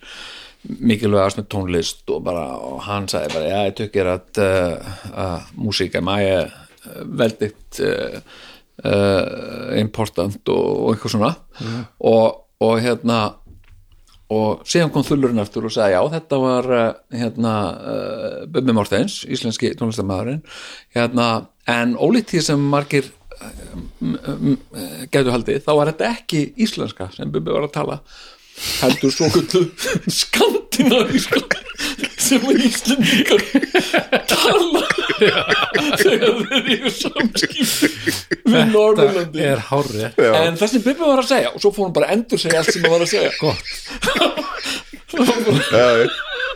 mikilvægast 0.65 1.39
með 1.39 1.49
tónlist? 1.53 2.03
Og 2.09 2.23
bara 2.25 2.45
og 2.57 2.81
hann 2.87 3.07
sagði 3.11 3.35
bara, 3.35 3.49
já, 3.51 3.59
ég 3.69 3.77
tykkir 3.79 4.11
að 4.15 4.41
uh, 4.43 5.49
músík 5.59 5.97
er 5.99 6.05
uh, 6.05 6.61
veldigt 7.21 7.79
uh, 7.85 8.19
uh, 8.83 9.71
important 9.79 10.53
og, 10.53 10.67
og 10.83 10.93
eitthvað 10.93 11.15
svona. 11.15 11.33
Og, 12.11 12.45
og 12.65 12.77
hérna 12.83 13.19
og 14.35 14.63
síðan 14.65 14.89
kom 14.89 15.03
þullurinn 15.05 15.43
eftir 15.43 15.67
og 15.67 15.73
sagði 15.73 15.93
já 15.93 16.01
þetta 16.15 16.39
var 16.41 16.71
uh, 16.73 16.85
hérna 17.13 17.51
Bubbi 18.49 18.73
Mortens, 18.73 19.19
íslenski 19.29 19.75
tónlistamæðurinn 19.77 20.41
hérna, 20.97 21.27
en 21.69 21.93
ólíkt 21.97 22.33
því 22.33 22.41
sem 22.47 22.65
margir 22.71 23.11
gætu 25.11 25.33
haldið, 25.33 25.59
þá 25.65 25.71
var 25.75 25.91
þetta 25.91 26.09
ekki 26.15 26.41
íslenska 26.65 27.11
sem 27.13 27.29
Bubbi 27.29 27.53
var 27.53 27.67
að 27.67 27.75
tala 27.75 27.99
heldur 28.79 29.13
svo 29.13 29.29
kullu 29.33 29.67
skandinavíska 30.21 31.64
sem 32.25 32.41
að 32.49 32.55
íslendingar 32.67 33.41
tala 34.31 34.81
þegar 35.19 35.51
þeir 36.01 36.65
eru 36.75 36.91
samskipti 36.95 37.87
við 38.45 38.63
Norðurlandi 38.73 39.45
er 39.51 39.63
hárið. 39.69 40.07
en 40.41 40.59
það 40.59 40.73
sem 40.73 40.85
Bubbi 40.87 41.03
var 41.05 41.21
að 41.23 41.29
segja 41.31 41.49
og 41.53 41.59
svo 41.63 41.71
fór 41.75 41.85
hann 41.87 41.95
bara 41.99 42.09
að 42.09 42.13
endur 42.17 42.39
segja 42.41 42.57
allt 42.61 42.73
sem 42.73 42.81
hann 42.85 42.95
var 42.95 43.05
að 43.05 43.13
segja. 43.13 43.31
Gott. 43.39 43.65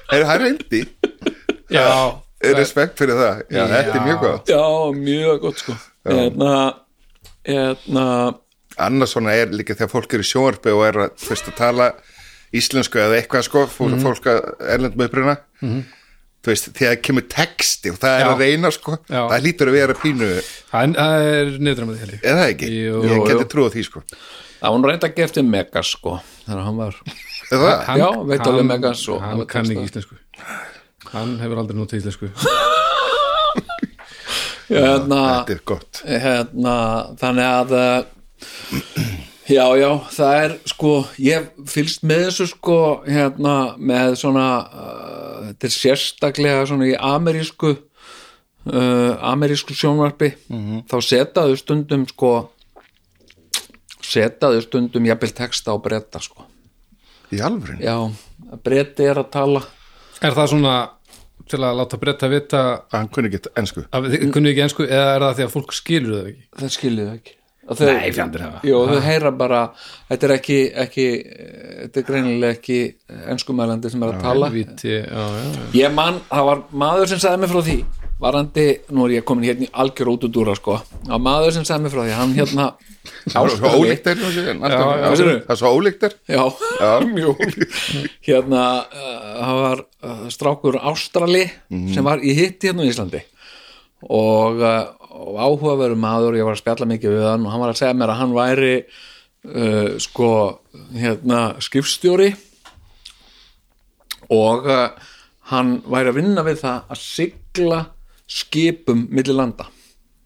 Er 0.10 0.26
það 0.26 0.44
reyndi? 0.44 0.82
Já. 1.70 1.88
Respekt 2.56 3.00
fyrir 3.00 3.18
það? 3.20 3.42
Já, 3.52 3.64
þetta 3.68 3.96
er 3.96 4.06
mjög 4.06 4.20
gott. 4.24 4.46
Já, 4.52 4.64
mjög 4.96 5.42
gott 5.44 5.58
sko. 5.64 5.74
Hérna 6.10 6.54
hérna. 7.50 8.06
Annars 8.80 9.14
svona 9.16 9.34
er 9.36 9.52
líka 9.52 9.76
þegar 9.76 9.92
fólk 9.92 10.14
er 10.16 10.24
í 10.24 10.28
sjónvarpi 10.28 10.72
og 10.76 10.86
er 10.88 11.00
að, 11.06 11.16
fyrst 11.20 11.50
að 11.52 11.58
tala 11.60 11.90
íslensku 12.54 12.98
eða 13.00 13.20
eitthvað 13.22 13.44
sko 13.50 13.66
fólk, 13.68 13.94
Mhm. 13.94 14.02
fólk 14.04 14.26
að 14.26 14.40
erlend 14.76 14.96
með 14.98 15.10
uppruna 15.10 15.36
þú 16.40 16.48
veist, 16.54 16.70
þegar 16.74 17.02
kemur 17.04 17.26
texti 17.28 17.92
og 17.92 17.98
það 18.00 18.14
er 18.16 18.24
Já. 18.26 18.30
að 18.32 18.40
reyna 18.40 18.72
sko 18.72 18.92
Já. 19.10 19.22
það 19.30 19.44
lítur 19.44 19.68
að 19.68 19.76
vera 19.76 19.94
pínu, 19.94 20.30
Það 20.72 20.94
það 20.96 21.22
er 21.30 21.46
held 22.00 22.14
ég. 22.14 22.22
eða 22.24 22.38
það 22.40 22.50
ekki 22.54 22.70
Jú, 22.70 23.02
ég 23.04 23.28
geti 23.28 23.46
trúið 23.54 23.74
því 23.76 23.84
sko 23.90 24.04
það 24.60 24.70
var 24.72 24.80
nú 24.80 24.88
reynda 24.90 25.10
gert 25.16 25.34
til 25.34 25.44
Megas 25.44 25.88
sko 25.98 26.22
þegar 26.48 26.64
hann 26.64 26.78
var 26.78 26.96
það, 27.50 27.98
Já, 28.00 28.10
veit 28.26 28.42
alveg 28.48 28.66
Megas 28.66 29.08
og- 29.10 29.22
Hann 29.22 29.46
kann 29.46 29.66
ekki 29.66 29.86
íslensku. 29.90 30.16
Hann 31.12 31.40
hefur 31.40 31.58
aldrei 31.58 31.76
notið 31.76 32.02
íslensku. 32.04 32.30
hérna, 34.70 35.22
þetta 35.46 35.56
er 35.56 35.62
gott 35.66 36.02
hérna 36.06 36.76
þannig 37.20 37.48
að 37.50 37.72
eh, 37.80 38.04
já, 39.50 39.66
já, 39.80 39.90
það 40.14 40.40
er 40.44 40.56
sko, 40.70 40.94
ég 41.22 41.48
fylgst 41.70 42.06
með 42.08 42.26
þessu 42.28 42.48
sko, 42.54 42.80
hérna 43.08 43.56
með 43.78 44.16
svona 44.22 44.48
uh, 44.66 45.40
þetta 45.50 45.70
er 45.70 45.76
sérstaklega 45.76 46.68
svona 46.70 46.90
í 46.90 46.94
amerísku 46.96 47.74
uh, 47.74 49.14
amerísku 49.32 49.78
sjónvarpi. 49.78 50.32
Þá 50.90 50.98
setaðu 51.06 51.58
stundum 51.60 52.06
sko 52.10 52.34
setaðu 54.10 54.64
stundum 54.66 55.10
jafnvel 55.10 55.34
texta 55.38 55.74
á 55.74 55.78
bretta 55.82 56.22
sko. 56.24 56.46
Í 57.34 57.42
alvörin, 57.46 57.82
já, 57.84 57.98
bretti 58.66 59.06
er 59.06 59.20
að 59.22 59.34
tala. 59.36 59.66
Er 60.26 60.34
það 60.34 60.56
svona 60.56 60.78
til 61.50 61.62
að 61.66 61.80
láta 61.80 61.98
breytta 62.00 62.30
vita 62.30 62.62
hann 62.94 63.10
kunni 63.14 63.30
ekki 63.32 63.52
ennsku 63.58 63.86
að 63.96 64.10
þið 64.14 64.32
kunni 64.36 64.52
ekki 64.52 64.64
ensku 64.68 64.86
eða 64.86 65.14
er 65.16 65.24
það 65.26 65.36
því 65.38 65.46
að 65.46 65.54
fólk 65.56 65.76
skilur 65.78 66.16
það 66.16 66.28
ekki? 66.32 66.44
það 66.60 66.74
skiljið 66.76 67.08
það 67.08 67.16
ekki 67.20 67.36
Að 67.70 67.78
þau, 67.84 67.86
Nei, 67.94 68.12
fjandir 68.16 68.42
hafa. 68.42 68.60
Jú, 68.66 68.78
þau 68.90 69.00
heyra 69.06 69.32
bara 69.38 69.60
þetta 70.10 70.26
er 70.26 70.32
ekki, 70.40 70.56
ekki 70.84 71.08
þetta 71.84 72.02
er 72.02 72.06
greinilega 72.08 72.56
ekki 72.58 72.80
enskumælandi 73.36 73.92
sem 73.94 74.04
er 74.08 74.16
að 74.16 74.24
tala 74.26 74.50
Víti, 74.54 74.96
já, 74.98 75.06
já, 75.06 75.48
já. 75.54 75.66
ég 75.84 75.94
man, 75.94 76.18
það 76.32 76.48
var 76.50 76.64
maður 76.84 77.12
sem 77.14 77.22
sagði 77.22 77.44
mig 77.44 77.52
frá 77.54 77.62
því 77.70 77.78
varandi, 78.20 78.64
nú 78.92 79.06
er 79.06 79.14
ég 79.20 79.24
komin 79.30 79.46
hérna 79.48 79.64
í 79.64 79.70
algjör 79.80 80.10
út 80.12 80.26
úr 80.28 80.32
dúra 80.36 80.56
sko, 80.58 80.74
var 81.08 81.22
maður 81.24 81.54
sem 81.56 81.64
sagði 81.70 81.86
mig 81.86 81.94
frá 81.94 82.02
því 82.04 82.16
hann 82.18 82.34
hérna 82.36 82.66
það 83.30 83.46
er 83.46 83.54
svo 83.54 83.70
ólíkt 83.78 84.10
Já, 84.10 84.16
já. 84.20 84.50
Hvað 84.60 85.16
segirðu? 85.22 85.36
það 85.46 85.54
er 85.54 85.60
svo 85.62 85.72
ólíkt 85.78 86.04
er 86.10 86.16
já, 86.34 86.44
mjög 87.16 87.44
ólíkt. 87.46 87.78
hérna, 88.28 88.64
uh, 88.92 89.30
það 89.40 89.62
var 89.64 89.84
uh, 89.86 90.26
strákur 90.36 90.80
Ástrali 90.92 91.46
sem 91.94 92.10
var 92.10 92.20
í 92.26 92.34
hitti 92.42 92.74
hérna 92.74 92.84
í 92.84 92.92
Íslandi 92.92 93.22
og, 94.10 94.60
uh, 94.64 94.99
og 95.10 95.40
áhugaveru 95.42 95.98
maður 96.00 96.38
ég 96.38 96.46
var 96.48 96.58
að 96.58 96.62
spjalla 96.62 96.90
mikið 96.90 97.16
við 97.16 97.26
hann 97.26 97.46
og 97.46 97.54
hann 97.54 97.64
var 97.64 97.74
að 97.74 97.80
segja 97.82 97.96
mér 97.98 98.14
að 98.14 98.20
hann 98.22 98.36
væri 98.36 98.74
uh, 98.80 99.88
sko 100.02 100.32
hérna 100.94 101.40
skrifstjóri 101.64 102.30
og 104.36 104.70
uh, 104.70 104.92
hann 105.54 105.80
væri 105.90 106.14
að 106.14 106.20
vinna 106.20 106.46
við 106.46 106.62
það 106.62 106.94
að 106.94 107.02
sigla 107.02 107.80
skipum 108.30 109.08
milli 109.10 109.34
landa. 109.34 109.66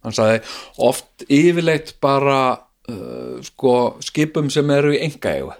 Hann 0.03 0.15
sagði 0.15 0.41
oft 0.83 1.23
yfirleitt 1.31 1.95
bara 2.03 2.41
uh, 2.51 3.39
sko 3.47 3.77
skipum 4.03 4.51
sem 4.51 4.75
eru 4.75 4.91
í 4.97 4.99
engaegu 5.05 5.53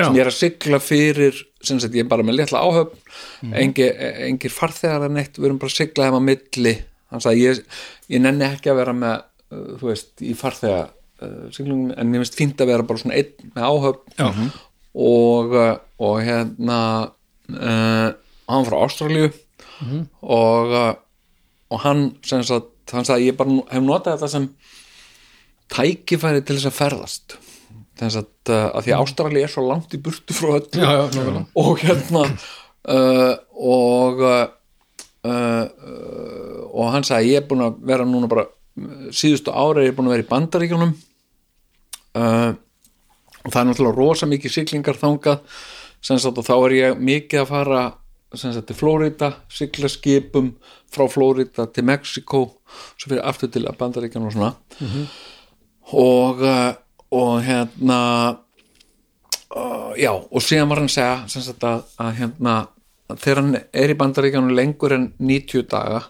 sem 0.00 0.16
ég 0.16 0.24
er 0.24 0.30
að 0.30 0.38
sigla 0.38 0.80
fyrir 0.82 1.38
sem 1.60 1.80
sagt 1.80 1.96
ég 1.96 2.06
er 2.06 2.10
bara 2.10 2.24
með 2.24 2.40
litla 2.40 2.62
áhöfn 2.64 2.96
mm. 3.44 3.54
engir, 3.60 3.90
engir 4.26 4.52
farþegar 4.54 5.06
en 5.06 5.18
neitt 5.18 5.36
við 5.36 5.50
erum 5.50 5.60
bara 5.60 5.72
að 5.72 5.80
sigla 5.82 6.06
þeim 6.06 6.16
á 6.16 6.22
milli. 6.30 6.74
Hann 7.10 7.24
sagði 7.24 7.42
ég, 7.44 7.60
ég 8.10 8.22
nenni 8.24 8.46
ekki 8.48 8.70
að 8.72 8.80
vera 8.82 8.94
með 8.96 9.16
uh, 9.20 9.76
þú 9.80 9.90
veist 9.90 10.24
í 10.26 10.32
farþega 10.38 10.80
uh, 10.88 11.44
siglingum 11.54 11.92
en 11.96 12.14
ég 12.16 12.22
finnst 12.24 12.38
fínt 12.40 12.60
að 12.64 12.72
vera 12.74 12.86
bara 12.88 13.02
svona 13.02 13.18
einn 13.20 13.52
með 13.54 13.68
áhöfn. 13.70 14.16
Já. 14.18 14.28
og, 15.10 15.54
uh, 15.54 15.76
og 16.02 16.16
hérna 16.26 16.80
uh, 17.54 18.08
hann 18.50 18.66
frá 18.66 18.76
Ástralíu. 18.86 19.30
Og, 20.20 20.74
uh, 20.76 20.92
og 21.72 21.78
hann 21.86 22.02
sem 22.26 22.42
sagt, 22.44 22.74
hann 22.92 23.06
sagði 23.08 23.30
ég 23.30 23.36
bara 23.38 23.48
nú- 23.54 23.66
hef 23.70 23.80
notað 23.86 24.18
þetta 24.18 24.28
sem 24.34 24.48
tækifæri 25.70 26.42
til 26.44 26.56
þess 26.58 26.68
að 26.70 26.76
ferðast. 26.80 27.36
Þess 28.00 28.18
að, 28.20 28.28
uh, 28.50 28.66
að 28.74 28.86
því 28.86 28.94
að 28.96 29.02
Ástrali 29.04 29.42
er 29.44 29.52
svo 29.52 29.64
langt 29.68 29.94
í 29.96 30.00
burtu 30.02 30.36
frá 30.36 30.54
öllu. 30.58 30.80
Já, 30.80 30.90
já, 30.90 31.04
nákvæmlega. 31.14 31.44
og 31.62 31.84
hérna 31.84 32.24
uh, 32.90 33.34
og 33.60 34.24
uh, 35.26 35.66
uh, 35.66 36.58
og 36.70 36.90
hann 36.94 37.06
sagði 37.06 37.34
ég 37.34 37.42
er 37.42 37.48
búin 37.50 37.66
að 37.66 37.78
vera 37.90 38.06
núna 38.08 38.30
bara 38.30 38.46
síðustu 39.12 39.52
ára 39.52 39.82
er 39.82 39.90
ég 39.90 39.96
búin 39.96 40.10
að 40.10 40.16
vera 40.16 40.26
í 40.26 40.30
bandaríkjunum. 40.30 40.92
Uh, 42.16 42.52
og 43.40 43.52
það 43.52 43.60
er 43.60 43.68
náttúrulega 43.70 43.98
rosa 43.98 44.28
mikið 44.30 44.56
siglingar 44.56 45.00
þangað. 45.00 45.42
Sem 46.00 46.20
sagt 46.20 46.38
og 46.40 46.46
þá 46.46 46.54
er 46.56 46.76
ég 46.76 47.02
mikið 47.04 47.42
að 47.42 47.50
fara 47.50 47.80
sem 48.38 48.52
sagt 48.54 48.68
til 48.70 48.78
Flórida 48.78 49.32
sigla 49.50 49.88
skipum 49.90 50.52
frá 50.90 51.08
Flórida 51.10 51.66
til 51.66 51.84
Mexiko 51.88 52.44
svo 52.94 53.10
fyrir 53.10 53.24
aftur 53.26 53.50
til 53.50 53.66
bandaríkjunum 53.66 54.30
og 54.30 54.36
svona. 54.36 54.52
Og 55.90 56.44
uh, 56.46 56.70
og 57.10 57.42
hérna 57.42 58.00
uh, 59.56 59.92
já, 59.98 60.12
og 60.14 60.42
síðan 60.42 60.70
var 60.70 60.78
hann 60.78 60.92
segja 60.92 61.24
sem 61.28 61.42
sagt 61.42 61.64
að, 61.66 61.82
að 61.98 62.12
hérna 62.20 62.54
þegar 63.18 63.40
hann 63.42 63.58
er 63.72 63.92
í 63.92 63.96
bandaríkjanum 63.98 64.54
lengur 64.54 64.94
en 64.96 65.12
90 65.18 65.66
daga 65.70 66.00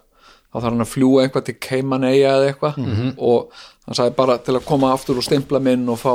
þá 0.50 0.56
þarf 0.58 0.68
hann 0.68 0.84
að 0.84 0.90
fljúa 0.90 1.24
eitthvað 1.24 1.46
til 1.46 1.56
Cayman 1.62 2.04
Eyja 2.08 2.34
eða 2.36 2.50
eitthvað 2.50 2.78
og 3.16 3.50
hann 3.86 3.98
sagði 3.98 4.14
bara 4.18 4.38
til 4.42 4.56
að 4.58 4.66
koma 4.66 4.92
aftur 4.94 5.20
og 5.20 5.26
stimpla 5.26 5.60
minn 5.62 5.88
og 5.88 5.98
fá 6.02 6.14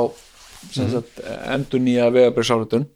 sem 0.72 0.88
sagt 0.92 1.20
endur 1.52 1.80
nýja 1.84 2.10
vegabriðsáritun 2.14 2.86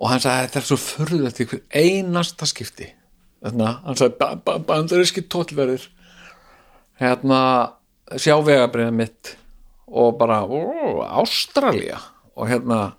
og 0.00 0.08
hann 0.10 0.22
sagði 0.22 0.46
þetta 0.46 0.60
er 0.62 0.68
svo 0.70 0.78
furðulegt 0.80 1.40
í 1.40 1.46
hver 1.50 1.62
einasta 1.76 2.46
skipti. 2.48 2.86
Þannig 3.44 3.66
að 3.66 3.82
hann 3.84 3.98
sagði 4.00 4.16
ba 4.20 4.28
ba 4.44 4.54
bandaríski 4.70 5.24
tóllverðir 5.32 5.84
hérna 7.00 7.40
sjá 8.16 8.34
vegabriðið 8.44 8.96
mitt 8.96 9.36
og 9.90 10.16
bara, 10.18 10.42
ó, 10.46 10.58
Ástralía. 11.20 11.98
Og 12.38 12.46
hérna 12.48 12.94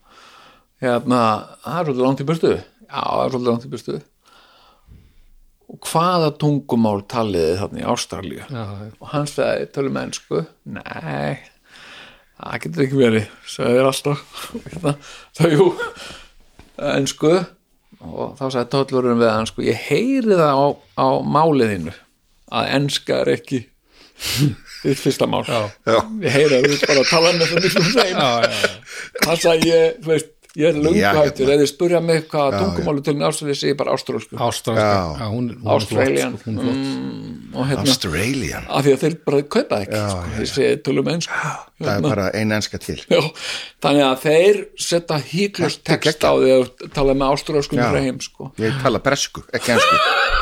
hérna, 0.81 1.21
það 1.63 1.79
er 1.79 1.85
svolítið 1.85 2.05
langt 2.05 2.21
í 2.21 2.27
burtu 2.27 2.53
já, 2.91 3.01
það 3.01 3.23
er 3.25 3.31
svolítið 3.33 3.51
langt 3.51 3.67
í 3.67 3.71
burtu. 3.75 3.99
Og 5.71 5.87
hvaða 5.87 6.31
tungumál 6.41 6.99
taliði 7.07 7.53
þarna 7.61 7.79
í 7.79 7.87
Ástralíu? 7.93 8.41
Já, 8.43 8.63
já. 8.83 8.89
og 8.99 9.11
hann 9.13 9.29
sagði, 9.31 9.69
tölum 9.71 9.99
ennsku 10.01 10.41
nei, 10.75 11.37
það 12.35 12.57
getur 12.65 12.83
ekki 12.85 12.99
verið 12.99 13.29
sagði 13.47 13.77
þér 13.79 13.89
alltaf. 13.93 14.25
Það 15.39 15.55
jú 15.55 15.67
ennsku 16.91 17.31
og 18.01 18.33
þá 18.39 18.43
sagði 18.49 18.67
tóllurinn 18.73 19.19
við 19.21 19.29
hann 19.31 19.47
sko, 19.47 19.63
ég 19.63 19.79
heyri 19.87 20.35
það 20.39 20.59
á, 20.59 20.67
á 20.99 21.07
máliðinu 21.21 21.93
að 22.51 22.71
ennska 22.75 23.21
er 23.21 23.31
ekki 23.37 23.61
þitt 24.81 24.99
fyrsta 25.05 25.27
mál. 25.29 25.45
Já. 25.47 25.69
Ég 26.25 26.35
heyri 26.35 26.57
að 26.59 26.67
þú 26.67 26.75
ert 26.75 26.87
bara 26.89 27.05
að 27.05 27.11
tala 27.13 27.33
með 27.37 27.53
það 27.53 27.69
þeim 27.69 28.19
Já, 28.19 28.27
já, 28.27 28.51
já. 28.51 28.71
það 29.23 29.43
sagði 29.45 29.71
ég, 29.71 29.99
þú 30.03 30.11
veist 30.11 30.31
ég 30.59 30.67
er 30.67 30.75
löngu 30.75 30.99
Já, 30.99 31.11
hættur, 31.15 31.47
hérna. 31.47 31.55
eða 31.55 31.67
spurja 31.69 31.99
mig 32.03 32.25
hvað 32.31 32.51
Já, 32.51 32.59
tungumáli 32.59 33.03
til 33.05 33.13
Ástralíu 33.23 33.55
segi 33.55 33.71
ég 33.71 33.77
bara 33.79 33.93
ástralsku. 33.95 34.35
Ástralska, 34.35 34.87
Já. 34.87 35.19
já, 35.21 35.27
hún, 35.31 35.49
er 35.51 35.83
sko, 35.85 35.95
hún 35.95 36.57
er 36.57 36.63
flott. 36.65 36.81
mm, 36.81 37.55
og 37.55 37.67
hérna, 37.69 37.85
Australian 37.87 38.65
af 38.67 38.83
því 38.85 38.95
að 38.95 39.03
þeir 39.05 39.15
bara 39.25 39.41
kaupa 39.55 39.79
ekki 39.85 40.01
sko. 40.01 40.25
þeir 40.35 40.49
segi 40.51 40.81
tölum 40.83 41.11
ennsku 41.13 41.39
það 41.81 41.93
er 41.95 42.01
bara 42.05 42.25
ein 42.35 42.51
enska 42.51 42.77
til. 42.81 42.97
Þannig 43.81 44.05
að 44.05 44.17
þeir 44.25 44.59
setja 44.77 45.19
híklust 45.31 45.81
er 45.87 45.97
text 46.01 46.25
á 46.27 46.31
því 46.35 46.51
að 46.57 46.89
tala 46.93 47.15
með 47.15 47.87
hreim 47.95 48.19
sko. 48.21 48.51
ég 48.59 48.81
tala 48.83 48.99
bresku, 48.99 49.43
ekki 49.55 49.75
ensku. 49.77 49.95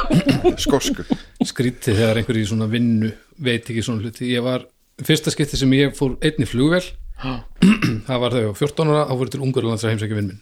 Skosku. 0.66 1.06
Skrítið 1.46 2.00
þegar 2.02 2.22
einhver 2.22 2.40
í 2.40 2.46
svona 2.50 2.68
vinnu 2.72 3.12
veit 3.38 3.70
ekki 3.70 3.84
svona 3.86 4.02
hluti. 4.04 4.34
Ég 4.34 4.44
var, 4.44 4.66
fyrsta 5.06 5.32
skipti 5.32 5.60
sem 5.60 5.72
ég 5.78 5.94
fór 5.98 6.18
einn 6.26 6.44
í 6.44 6.50
flugvél 6.50 6.84
það 8.08 8.22
var 8.24 8.36
þau 8.36 8.46
á 8.50 8.54
14 8.56 8.94
ára 8.94 9.08
þá 9.10 9.16
voru 9.20 9.34
til 9.34 9.44
Ungurlands 9.44 9.86
að 9.86 9.94
heimsækja 9.94 10.20
vinn 10.20 10.32
minn 10.32 10.42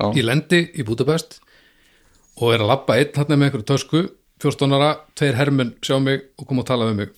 Já. 0.00 0.06
ég 0.18 0.26
lendi 0.26 0.62
í 0.74 0.86
Budapest 0.86 1.38
og 2.40 2.54
er 2.54 2.64
að 2.64 2.72
labba 2.72 2.98
einn 2.98 3.18
hann 3.18 3.34
með 3.34 3.46
einhverju 3.48 3.68
tösku 3.68 4.02
14 4.42 4.74
ára, 4.74 4.94
tveir 5.14 5.38
hermenn 5.38 5.76
sjá 5.84 5.98
mig 6.02 6.24
og 6.40 6.48
koma 6.48 6.64
að 6.64 6.72
tala 6.72 6.88
við 6.90 6.98
mig 6.98 7.12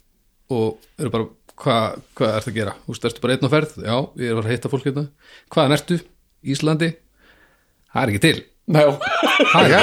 og 0.52 0.82
eru 1.00 1.12
bara, 1.14 1.28
hvað 1.56 2.02
hva 2.18 2.32
ertu 2.36 2.50
að 2.50 2.58
gera? 2.58 2.74
Þú 2.84 2.92
veist, 2.92 3.06
ertu 3.08 3.22
bara 3.24 3.36
einn 3.36 3.48
á 3.48 3.54
ferð? 3.54 3.76
Já, 3.80 3.96
ég 4.20 4.32
er 4.34 4.40
að 4.42 4.50
hitta 4.52 4.70
fólk 4.72 4.88
hérna 4.88 5.06
hvaðan 5.54 5.76
ertu? 5.78 6.00
Íslandi? 6.44 6.90
Það 7.94 8.02
er 8.02 8.12
ekki 8.12 8.24
til 8.26 8.42
það 8.64 9.58
er, 9.60 9.72
já, 9.74 9.80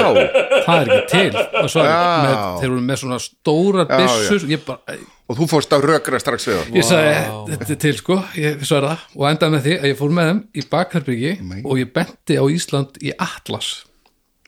það 0.66 0.78
er 0.78 0.92
ekki 0.96 1.10
til. 1.12 1.42
Og 1.62 1.68
svo 1.70 1.84
með, 1.86 2.36
þeir 2.58 2.68
eru 2.70 2.80
með 2.88 3.00
svona 3.02 3.18
stóra 3.22 3.86
bara, 3.86 4.96
og 5.30 5.38
þú 5.38 5.48
fórst 5.52 5.76
á 5.76 5.78
rökra 5.82 6.20
strax 6.22 6.48
við 6.48 6.58
það. 6.58 6.74
Ég 6.78 6.88
sagði 6.88 7.14
þetta 7.52 7.70
er 7.76 7.80
til 7.86 7.94
sko, 8.00 8.18
ég 8.38 8.66
og 8.72 9.28
endaði 9.30 9.54
með 9.54 9.64
því 9.68 9.78
að 9.78 9.88
ég 9.92 10.00
fór 10.00 10.12
með 10.18 10.28
þeim 10.30 10.42
í 10.52 10.66
bakherbyggi 10.74 11.32
Nei. 11.46 11.62
og 11.62 11.80
ég 11.80 11.94
benti 11.94 12.38
á 12.38 12.44
Ísland 12.50 13.00
í 13.02 13.14
Atlas 13.14 13.70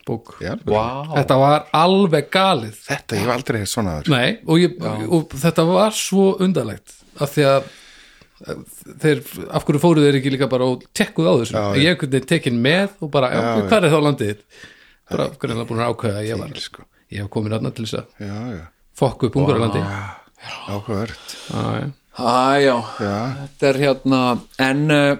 bók. 0.04 0.34
Vá. 0.68 0.84
Þetta 1.14 1.38
var 1.40 1.64
alveg 1.76 2.28
galið. 2.32 2.74
Þetta, 2.84 3.16
ég 3.16 3.24
hef 3.24 3.32
aldrei 3.38 3.62
svona 3.68 3.94
Nei, 4.12 4.36
og, 4.44 4.60
ég, 4.60 4.76
og 5.08 5.32
þetta 5.40 5.64
var 5.68 5.96
svo 5.96 6.34
undarlegt. 6.44 6.98
Af 7.22 7.32
því 7.36 7.46
að 7.48 7.72
þeir, 8.42 9.20
af 9.54 9.64
hverju 9.66 9.80
fóruð 9.82 10.08
þeir 10.08 10.18
ekki 10.20 10.32
líka 10.34 10.48
bara 10.50 10.66
og 10.72 10.84
tekkuð 10.96 11.28
á 11.30 11.34
þessu, 11.40 11.54
Já, 11.54 11.82
ég 11.84 12.02
veginn 12.02 12.28
tekin 12.30 12.62
með 12.64 12.96
og 13.04 13.12
bara, 13.14 13.30
já, 13.30 13.42
hvað 13.68 13.76
er 13.78 13.94
þá 13.94 14.00
landið 14.08 14.40
bara, 15.10 15.28
hvernig 15.38 15.60
er 15.62 15.68
búin 15.70 15.82
að 15.84 15.92
ákveða 15.92 16.22
að 16.22 16.28
ég 16.28 16.40
var 16.40 16.56
sko. 16.64 16.86
ég 17.14 17.22
hef 17.22 17.30
komin 17.34 17.56
aðna 17.56 17.74
til 17.74 17.86
þess 17.86 18.00
að 18.00 18.56
fokku 18.98 19.30
upp 19.30 19.38
ungurlandi 19.38 19.84
áhugavert. 20.68 21.36
Wow. 21.50 21.92
Æ, 22.14 22.62
já, 22.62 22.74
já, 23.02 23.14
þetta 23.40 23.68
er 23.70 23.78
hérna 23.82 24.18
en, 24.62 24.82
uh, 24.94 25.16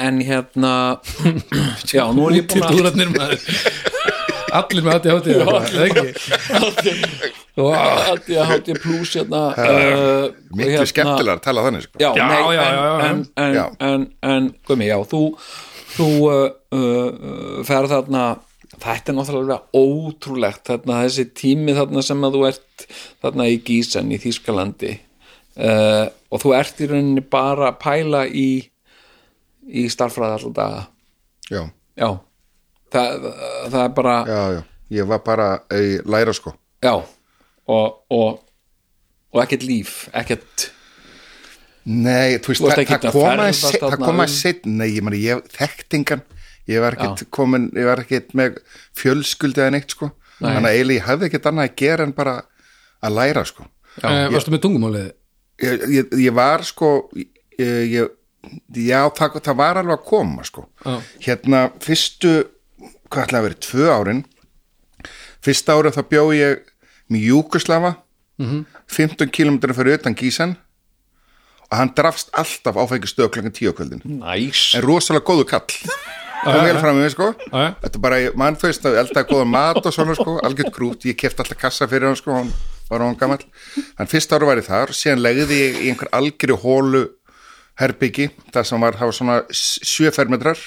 en 0.00 0.20
hérna 0.24 0.74
já, 1.92 2.04
nú 2.12 2.28
er 2.28 2.38
ég 2.38 2.46
búin 2.48 2.64
að 2.64 3.97
allir 4.58 4.84
með 4.86 4.94
aðti 4.96 5.12
hátíð 5.12 5.34
eða 5.38 5.58
ekki 5.58 6.02
að 7.58 8.28
ég 8.32 8.50
hátti 8.52 8.74
pluss 8.82 9.14
hérna 9.18 9.40
uh, 9.54 10.26
miklu 10.56 10.86
skemmtilega 10.88 11.36
að 11.38 11.44
tala 11.46 11.64
þannig 11.66 11.86
sko. 11.86 12.00
já, 12.02 12.10
Já, 12.16 12.26
nei, 12.28 12.42
já, 12.54 12.62
já, 12.62 12.68
já. 12.78 12.92
en, 13.08 13.24
en, 13.44 13.54
Já. 13.56 13.64
en, 13.64 13.88
en, 13.88 14.06
en 14.32 14.50
Gumi, 14.68 14.86
já, 14.90 14.98
þú 15.10 15.22
þú 15.96 16.08
uh, 16.28 16.36
uh, 16.76 17.58
ferð 17.66 17.94
þarna 17.96 18.24
þetta 18.78 19.10
er 19.10 19.16
náttúrulega 19.18 19.60
ótrúlegt 19.74 20.68
þarna 20.70 21.00
þessi 21.06 21.24
tími 21.34 21.74
þarna 21.74 22.04
sem 22.06 22.24
að 22.28 22.36
þú 22.36 22.44
ert 22.52 22.86
þarna 23.24 23.48
í 23.50 23.58
Gísan 23.66 24.12
í 24.14 24.20
Þýskalandi 24.22 24.92
uh, 25.58 26.06
og 26.30 26.42
þú 26.44 26.54
ert 26.60 26.82
í 26.84 26.90
rauninni 26.92 27.24
bara 27.26 27.72
að 27.72 27.80
pæla 27.82 28.22
í 28.28 28.48
í 29.68 29.84
starffræði 29.92 30.38
alltaf 30.38 30.54
daga 30.56 30.84
já, 31.52 31.62
já, 31.98 32.10
það, 32.94 33.28
það 33.68 33.80
er 33.84 33.94
bara 33.96 34.16
já, 34.28 34.40
já, 34.56 34.60
ég 34.98 35.08
var 35.10 35.22
bara 35.26 35.48
í 35.74 35.98
læra 36.08 36.34
sko. 36.36 36.54
Já, 36.84 36.94
og, 37.68 38.02
og 38.14 38.44
og 39.28 39.44
ekkert 39.44 39.64
líf, 39.68 39.94
ekkert 40.16 40.70
Nei, 41.88 42.36
þú 42.44 42.52
veist, 42.52 42.64
það, 42.66 42.80
það 42.84 43.06
að 43.08 43.14
koma 43.14 43.44
það 43.54 44.02
koma 44.02 44.24
um- 44.26 44.32
sitt, 44.32 44.66
nei, 44.68 44.90
ég 44.92 45.04
meni, 45.06 45.22
ég 45.24 45.46
þekktingan, 45.54 46.20
ég 46.68 46.82
var 46.84 46.96
ekkert 46.98 47.22
komin, 47.32 47.70
ég 47.72 47.88
var 47.88 48.02
ekkert 48.02 48.34
með 48.36 48.58
fjölskyldi 48.98 49.62
eða 49.62 49.72
neitt, 49.72 49.94
sko, 49.96 50.10
þannig 50.36 50.68
að 50.68 50.74
eiginlega 50.74 50.98
ég 50.98 51.06
hafði 51.06 51.30
ekkert 51.30 51.48
annað 51.48 51.70
að 51.70 51.78
gera 51.80 52.04
en 52.04 52.12
bara 52.18 52.34
að 53.00 53.16
læra, 53.16 53.44
sko. 53.48 53.64
Uh, 54.02 54.28
varstu 54.34 54.52
með 54.52 54.62
tungumálið? 54.66 55.08
Ég, 55.64 55.86
ég, 55.94 56.12
ég 56.26 56.36
var, 56.36 56.66
sko 56.68 56.90
ég, 57.16 57.32
ég, 57.88 58.12
já, 58.84 59.00
það, 59.16 59.40
það 59.48 59.58
var 59.62 59.80
alveg 59.80 59.96
að 59.96 60.06
koma, 60.12 60.44
sko. 60.44 60.66
Já. 60.84 60.98
hérna, 61.24 61.64
fyrstu 61.82 62.34
hvað 63.10 63.24
ætlaði 63.26 63.40
að 63.40 63.46
vera, 63.48 63.60
tvö 63.68 63.88
árin. 63.98 64.24
Fyrsta 65.44 65.76
árið 65.78 65.96
þá 65.98 66.02
bjó 66.10 66.24
ég 66.36 66.62
með 67.10 67.26
Júkoslava 67.30 67.96
Mhm. 68.38 68.64
15 68.86 69.30
km 69.34 69.58
fyrir 69.74 69.98
utan 69.98 70.14
Gísan 70.14 70.56
og 71.70 71.76
hann 71.76 71.90
drafst 71.94 72.30
alltaf 72.32 72.76
áfengi 72.78 73.08
stöð 73.10 73.30
klokkan 73.34 73.52
10 73.52 73.68
á 73.68 73.72
kvöldin. 73.74 74.02
Næs 74.04 74.74
en 74.76 74.82
rosalega 74.82 75.24
góðu 75.26 75.44
kall. 75.48 75.66
Kom 76.44 76.54
vel 76.62 76.78
fram 76.78 76.96
með 77.02 77.10
sko. 77.10 77.34
Já. 77.50 77.74
þetta 77.82 77.96
er 77.96 78.00
bara, 78.00 78.18
mann 78.38 78.54
þú 78.54 78.68
veist, 78.68 78.84
eldaði 78.86 79.26
góða 79.28 79.46
mat 79.50 79.76
og 79.84 79.92
svona 79.92 80.14
sko, 80.14 80.38
algjört 80.46 80.72
grút, 80.72 81.02
ég 81.04 81.16
kefti 81.18 81.42
alltaf 81.42 81.58
kassa 81.58 81.88
fyrir 81.90 82.06
hann 82.06 82.16
sko, 82.16 82.32
hann 82.32 82.52
var 82.88 83.00
hann 83.00 83.16
gamall. 83.18 83.42
En 83.98 84.06
fyrst 84.06 84.30
ára 84.32 84.46
var 84.46 84.56
ég 84.56 84.64
þar, 84.70 84.94
síðan 84.94 85.18
legði 85.20 85.58
ég 85.58 85.80
í 85.82 85.88
einhver 85.90 86.08
algjöru 86.14 86.56
hólu 86.62 87.08
herbyggi, 87.76 88.30
það 88.54 88.64
sem 88.70 88.80
var, 88.80 88.92
það 88.92 89.10
var 89.10 89.12
svona 89.18 89.42
sjöfermetrar 89.50 90.58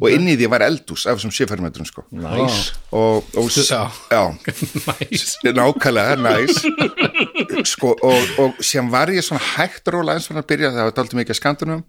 og 0.00 0.10
inn 0.10 0.26
í 0.26 0.34
því 0.38 0.48
var 0.50 0.64
eldús 0.66 1.04
af 1.06 1.18
þessum 1.18 1.32
sjöfermetrum 1.34 1.86
sko. 1.86 2.04
Næs 2.18 2.72
og, 2.90 3.26
og 3.38 3.50
næs 3.50 5.24
nákvæmlega, 5.58 6.16
næs 6.18 6.62
sko, 7.70 7.94
og, 7.94 8.32
og 8.42 8.58
síðan 8.60 8.90
var 8.94 9.12
ég 9.14 9.26
svona 9.26 9.42
hægt 9.54 9.90
róla 9.94 10.16
eins 10.16 10.28
og 10.28 10.34
hann 10.34 10.44
að 10.44 10.50
byrja, 10.50 10.72
það 10.74 10.88
var 10.88 10.96
daldið 10.98 11.20
mikið 11.20 11.40
skandunum 11.40 11.84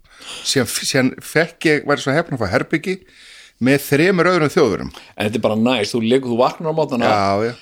síðan 0.46 1.14
fekk 1.22 1.70
ég, 1.70 1.86
var 1.88 1.98
ég 1.98 2.06
svo 2.06 2.14
hefna 2.14 2.38
að 2.38 2.44
fá 2.44 2.54
herbyggi 2.54 3.00
með 3.64 3.78
þremur 3.86 4.28
öðrum 4.28 4.50
þjóðurum. 4.52 4.90
En 5.16 5.28
þetta 5.28 5.38
er 5.38 5.44
bara 5.46 5.56
næst, 5.60 5.94
þú, 5.94 6.00
liggur, 6.10 6.32
þú 6.32 6.38
vaknar 6.42 6.72
á 6.72 6.74
mótana 6.76 7.08
já, 7.08 7.46
já, 7.46 7.52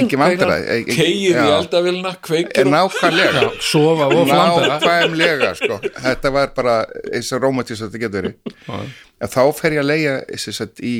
Engin 0.00 0.22
vandræði, 0.22 0.64
e- 0.64 0.78
e- 0.80 0.96
keir 0.96 1.38
í 1.38 1.44
er 1.92 2.16
kveikir 2.26 2.70
nákvæmlega. 2.72 3.44
Sofa 3.62 4.08
og 4.10 4.26
flandera 4.26 4.80
nákvæmlega 4.80 5.52
sko. 5.60 5.78
þetta 6.08 6.34
var 6.34 6.50
bara 6.56 6.74
eins 7.14 7.30
og 7.36 7.44
rómatís 7.46 7.78
að 7.78 7.92
þetta 7.92 8.02
getur 8.06 8.20
verið. 8.22 8.90
En 9.20 9.30
þá 9.30 9.40
fer 9.60 9.76
ég 9.78 9.84
að 9.84 9.90
leia 9.92 10.16
sagt, 10.58 10.82
í 10.82 10.96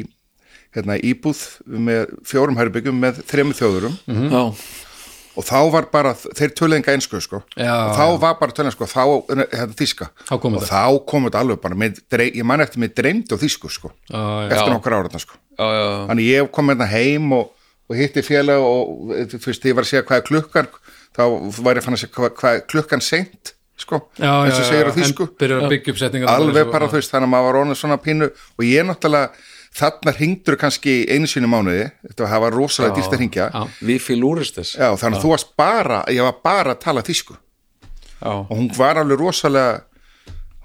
hérna, 0.76 0.94
íbúð 1.02 1.40
með 1.66 2.14
fjórum 2.30 2.60
herbyggjum 2.60 3.02
með 3.02 3.24
þremur 3.26 3.58
þjóðurum. 3.58 3.98
Já, 4.06 4.44
og 5.38 5.44
þá 5.46 5.58
var 5.72 5.86
bara, 5.92 6.12
þeir 6.14 6.52
tölenga 6.58 6.94
einsku 6.94 7.20
sko. 7.22 7.42
Já, 7.54 7.70
og 7.90 7.94
þá 7.98 8.06
var 8.24 8.34
bara 8.40 8.54
tölenga 8.56 8.74
sko, 8.74 8.88
þá, 8.90 9.02
hérna, 9.30 9.46
þíska 9.78 10.08
og 10.30 10.42
þetta. 10.56 10.70
þá 10.72 10.98
kom 11.12 11.28
þetta 11.28 11.42
alveg 11.44 11.60
bara 11.62 11.78
með, 11.78 12.00
ég 12.26 12.44
man 12.48 12.64
eftir 12.64 12.82
mig 12.82 12.94
dreymdi 12.98 13.36
á 13.36 13.38
þísku 13.38 13.70
sko, 13.70 13.92
Já, 14.10 14.18
já. 14.18 14.48
eftir 14.50 14.66
Já. 14.66 14.74
nokkur 14.74 14.96
ára 14.98 15.22
sko. 15.22 15.38
já, 15.58 15.64
já, 15.70 15.84
já. 15.86 16.00
þannig 16.10 16.30
ég 16.32 16.50
kom 16.56 16.72
hérna 16.72 16.88
heim 16.90 17.32
og, 17.38 17.52
og 17.90 17.96
hitti 18.00 18.22
félag 18.26 18.66
og 18.66 19.14
þú 19.36 19.40
veist, 19.46 19.64
ég 19.70 19.78
var 19.78 19.86
að 19.86 19.92
segja 19.92 20.04
hvað 20.08 20.20
er 20.22 20.28
klukkan 20.32 20.68
þá 21.16 21.22
var 21.62 21.78
ég 21.80 21.86
fann 21.86 21.96
að 21.96 22.02
segja 22.04 22.14
hvað, 22.18 22.34
hvað 22.40 22.58
er 22.58 22.66
klukkan 22.70 23.02
seint 23.04 23.54
sko, 23.80 24.02
Já, 24.20 24.32
eins 24.44 24.58
og 24.58 24.64
já, 24.64 24.68
segir 24.68 24.90
á 24.90 24.92
já, 24.92 25.98
setningar 26.02 26.34
alveg 26.34 26.68
bara 26.72 26.88
þú 26.90 26.98
veist, 26.98 27.12
þannig 27.14 27.30
að 27.30 27.32
maður 27.32 27.46
var 27.48 27.58
orðin 27.62 27.78
svona 27.80 27.96
pínu 28.02 28.28
og 28.28 28.66
ég 28.66 28.84
náttúrulega, 28.84 29.30
þarna 29.76 30.14
hringdur 30.16 30.56
kannski 30.58 31.04
einu 31.10 31.28
sinni 31.30 31.48
mánuði, 31.50 31.90
þetta 32.08 32.40
var, 32.42 32.56
rosalega 32.56 32.96
dýrt 32.96 33.14
að 33.14 33.20
hringja, 33.22 33.46
Já. 33.54 33.84
við 33.86 34.00
fylúristis 34.02 34.74
já, 34.74 34.88
þannig 34.98 35.20
að 35.20 35.22
þú 35.24 35.30
varst 35.34 35.52
bara 35.58 36.00
ég 36.10 36.26
var 36.26 36.40
bara 36.44 36.74
að 36.74 36.82
tala 36.86 37.04
þýsku. 37.06 37.36
Já, 38.20 38.32
og 38.34 38.50
hún 38.50 38.68
var 38.76 39.00
alveg 39.00 39.22
rosalega 39.22 39.84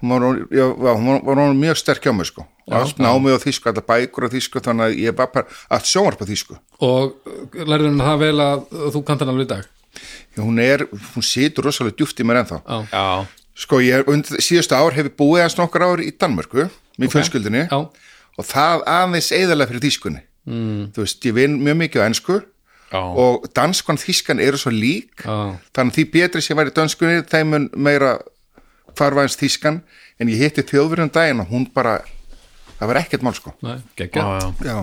hún 0.02 0.12
var, 0.12 0.26
já, 0.52 0.66
hún 0.66 1.06
var, 1.08 1.22
var 1.24 1.42
orðin 1.46 1.62
mjög 1.62 1.80
sterk 1.80 2.04
hjá 2.04 2.12
mig 2.12 2.28
sko, 2.28 2.44
og 2.66 2.76
allt 2.80 2.98
námið 3.00 3.38
á 3.38 3.44
þýsku 3.46 3.70
allar 3.70 3.86
bækur 3.86 4.28
á 4.28 4.34
þýsku, 4.34 4.64
þannig 4.66 4.90
að 4.90 4.98
ég 5.06 5.16
var 5.16 5.30
bara 5.32 5.62
allt 5.72 5.88
sjónvarp 5.88 6.20
á 6.20 6.26
þýsku. 6.28 6.58
Og 6.84 7.32
lærður 7.56 7.90
hann 7.92 8.04
það 8.04 8.22
vel 8.26 8.36
að 8.44 8.68
þú 8.92 9.02
kannt 9.06 9.24
hann 9.24 9.32
alveg 9.32 9.48
í 9.48 9.52
dag? 9.54 9.72
Já, 10.36 10.42
hún 10.42 10.60
er, 10.60 10.84
hún 11.14 11.24
situr 11.24 11.64
rosalega 11.70 11.96
djúft 11.96 12.20
í 12.20 12.26
mér 12.28 12.42
ennþá. 12.42 12.60
Já, 12.66 12.76
já, 12.92 13.46
sko 13.56 13.80
ég 13.80 14.02
er 14.02 14.42
síðustu 14.44 14.76
ár 14.76 14.92
hefur 14.96 15.14
búið 15.16 15.46
hans 15.46 15.56
nokkur 15.56 15.86
ár 15.86 16.02
í 16.04 16.10
Danmörku 16.12 16.66
með 17.00 17.14
fjölskyldinni 17.14 17.64
já, 17.64 17.78
og 18.36 18.46
það 18.48 18.84
aðeins 18.96 19.30
eðalega 19.34 19.70
fyrir 19.72 19.84
þýskunni. 19.86 20.22
Mm. 20.46 20.82
þú 20.94 21.02
veist, 21.02 21.24
ég 21.26 21.34
vinn 21.34 21.56
mjög 21.58 21.76
mikið 21.80 22.02
á 22.02 22.06
ensku 22.06 22.34
já, 22.38 23.00
og 23.02 23.48
danskan 23.56 23.98
þýskan 23.98 24.42
eru 24.44 24.60
svo 24.60 24.70
lík. 24.70 25.24
Já, 25.24 25.58
þannig 25.74 25.92
að 25.92 25.96
því 25.96 26.04
betri 26.14 26.42
sem 26.44 26.58
væri 26.58 26.74
dönskunni 26.76 27.24
þeim 27.26 27.50
mun 27.50 27.70
meira 27.74 28.12
hvarfaðins 28.94 29.38
þýskan. 29.40 29.80
En 30.22 30.30
ég 30.30 30.44
hitti 30.44 30.62
þjóðverjum 30.64 31.10
daginn 31.12 31.42
og 31.42 31.50
hún 31.50 31.66
bara 31.74 31.98
það 32.78 32.92
var 32.92 33.00
ekkert 33.02 33.26
mál 33.26 33.34
sko. 33.36 33.56
Nei, 33.66 33.74
já, 33.74 33.88
geggja 33.98 34.22
já. 34.22 34.46
já, 34.70 34.76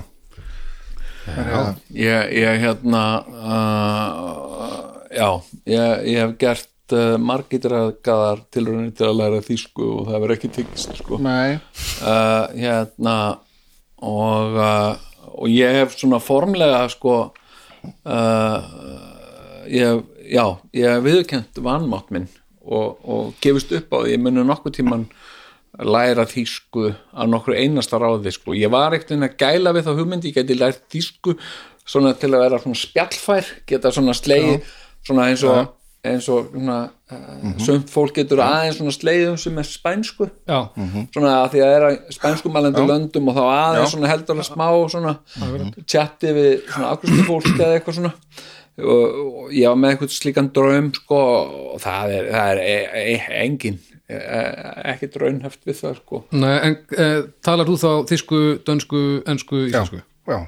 Ég, 1.96 2.34
ég 2.36 2.60
hérna 2.60 3.04
uh, 3.24 4.74
já, 5.08 5.30
ég, 5.72 6.04
ég 6.12 6.20
hef 6.20 6.34
gert 6.42 6.73
uh, 6.92 7.16
margitræðgaðar 7.22 8.44
tilraunir 8.54 8.92
til 8.98 9.08
að 9.08 9.18
læra 9.22 9.42
þýsku 9.46 9.88
og 9.88 10.10
það 10.10 10.20
verður 10.20 10.36
ekki 10.36 10.52
tekist 10.58 11.00
sko. 11.00 11.20
nei 11.24 11.56
uh, 11.56 12.46
hérna 12.52 13.18
og, 14.04 14.58
uh, 14.60 14.94
og 15.32 15.48
ég 15.52 15.80
hef 15.80 15.96
svona 15.98 16.20
formlega 16.24 16.86
sko 16.92 17.18
ég 19.68 19.84
hef, 19.84 20.04
já, 20.24 20.46
ég 20.76 20.88
hef 20.88 21.04
viðurkent 21.04 21.60
vanmátt 21.64 22.12
minn 22.16 22.30
og, 22.64 23.00
og 23.04 23.34
gefist 23.44 23.74
upp 23.76 23.92
á 23.92 23.98
því, 24.04 24.14
ég 24.16 24.24
muni 24.24 24.44
nokkuð 24.48 24.78
tíman 24.78 25.08
læra 25.84 26.26
þýsku 26.30 26.92
að 26.94 27.32
nokkru 27.32 27.56
einasta 27.58 27.98
ráði 28.00 28.32
sko. 28.36 28.54
ég 28.54 28.72
var 28.72 28.94
ekkert 28.94 29.18
að 29.18 29.38
gæla 29.42 29.74
við 29.74 29.88
þá 29.88 29.94
hugmyndi 29.98 30.32
ég 30.32 30.38
geti 30.38 30.58
lært 30.60 30.84
þýsku 30.94 31.36
svona 31.84 32.14
til 32.16 32.32
að 32.32 32.44
vera 32.46 32.60
svona 32.62 32.80
spjallfær 32.80 33.50
geta 33.68 33.92
svona 33.92 34.16
slegi 34.16 34.60
svona 35.04 35.32
eins 35.32 35.44
og 35.48 35.74
eins 36.04 36.26
og 36.32 36.50
svona, 36.52 36.78
uh, 37.14 37.44
sumt 37.64 37.92
fólk 37.92 38.18
getur 38.18 38.42
aðeins 38.44 38.80
svona 38.80 38.94
slegið 38.96 39.30
um 39.32 39.38
sem 39.40 39.60
er 39.62 39.68
spænsku. 39.70 40.28
Já, 40.50 40.60
svona 41.16 41.36
að 41.38 41.54
því 41.54 41.62
að 41.64 41.70
það 41.70 41.76
er 41.78 41.86
að 41.88 42.18
spænskumælandi 42.18 42.84
löndum 42.90 43.30
og 43.32 43.38
þá 43.38 43.44
aðeins 43.46 43.96
svona 43.96 44.12
heldur 44.12 44.42
að 44.42 44.50
smá 44.50 44.68
svona 44.92 45.16
chatti 45.88 46.36
við 46.36 46.52
svona 46.68 46.92
akkustu 46.98 47.30
fólk 47.30 47.50
eða 47.54 47.78
eitthvað 47.78 48.00
svona. 48.02 48.14
Og, 48.74 49.18
og 49.46 49.50
ég 49.54 49.70
var 49.70 49.78
með 49.78 49.92
eitthvað 49.94 50.14
slíkan 50.16 50.48
draum 50.50 50.88
sko 50.96 51.18
og 51.76 51.82
það 51.84 52.14
er, 52.16 52.30
það 52.34 52.48
er 52.54 52.62
e, 52.64 52.78
e, 53.04 53.18
engin 53.44 53.76
e, 54.10 54.22
ekki 54.96 55.12
draunheft 55.14 55.62
við 55.70 55.78
það 55.78 56.00
sko. 56.00 56.22
Nei, 56.34 56.56
en 56.58 56.78
e, 56.98 57.06
talar 57.46 57.70
þú 57.70 57.76
þá 57.84 57.92
þýsku, 58.10 58.42
dönsku, 58.66 59.04
ensku, 59.30 59.62
já, 59.68 59.84
íslensku? 59.84 60.02
Já, 60.02 60.34
já, 60.34 60.40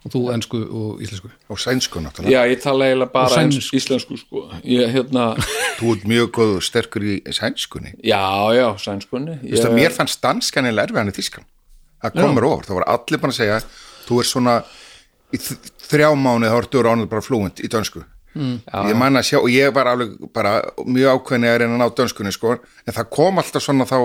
og 0.00 0.14
þú 0.14 0.22
ensku 0.34 0.60
og 0.64 1.02
íslensku? 1.04 1.30
Og 1.52 1.60
sænsku 1.60 2.00
náttúrulega. 2.00 2.32
Já 2.32 2.52
ég 2.54 2.62
tala 2.62 2.88
eiginlega 2.88 3.12
bara 3.12 3.42
ens, 3.42 3.58
sænsku. 3.58 3.76
íslensku 3.76 4.18
sko. 4.20 4.44
Ég 4.64 4.92
hérna, 4.94 5.34
þú 5.78 5.94
ert 5.96 6.06
mjög 6.08 6.30
góð 6.38 6.54
og 6.58 6.66
sterkur 6.66 7.04
í 7.04 7.16
sænskunni. 7.36 7.94
Já 8.04 8.22
já 8.56 8.66
sænskunni. 8.80 9.40
Að 9.44 9.76
mér 9.76 9.96
fannst 9.96 10.22
danskan 10.24 10.70
eða 10.70 10.86
erfið 10.88 11.02
hann 11.02 11.12
í 11.12 11.16
þýskan. 11.18 11.48
Það 12.00 12.22
komur 12.22 12.48
ofar, 12.48 12.68
það 12.68 12.78
var 12.80 12.88
allir 12.94 13.20
bara 13.20 13.34
að 13.34 13.40
segja 13.42 13.60
þú 14.06 14.22
er 14.22 14.30
svona 14.30 14.56
í 15.30 15.38
þrjá 15.90 16.08
mánuð 16.16 16.50
þá 16.50 16.58
ertu 16.62 16.82
ánlega 16.82 17.12
bara 17.12 17.24
fluent 17.24 17.60
í 17.60 17.70
dönsku. 17.70 18.02
Mm, 18.30 18.60
ég 18.86 18.94
man 18.94 19.18
að 19.18 19.26
sjá 19.26 19.40
og 19.40 19.48
ég 19.50 19.72
var 19.74 19.90
alveg 19.90 20.12
bara 20.34 20.60
mjög 20.86 21.18
ákveðni 21.18 21.48
að 21.50 21.56
reyna 21.60 21.74
að 21.74 21.80
ná 21.82 21.96
dönskunni 21.98 22.32
sko, 22.34 22.52
en 22.86 22.94
það 22.94 23.08
kom 23.16 23.40
alltaf 23.42 23.64
svona 23.64 23.86
þá 23.90 23.96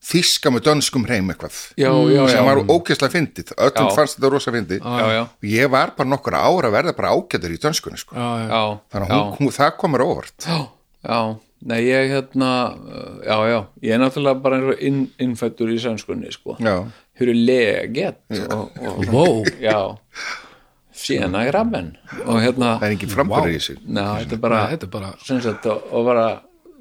þýska 0.00 0.52
með 0.54 0.64
dönskum 0.68 1.04
hreim 1.04 1.28
eitthvað. 1.32 1.58
Já 1.78 1.90
já 1.90 2.14
já, 2.14 2.22
sem 2.32 2.48
var 2.48 2.62
ógeðslega 2.64 3.12
fyndið, 3.12 3.52
öllum 3.56 3.90
Já. 3.90 3.94
fannst 3.98 4.16
þetta 4.16 4.32
rosa 4.32 4.54
fyndið. 4.54 4.80
Já, 4.80 5.12
já, 5.12 5.22
og 5.28 5.50
ég 5.52 5.70
var 5.74 5.92
bara 5.98 6.08
nokkur 6.08 6.36
ára 6.38 6.70
að 6.70 6.76
verða 6.78 6.96
bara 6.96 7.12
ágætur 7.12 7.54
í 7.54 7.60
dönskunni 7.60 8.00
sko. 8.00 8.16
já, 8.16 8.28
já, 8.40 8.48
já, 8.48 8.62
þannig 8.94 9.12
já. 9.12 9.14
að 9.14 9.22
hún, 9.22 9.36
hún, 9.38 9.54
það 9.58 9.72
komur 9.82 10.04
óvart. 10.06 10.36
Já, 10.46 10.58
já, 11.04 11.20
nei 11.70 11.80
ég 11.84 12.14
hérna 12.14 12.50
já, 13.28 13.36
já, 13.52 13.58
ég 13.84 13.96
er 13.96 14.00
náttúrulega 14.00 14.44
bara 14.46 14.60
eins 14.60 14.72
og 14.72 14.84
inn, 14.88 15.00
innfættur 15.20 15.72
í 15.72 15.80
sænskunni 15.84 16.32
sko. 16.32 16.56
Já, 16.64 16.76
hur 17.20 17.32
er 17.34 17.42
leget 17.52 18.22
og, 18.48 18.70
og 18.80 19.02
wow, 19.14 19.42
já. 19.60 19.80
Síðan 21.00 21.36
að 21.38 21.48
grabben 21.48 21.94
og 22.26 22.42
hérna, 22.42 22.74
það 22.80 22.86
er 22.88 22.94
engin 22.94 23.12
framburður 23.12 23.52
í 23.52 23.58
þessu. 23.60 23.76
Neða, 23.88 24.16
þetta 24.20 24.36
er 24.36 24.40
bara 24.40 24.56
Nei, 24.60 24.70
þetta 24.72 24.88
er 24.88 24.94
bara 24.96 25.12
sagt, 25.20 25.68
og, 25.70 25.92
og 25.96 26.08
bara 26.08 26.24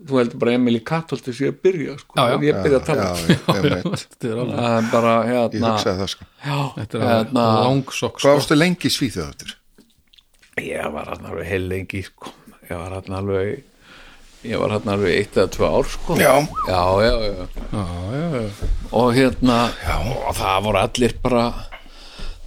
þú 0.08 0.20
heldur 0.22 0.40
bara 0.42 0.54
Emil 0.56 0.78
í 0.80 0.82
Kattholti 0.88 1.34
sem 1.36 1.48
ég 1.50 1.56
að 1.56 1.62
byrja 1.68 1.96
sko, 2.00 2.14
Já, 2.16 2.24
já. 2.30 2.36
og 2.38 2.44
ég 2.48 2.60
byrja 2.64 2.80
að 2.80 2.86
tala. 2.90 3.06
já, 3.06 3.14
ég, 3.20 3.48
ég, 3.56 3.66
veit. 3.70 4.04
þetta 4.04 4.30
er 4.30 4.42
alveg 4.44 4.60
það 4.60 4.76
er 4.80 4.92
bara, 4.94 5.14
ég 5.28 5.34
hérna 5.36 5.72
hugsaði 5.74 6.00
það 6.04 6.12
sko. 6.14 6.28
já, 6.46 6.60
þetta 6.78 7.00
er 7.00 7.08
hérna, 7.10 7.48
langsokk 7.68 8.20
hvað 8.20 8.30
sko. 8.30 8.44
ástu 8.44 8.60
lengi 8.60 8.88
í 8.92 8.94
Svíþjóð 8.96 9.26
áttur? 9.34 9.56
ég 10.60 10.94
var 10.96 11.12
hérna 11.14 11.34
alveg 11.34 11.50
heil 11.52 11.68
lengi 11.72 12.04
sko, 12.08 12.32
ég 12.70 12.76
var 12.80 12.96
hérna 12.98 13.20
alveg 13.24 13.66
ég 14.50 14.62
var 14.64 14.72
hérna 14.78 14.96
alveg 14.96 15.18
eitt 15.20 15.36
eða 15.36 15.52
tvö 15.52 15.68
ár 15.68 15.88
sko. 15.92 16.16
Já, 16.16 16.32
já, 16.70 16.84
já, 17.04 17.14
já. 17.28 17.48
já, 17.76 17.84
já, 18.16 18.28
já, 18.40 18.70
og 18.96 19.10
hérna 19.18 19.58
og 20.00 20.30
það 20.38 20.62
voru 20.70 20.80
allir 20.80 21.16
bara 21.24 21.44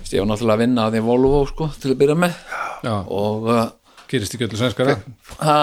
veist, 0.00 0.14
ég 0.16 0.22
var 0.24 0.30
náttúrulega 0.32 0.56
að 0.56 0.62
vinna 0.64 0.86
að 0.88 0.96
því 0.96 1.02
Volvo 1.10 1.42
sko, 1.50 1.68
til 1.82 1.92
að 1.92 1.98
byrja 2.00 2.16
með. 2.24 2.38
Já, 2.82 2.94
og 3.12 3.44
uh, 3.52 3.60
gerist 4.10 4.34
ekki 4.38 4.48
öllu 4.48 4.58
sænskara. 4.62 4.96
Ha, 5.44 5.58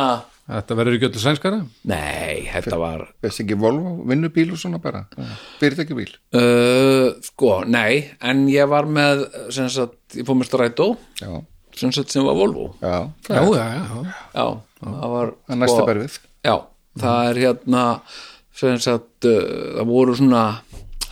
þetta 0.49 0.77
verður 0.80 0.97
ekki 0.97 1.07
öllu 1.09 1.21
sænskara? 1.23 1.59
Nei, 1.89 2.47
þetta 2.49 2.80
var 2.81 3.03
veist 3.23 3.43
ekki 3.43 3.57
Volvo, 3.59 3.93
vinnubíl 4.09 4.49
og 4.55 4.61
svona 4.61 4.80
bara? 4.81 5.03
Fyrirtækjubíl 5.61 6.09
uh, 6.39 7.11
sko, 7.26 7.51
nei 7.69 8.09
en 8.26 8.47
ég 8.51 8.69
var 8.71 8.89
með 8.89 9.26
sem 9.55 9.69
sagt, 9.73 9.99
ég 10.17 10.27
fór 10.27 10.39
með 10.39 10.49
strætó. 10.49 10.89
Já, 11.21 11.31
sem, 11.77 11.93
sagt, 11.95 12.11
sem 12.13 12.26
var 12.26 12.38
Volvo. 12.39 12.71
Já, 12.81 12.97
já, 13.30 13.43
já, 13.43 13.67
já, 13.77 14.01
já, 14.34 14.47
það 14.81 15.15
var 15.15 15.31
það 15.35 15.55
er 15.55 15.61
næsta 15.63 15.88
berfið 15.91 16.19
já, 16.49 16.55
það 17.05 17.30
er 17.30 17.41
hérna 17.45 17.85
sem 18.59 18.81
sagt, 18.84 19.30
uh, 19.30 19.39
það 19.77 19.93
voru 19.93 20.17
svona 20.19 20.43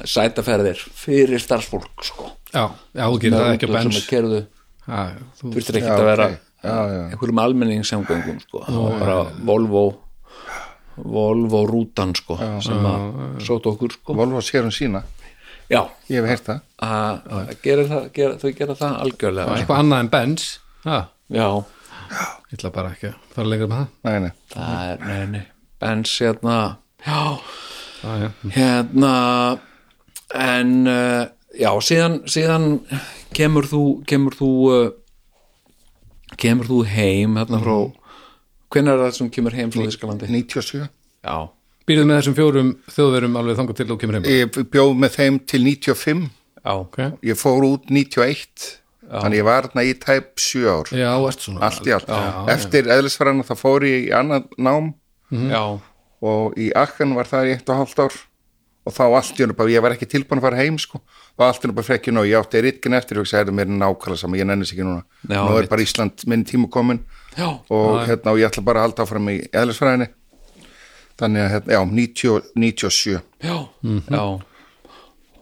sætaferðir 0.05 0.81
fyrir 0.97 1.41
starfsfólk 1.41 2.05
sko. 2.05 2.33
Já, 2.53 2.67
já, 2.93 3.05
þú 3.05 3.21
gerir 3.21 3.37
það 3.39 3.53
ekki 3.55 3.67
að 3.67 3.73
sem 3.73 3.79
bens 3.79 4.01
að 4.01 4.11
kerðu 4.11 4.43
þú, 4.87 5.49
þurftir 5.53 5.79
ekki 5.81 5.89
Já, 5.89 5.95
að 5.97 6.07
vera 6.07 6.27
ok. 6.31 6.43
Einhverjum 6.67 7.41
almenningssamgöngum 7.43 8.39
sko. 8.43 8.63
bara 8.99 9.17
Volvo 9.45 9.85
Volvo 10.97 11.61
rútan 11.69 12.15
sko, 12.17 12.39
sem 12.65 12.85
að 12.89 13.43
sót 13.45 13.67
okkur 13.69 13.93
sko. 13.93 14.15
Volvo 14.17 14.41
sér 14.41 14.65
hún 14.65 14.73
sína, 14.73 15.03
já, 15.69 15.83
ég 16.09 16.23
hef 16.23 16.29
heyrt 16.31 16.47
það. 16.47 16.63
Að 16.87 17.19
þau 18.41 18.49
gera 18.57 18.77
það 18.79 18.95
algjörlega. 19.03 19.59
Eitthvað 19.59 19.83
annað 19.83 20.01
en 20.05 20.09
bens 20.15 20.47
já, 20.87 20.97
ég 21.37 22.57
ætla 22.57 22.73
bara 22.73 22.95
ekki 22.95 23.11
að 23.11 23.21
fara 23.35 23.51
lengra 23.51 23.69
með 23.69 23.77
það. 23.77 23.93
Nei, 24.07 24.17
nei. 24.25 24.33
það 24.55 24.89
er 24.89 25.05
neini 25.11 25.43
Bens 25.77 26.15
hérna. 26.17 26.57
Já, 27.05 27.37
já, 28.01 28.13
já, 28.23 28.29
hérna 28.55 29.13
en 30.33 30.71
uh, 30.89 31.27
já, 31.53 31.69
síðan, 31.85 32.21
síðan 32.29 32.65
kemur 33.37 33.67
þú 33.69 33.81
kemur 34.09 34.37
þú 34.37 34.49
uh, 34.73 34.87
kemur 36.39 36.69
þú 36.69 36.79
heim 36.93 37.37
hérna 37.39 37.61
frá 37.63 37.77
hvenær 38.73 38.97
er 38.97 39.05
það 39.05 39.13
sem 39.19 39.29
kemur 39.37 39.55
heim 39.57 39.71
frá 39.73 39.83
Þískalandi 39.83 40.31
97 40.31 40.81
já, 40.83 41.37
býrðu 41.87 42.07
með 42.09 42.19
þessum 42.21 42.37
fjórum 42.39 42.73
þjóðverum 42.95 43.39
alveg 43.39 43.61
þangað 43.61 43.79
til 43.79 43.87
þú 43.91 44.01
kemur 44.01 44.19
heim? 44.19 44.27
Ég 44.31 44.59
bjóð 44.73 44.97
með 45.03 45.15
þeim 45.19 45.39
til 45.53 45.63
95 45.67 46.27
já, 46.27 46.73
ok, 46.73 46.99
ég 47.31 47.39
fór 47.39 47.69
út 47.69 47.89
91 47.93 48.67
þannig 49.07 49.39
ég 49.39 49.47
var 49.47 49.67
þarna 49.67 49.83
í 49.87 49.93
tæp 50.01 50.41
7 50.41 50.63
ár. 50.67 50.89
Já, 50.91 51.11
ert 51.29 51.43
svona 51.43 51.67
allt 51.67 51.87
í 51.87 51.93
allt, 51.95 52.09
eftir 52.51 52.89
eðlisfræðina 52.91 53.45
þá 53.47 53.53
fór 53.59 53.85
ég 53.87 54.07
í 54.07 54.15
annað 54.15 54.49
nám. 54.59 54.89
Já, 55.31 55.63
og 56.27 56.57
í 56.59 56.69
Akkan 56.75 57.15
var 57.17 57.29
það 57.29 57.51
í 57.51 57.53
eitt 57.55 57.71
og 57.71 57.81
hálft 57.81 58.01
ár. 58.03 58.17
Og 58.87 58.95
þá 58.95 59.03
allt 59.07 59.39
í 59.39 59.47
bara, 59.51 59.71
ég 59.71 59.83
var 59.83 59.95
ekki 59.95 60.09
tilbúin 60.11 60.41
að 60.41 60.47
fara 60.47 60.61
heim 60.61 60.79
sko, 60.79 61.01
og 61.37 61.45
allt 61.45 61.61
hennu 61.63 61.75
bara 61.77 61.85
frekkin 61.85 62.17
og 62.17 62.25
ég 62.25 62.39
átti 62.39 62.61
ritkin 62.65 62.97
eftir 62.97 63.19
og 63.21 63.27
ég 63.27 63.31
sagði 63.31 63.53
mér 63.53 63.67
er 63.69 63.77
nákvæmlega 63.77 64.21
saman, 64.23 64.39
ég 64.39 64.47
nennis 64.49 64.71
ekki 64.73 64.85
núna. 64.87 65.03
Já, 65.29 65.41
nú 65.45 65.53
er 65.57 65.61
mitt. 65.67 65.69
bara 65.69 65.85
Ísland 65.85 66.25
minn 66.27 66.45
tíma 66.49 66.69
komin 66.73 67.03
já, 67.37 67.47
og, 67.69 67.99
hérna, 68.07 68.33
og 68.33 68.39
ég 68.41 68.49
ætla 68.49 68.63
bara 68.65 68.81
að 68.81 68.87
halda 68.89 69.05
áfram 69.05 69.29
í 69.29 69.37
eðlisfræðinni. 69.53 70.07
Þannig 71.17 71.41
að, 71.45 71.49
hérna, 71.55 71.73
já, 71.73 71.81
90, 71.93 72.51
97 72.55 73.17
já, 73.45 73.57
já. 74.09 74.23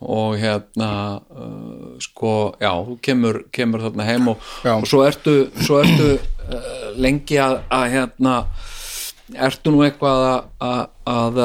Og 0.06 0.36
hérna 0.38 0.90
uh, 1.32 1.96
sko, 2.04 2.32
já, 2.62 2.70
þú 2.86 2.98
kemur, 3.02 3.40
kemur 3.56 3.82
þarna 3.88 4.06
heim 4.06 4.28
og, 4.34 4.44
Já. 4.68 4.74
og 4.76 4.84
svo 4.92 5.00
ertu, 5.08 5.34
svo 5.64 5.80
ertu 5.82 6.10
uh, 6.20 6.92
lengi 7.00 7.40
að, 7.42 7.56
að 7.74 7.86
hérna 7.96 8.34
ertu 9.48 9.72
nú 9.74 9.82
eitthvað 9.88 10.26
að, 10.28 10.52
að, 10.68 10.84
að, 11.16 11.40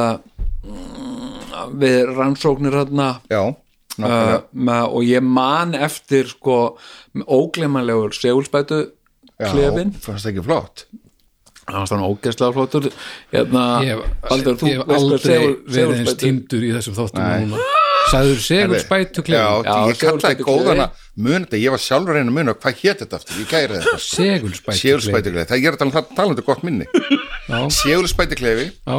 að 1.63 1.79
við 1.81 2.11
rannsóknir 2.19 2.77
hérna 2.83 3.09
já, 3.31 3.41
uh, 3.99 4.05
nákvæmlega 4.05 4.41
með, 4.71 4.87
og 4.95 5.05
ég 5.09 5.27
man 5.27 5.75
eftir 5.75 6.31
sko 6.31 6.57
óglemanlegur 7.27 8.15
segulspætu 8.17 8.81
klefin 9.41 9.95
já, 9.95 10.01
fannst 10.05 10.29
ekki 10.31 10.45
flott. 10.45 10.87
Það 11.71 11.77
var 11.79 11.87
svona 11.87 12.07
ógeðslega 12.11 12.55
flottur. 12.57 12.87
Hérna, 13.31 13.65
ég 13.87 13.93
hef, 13.95 14.01
ég 14.67 14.81
hef 14.81 14.89
aldrei 14.97 15.21
segul- 15.23 15.61
verið 15.71 16.01
eins 16.01 16.17
týndur 16.19 16.65
í 16.67 16.73
þessum 16.75 16.97
þáttum 16.99 17.29
núna. 17.45 17.69
Sagður 18.11 18.41
segur 18.43 18.81
spætu 18.81 19.23
já, 19.23 19.25
klefin 19.29 19.69
Já, 19.69 19.75
ég 19.91 19.99
kallaði 20.01 20.47
góðana 20.47 20.87
mun 21.21 21.45
þetta, 21.45 21.61
ég 21.61 21.75
var 21.75 21.83
sjálfur 21.85 22.17
reyna 22.17 22.33
að 22.33 22.37
muna 22.39 22.55
hvað 22.57 22.81
hétt 22.81 23.03
þetta 23.05 23.19
aftur, 23.21 23.37
ég 23.39 23.51
gæri 23.53 23.77
þetta 23.77 24.01
segul 24.03 24.55
spætu 24.57 24.79
Sjöfulspætiklefi, 24.81 25.47
það 25.51 25.69
er 25.71 25.79
talað 25.81 26.01
um 26.01 26.17
talandi 26.17 26.47
gott 26.49 26.65
minni. 26.67 26.89
Sjöfulspætiklefi 27.77 28.67
já, 28.73 28.97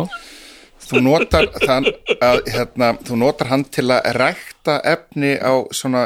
þú 0.91 1.01
notar 1.05 1.47
þann 1.63 1.87
að, 2.21 2.41
hérna, 2.53 2.91
þú 3.07 3.17
notar 3.23 3.47
hann 3.51 3.63
til 3.71 3.87
að 3.95 4.11
rækta 4.19 4.77
efni 4.93 5.33
á 5.39 5.53
svona 5.73 6.05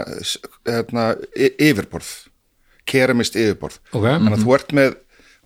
hérna, 0.66 1.10
yfirborð 1.36 2.12
keramist 2.86 3.36
yfirborð. 3.36 3.80
Ok 3.98 4.06
þannig 4.06 4.38
að 4.38 4.44
þú 4.46 4.56
ert 4.60 4.76
með 4.78 4.96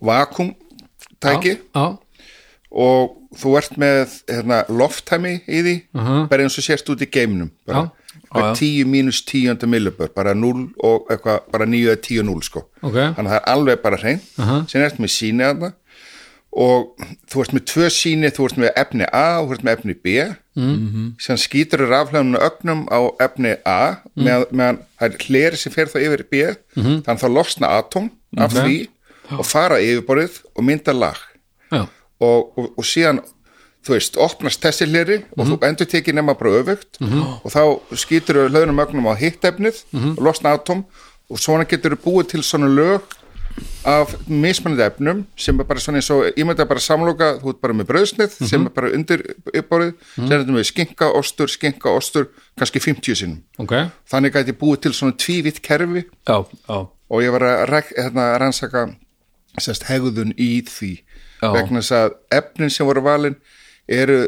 vakumtæki 0.00 1.54
já, 1.74 1.86
og 2.70 3.16
þú 3.40 3.54
ert 3.60 3.76
með 3.80 4.12
hérna, 4.30 4.60
lofttæmi 4.68 5.36
í 5.46 5.62
því 5.64 5.74
bara 6.30 6.44
eins 6.46 6.58
og 6.60 6.66
sérst 6.66 6.90
út 6.92 7.02
í 7.04 7.08
geimnum 7.10 7.50
bara, 7.66 7.84
bara 8.32 8.52
10 8.58 8.84
mínus 8.90 9.20
10 9.26 9.66
millibör 9.70 10.10
bara 10.14 10.34
0 10.34 10.68
og 10.86 11.10
eitthvað 11.10 11.44
bara 11.54 11.66
9 11.66 11.84
eða 11.92 12.00
10 12.06 12.24
0 12.26 12.42
sko. 12.46 12.64
Ok. 12.82 12.94
Þannig 12.94 13.18
að 13.18 13.30
það 13.30 13.38
er 13.40 13.52
alveg 13.54 13.82
bara 13.84 14.00
hrein 14.02 14.20
sem 14.70 14.82
ert 14.82 14.98
með 15.02 15.14
síni 15.14 15.46
aðna 15.46 15.72
og 16.50 16.96
þú 17.30 17.42
ert 17.44 17.52
með 17.54 17.64
tvö 17.70 17.88
síni 17.94 18.30
þú 18.34 18.46
ert 18.48 18.56
með 18.58 18.70
efni 18.82 19.06
A 19.14 19.26
og 19.38 19.50
þú 19.50 19.56
ert 19.56 19.66
með 19.66 19.76
efni 19.78 19.94
B. 19.94 20.14
Mm. 20.60 21.12
sem 21.22 21.36
skýtur 21.38 21.86
raflegunum 21.88 22.40
ögnum 22.42 22.80
á 22.90 23.00
efni 23.22 23.54
A 23.64 24.02
með, 24.18 24.48
meðan 24.50 24.80
það 24.98 25.06
er 25.06 25.22
hleri 25.24 25.56
sem 25.60 25.72
fer 25.72 25.86
þá 25.88 25.98
yfir 26.02 26.24
B. 26.26 26.40
Þannig 26.74 27.12
að 27.14 27.22
þá 27.22 27.28
losna 27.36 27.70
atóm 27.78 28.10
af 28.36 28.52
því 28.56 28.88
og 29.38 29.46
fara 29.46 29.78
yfirborðið 29.78 30.40
og 30.56 30.64
mynda 30.66 30.92
lag. 30.92 31.20
Og, 32.20 32.50
og, 32.58 32.72
og 32.76 32.84
síðan 32.84 33.22
þú 33.86 33.94
veist, 33.94 34.18
opnast 34.20 34.60
þessi 34.60 34.90
hleri 34.90 35.20
og 35.38 35.46
þú 35.46 35.60
endur 35.70 35.88
tekið 35.88 36.18
nema 36.18 36.34
bara 36.36 36.58
öfugt. 36.58 36.98
Og 37.00 37.48
þá 37.54 37.62
skýtur 37.96 38.42
hlöðunum 38.50 38.82
ögnum 38.82 39.08
á 39.08 39.14
hitt 39.16 39.46
efnið 39.46 39.84
og 40.18 40.20
losna 40.26 40.52
atóm. 40.58 40.82
Og 41.30 41.38
svona 41.38 41.64
getur 41.64 41.94
þú 41.94 42.02
búið 42.04 42.32
til 42.34 42.42
svona 42.42 42.66
lög 42.68 43.06
af 43.88 44.12
mismunandi 44.28 44.84
efnum 44.84 45.22
sem 45.40 45.60
er 45.60 45.68
bara 45.68 45.80
svona 45.80 46.00
eins 46.00 46.10
og 46.12 46.38
ímynda 46.38 46.66
bara 46.68 46.82
samloka, 46.84 47.32
þú 47.40 47.54
ert 47.54 47.60
bara 47.64 47.76
með 47.76 47.88
brauðsnið 47.90 48.36
sem 48.50 48.66
er 48.68 48.74
bara 48.76 48.92
undir 48.96 49.24
uppborðið 49.50 49.94
sem 50.14 50.26
er 50.28 50.42
þetta 50.42 50.56
með 50.56 50.66
skinka, 50.68 51.10
ostur, 51.20 51.50
skinka, 51.50 51.92
ostur 51.96 52.28
kannski 52.60 52.82
50 52.84 53.20
sinnum. 53.22 53.40
Ok. 53.62 53.76
Þannig 54.10 54.36
gæti 54.36 54.54
ég 54.54 54.60
búið 54.60 54.82
til 54.86 54.94
svona 54.96 55.16
tvívitt 55.16 55.62
kerfi. 55.64 56.04
Já, 56.28 56.36
já, 56.44 56.78
og 56.86 57.24
ég 57.24 57.32
var 57.34 57.46
að 57.48 57.78
hérna, 57.96 58.26
rannsaka 58.42 58.90
sérst, 59.58 59.88
hegðun 59.88 60.36
í 60.38 60.52
því. 60.68 60.94
Já. 61.40 61.48
vegna 61.54 61.80
þess 61.80 61.96
að 61.96 62.16
efnin 62.36 62.72
sem 62.72 62.88
voru 62.88 63.02
valin 63.04 63.36
eru 63.90 64.18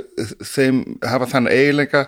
þeim 0.48 0.82
hafa 1.04 1.28
þann 1.34 1.50
eiginleika 1.52 2.06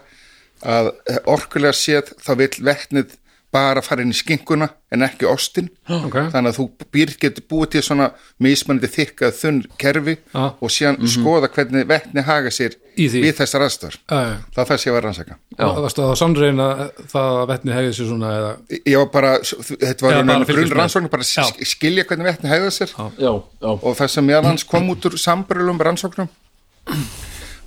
að 0.64 0.90
orkulega 1.28 1.76
séð 1.76 2.14
þá 2.24 2.32
vill 2.40 2.54
vetnið 2.64 3.18
bara 3.54 3.82
fara 3.84 4.02
inn 4.02 4.10
í 4.10 4.16
skinkuna 4.18 4.66
en 4.94 5.04
ekki 5.06 5.26
ostin. 5.30 5.68
Ok. 5.86 6.16
Þannig 6.32 6.50
að 6.52 6.56
þú 6.58 6.64
býr 6.94 7.12
getur 7.22 7.44
búið 7.50 7.70
til 7.74 7.82
svona 7.86 8.08
mismunandi 8.42 8.90
þykkað 8.90 9.36
þunn 9.38 9.60
kerfi 9.80 10.14
Já. 10.18 10.44
og 10.58 10.72
síðan 10.74 10.98
skoða 11.10 11.50
hvernig 11.54 11.86
vetni 11.90 12.24
haga 12.26 12.52
sér 12.54 12.76
við 12.96 13.30
þessar 13.38 13.66
Já, 13.66 14.18
já. 14.18 14.34
það 14.54 14.70
það 14.70 14.86
ég 14.86 14.94
var 14.94 15.00
að 15.00 15.06
rannsaka. 15.08 15.38
Og 15.58 15.82
varstu 15.84 16.04
það 16.04 16.16
sannreina 16.22 16.68
það 17.10 17.40
að 17.42 17.52
vetni 17.52 17.76
hefði 17.76 17.92
sér 17.98 18.10
svona 18.10 18.32
eða? 18.38 18.54
Ég 18.78 18.96
var 19.02 19.10
bara, 19.14 19.34
þetta 19.42 20.06
var 20.06 20.16
Já, 20.16 20.22
bara 20.30 20.48
grunn 20.50 20.74
rannsókn 20.78 21.10
bara 21.12 21.28
Já. 21.28 21.44
að 21.44 21.68
skilja 21.74 22.06
hvernig 22.08 22.30
vetni 22.30 22.52
hegða 22.52 22.72
sér. 22.74 22.94
Já, 22.94 23.06
já. 23.22 23.74
og 23.74 23.92
það 23.98 24.14
sem 24.16 24.28
meðal 24.30 24.48
hans 24.50 24.66
kom 24.68 24.90
út 24.94 25.10
úr 25.10 25.18
sambrölum 25.20 25.82
rannsóknum 25.82 26.30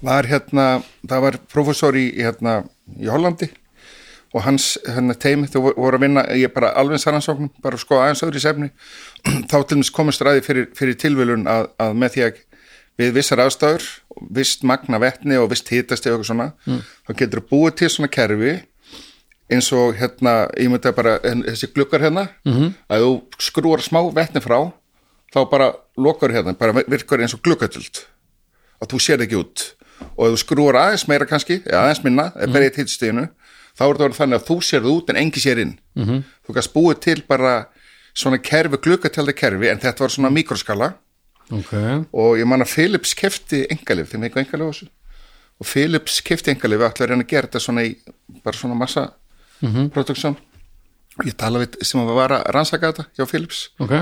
var 0.06 0.28
hérna, 0.30 0.68
það 1.08 1.24
var 1.24 1.40
professor 1.52 1.96
í, 1.98 2.08
í, 2.12 2.26
hérna, 2.26 2.60
í 3.02 3.10
Hollandi 3.10 3.50
og 4.38 4.44
hans 4.46 4.76
teimi 5.22 5.50
þú 5.50 5.64
voru 5.72 5.98
að 5.98 6.04
vinna, 6.06 6.24
ég 6.38 6.54
bara 6.54 6.74
alveg 6.78 7.02
rannsóknum 7.08 7.50
bara 7.64 7.80
sko 7.82 8.02
aðeins 8.02 8.24
öðru 8.26 8.38
í 8.38 8.44
sefni 8.44 8.70
þá 9.50 9.58
til 9.58 9.78
dæmis 9.78 9.94
komast 9.94 10.22
ræði 10.22 10.44
fyrir, 10.46 10.70
fyrir 10.78 11.00
tilvölun 11.02 11.48
að, 11.50 11.72
að 11.82 11.98
með 11.98 12.16
því 12.16 12.26
að 12.28 12.44
við 12.98 13.14
vissar 13.14 13.42
aðstæður, 13.44 13.86
vist 14.34 14.64
magna 14.66 14.98
vetni 15.02 15.38
og 15.38 15.52
vist 15.52 15.70
hitast 15.70 16.06
eða 16.06 16.18
eitthvað 16.18 16.32
svona 16.32 16.48
mm. 16.66 16.82
þá 17.06 17.12
getur 17.22 17.44
þú 17.44 17.50
búið 17.52 17.78
til 17.82 17.92
svona 17.94 18.12
kerfi 18.14 18.56
eins 19.54 19.70
og 19.76 19.96
hérna, 19.96 20.34
ég 20.60 20.72
myndi 20.72 20.90
að 20.90 20.98
bara 20.98 21.16
þessi 21.24 21.70
glukkar 21.72 22.04
hérna 22.04 22.28
-hmm. 22.44 22.74
að 22.90 23.06
þú 23.06 23.12
skrúar 23.40 23.82
smá 23.82 24.02
vetni 24.14 24.42
frá 24.44 24.74
þá 25.34 25.50
bara 25.50 25.74
lokar 25.98 26.32
hérna, 26.32 26.58
bara 26.58 26.74
virkar 26.74 27.22
eins 27.22 27.34
og 27.34 27.42
glukkatöld 27.42 28.06
að 28.82 28.90
þú 28.92 29.00
sér 29.00 29.22
ekki 29.22 29.40
út 29.40 29.74
og 30.18 30.28
ef 30.28 30.34
þú 30.34 30.38
skrúar 30.38 30.76
aðeins 30.76 31.08
meira 31.08 31.26
kannski 31.26 31.62
aðeins 31.66 32.04
minna, 32.04 32.32
eða 32.36 32.54
berið 32.54 32.76
til 32.76 32.88
stíðinu 32.88 33.30
þá 33.78 33.84
er 33.88 34.00
það 34.02 34.18
þannig 34.20 34.40
að 34.40 34.48
þú 34.48 34.58
sér 34.66 34.86
það 34.86 34.94
út 34.94 35.10
en 35.10 35.20
engi 35.22 35.44
sér 35.44 35.62
inn. 35.64 35.80
-hmm. 35.96 36.24
þú 36.48 36.54
kannst 36.54 36.74
búið 36.74 37.00
til 37.00 37.24
bara 37.28 37.68
svona 38.14 38.38
kerfi, 38.38 38.78
glukkatölda 38.78 39.34
kerfi 39.34 39.70
en 39.70 39.80
þetta 39.80 40.04
var 40.04 40.10
svona 40.10 40.34
mikroskala. 40.34 40.94
Ok. 41.52 41.74
Og 42.12 42.38
ég 42.40 42.46
man 42.46 42.62
að 42.62 42.74
Philips 42.74 43.14
kefti 43.16 43.66
engalif, 43.72 44.12
þeim 44.12 44.24
eitthvað 44.24 44.44
engalif 44.46 44.68
á 44.68 44.72
þessu. 44.72 44.90
Og 45.58 45.66
Philips 45.66 46.22
kefti 46.22 46.52
engalif 46.52 46.82
við 46.82 46.90
ætla 46.90 47.06
að 47.06 47.10
reyna 47.10 47.24
að 47.24 47.32
gera 47.32 47.48
þetta 47.48 47.64
svona 47.64 47.86
í 47.88 47.96
bara 48.44 48.58
svona 48.58 48.76
massa 48.76 49.14
mm 49.62 49.74
-hmm. 49.74 49.90
production. 49.90 50.36
Ég 51.26 51.34
tala 51.38 51.60
við 51.60 51.82
sem 51.82 52.02
að 52.02 52.14
var 52.14 52.32
að 52.32 52.44
rannsaka 52.54 52.92
þetta 52.92 53.06
hjá 53.18 53.26
Philips. 53.26 53.70
Ok. 53.80 53.94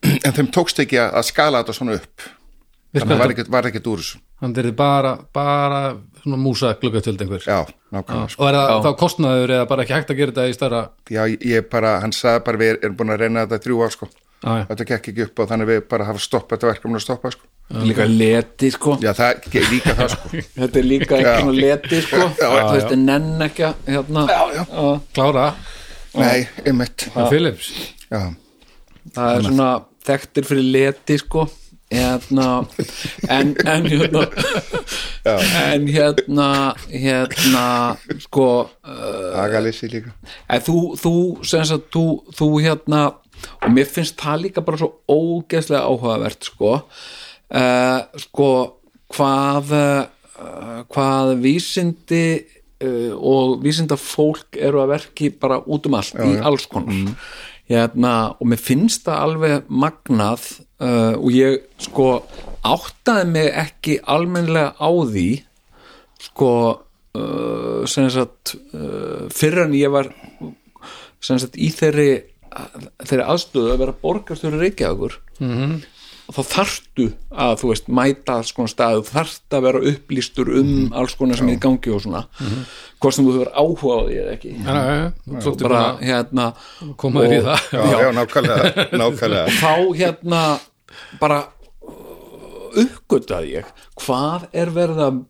En 0.24 0.32
þeim 0.32 0.48
tókst 0.48 0.78
ekki 0.80 0.96
að 0.96 1.14
að 1.14 1.24
skala 1.28 1.58
þetta 1.60 1.72
svona 1.76 1.94
upp. 1.94 2.22
Þannig 2.90 3.02
að 3.04 3.10
það 3.10 3.50
var 3.52 3.66
ekkert, 3.66 3.86
úr 3.86 3.98
þessu. 4.00 4.18
Hann 4.40 4.56
er 4.56 4.70
bara, 4.72 5.18
bara 5.32 5.96
svona 6.22 6.38
músa 6.40 6.72
gluggatöld 6.80 7.20
einhver. 7.22 7.44
Já, 7.46 7.66
nákvæmlega 7.92 8.32
sko. 8.32 8.42
og 8.42 8.48
er 8.48 8.58
það 8.58 8.86
þá 8.86 8.90
kostnaður 9.02 9.52
eða 9.56 9.68
bara 9.70 9.84
ekki 9.84 9.96
hægt 9.96 10.10
að 10.10 10.20
gera 10.20 10.34
þetta 10.36 10.48
í 10.48 10.56
stærra? 10.56 10.82
Já, 11.10 11.22
ég 11.28 11.68
bara, 11.72 11.94
hann 12.04 12.14
sagði 12.16 12.42
bara 12.48 12.60
við 12.60 12.72
erum 12.78 12.98
búin 12.98 13.14
að 13.14 13.24
reyna 13.24 13.46
þetta 13.46 13.60
í 13.60 13.64
þrjú 13.66 13.80
ár 13.84 13.94
sko. 13.96 14.08
Já, 14.40 14.50
já. 14.56 14.64
þetta 14.70 14.86
gekk 14.90 15.08
ekki 15.12 15.24
upp 15.26 15.42
og 15.42 15.50
þannig 15.50 15.68
við 15.68 15.80
bara 15.90 16.08
hafa 16.08 16.22
stoppað 16.24 16.56
þetta 16.56 16.70
verkefni 16.70 17.00
að 17.00 17.04
stoppa 17.04 17.32
sko. 17.34 17.50
Líka 17.84 18.06
leti 18.08 18.70
sko. 18.74 18.96
Já, 19.04 19.12
það 19.14 19.50
er 19.60 19.68
líka 19.70 19.94
það 19.94 20.08
sko. 20.14 20.30
Þetta 20.60 20.80
er 20.80 20.86
líka 20.88 21.18
ekki 21.20 21.44
nú 21.46 21.52
leti 21.54 22.00
sko. 22.02 22.24
Þú 22.40 22.48
veist, 22.56 22.94
en 22.96 23.04
nenn 23.06 23.44
ekki 23.46 23.66
að 23.68 23.92
hérna, 23.92 24.24
já, 24.26 24.40
já. 24.56 24.64
klára. 25.14 25.44
Nei, 26.18 26.48
einmitt. 26.64 27.06
Og 27.14 27.30
Philips. 27.30 27.70
Já, 28.10 28.24
það 29.14 29.36
er 29.36 29.46
svona 29.46 29.68
þekktir 30.08 30.48
fyrir 30.48 30.66
leti 30.74 31.20
sko 31.20 31.46
hérna 31.90 32.48
en, 33.28 33.54
en 33.66 33.88
hérna 33.90 34.26
en 35.24 35.88
hérna 35.90 36.50
hérna 36.86 37.64
sko 38.22 38.46
uh, 38.86 39.42
agalessi 39.42 39.90
líka. 39.90 40.14
En 40.48 40.62
þú, 40.62 40.78
þú 41.00 41.14
sagt, 41.42 41.90
þú, 41.90 42.04
þú 42.36 42.48
hérna 42.62 43.02
og 43.64 43.74
mér 43.74 43.90
finnst 43.90 44.20
það 44.20 44.46
líka 44.46 44.64
bara 44.64 44.80
svo 44.80 44.92
ógeðslega 45.10 45.82
áhugavert 45.88 46.48
sko 46.52 46.72
uh, 46.78 48.00
sko 48.22 48.48
hvað 49.10 49.74
uh, 49.74 50.82
hvað 50.94 51.34
vísindi 51.42 52.24
uh, 52.84 53.12
og 53.18 53.60
vísinda 53.64 53.98
fólk 53.98 54.60
eru 54.60 54.84
að 54.84 54.94
verki 54.94 55.34
bara 55.34 55.58
út 55.66 55.90
um 55.90 55.98
allt 55.98 56.22
í 56.22 56.36
alls 56.38 56.70
konar. 56.70 57.16
Hérna, 57.70 58.34
og 58.34 58.48
mér 58.50 58.58
finnst 58.58 59.04
það 59.06 59.24
alveg 59.26 59.68
magnað 59.70 60.46
uh, 60.80 61.14
og 61.16 61.30
ég 61.34 61.60
sko 61.78 62.10
áttaði 62.66 63.28
mig 63.30 63.52
ekki 63.62 64.00
almennlega 64.04 64.74
á 64.76 64.90
því 64.90 65.28
sko 66.20 66.52
uh, 67.16 67.86
sem 67.88 68.10
sagt 68.12 68.56
uh, 68.74 69.28
fyrir 69.32 69.66
en 69.66 69.78
ég 69.78 69.92
var 69.92 70.12
sem 71.20 71.38
sagt 71.40 71.56
í 71.60 71.70
þeirri 71.72 72.10
þeirri 72.50 73.24
aðstöðu 73.24 73.72
að 73.72 73.82
vera 73.84 73.96
borgarstjóri 74.02 74.58
Reykjavíkur 74.60 75.16
-hmm. 75.38 75.74
og 76.28 76.36
þá 76.36 76.40
þarftu 76.54 77.06
að 77.30 77.54
þú 77.60 77.70
veist 77.70 77.90
mæta 78.00 78.36
alls 78.38 78.52
konar 78.56 78.72
staðu, 78.72 79.04
þarft 79.06 79.56
að 79.56 79.66
vera 79.66 79.82
upplýstur 79.92 80.52
um 80.60 80.72
alls 80.96 81.14
konar 81.18 81.38
sem 81.38 81.48
er 81.48 81.58
í 81.58 81.62
gangi 81.62 81.94
og 81.94 82.02
svona. 82.04 82.24
Hvort 83.00 83.16
sem 83.16 83.26
þú 83.26 83.36
hefur 83.36 83.52
áhuga 83.54 83.94
á 83.96 84.00
því 84.06 84.18
eða 84.22 84.34
ekki. 84.36 84.54
Já, 84.56 84.74
já, 84.74 85.12
svolítið 85.40 85.68
bara 85.68 85.84
hérna 86.00 86.48
koma 86.96 87.24
þér 87.24 87.36
í 87.36 87.40
það. 87.46 87.60
Já, 87.72 87.82
já, 88.02 88.10
nákvæmlega, 88.18 88.84
nákvæmlega. 89.02 89.46
þá 89.60 89.72
hérna 90.02 90.42
bara 91.20 91.40
uppgötaði 92.80 93.54
ég 93.58 93.70
hvað 94.00 94.46
er 94.56 94.70
verið 94.74 95.00
að 95.06 95.20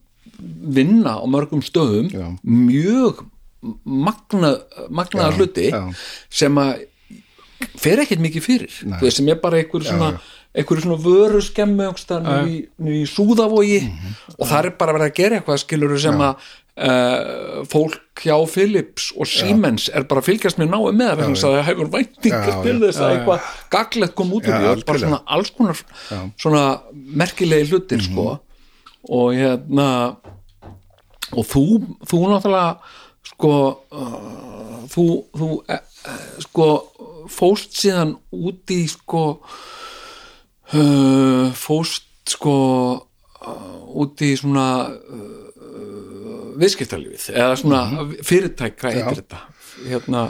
vinna 0.77 1.17
á 1.21 1.25
mörgum 1.29 1.63
stöðum 1.65 2.11
Já. 2.13 2.27
mjög 2.45 3.25
magna, 3.85 4.55
magnaða 4.89 5.31
Já, 5.33 5.37
hluti 5.37 5.67
já. 5.71 5.81
sem 6.33 6.61
að 6.61 6.87
fer 7.81 8.01
ekkert 8.05 8.23
mikið 8.25 8.45
fyrir 8.47 8.77
veist, 9.03 9.19
sem 9.19 9.29
er 9.29 9.41
bara 9.43 9.61
einhver 9.61 9.85
svona 9.85 10.15
einhverju 10.57 10.83
svona 10.87 11.03
vöru 11.05 11.43
skemmu 11.45 11.91
í, 12.49 12.57
í 12.81 13.03
súðavogi 13.09 13.83
Mhm. 13.85 14.15
og 14.39 14.47
það 14.49 14.65
er 14.65 14.71
bara 14.81 14.95
verið 14.97 15.11
að 15.11 15.19
gera 15.21 15.37
eitthvað 15.41 15.61
skilur 15.65 15.99
sem 16.01 16.21
að 16.25 16.35
uh, 16.81 17.65
fólk 17.69 18.01
hjá 18.21 18.35
Philips 18.51 19.11
og 19.17 19.29
Siemens 19.29 19.89
er 19.93 20.05
bara 20.09 20.23
að 20.23 20.29
fylgjast 20.31 20.61
með 20.61 20.73
náum 20.75 20.97
með 20.99 21.23
þess 21.25 21.47
að 21.49 21.57
það 21.57 21.67
hefur 21.71 21.91
væntingar 21.95 22.51
Já, 22.51 22.57
til 22.65 22.75
já. 22.77 22.81
þess 22.85 23.01
að 23.01 23.15
eitthvað 23.15 23.49
gaglegt 23.75 24.17
kom 24.19 24.35
út 24.37 24.49
úr 24.49 24.55
Já, 24.55 24.61
því 24.61 24.71
og 24.71 24.85
bara 24.91 25.03
svona 25.05 25.21
alls 25.37 25.51
konar 25.57 25.83
svona 26.41 26.65
merkilegi 27.23 27.71
hlutir 27.71 28.05
sko. 28.05 28.27
Og 29.11 29.33
hérna 29.39 29.89
og 31.31 31.47
þú, 31.47 31.65
þú 32.11 32.19
náttúrulega 32.29 32.71
sko 33.31 33.53
uh, 33.95 34.81
þú, 34.91 35.05
þú 35.37 35.49
uh, 35.61 35.83
sko 36.45 36.67
fóst 37.31 37.77
síðan 37.79 38.17
út 38.35 38.73
í 38.75 38.83
sko 38.91 39.25
uh, 40.75 41.47
fóst 41.57 42.09
sko 42.35 42.57
uh, 42.99 43.79
út 44.01 44.23
í 44.27 44.33
svona 44.39 44.67
uh, 44.91 45.40
viðskiptalífið 46.61 47.27
eða 47.35 47.59
svona 47.61 47.83
fyrirtæk, 48.27 48.79
hvað 48.81 48.99
heitir 48.99 49.21
þetta. 49.23 49.41
Hérna, 49.89 50.25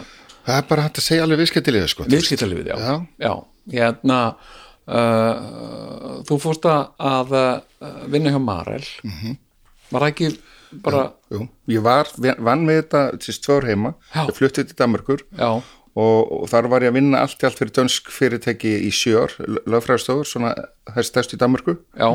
það 0.47 0.57
er 0.61 0.69
bara 0.71 0.87
hægt 0.87 1.01
að 1.03 1.07
segja 1.09 1.27
alveg 1.27 1.43
viðskiptilið 1.45 1.89
sko. 1.93 2.09
viðskiptalífið, 2.11 2.73
já. 2.73 2.77
Já. 2.81 2.95
já, 3.27 3.33
hérna 3.75 4.21
uh, 4.91 6.21
þú 6.29 6.41
fórst 6.43 6.71
að 6.71 7.37
uh, 7.37 7.51
vinna 8.13 8.35
hjá 8.35 8.41
Marel. 8.43 8.87
Mhm. 9.07 9.39
var 9.91 10.07
það 10.07 10.13
ekki 10.15 10.33
bara 10.83 11.11
Jú, 11.31 11.45
ég 11.71 11.83
var, 11.83 12.09
vann 12.39 12.65
með 12.67 12.81
þetta 12.83 13.03
til 13.23 13.35
tvör 13.45 13.67
heima, 13.71 13.93
Já. 14.15 14.25
ég 14.29 14.37
fluttið 14.39 14.69
til 14.71 14.79
Danmarkur 14.79 15.25
já, 15.39 15.51
og, 15.99 16.47
þar 16.51 16.69
var 16.71 16.87
ég 16.87 16.93
að 16.93 16.99
vinna 17.01 17.23
allt 17.25 17.43
í 17.43 17.49
allt 17.49 17.59
fyrir 17.59 17.75
dönsk 17.75 18.11
fyrirtæki 18.15 18.73
í 18.87 18.91
sjör, 18.95 19.35
lögfræðstofur 19.67 20.29
svona 20.31 20.53
það 20.87 21.03
er 21.03 21.09
stærst 21.09 21.35
í 21.35 21.41
Danmarku 21.41 21.77
já, 21.99 22.09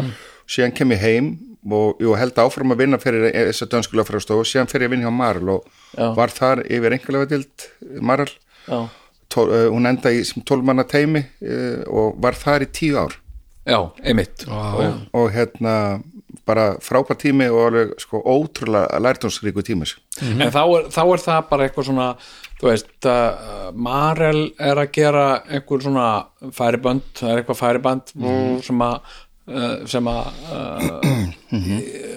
síðan 0.48 0.76
kem 0.78 0.96
ég 0.96 1.04
heim 1.04 1.30
og 1.72 2.02
jú, 2.04 2.14
held 2.20 2.38
áfram 2.38 2.72
að 2.76 2.84
vinna 2.84 3.00
fyrir 3.02 3.32
þessa 3.34 3.66
dönsku 3.72 3.98
lögfræðstofu 3.98 4.46
síðan 4.46 4.70
fer 4.70 4.82
ég 4.86 4.90
að 4.92 4.96
vinna 4.96 5.08
hjá 5.10 5.16
Marel 5.18 5.50
og 5.56 5.66
Já. 5.98 6.12
var 6.18 6.30
þar 6.36 6.64
yfir 6.70 6.94
einhverlega 6.98 7.30
dild 7.32 7.68
Marel, 8.02 8.30
já, 8.68 8.80
Tól, 9.30 9.50
uh, 9.50 9.70
hún 9.74 9.88
enda 9.90 10.12
í 10.14 10.22
sem 10.24 10.44
tólmanna 10.46 10.84
teimi 10.88 11.24
uh, 11.42 11.82
og 11.90 12.20
var 12.22 12.38
þar 12.38 12.62
í 12.68 12.72
tíu 12.72 13.00
ár 13.02 13.16
já, 13.66 13.80
einmitt 14.06 14.46
og, 14.48 14.84
og 15.18 15.32
hérna 15.34 16.02
bara 16.46 16.76
frábært 16.84 17.24
tími 17.24 17.48
og 17.50 17.64
alveg 17.72 17.94
sko 18.04 18.20
ótrúlega 18.22 19.00
lærtónsríku 19.02 19.64
tími 19.66 19.88
sko. 19.90 20.02
en 20.22 20.52
þá 20.54 20.62
er, 20.62 20.90
þá 20.94 21.02
er 21.16 21.24
það 21.24 21.48
bara 21.50 21.66
eitthvað 21.66 21.88
svona 21.90 22.10
þú 22.60 22.70
veist, 22.70 22.92
uh, 23.10 23.72
Marel 23.74 24.44
er 24.62 24.78
að 24.84 24.92
gera 24.94 25.26
einhver 25.50 25.82
svona 25.84 26.06
færibönd, 26.56 27.02
það 27.18 27.32
er 27.34 27.42
eitthvað 27.42 27.60
færiband 27.64 28.14
Mhm. 28.16 28.62
sem 28.64 28.80
að 28.86 29.00
sem 29.90 30.08
að 30.10 30.28
uh, 30.50 31.10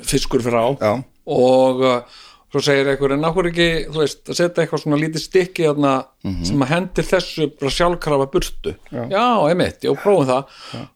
fiskur 0.08 0.42
fyrir 0.44 0.56
á 0.56 0.68
Já. 0.80 0.92
og 1.28 1.82
uh, 1.84 2.22
svo 2.48 2.62
segir 2.64 2.88
einhver 2.88 3.12
en 3.12 3.20
náttúrulega 3.20 3.52
ekki, 3.52 3.90
þú 3.92 4.00
veist, 4.00 4.22
að 4.24 4.38
setja 4.38 4.62
eitthvað 4.64 4.80
svona 4.84 5.00
lítið 5.02 5.24
stykki 5.26 5.66
þarna 5.68 5.90
sem 6.48 6.64
að 6.64 6.70
hendir 6.72 7.08
þessu 7.10 7.50
bara 7.58 7.72
sjálfkrafa 7.76 8.28
burtu? 8.32 8.72
Já, 8.88 9.26
einmitt, 9.50 9.84
já, 9.84 9.92
prófum 10.00 10.30
það. 10.30 10.54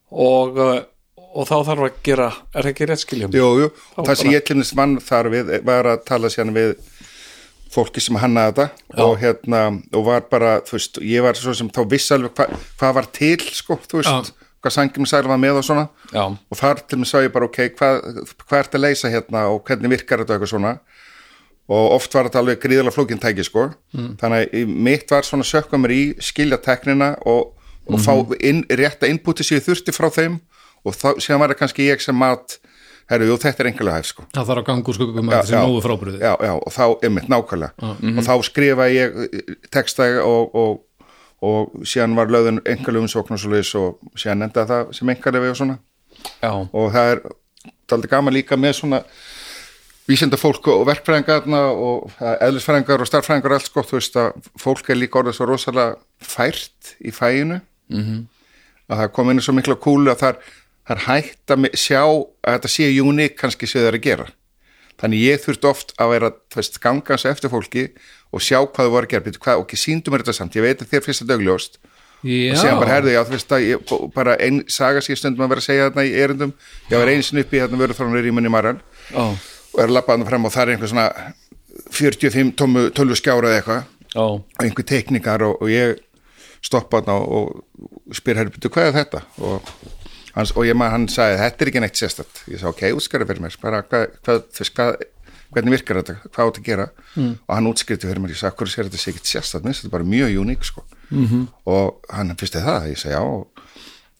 Og, 0.09 0.57
uh, 0.57 1.19
og 1.33 1.45
þá 1.49 1.53
þarf 1.69 1.85
að 1.85 1.99
gera 2.09 2.31
er 2.33 2.57
það 2.65 2.71
ekki 2.71 2.87
rétt 2.89 3.03
skiljum? 3.03 3.37
Jú, 3.37 3.51
jú, 3.61 3.69
Þá 3.93 4.01
það 4.09 4.17
sem 4.23 4.33
ég 4.33 4.47
klimnist 4.49 4.75
vann 4.81 4.97
þar 5.05 5.29
við 5.35 5.53
var 5.69 5.91
að 5.93 6.03
tala 6.09 6.33
sérna 6.33 6.57
við 6.57 6.73
fólki 7.73 8.01
sem 8.05 8.17
hannaði 8.21 8.53
þetta 8.57 9.05
og 9.05 9.15
hérna, 9.21 9.61
og 9.97 10.05
var 10.05 10.25
bara, 10.29 10.55
þú 10.65 10.77
veist, 10.77 10.99
ég 11.09 11.25
var 11.25 11.37
svo 11.37 11.53
sem 11.57 11.69
þá 11.73 11.81
vissi 11.89 12.13
alveg 12.13 12.33
hva, 12.37 12.45
hvað 12.81 12.97
var 12.99 13.07
til, 13.17 13.37
sko, 13.53 13.77
þú 13.89 14.01
veist, 14.01 14.33
hvað 14.63 14.75
sangum 14.77 15.07
sæl 15.09 15.25
var 15.27 15.39
með 15.41 15.59
og 15.59 15.65
svona. 15.67 15.87
Já. 16.13 16.23
og 16.31 16.59
þar 16.59 16.83
til 16.87 16.99
mig 17.01 17.09
sá 17.09 17.17
ég 17.19 17.33
bara, 17.33 17.49
ok, 17.49 17.59
hvað, 17.77 17.99
hvað 18.45 18.59
ert 18.61 18.77
að 18.77 18.85
leysa 18.85 19.11
hérna 19.11 19.47
og 19.51 19.63
hvernig 19.67 19.91
virkar 19.97 20.23
þetta 20.23 20.37
eitthvað 20.37 20.53
svona. 20.53 20.77
Og 21.73 21.93
oft 21.95 22.15
var 22.15 22.27
þetta 22.27 22.41
alveg 22.41 22.59
gríðarlega 22.59 22.95
flókin 22.95 23.21
tæki, 23.23 23.45
sko, 23.47 23.69
þannig 24.19 24.49
að 24.51 24.71
mitt 24.87 25.11
var 25.11 25.23
svona 25.23 25.45
sökka 25.47 25.79
mér 25.79 25.93
í, 25.95 26.01
skilja 26.19 26.59
teknina 26.59 27.13
og, 27.29 27.53
og 27.87 28.03
fá 28.03 28.11
inn, 28.43 28.65
rétta 28.67 29.07
inputi 29.07 29.45
sem 29.47 29.61
ég 29.61 29.67
þurfti 29.67 29.95
frá 29.95 30.09
þeim. 30.11 30.41
Og 30.83 30.91
þá, 30.91 31.13
síðan 31.23 31.39
var 31.39 31.53
það 31.53 31.61
kannski 31.61 31.87
ég 31.87 32.03
sem 32.03 32.17
mat 32.19 32.57
herru, 33.11 33.27
jú, 33.29 33.37
þetta 33.39 33.63
er 33.63 33.69
engulega 33.71 33.99
hæf, 33.99 34.09
sko. 34.11 34.25
Það 34.35 34.49
þarf 34.49 34.61
að 34.61 34.67
ganga 34.69 34.91
úr 34.91 34.97
skuggum 34.97 35.29
að 35.29 35.37
þessi 35.39 35.59
nógu 35.59 35.81
frábriði 35.83 36.19
já, 36.23 36.31
já, 36.47 36.53
og 36.55 36.73
þá, 36.75 36.83
einmitt, 37.07 37.29
nákvæmlega. 37.31 37.91
Og 38.13 38.21
þá 38.27 38.33
skrifa 38.47 38.87
ég 38.91 39.17
eh, 39.25 39.53
texta 39.73 40.07
og, 40.23 40.55
og, 40.59 40.83
og 41.43 41.85
síðan 41.87 42.15
var 42.17 42.31
löðun 42.31 42.61
engalegum 42.69 43.09
sókn 43.11 43.35
og 43.35 43.41
svo 43.41 43.51
leiðis 43.51 43.73
og 43.79 44.19
síðan 44.19 44.47
endaði 44.47 44.71
það 44.71 44.91
sem 44.97 45.13
engalegi 45.13 45.51
og 45.51 45.59
svona. 45.59 45.77
Já, 46.39 46.51
og 46.53 46.91
það 46.93 47.13
er 47.13 47.23
daldi 47.89 48.11
gaman 48.11 48.35
líka 48.35 48.59
með 48.59 48.77
svona 48.79 49.01
vísenda 50.07 50.39
fólk 50.39 50.67
og 50.71 50.83
verkfræðingarna 50.89 51.61
og 51.71 52.11
eðlisfræðingar 52.19 53.03
og 53.03 53.09
starffræðingar 53.09 53.55
og 53.55 53.59
allt 53.59 53.69
sko, 53.69 53.85
þú 53.87 53.99
veist 53.99 54.19
að 54.19 54.49
fólk 54.59 54.91
er 54.91 54.99
líka 54.99 55.21
orðið 55.21 55.37
svo 55.37 55.47
rosalega 55.49 55.95
fært 56.19 56.95
í 56.99 57.11
fæinu 57.15 57.59
-hmm. 57.89 58.23
að 58.89 58.97
það 58.97 59.11
kom 59.11 59.31
inn 59.31 59.41
svo 59.41 59.53
mikla 59.53 59.75
kúlu 59.75 60.11
að 60.11 60.19
það 60.19 60.29
er, 60.29 60.39
það 60.87 60.95
er 60.97 61.05
hægt 61.07 61.51
að 61.51 61.69
sjá 61.73 62.03
að 62.03 62.53
þetta 62.53 62.67
sé 62.67 63.01
uník 63.01 63.37
kannski 63.39 63.67
sem 63.67 63.81
það 63.81 63.87
er 63.87 63.99
að 63.99 64.07
gera. 64.07 64.27
Þannig 64.99 65.19
ég 65.19 65.41
þurfti 65.41 65.67
oft 65.67 65.93
að 65.97 66.09
vera 66.09 66.31
veist, 66.55 66.79
ganga 66.79 67.09
hans 67.09 67.25
eftir 67.25 67.49
fólki 67.49 67.89
og 68.33 68.43
sjá 68.43 68.59
hvað 68.59 68.87
þau 68.87 68.93
voru 68.95 69.07
að 69.07 69.13
gera, 69.13 69.33
hvað, 69.45 69.63
ok, 69.63 69.75
síndum 69.79 70.15
mér 70.15 70.23
þetta 70.23 70.37
samt. 70.39 70.57
Ég 70.57 70.65
veit 70.65 70.81
að 70.81 70.93
þér 70.93 71.05
finnst 71.05 71.23
þetta 71.23 71.37
augljóst. 71.37 71.79
Og 72.23 72.55
síðan 72.55 72.79
bara 72.79 72.93
herði, 72.93 73.13
já, 73.13 73.21
þú 73.27 73.35
veist 73.35 73.53
að 73.53 73.65
ég, 73.67 73.93
bara 74.15 74.35
einn 74.39 74.61
saga 74.71 75.01
sér 75.03 75.19
stundum 75.19 75.43
að 75.43 75.53
vera 75.53 75.63
að 75.63 75.67
segja 75.67 75.87
þarna 75.89 76.05
í 76.07 76.13
erindum. 76.23 76.53
Ég 76.87 77.01
var 77.01 77.11
sinni 77.27 77.43
upp 77.43 77.53
í 77.53 77.59
þarna 77.59 77.81
vöruþrónur 77.81 78.29
í 78.29 78.35
munni 78.35 78.51
Maran. 78.53 78.79
Já, 79.09 79.25
og 79.73 79.81
er 79.83 79.89
að 79.89 79.95
labba 79.97 80.15
þarna 80.15 80.29
fram 80.29 80.47
og 80.47 80.53
það 80.53 80.63
er 80.63 80.71
einhver 80.73 80.91
svona 80.93 81.07
45 81.97 82.53
tómu 82.61 82.85
tölvu 82.95 83.17
skjára 83.19 83.51
eða 83.51 83.59
eitthvað. 83.59 83.91
Já, 84.13 84.23
og 84.23 84.63
einhver 84.63 84.87
teknikar 84.87 85.43
og, 85.49 85.59
og 85.59 85.73
ég 85.73 85.99
stoppa 86.63 87.01
þarna 87.01 87.19
og, 87.19 87.59
og 88.07 88.15
spyr 88.15 88.39
herri, 88.39 88.55
byrju, 88.55 88.71
hvað 88.71 88.89
er 88.89 88.97
þetta? 89.01 89.23
Og, 89.43 89.73
hans, 90.37 90.53
og 90.55 90.67
ég 90.67 90.77
maður, 90.79 90.95
hann 90.95 91.07
sagði, 91.11 91.39
þetta 91.41 91.65
er 91.65 91.71
ekki 91.71 91.83
neitt 91.83 91.99
sérstætt 91.99 92.43
ég 92.47 92.61
sagði, 92.61 92.71
ok, 92.71 92.83
útskæri 92.99 93.27
fyrir 93.29 93.43
mér 93.43 93.57
bara, 93.61 93.81
hvað, 93.89 94.05
hvað, 94.23 94.41
þú 94.55 94.67
hvað, 94.77 95.03
hvernig 95.55 95.77
virkar 95.77 96.01
þetta 96.01 96.15
hvað 96.29 96.49
átt 96.49 96.59
að 96.59 96.67
gera 96.67 96.87
mm. 97.15 97.33
og 97.47 97.55
hann 97.55 97.69
útskriði 97.71 98.09
fyrir 98.09 98.23
mér, 98.23 98.33
ég 98.35 98.41
sagði, 98.41 98.57
hvað 98.59 98.73
sér 98.73 98.89
þetta 98.89 99.01
sé 99.01 99.13
ekki 99.13 99.31
sérstætt 99.31 99.67
minnst, 99.67 99.83
þetta 99.83 99.91
er 99.91 99.97
bara 99.97 100.11
mjög 100.13 100.39
uník 100.43 100.67
sko. 100.67 100.85
-hmm. 101.09 101.47
og 101.65 102.09
hann 102.09 102.35
fyrst 102.39 102.57
eða 102.59 102.65
það, 102.69 102.89
ég 102.93 103.01
sagði, 103.03 103.15
já 103.17 103.21
og 103.23 103.63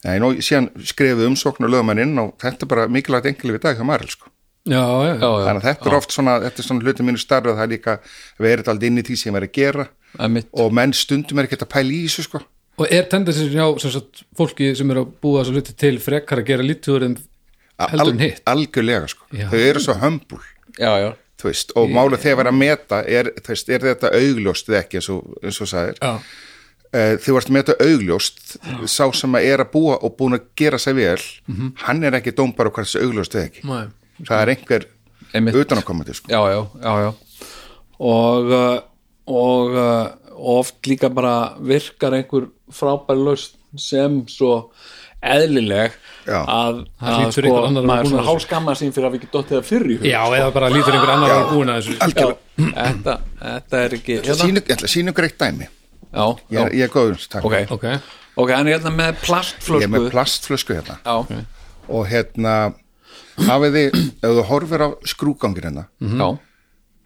Nei, 0.03 0.17
nú, 0.19 0.33
síðan 0.43 0.67
skrifuð 0.83 1.29
umsókn 1.29 1.63
og 1.63 1.71
lögum 1.71 1.91
hann 1.93 2.03
inn 2.03 2.19
og 2.19 2.33
þetta 2.41 2.65
er 2.65 2.71
bara 2.73 2.87
mikilvægt 2.91 3.29
engileg 3.29 3.55
við 3.55 3.61
dag 3.63 3.77
hjá 3.79 3.85
Marel 3.87 4.09
sko. 4.11 4.27
já, 4.67 4.79
já, 4.79 5.13
já. 5.15 5.19
já, 5.19 5.29
þannig 5.47 5.61
að 5.61 5.67
þetta 5.67 5.89
er 5.89 5.95
oft 5.97 6.15
svona, 6.15 6.33
þetta 6.43 6.59
er 6.59 6.67
svona 6.67 6.83
hluti 6.83 7.05
mínu 7.07 7.21
starf 7.21 7.51
að 7.51 7.57
það 7.59 7.63
er 7.63 7.71
líka 7.71 7.95
verið 8.39 8.71
alltaf 8.71 8.87
inn 8.89 8.99
í 8.99 9.03
því 9.07 9.17
sem 9.19 9.37
verið 9.37 9.49
að 9.51 9.57
gera 9.59 9.85
einmitt 10.19 10.49
og 10.59 10.75
menn 10.75 10.95
stundum 10.95 11.39
er 11.39 11.47
ekki 11.47 11.59
að 11.59 11.71
pæla 11.71 11.95
í 11.95 12.01
þessu 12.03 12.25
sko. 12.27 12.43
og 12.79 12.93
er 12.99 13.09
tendensin 13.11 13.51
hjá 13.51 13.65
sem 13.83 13.95
sagt, 13.95 14.23
fólki 14.39 14.71
sem 14.75 14.91
er 14.91 15.01
að 15.03 15.11
búa 15.23 15.41
þessu 15.43 15.55
hluti 15.55 15.75
til 15.83 15.93
frekar 16.03 16.43
að 16.43 16.51
gera 16.51 16.67
lítur 16.67 17.07
en 17.07 17.17
heldur 17.79 18.13
en 18.13 18.23
hitt 18.23 18.43
algjörlega 18.47 19.11
sko. 19.11 19.27
Já. 19.31 19.47
þau 19.51 19.59
eru 19.63 19.83
svo 19.87 19.99
hömbul 20.03 20.43
Já, 20.73 20.89
já, 20.99 21.09
þú 21.43 21.51
veist, 21.51 21.75
og 21.79 21.91
mála 21.91 22.19
þegar 22.21 22.49
að 22.49 22.57
meta 22.61 23.01
er, 23.03 23.29
veist, 23.47 23.69
er 23.69 23.83
þetta 23.89 24.13
augljóst 24.15 24.71
eða 24.71 24.79
ekki 24.79 24.99
eins 25.01 25.09
og, 25.11 25.33
eins 25.43 25.59
og 25.63 25.69
sagðir 25.73 25.99
já, 25.99 26.13
uh, 26.13 27.13
þú 27.25 27.37
ert 27.39 27.51
með 27.51 27.65
þetta 27.67 27.89
augljóst 27.89 28.41
sá 28.93 29.03
sem 29.19 29.35
að 29.39 29.49
er 29.51 29.65
að 29.65 29.73
búa 29.75 29.99
og 29.99 30.15
búin 30.19 30.37
að 30.39 30.47
gera 30.59 30.79
sig 30.79 30.95
vel 30.97 31.19
hann 31.83 32.03
er 32.07 32.19
ekki 32.19 32.35
dómbar 32.37 32.71
og 32.71 32.77
hvað 32.77 32.87
þessu 32.87 33.03
augljóst 33.03 33.35
eða 33.35 33.49
ekki 33.49 33.67
Nei. 33.67 33.83
það 34.23 34.39
er 34.39 34.53
einhver 34.55 34.87
Einmitt. 35.33 35.55
utanakomandi 35.57 36.13
sko. 36.13 36.31
já, 36.31 36.41
já, 36.53 36.61
já, 36.79 36.93
já. 37.03 37.13
og 37.99 38.51
uh, 38.53 38.79
og 39.27 39.75
uh, 39.75 40.11
oft 40.35 40.87
líka 40.87 41.09
bara 41.09 41.55
virkar 41.59 42.13
einhver 42.17 42.49
frábær 42.71 43.19
lausn 43.19 43.57
sem 43.79 44.21
svo 44.27 44.71
eðlileg 45.23 45.95
Já. 46.23 46.39
að, 46.47 46.77
Það 47.01 47.15
að 47.19 47.37
vera 47.43 47.83
maður 47.89 48.09
svona 48.11 48.25
hálskamma 48.29 48.75
sín 48.79 48.93
fyrir 48.95 49.07
að 49.09 49.15
við 49.15 49.19
ekki 49.23 49.29
dottið 49.33 49.57
það 49.57 49.65
fyrir 49.69 49.89
í 49.93 49.97
hug 49.99 50.05
já, 50.07 50.19
eða 50.37 50.51
bara 50.55 50.69
lítur 50.71 50.95
einhver 50.97 51.11
annar 51.13 51.33
að 51.35 51.49
búin 51.51 51.71
að 51.73 51.79
þessu. 51.81 51.95
þetta, 52.57 53.15
þetta 53.41 53.81
er 53.87 53.95
ekki 53.97 54.17
hérna, 54.21 54.37
sínu, 54.43 54.61
ég 54.63 54.75
ætla 54.77 54.87
að 54.87 54.93
sína 54.93 55.13
ykkur 55.13 55.27
eitt 55.27 55.37
dæmi. 55.43 55.67
Já, 56.13 56.23
ég, 56.23 56.53
já. 56.53 56.61
er- 56.63 56.75
ég 56.77 56.83
er 56.87 56.93
góður, 56.93 57.25
takk. 57.33 57.45
Ok, 57.49 57.55
ok, 57.75 57.85
ok, 58.37 58.53
hann 58.55 58.67
er 58.69 58.77
hérna 58.77 58.93
með 58.95 59.11
ég 59.11 59.19
plastflösku 59.25 59.83
er 59.83 59.91
með 59.95 60.07
plastflösku 60.13 60.77
hérna. 60.77 60.97
Já, 61.03 61.43
og 61.89 62.07
hérna 62.07 62.55
hafið 63.49 63.77
þið, 63.79 63.99
ef 64.23 64.37
þú 64.37 64.43
horfir 64.51 64.85
á 64.85 64.89
skrúgangir 65.09 65.67
hérna 65.67 65.87
já, 65.99 66.27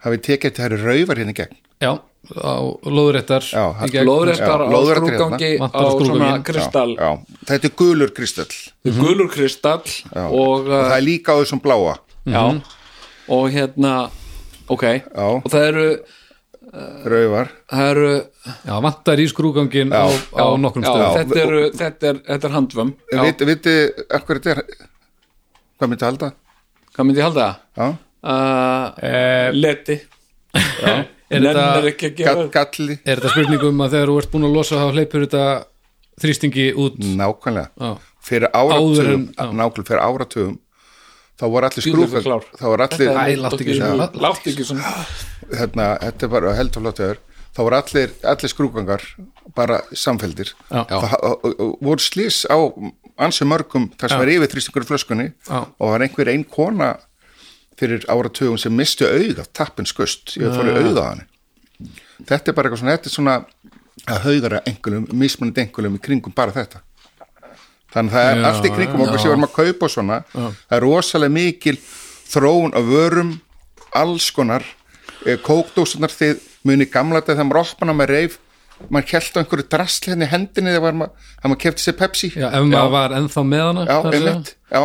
hafið 0.06 0.22
tekið 0.28 0.58
þetta 0.60 0.82
rauvar 0.84 1.22
hérna 1.24 1.34
gegn? 1.34 1.58
Já 1.82 1.92
á 2.36 2.56
Já, 2.58 2.92
lóðrestar 2.92 3.44
Já, 3.48 4.68
á 4.68 4.72
lóðréttar 4.74 5.14
skrúgangi 5.16 5.50
hérna. 5.54 5.70
á 5.72 5.84
svona 5.96 6.30
kristall. 6.44 6.94
já, 6.98 7.10
þetta 7.48 7.70
er 7.70 7.74
gulur 7.80 8.12
kristall. 8.18 8.56
Gulur 8.84 9.30
kristall 9.32 9.84
og, 10.14 10.36
og 10.36 10.68
það 10.68 10.96
er 10.98 11.06
líka 11.08 11.36
á 11.36 11.40
þessum 11.42 11.62
bláa. 11.64 11.96
Já, 12.28 12.44
og 13.32 13.46
hérna 13.52 13.94
ok, 14.68 14.84
Já. 14.84 15.28
og 15.40 15.48
það 15.52 15.68
eru 15.72 15.88
rauvar 17.08 17.48
það 17.72 17.90
eru 17.94 18.10
já, 18.68 18.74
vantar 18.84 19.22
í 19.24 19.28
skrúgangin 19.32 19.94
á, 19.96 20.04
á 20.36 20.46
nokkrum 20.60 20.84
já, 20.84 20.90
stöðum. 20.92 21.14
Þetta, 21.16 21.40
eru, 21.46 21.62
þetta, 21.80 22.10
er, 22.12 22.20
þetta 22.28 22.48
er 22.52 22.54
handvömm. 22.58 22.92
Já, 23.14 23.22
Viti, 23.24 23.48
viti, 23.48 23.76
akkur 24.20 24.42
þetta 24.44 24.52
er 24.58 24.62
hvað 25.80 25.90
myndi 25.94 26.06
halda? 26.10 26.30
hvað 26.96 27.08
myndi 27.10 27.24
halda? 27.24 27.48
Já, 27.78 27.88
Uh, 28.28 28.90
Eh, 29.08 29.52
leti 29.54 29.94
er 30.58 31.42
nennir 31.42 31.58
þetta, 31.58 31.88
ekki 31.92 32.10
að 32.12 32.16
gera 32.22 32.36
Gall, 32.36 32.50
galli. 32.58 32.98
Er 33.06 33.20
þetta 33.20 33.34
spurningum 33.34 33.82
að 33.86 33.96
þegar 33.98 34.12
þú 34.14 34.20
ert 34.22 34.32
búin 34.36 34.48
að 34.48 34.56
losa 34.58 34.80
þá 34.82 34.88
hleypur 34.98 35.26
þetta 35.28 35.44
þrýstingi 36.24 36.68
út? 36.86 36.98
Nákvæmlega. 37.20 37.70
Já, 37.78 37.92
fyrir 38.28 38.50
áratugum 38.54 39.28
nákvæmlega 39.38 39.88
fyrir 39.92 40.04
áratugum 40.08 40.58
þá 41.38 41.46
voru 41.54 41.70
allir 41.70 42.24
klár. 42.26 42.46
þá 42.58 42.66
voru 42.66 42.86
allir, 42.88 43.10
Æ, 43.14 43.36
láttu 43.38 43.62
ekki 43.62 43.76
svona. 43.78 44.08
láttu 44.26 44.50
ekki 44.52 44.66
svona 44.66 44.94
hérna, 45.54 45.90
þetta 46.02 46.26
er 46.26 46.32
bara 46.34 46.54
heldur 46.58 46.82
flottuður 46.82 47.20
þá 47.54 47.62
voru 47.66 47.78
allir, 47.78 48.16
allir 48.34 48.52
skrúgangar 48.52 49.04
bara 49.58 49.82
samfeldir. 49.94 50.52
Það, 50.70 51.14
voru 51.82 52.02
slís 52.04 52.44
á 52.50 52.58
ansi 53.18 53.46
mörgum 53.50 53.88
þar 53.98 54.12
sem 54.14 54.20
Já. 54.22 54.26
er 54.26 54.34
yfir 54.36 54.52
þrýstingur 54.54 54.86
í 54.86 54.90
flöskunni 54.92 55.28
Já. 55.48 55.60
og 55.66 55.94
var 55.94 56.06
einhver 56.06 56.30
ein 56.34 56.44
kona 56.46 56.90
fyrir 57.78 58.06
áratugum 58.10 58.58
sem 58.62 58.74
mistu 58.74 59.06
auga 59.08 59.46
tappin 59.54 59.88
skust, 59.90 60.36
ég 60.40 60.54
fór 60.54 60.72
í 60.72 60.76
auga 60.78 61.04
á 61.04 61.08
hann. 61.12 61.24
Þetta 62.28 62.52
er 62.52 62.58
bara 62.58 62.70
eitthvað 62.70 62.82
svona 62.82 62.96
þetta 62.98 63.10
er 63.12 63.16
svona 63.16 63.36
að 64.08 64.22
haugara 64.26 64.62
einhverjum, 64.66 65.08
mismunandi 65.14 65.64
einhverjum 65.66 65.98
í 66.00 66.04
kringum 66.08 66.36
bara 66.36 66.56
þetta. 66.56 66.82
Þannig 67.94 68.14
að 68.14 68.18
það 68.18 68.32
er 68.32 68.42
Já, 68.42 68.48
allt 68.50 68.66
í 68.68 68.74
kringum 68.74 69.04
okkur 69.06 69.18
já. 69.18 69.22
sem 69.22 69.30
við 69.30 69.36
erum 69.36 69.48
að 69.48 69.54
kaupa 69.58 69.88
og 69.88 69.94
svona. 69.94 70.18
Það 70.34 70.76
er 70.78 70.84
rosalega 70.84 71.36
mikil 71.38 71.78
þróun 72.28 72.76
af 72.78 72.90
vörum 72.90 73.32
alls 73.98 74.28
konar 74.36 74.66
eh, 75.26 75.38
kókdósunar 75.40 76.12
þið 76.14 76.44
muni 76.68 76.90
gamla 76.92 77.22
þegar 77.24 77.48
maður 77.48 77.64
opna 77.64 77.96
með 77.96 78.12
reif 78.12 78.38
maður 78.92 79.08
kælt 79.10 79.38
á 79.38 79.42
einhverju 79.42 79.68
drasli 79.72 80.14
henni 80.14 80.28
í 80.28 80.32
hendinni 80.32 80.74
þegar 80.76 80.98
maður, 81.00 81.60
kefti 81.64 81.86
sér 81.86 81.98
Pepsi. 81.98 82.32
Já, 82.36 82.50
ef 82.52 82.68
maður 82.68 82.94
var 82.94 83.16
ennþá 83.18 83.44
með 83.48 83.64
hana 83.66 83.86
já, 83.88 83.98
já. 84.74 84.84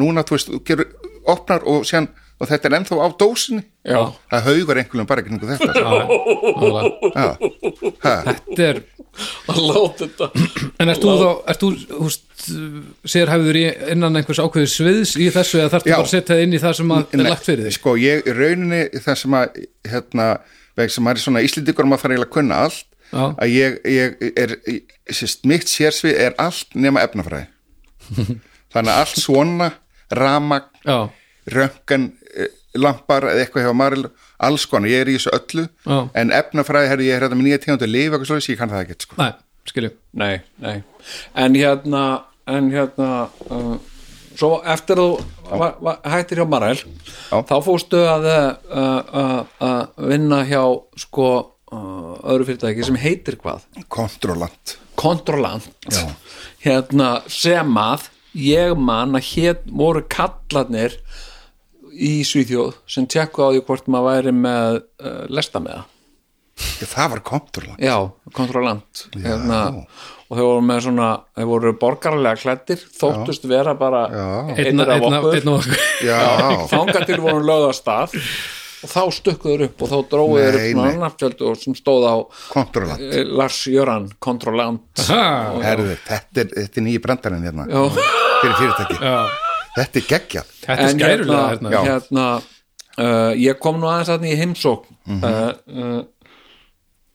Núna, 0.00 0.22
þú 0.26 0.36
veist, 0.36 0.50
þú 0.50 0.60
gerur, 0.66 0.90
opnar 1.28 1.64
og 1.68 1.84
síðan 1.88 2.08
og 2.40 2.48
þetta 2.48 2.68
er 2.70 2.74
ennþá 2.78 2.96
á 3.04 3.08
dósinni 3.20 3.62
Já. 3.84 4.00
það 4.32 4.46
haugar 4.46 4.78
einhverjum 4.80 5.08
bara 5.08 5.24
þetta. 5.24 5.66
Nákvæmlega. 5.76 6.90
já, 7.12 7.28
ha, 8.04 8.14
þetta 8.30 8.64
er 8.70 8.80
að 9.50 9.60
láta 9.66 10.06
þetta 10.06 10.28
En 10.80 10.92
ert 10.92 11.02
þú 11.04 11.16
þá, 11.20 11.28
ert 11.52 11.64
þú, 11.64 11.70
húst, 12.00 12.24
sérhæfður 13.12 13.58
í 13.60 13.64
innan 13.92 14.16
einhvers 14.20 14.40
ákveður 14.40 14.72
sviðs 14.72 15.12
í 15.20 15.28
þessu 15.34 15.60
eða 15.60 15.72
þarftu 15.74 15.92
Já. 15.92 15.96
bara 15.98 16.06
að 16.06 16.12
setja 16.14 16.32
það 16.34 16.44
inn 16.46 16.56
í 16.56 16.62
það 16.62 16.78
sem 16.80 16.94
að 16.96 17.12
er 17.18 17.24
lagt 17.26 17.48
fyrir 17.48 17.66
þig? 17.68 17.76
sko, 17.76 17.94
ég 18.00 18.24
í 18.24 18.36
rauninni 18.40 18.80
það 19.04 19.20
sem 19.24 19.36
að 19.40 19.60
hérna, 19.92 20.28
veg 20.80 20.94
sem 20.94 21.04
maður 21.04 21.20
er 21.20 21.26
svona 21.26 21.44
íslendingur 21.44 21.84
og 21.88 21.92
maður 21.92 22.04
þarf 22.06 22.14
eiginlega 22.14 22.30
að 22.30 22.36
kunna 22.38 22.62
allt 22.64 22.86
Já. 23.10 23.24
að 23.42 23.52
ég, 23.52 23.78
ég 23.90 24.24
er 24.38 24.56
sérst, 25.12 25.44
mitt 25.50 25.68
sérsvið 25.68 26.20
er 26.28 26.36
allt 26.40 26.76
nema 26.78 27.04
efnafræði 27.04 27.48
þannig 28.72 28.92
að 28.94 29.00
allt 29.02 29.18
svona 29.20 29.72
ramag, 30.16 30.70
röngan 31.50 32.10
lampar 32.78 33.26
eða 33.30 33.44
eitthvað 33.44 33.66
hjá 33.66 33.76
Maril 33.76 34.08
alls 34.40 34.66
konar, 34.70 34.90
ég 34.90 35.04
er 35.04 35.10
í 35.10 35.16
þessu 35.18 35.32
öllu. 35.36 35.66
Já. 35.84 35.98
en 36.22 36.34
efnafræði, 36.34 36.90
herri, 36.92 37.08
ég 37.10 37.16
er 37.18 37.26
hérna 37.26 37.38
með 37.38 37.48
nýja 37.48 37.62
tegundu 37.64 37.88
lifa 37.90 38.16
eitthvað 38.16 38.30
slúðis, 38.30 38.50
ég 38.52 38.60
kann 38.60 38.72
það 38.72 38.84
ekki 38.84 39.06
sko. 39.06 39.18
næ, 39.20 39.28
skilju. 39.70 39.92
Nei, 40.22 40.34
nei. 40.62 40.76
En 41.34 41.58
hérna, 41.58 42.04
en 42.50 42.70
hérna 42.72 43.10
uh, 43.50 43.72
svo 44.38 44.50
eftir 44.74 45.00
þú 45.00 45.08
va, 45.50 45.70
va, 45.82 45.96
hættir 46.14 46.40
hjá 46.40 46.46
Marel 46.48 46.78
Já. 46.78 47.40
þá 47.48 47.56
fórstu 47.66 48.02
að 48.08 48.28
uh, 48.30 48.52
uh, 48.70 49.40
að 49.66 50.06
vinna 50.12 50.42
hjá 50.48 50.62
sko 51.04 51.30
uh, 51.40 52.14
öðru 52.30 52.52
fyrirtæki 52.52 52.86
sem 52.86 53.00
heitir 53.00 53.38
hvað? 53.42 53.66
Kontrollant 53.92 54.76
kontrollant 55.00 55.88
hérna 56.60 57.10
sem 57.32 57.76
að 57.80 58.10
ég 58.36 58.76
man 58.78 59.16
að 59.18 59.26
hér 59.32 59.56
voru 59.66 60.02
kallarnir 60.10 60.96
í 61.90 62.20
Svíþjóð 62.26 62.76
sem 62.90 63.08
tjekku 63.10 63.42
á 63.42 63.48
því 63.50 63.64
hvort 63.66 63.88
maður 63.90 64.10
væri 64.10 64.34
með 64.36 64.76
uh, 64.80 65.24
lesta 65.32 65.62
með 65.62 65.80
það 65.80 65.96
það 66.90 67.12
var 67.14 67.22
kontrollant 67.24 67.82
já, 67.82 67.96
kontrollant 68.36 69.04
hérna, 69.16 69.60
og 70.28 70.36
þeir 70.36 70.46
voru 70.46 70.64
með 70.68 70.80
svona 70.86 71.10
þeir 71.38 71.50
voru 71.50 71.74
borgarlega 71.80 72.40
klættir 72.42 72.82
þóttust 73.00 73.46
vera 73.50 73.74
bara 73.78 74.06
Einn 74.10 74.64
einnir 74.66 74.92
af 74.92 75.06
okkur 75.08 75.52
okkur 75.56 75.84
já, 76.04 76.20
þangað 76.70 77.06
til 77.08 77.20
voru 77.24 77.44
lögða 77.48 77.76
stað 77.80 78.18
og 78.84 78.88
þá 78.90 79.00
stukkuður 79.12 79.64
upp 79.68 79.82
og 79.84 79.88
þá 79.90 79.96
dróið 80.12 80.40
þeir 80.40 80.58
upp 80.60 80.70
svona 80.70 80.84
og 81.50 81.56
sem 81.60 81.74
stóð 81.78 82.06
á 82.08 82.14
kontrollant. 82.52 83.00
eh, 83.00 83.24
Lars 83.40 83.58
Jöran, 83.68 84.06
kontrollant. 84.18 85.04
Ha, 85.08 85.22
Herðu, 85.64 85.96
þetta 86.08 86.40
er, 86.44 86.46
þetta 86.56 86.80
er 86.80 86.86
nýji 86.88 87.02
brandarinn 87.04 87.44
hérna. 87.48 87.66
Já. 87.68 87.82
Fyrir 88.40 88.56
fyrirtæki, 88.60 88.96
Já, 89.04 89.18
þetta 89.76 90.00
er 90.00 90.06
geggjað. 90.14 90.54
Þetta 90.64 90.86
er 90.86 90.94
skærulega 90.96 91.42
hérna, 91.50 91.70
já. 91.74 91.82
hérna 91.90 92.24
uh, 93.00 93.32
ég 93.36 93.58
kom 93.60 93.76
nú 93.80 93.86
aðeins 93.90 94.08
að 94.14 94.24
í 94.30 94.38
heimsókn 94.40 94.96
Mhm. 95.10 95.24
uh, 95.24 95.52
uh, 95.68 96.02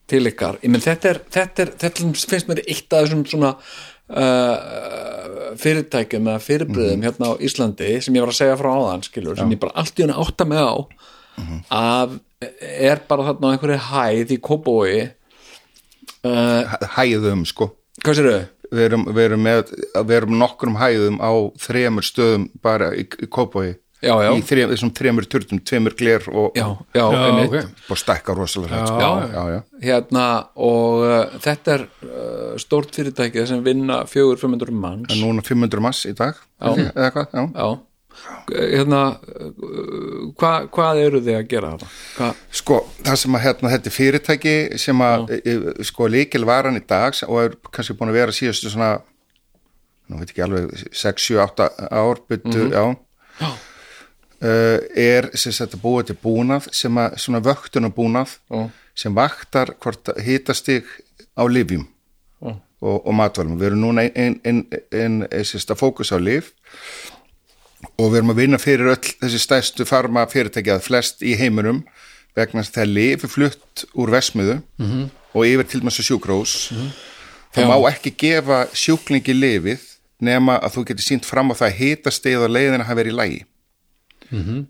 til 0.07 0.21
ykkar. 0.29 0.59
Ég 0.61 0.69
menn 0.69 0.81
þetta 0.85 1.09
er, 1.09 1.19
þetta 1.33 1.61
er 1.65 1.69
þetta 1.81 2.01
finnst 2.03 2.29
mér 2.49 2.59
eitt 2.67 2.93
af 2.93 3.05
þessum 3.07 3.23
svona 3.25 3.55
uh, 4.45 5.55
fyrirtækjum 5.57 6.27
eða 6.29 6.41
fyrirbröðum 6.45 6.99
Mhm. 6.99 7.05
hérna 7.07 7.31
á 7.31 7.33
Íslandi 7.41 8.01
sem 8.03 8.13
ég 8.13 8.21
var 8.21 8.29
að 8.33 8.37
segja 8.39 8.57
frá 8.59 8.69
áðan 8.75 9.03
skilur, 9.03 9.37
sem 9.37 9.49
ég 9.51 9.59
bara 9.59 9.71
allt 9.75 9.95
í 9.99 10.03
henni 10.05 10.13
átta 10.13 10.45
mig 10.45 10.57
á 10.61 10.75
Mhm. 11.37 11.61
að 11.69 12.19
er 12.61 13.01
bara 13.09 13.29
þarna 13.29 13.47
á 13.47 13.53
einhverju 13.55 13.79
hæð 13.91 14.35
í 14.35 14.41
Kópói 14.43 14.97
uh, 16.25 16.75
hæðum 16.97 17.45
sko 17.49 17.71
hvað 18.03 18.19
sér 18.19 18.29
þau? 18.31 18.43
við 18.75 18.83
erum, 18.89 19.03
við 19.15 19.23
erum 19.29 19.43
með 19.45 19.73
við 20.03 20.15
erum 20.19 20.37
nokkrum 20.41 20.77
hæðum 20.81 21.17
á 21.21 21.31
þremur 21.61 22.05
stöðum 22.07 22.47
bara 22.65 22.91
í, 22.97 23.05
í 23.07 23.27
Kópói 23.31 23.75
Já, 24.05 24.11
já. 24.21 24.29
í 24.37 24.41
þrem, 24.45 24.69
þessum 24.69 24.89
þremur 24.93 25.25
turtum, 25.31 25.59
tveimur 25.65 25.93
gler 25.97 26.25
og, 26.29 26.51
Já, 26.53 26.65
já, 26.93 26.99
Já, 27.01 27.21
einmitt 27.25 27.53
ok. 27.55 27.69
og 27.89 27.97
stækka 27.97 28.35
rosalega 28.37 28.81
sko. 28.85 28.99
Já, 29.01 29.09
já, 29.31 29.43
já. 29.55 29.59
hérna 29.81 30.25
og 30.61 31.05
uh, 31.07 31.39
þetta 31.41 31.73
er 31.77 31.85
uh, 32.03 32.51
stórt 32.61 32.93
fyrirtæki 32.93 33.45
sem 33.49 33.63
vinna 33.65 34.03
400-500 34.11 34.75
manns 34.83 35.15
En 35.15 35.23
núna 35.23 35.41
500 35.47 35.81
mass 35.81 36.03
í 36.05 36.13
dag 36.17 36.37
eða 36.61 37.09
hvað, 37.15 37.33
já 37.33 37.45
já 37.55 37.69
hérna 38.49 39.01
hva, 40.39 40.53
hvað 40.71 41.01
eru 41.03 41.21
þið 41.25 41.39
að 41.39 41.47
gera 41.51 41.71
þetta? 41.75 42.29
Sko, 42.61 42.79
það 43.03 43.19
sem 43.21 43.37
að 43.37 43.45
hérna, 43.45 43.71
þetta 43.73 43.91
er 43.91 43.95
fyrirtæki 43.95 44.55
sem 44.81 45.03
að, 45.05 45.33
e, 45.37 45.55
sko, 45.87 46.09
líkil 46.11 46.45
varan 46.47 46.79
í 46.79 46.83
dag 46.87 47.17
og 47.27 47.41
er 47.41 47.57
kannski 47.71 47.97
búin 47.97 48.13
að 48.13 48.19
vera 48.21 48.35
síðustu 48.35 48.73
svona, 48.73 48.91
nú 50.09 50.21
veit 50.21 50.31
ekki 50.31 50.45
alveg 50.45 50.85
6, 50.91 51.29
7, 51.31 51.41
8 51.45 51.71
ár 51.89 52.23
byttu, 52.29 52.69
já 52.71 52.85
Já. 53.35 53.51
Uh, 54.45 54.79
er 54.99 55.29
sem 55.39 55.53
sagt 55.55 55.77
að 55.77 55.81
búa 55.83 56.03
til 56.03 56.17
búnað 56.19 56.67
sem 56.75 56.97
að, 56.99 57.15
svona 57.23 57.39
vöktun 57.43 57.87
búnað 57.95 58.35
Já. 58.51 58.65
sem 58.95 59.15
vaktar 59.15 59.71
hvort 59.79 60.11
hitastig 60.21 60.87
á 61.39 61.43
livjum 61.47 61.85
Já. 62.43 62.51
og, 62.83 62.97
og 62.99 63.13
matvælum 63.15 63.55
við 63.59 63.69
erum 63.71 63.81
núna 63.85 64.03
ein, 64.05 64.35
ein, 64.43 64.65
ein, 64.91 65.23
ein, 65.31 65.79
fókus 65.79 66.11
á 66.11 66.19
liv 66.19 66.51
og 67.95 68.11
við 68.11 68.19
erum 68.19 68.33
að 68.33 68.41
vinna 68.41 68.59
fyrir 68.61 68.91
öll 68.95 69.11
þessi 69.23 69.41
stærstu 69.41 69.87
farma 69.87 70.25
fyrirtæki 70.31 70.73
að 70.73 70.85
flest 70.87 71.23
í 71.23 71.35
heiminum 71.39 71.83
vegna 72.35 72.61
þess 72.61 72.73
að 72.73 72.79
það 72.79 72.93
lifi 72.97 73.31
flutt 73.31 73.85
úr 73.95 74.11
vesmiðu 74.11 74.57
-hmm. 74.79 75.09
og 75.33 75.45
yfir 75.47 75.67
til 75.69 75.81
svo 75.81 76.03
sjúkrós 76.03 76.55
það 77.55 77.63
Já. 77.63 77.69
má 77.71 77.77
ekki 77.91 78.11
gefa 78.11 78.67
sjúklingi 78.73 79.33
lifið 79.33 79.81
nema 80.19 80.59
að 80.59 80.75
þú 80.75 80.85
getur 80.87 81.05
sínt 81.05 81.25
fram 81.25 81.51
á 81.51 81.55
það 81.55 81.67
að 81.67 81.79
hitastig 81.79 82.37
og 82.37 82.49
leiðina 82.49 82.83
hafa 82.83 82.99
verið 82.99 83.13
í 83.13 83.19
lægi 83.19 83.41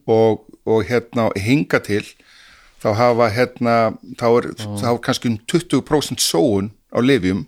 og, 0.06 0.45
og 0.65 0.85
hérna 0.85 1.30
hinga 1.35 1.80
til 1.80 2.06
þá 2.84 2.93
hafa 2.93 3.30
hérna 3.34 3.76
þá 4.19 4.27
er, 4.38 4.47
þá 4.81 4.89
er 4.91 5.02
kannski 5.02 5.31
um 5.31 5.38
20% 5.49 6.22
sóun 6.22 6.72
á 6.93 6.99
lifjum 7.02 7.45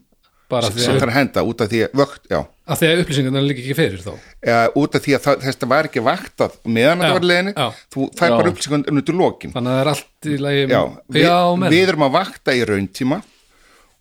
bara 0.52 0.70
því 0.72 0.84
sem 0.84 0.94
að, 0.94 1.00
þarf 1.02 1.12
að 1.12 1.18
henda 1.18 1.44
út 1.50 1.62
af 1.64 1.70
því 1.72 1.80
að 1.86 1.96
vökt, 2.02 2.28
já. 2.32 2.40
Að 2.68 2.80
því 2.82 2.88
að 2.90 3.02
upplýsingarna 3.04 3.42
líka 3.46 3.62
ekki 3.64 3.76
fyrir 3.78 4.02
þá. 4.04 4.12
Eða, 4.44 4.62
út 4.82 4.96
af 4.98 5.04
því 5.06 5.16
að 5.18 5.24
það, 5.28 5.42
þetta 5.48 5.70
var 5.72 5.88
ekki 5.90 6.04
vaktað 6.08 6.58
meðan 6.68 7.02
þetta 7.04 7.18
var 7.18 7.28
leiðinni. 7.32 7.54
já. 7.58 7.68
þú 7.96 8.08
fær 8.20 8.36
bara 8.36 8.48
Já. 8.48 8.52
upplýsingar 8.54 8.92
undir 8.94 9.18
lokin. 9.22 9.54
Þannig 9.56 9.72
að 9.72 9.78
það 9.78 9.82
er 9.86 9.92
allt 9.94 10.28
í 10.28 10.38
lagi 10.44 10.62
já, 10.68 10.82
við, 11.18 11.28
við 11.76 11.84
erum 11.88 12.06
að 12.08 12.16
vakta 12.18 12.56
í 12.58 12.62
rauntíma 12.68 13.20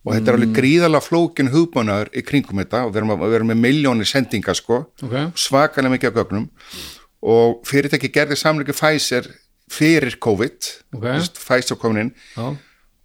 og 0.07 0.13
þetta 0.15 0.31
er 0.31 0.37
alveg 0.39 0.53
gríðalega 0.55 1.03
flókin 1.03 1.51
hugbúnaður 1.51 2.11
í 2.15 2.23
kringum 2.27 2.61
þetta. 2.63 2.85
Og 2.87 2.93
við 2.95 3.01
erum, 3.03 3.15
að, 3.17 3.25
við 3.27 3.39
erum 3.41 3.51
með 3.51 3.63
miljónir 3.65 4.07
sendinga 4.11 4.55
sko. 4.55 4.83
Ok. 5.03 5.17
svakalega 5.35 5.95
mikið 5.97 6.13
af 6.13 6.21
gögnum. 6.21 6.47
Og 7.27 7.57
fyrirtæki 7.67 8.13
gerði 8.15 8.39
samlingu 8.39 8.75
Pfizer 8.77 9.27
fyrir 9.73 10.15
COVID. 10.23 10.59
Ok. 10.95 11.01
Þú 11.01 11.09
veist, 11.11 11.41
Pfizer 11.43 11.79
komin 11.83 12.05
inn. 12.05 12.13
Já, 12.37 12.53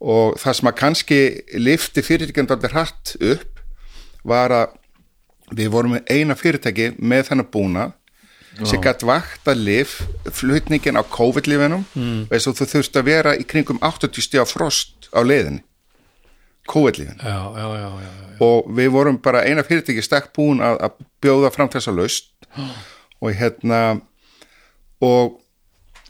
og 0.01 0.37
það 0.41 0.57
sem 0.57 0.69
að 0.71 0.77
kannski 0.81 1.21
lifti 1.61 2.03
fyrirtækjum 2.05 2.49
dálítið 2.49 2.75
hratt 2.75 3.15
upp 3.21 3.61
var 4.27 4.53
að 4.55 4.77
við 5.57 5.73
vorum 5.73 5.97
með 5.97 6.13
eina 6.13 6.37
fyrirtæki 6.37 6.93
með 6.97 7.27
þennan 7.29 7.51
búna 7.53 7.89
sem 8.67 8.81
gætt 8.83 9.05
vakta 9.07 9.53
lif 9.55 10.01
flutningin 10.35 10.99
á 10.99 11.03
COVID-lifinum 11.07 11.83
mm. 11.95 12.23
og 12.27 12.35
að 12.35 12.57
þú 12.59 12.67
þurft 12.73 12.97
að 12.99 13.07
vera 13.07 13.35
í 13.39 13.45
kringum 13.47 13.79
80 13.83 14.25
stíða 14.25 14.47
frost 14.49 15.07
á 15.15 15.23
leiðinni 15.23 15.63
COVID-lifin 16.71 17.21
já, 17.21 17.37
já, 17.57 17.67
já, 17.77 17.87
já, 18.03 18.09
já. 18.09 18.33
og 18.47 18.71
við 18.77 18.91
vorum 18.95 19.21
bara 19.23 19.45
eina 19.47 19.63
fyrirtæki 19.65 20.03
stakk 20.05 20.31
búin 20.35 20.61
að, 20.63 20.81
að 20.87 21.05
bjóða 21.23 21.53
fram 21.55 21.71
þessa 21.71 21.95
laust 21.95 22.33
og 23.23 23.37
hérna 23.37 23.81
og 25.01 25.40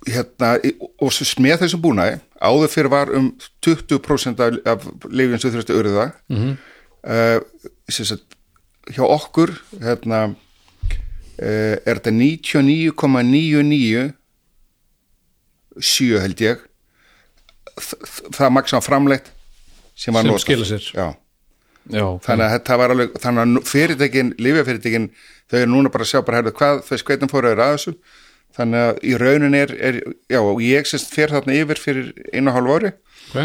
hérna 0.08 0.58
og 1.02 1.12
með 1.44 1.58
þessum 1.62 1.82
búnaði 1.84 2.20
áður 2.42 2.70
fyrir 2.74 2.90
var 2.90 3.08
um 3.14 3.28
20% 3.66 4.40
af, 4.42 4.50
af 4.66 4.80
lifin 5.10 5.40
sem 5.40 5.52
þurfti 5.54 5.74
að 5.76 5.80
urða 5.84 6.06
mm 6.32 6.38
-hmm. 6.38 6.54
uh, 7.06 7.40
hjá 8.90 9.04
okkur 9.06 9.50
hérna 9.82 10.20
uh, 10.32 11.76
er 11.86 11.96
þetta 12.00 12.12
99,99 12.18 14.12
7 15.80 16.20
held 16.20 16.44
ég. 16.44 16.64
Það 18.36 18.54
maks 18.58 18.74
að 18.76 18.86
framleitt 18.86 19.32
sem 19.96 20.14
var 20.16 20.26
sér. 20.68 20.88
já. 21.90 22.06
Þannig 22.26 22.46
að 22.46 22.52
þetta 22.56 22.78
var 22.78 22.94
alveg 22.94 23.16
þannig 23.24 23.42
að 23.44 23.70
fyrirtækin, 23.70 24.34
lífjafyrirtækin 24.38 25.08
þau 25.50 25.58
eru 25.62 25.72
núna 25.72 25.92
bara 25.94 26.06
að 26.06 26.12
sjá 26.12 26.22
bara 26.26 26.42
herðu 26.42 26.54
hvað 26.60 26.84
þau 26.88 26.98
skveitum 27.02 27.32
fóru 27.32 27.54
að 27.54 27.62
þessu 27.62 27.94
þannig 28.58 28.86
að 28.88 29.02
í 29.08 29.16
raunin 29.22 29.58
er, 29.58 29.74
er 29.80 30.00
já 30.32 30.40
og 30.42 30.62
ég 30.66 30.88
sérst 30.90 31.14
fer 31.14 31.34
þarna 31.34 31.58
yfir 31.58 31.82
fyrir 31.82 32.14
einu 32.34 32.52
og 32.52 32.58
hálf 32.58 32.74
ári. 32.78 32.94
Ok, 33.32 33.38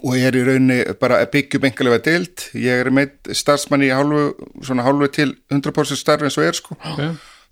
og 0.00 0.12
ég 0.16 0.28
er 0.28 0.38
í 0.38 0.44
rauninni 0.46 0.78
bara 1.00 1.18
að 1.24 1.32
byggja 1.34 1.58
upp 1.58 1.66
einhverlega 1.68 2.04
deild, 2.06 2.46
ég 2.54 2.84
er 2.84 2.92
með 2.94 3.34
starfsmann 3.40 3.86
í 3.86 3.90
hálfu, 3.94 4.28
svona 4.62 4.86
hálfu 4.86 5.10
til 5.16 5.32
100% 5.50 5.98
starf 5.98 6.26
eins 6.26 6.38
og 6.38 6.46
er 6.46 6.58
sko. 6.58 6.78
Ok. 6.78 7.02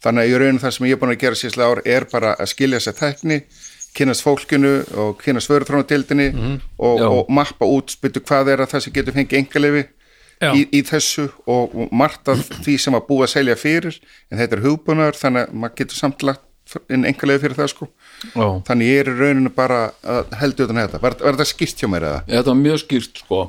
Þannig 0.04 0.22
að 0.22 0.30
í 0.30 0.38
rauninni 0.38 0.62
það 0.62 0.76
sem 0.76 0.86
ég 0.86 0.94
er 0.94 1.00
búin 1.02 1.14
að 1.16 1.24
gera 1.24 1.38
síðslega 1.40 1.74
ár 1.74 1.80
er 1.96 2.06
bara 2.12 2.36
að 2.38 2.52
skilja 2.52 2.78
sér 2.84 2.94
tækni 3.00 3.42
kynast 3.98 4.22
fólkinu 4.22 4.72
og 4.94 5.18
kynast 5.22 5.50
vörutrónadeildinni 5.50 6.28
og, 6.78 7.00
Já. 7.00 7.06
og 7.08 7.30
mappa 7.32 7.66
út 7.66 7.90
spytu 7.90 8.22
hvað 8.22 8.52
er 8.54 8.62
að 8.62 8.74
það 8.74 8.84
sem 8.84 8.94
getur 8.94 9.16
fengið 9.16 9.40
engaleifi 9.40 9.84
Já. 10.38 10.52
í, 10.54 10.66
í 10.70 10.82
þessu 10.86 11.24
og, 11.50 11.74
og 11.74 11.94
margt 11.96 12.30
af 12.30 12.44
því 12.62 12.76
sem 12.78 12.94
var 12.94 13.06
búið 13.08 13.26
að 13.26 13.32
selja 13.34 13.56
fyrir. 13.58 13.98
En 14.30 14.38
þetta 14.38 14.58
er 14.58 14.64
hugbúnar 14.68 15.18
þannig 15.18 15.48
að 15.48 15.56
maður 15.64 15.78
getur 15.80 15.98
samtlagt 15.98 16.44
inn 16.92 17.06
engaleifi 17.08 17.44
fyrir 17.44 17.56
það 17.58 17.70
sko 17.72 17.88
já. 17.88 18.46
þannig 18.68 18.90
ég 18.90 19.02
er 19.02 19.10
í 19.12 19.14
rauninu 19.18 19.52
bara 19.54 19.80
að 20.02 20.34
heldur 20.40 20.68
utan 20.68 20.80
þetta, 20.82 21.02
var, 21.04 21.16
var 21.22 21.38
þetta 21.38 21.48
skýrt 21.52 21.84
hjá 21.84 21.90
mér 21.92 22.08
eða? 22.08 22.24
Þetta 22.32 22.50
var 22.50 22.58
mjög 22.62 22.82
skýrt 22.84 23.22
sko 23.22 23.40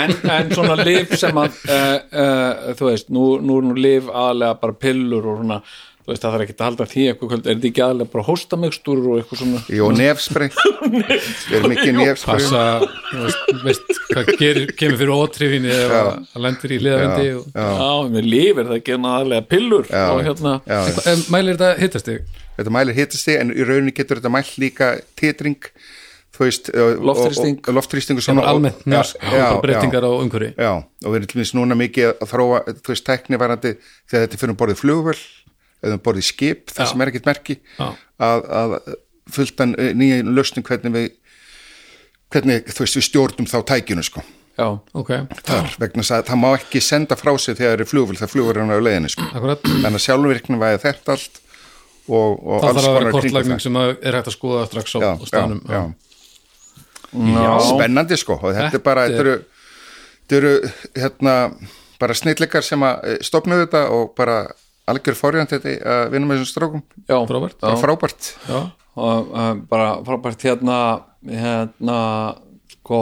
en, 0.00 0.16
en 0.38 0.54
svona 0.54 0.78
lif 0.80 1.14
sem 1.20 1.42
að 1.44 1.60
uh, 1.68 1.92
uh, 2.24 2.72
þú 2.78 2.90
veist, 2.90 3.12
nú, 3.14 3.28
nú 3.42 3.60
er 3.60 3.68
nú 3.68 3.76
lif 3.78 4.10
aðalega 4.10 4.58
bara 4.62 4.80
pillur 4.86 5.30
og 5.32 5.42
svona 5.42 5.60
þú 6.08 6.14
veist, 6.14 6.22
það 6.24 6.34
þarf 6.34 6.44
ekki 6.46 6.54
að 6.56 6.64
halda 6.64 6.84
því 6.88 7.02
eitthvað 7.10 7.30
kvöld, 7.32 7.42
er 7.44 7.56
þetta 7.58 7.68
ekki 7.68 7.82
aðalega 7.84 8.12
bara 8.14 8.24
hóstamixtur 8.28 9.00
og 9.04 9.18
eitthvað 9.18 9.40
svona? 9.42 9.60
Jó, 9.68 9.84
Við 11.48 11.56
erum 11.58 11.74
ekki 11.74 11.92
nefsprey 11.98 12.38
passa, 12.40 12.62
þú 13.10 13.26
veist, 13.26 13.52
veist 13.66 13.92
hvað 14.08 14.32
gerir, 14.40 14.72
kemur 14.78 15.00
fyrir 15.02 15.12
ótrifinni 15.18 15.72
ef 15.74 15.92
að 15.98 16.10
það 16.32 16.44
lendir 16.46 16.74
í 16.74 16.80
hliðavendi 16.80 17.28
og... 17.36 17.46
Já, 17.52 17.92
með 18.16 18.28
lif 18.32 18.62
er 18.62 18.70
það 18.70 18.80
ekki 18.80 18.96
aðalega 18.98 19.46
pillur 19.52 19.90
Já. 19.92 20.04
og 20.14 20.24
hérna. 20.24 20.54
Já, 20.64 20.78
já. 20.88 20.98
En 21.12 21.24
Mælir 21.36 21.58
þetta 21.60 21.70
hittast 21.84 22.08
þig? 22.08 22.26
þetta 22.58 22.74
mælir 22.74 22.96
hittasti 22.98 23.36
en 23.38 23.52
í 23.54 23.66
rauninni 23.68 23.94
getur 23.94 24.18
þetta 24.22 24.32
mælt 24.34 24.56
líka 24.58 24.92
titring 25.18 25.60
þú 26.38 26.44
veist 26.46 26.70
og- 26.72 27.02
Loftþrýsting. 27.08 27.58
og, 27.66 27.76
og 27.76 27.82
og 27.82 28.02
Sem 28.02 28.18
svona 28.22 28.42
er 28.42 28.48
almennt 28.48 28.80
og- 28.86 28.92
já, 28.94 29.02
já, 29.38 29.60
breytingar 29.62 30.04
á 30.06 30.10
umhverfi. 30.10 30.54
Já, 30.56 30.72
og 31.04 31.08
við 31.12 31.16
erum 31.20 31.26
til 31.26 31.38
dæmis 31.40 31.54
núna 31.54 31.74
mikið 31.78 32.14
að 32.22 32.30
þróa 32.32 32.60
þú 32.78 32.88
veist 32.94 33.04
tækni 33.06 33.38
varandi 33.38 33.76
þegar 34.08 34.24
þetta 34.26 34.34
er 34.34 34.42
fyrir 34.42 34.50
um 34.54 34.56
borðið 34.56 34.80
flugvöld 34.82 35.22
eða 35.82 35.98
um 35.98 36.02
borðið 36.04 36.28
skip 36.30 36.72
það 36.72 36.84
Já. 36.86 36.90
sem 36.92 37.04
er 37.04 37.12
ekkert 37.12 37.28
merki 37.28 37.58
að, 37.78 38.48
að 38.62 38.76
fulltan 39.34 39.76
nýja 39.98 40.22
löstum 40.26 40.64
hvernig 40.66 40.94
við 40.94 41.08
hvernig 42.32 42.68
þú 42.72 42.84
veist 42.84 42.98
við 42.98 43.06
stjórnum 43.08 43.48
þá 43.48 43.58
tækjunu 43.72 44.04
sko 44.06 44.24
Já, 44.58 44.72
Ok, 44.98 45.12
þar, 45.46 45.68
vegna 45.78 46.02
að 46.02 46.24
það 46.26 46.38
má 46.42 46.48
ekki 46.56 46.80
senda 46.82 47.14
frá 47.14 47.30
sig 47.38 47.54
þegar 47.54 47.76
það 47.76 47.82
er 47.84 47.88
flugvöld, 47.92 48.18
það 48.18 48.32
flugvöld 48.32 48.58
er 48.58 48.72
á 48.74 48.82
leiðinni 48.82 49.10
sko. 49.12 49.26
akkurat 49.30 49.60
þannig 49.68 49.98
að 50.00 50.02
sjálfvirknin 50.02 50.58
væði 50.58 50.80
þetta 50.82 51.14
allt 51.14 51.38
og, 52.08 52.32
og 52.42 52.64
Það 52.64 52.68
alls 52.68 52.78
þarf 52.80 52.88
að 52.88 52.96
vera 52.98 53.12
konar 53.14 53.46
það. 53.46 53.60
sem 53.62 53.78
er 53.84 54.18
hægt 54.18 54.30
að 54.32 54.34
skoða 54.34 54.64
strax 54.66 54.96
á, 54.96 54.98
já, 54.98 55.10
á 55.14 55.24
stanum 55.30 55.60
já, 55.62 55.78
já. 55.78 55.84
já. 57.38 57.52
spennandi 57.68 58.18
sko 58.18 58.38
og 58.40 58.56
þetta 58.58 58.80
er 58.80 58.84
bara 58.88 59.04
þetta 59.06 59.22
eru, 59.22 59.36
þetta 60.18 60.40
eru 60.40 60.52
hérna 61.04 61.36
bara 62.02 62.18
snillikar 62.18 62.66
sem 62.66 62.82
að 62.86 63.06
eh, 63.12 63.20
stofnuðu 63.30 63.68
þetta 63.68 63.84
og 63.94 64.10
bara 64.18 64.40
algjör 64.92 65.16
fórjönd 65.18 65.52
þetta 65.52 65.74
að 65.94 66.02
vinna 66.14 66.30
með 66.30 66.40
þessum 66.40 66.50
strákum. 66.52 66.82
Já, 67.08 67.16
Frábært. 67.30 67.56
já. 67.58 67.64
bara 67.66 67.80
frábært. 67.82 68.30
Já, 68.48 68.60
og 68.98 69.32
uh, 69.34 69.50
bara 69.70 69.88
frábært 70.06 70.46
hérna 70.48 70.78
hérna 71.28 71.98
sko 72.72 73.00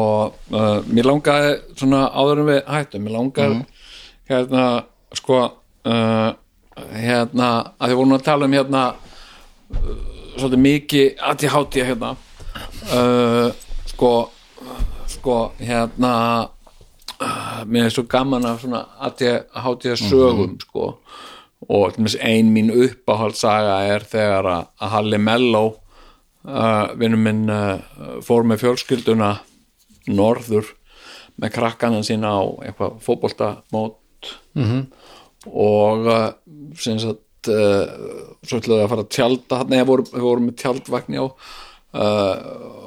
uh, 0.50 0.80
mér 0.90 1.06
langaði 1.06 1.52
svona 1.78 2.06
áður 2.10 2.42
en 2.42 2.48
við 2.50 2.60
hættum, 2.74 3.04
mér 3.06 3.16
langaði 3.18 3.60
hérna 4.30 4.64
sko 5.14 5.38
uh, 5.86 6.30
hérna 6.96 7.50
að 7.78 7.92
þið 7.92 7.98
vorum 8.00 8.16
að 8.16 8.24
tala 8.26 8.48
um 8.48 8.56
hérna 8.56 8.82
uh, 8.92 9.92
svolítið 10.36 10.64
mikið 10.66 11.22
ADHD 11.30 11.78
hérna 11.86 12.10
uh, 12.92 13.48
sko 13.92 14.12
sko 15.14 15.36
hérna 15.60 16.12
uh, 17.20 17.62
mér 17.64 17.88
er 17.88 17.94
svo 17.94 18.04
gaman 18.10 18.48
svona 18.60 18.82
ADHD 19.08 19.94
sögum 20.02 20.58
sko 20.66 20.90
og 21.68 21.96
ein 22.20 22.52
mín 22.52 22.70
uppáhaldsaga 22.70 23.78
er 23.94 24.04
þegar 24.06 24.48
að 24.52 24.64
að 24.80 24.92
Halli 24.92 25.18
Mello 25.18 25.64
uh, 26.46 26.92
vinnum 26.98 27.22
minn 27.26 27.44
uh, 27.50 27.78
fór 28.24 28.46
með 28.46 28.64
fjölskylduna 28.64 29.30
norður 30.12 30.74
með 31.40 31.52
krakkana 31.56 32.02
sína 32.06 32.32
á 32.38 32.44
eitthvað 32.64 32.98
fótboltamót. 33.04 33.96
-hmm. 34.54 34.86
og 35.52 36.06
uh, 36.06 36.32
sem 36.78 36.98
sagt 36.98 37.50
uh, 37.52 37.86
svo 38.42 38.60
ætlaði 38.60 38.82
að 38.82 38.90
fara 38.92 39.06
að 39.06 39.56
hann 39.58 39.72
eða 39.72 39.88
voru, 39.90 40.06
við 40.12 40.26
vorum 40.28 40.46
með 40.48 40.58
tjaldvagn 40.62 41.18
á 41.20 41.24
uh, 41.26 42.86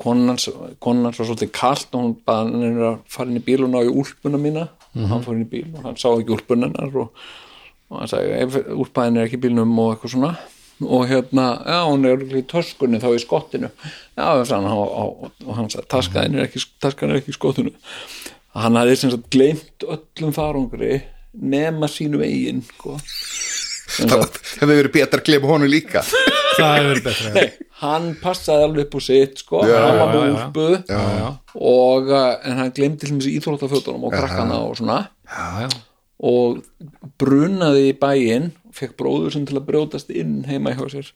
konans 0.00 0.48
konans 0.78 1.18
var 1.18 1.28
svolítið 1.28 1.52
kalt 1.52 1.94
og 1.94 2.02
hún 2.02 2.16
bara 2.24 2.44
hann 2.44 2.82
að 2.82 2.98
fara 3.08 3.30
inn 3.30 3.40
í 3.40 3.44
bíl 3.44 3.64
og 3.64 3.70
ná 3.72 3.80
í 3.84 3.92
úlpuna 3.92 4.40
mína. 4.40 4.68
Hann 4.94 5.22
fór 5.22 5.36
inn 5.36 5.44
í 5.44 5.50
bíl 5.50 5.68
og 5.74 5.84
hann 5.84 5.98
sá 6.00 6.08
ekki 6.10 6.34
úlpuna 6.34 6.70
hennar 6.70 6.96
og, 7.04 7.12
og 7.90 8.00
hann 8.00 8.10
sagði 8.10 8.40
ef 8.44 8.58
úlpaðin 8.70 9.20
er 9.20 9.28
ekki 9.28 9.40
bílnum 9.42 9.78
og 9.82 9.94
eitthvað 9.94 10.14
svona. 10.14 10.32
Og 10.80 11.02
hérna, 11.10 11.46
já 11.68 11.80
hún 11.84 12.06
er 12.08 12.22
í 12.38 12.42
töskunni 12.48 13.00
þá 13.02 13.10
í 13.12 13.20
skottinu. 13.20 13.68
Já, 14.16 14.28
sann, 14.48 14.64
og, 14.64 14.92
og, 15.02 15.32
og 15.44 15.56
hann 15.58 15.68
sagði, 15.72 15.88
taskaðin 15.92 16.38
er 16.38 16.46
ekki 16.46 16.62
taskan 16.80 17.12
er 17.12 17.20
ekki 17.20 17.34
í 17.34 17.36
skottinu. 17.36 17.74
Hann 18.56 18.78
hafði 18.80 18.96
sem 18.98 19.12
sagt 19.12 19.28
gleymt 19.34 19.84
öllum 19.84 20.32
farungri 20.34 21.02
nema 21.36 21.90
sínum 21.90 22.24
eigin 22.24 22.64
sko. 22.66 22.96
Það 23.90 24.22
hefði 24.60 24.74
verið 24.78 24.92
betra 24.94 25.18
að 25.18 25.26
glema 25.26 25.48
honum 25.50 25.70
líka. 25.70 26.02
Það 26.06 26.72
hefur 26.76 26.88
verið 26.92 27.06
betra 27.08 27.30
Nei, 27.34 27.68
hann 27.80 28.08
passaði 28.22 28.66
alveg 28.68 28.86
upp 28.86 28.96
á 28.96 29.00
sitt 29.02 29.42
sko, 29.42 29.62
Já, 29.66 29.76
hann 29.82 29.98
var 29.98 30.12
með 30.14 30.90
já, 30.94 31.30
og 31.58 32.10
uh, 32.14 32.26
en 32.46 32.60
hann 32.62 32.74
glemdi 32.76 33.02
til 33.02 33.16
þessi 33.16 33.34
íþróttafötunum 33.40 34.06
og 34.06 34.14
krakkana 34.14 34.60
og 34.62 34.78
svona. 34.78 35.00
Já, 35.26 35.66
já. 35.66 35.70
Og 36.20 36.60
brunaði 37.20 37.90
í 37.90 37.96
bæinn 38.00 38.50
fekk 38.76 38.96
bróður 39.00 39.32
sem 39.34 39.46
til 39.48 39.56
að 39.58 39.66
brjótast 39.70 40.10
inn 40.12 40.42
heima 40.48 40.74
hjá 40.76 40.84
sér 40.92 41.08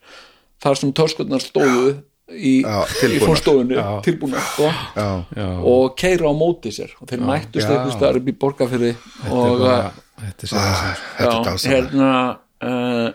þar 0.65 0.79
sem 0.81 0.93
törskurnar 0.97 1.43
stóðu 1.45 1.91
í, 2.33 2.63
Já, 2.65 2.79
í 3.13 3.19
fórstofunni 3.21 3.77
Já. 3.77 3.89
tilbúnar 4.07 4.41
sko, 4.49 4.71
já, 4.97 5.09
já. 5.37 5.49
og 5.61 5.93
keira 6.01 6.31
á 6.31 6.33
móti 6.33 6.73
sér. 6.73 6.95
Og 7.03 7.11
þeir 7.11 7.21
mættust 7.21 7.69
Já. 7.69 7.75
eitthvað 7.85 8.17
upp 8.23 8.31
í 8.33 8.37
er 8.89 8.97
og 9.31 9.61
bara- 9.61 9.93
Þetta 10.15 10.47
er 10.47 10.49
sér 10.49 10.59
Ah, 10.63 10.97
þetta 11.19 11.25
er 11.25 11.35
já, 11.35 11.45
dásamlega 11.45 11.75
hérna 11.75 12.39
uh, 12.63 13.13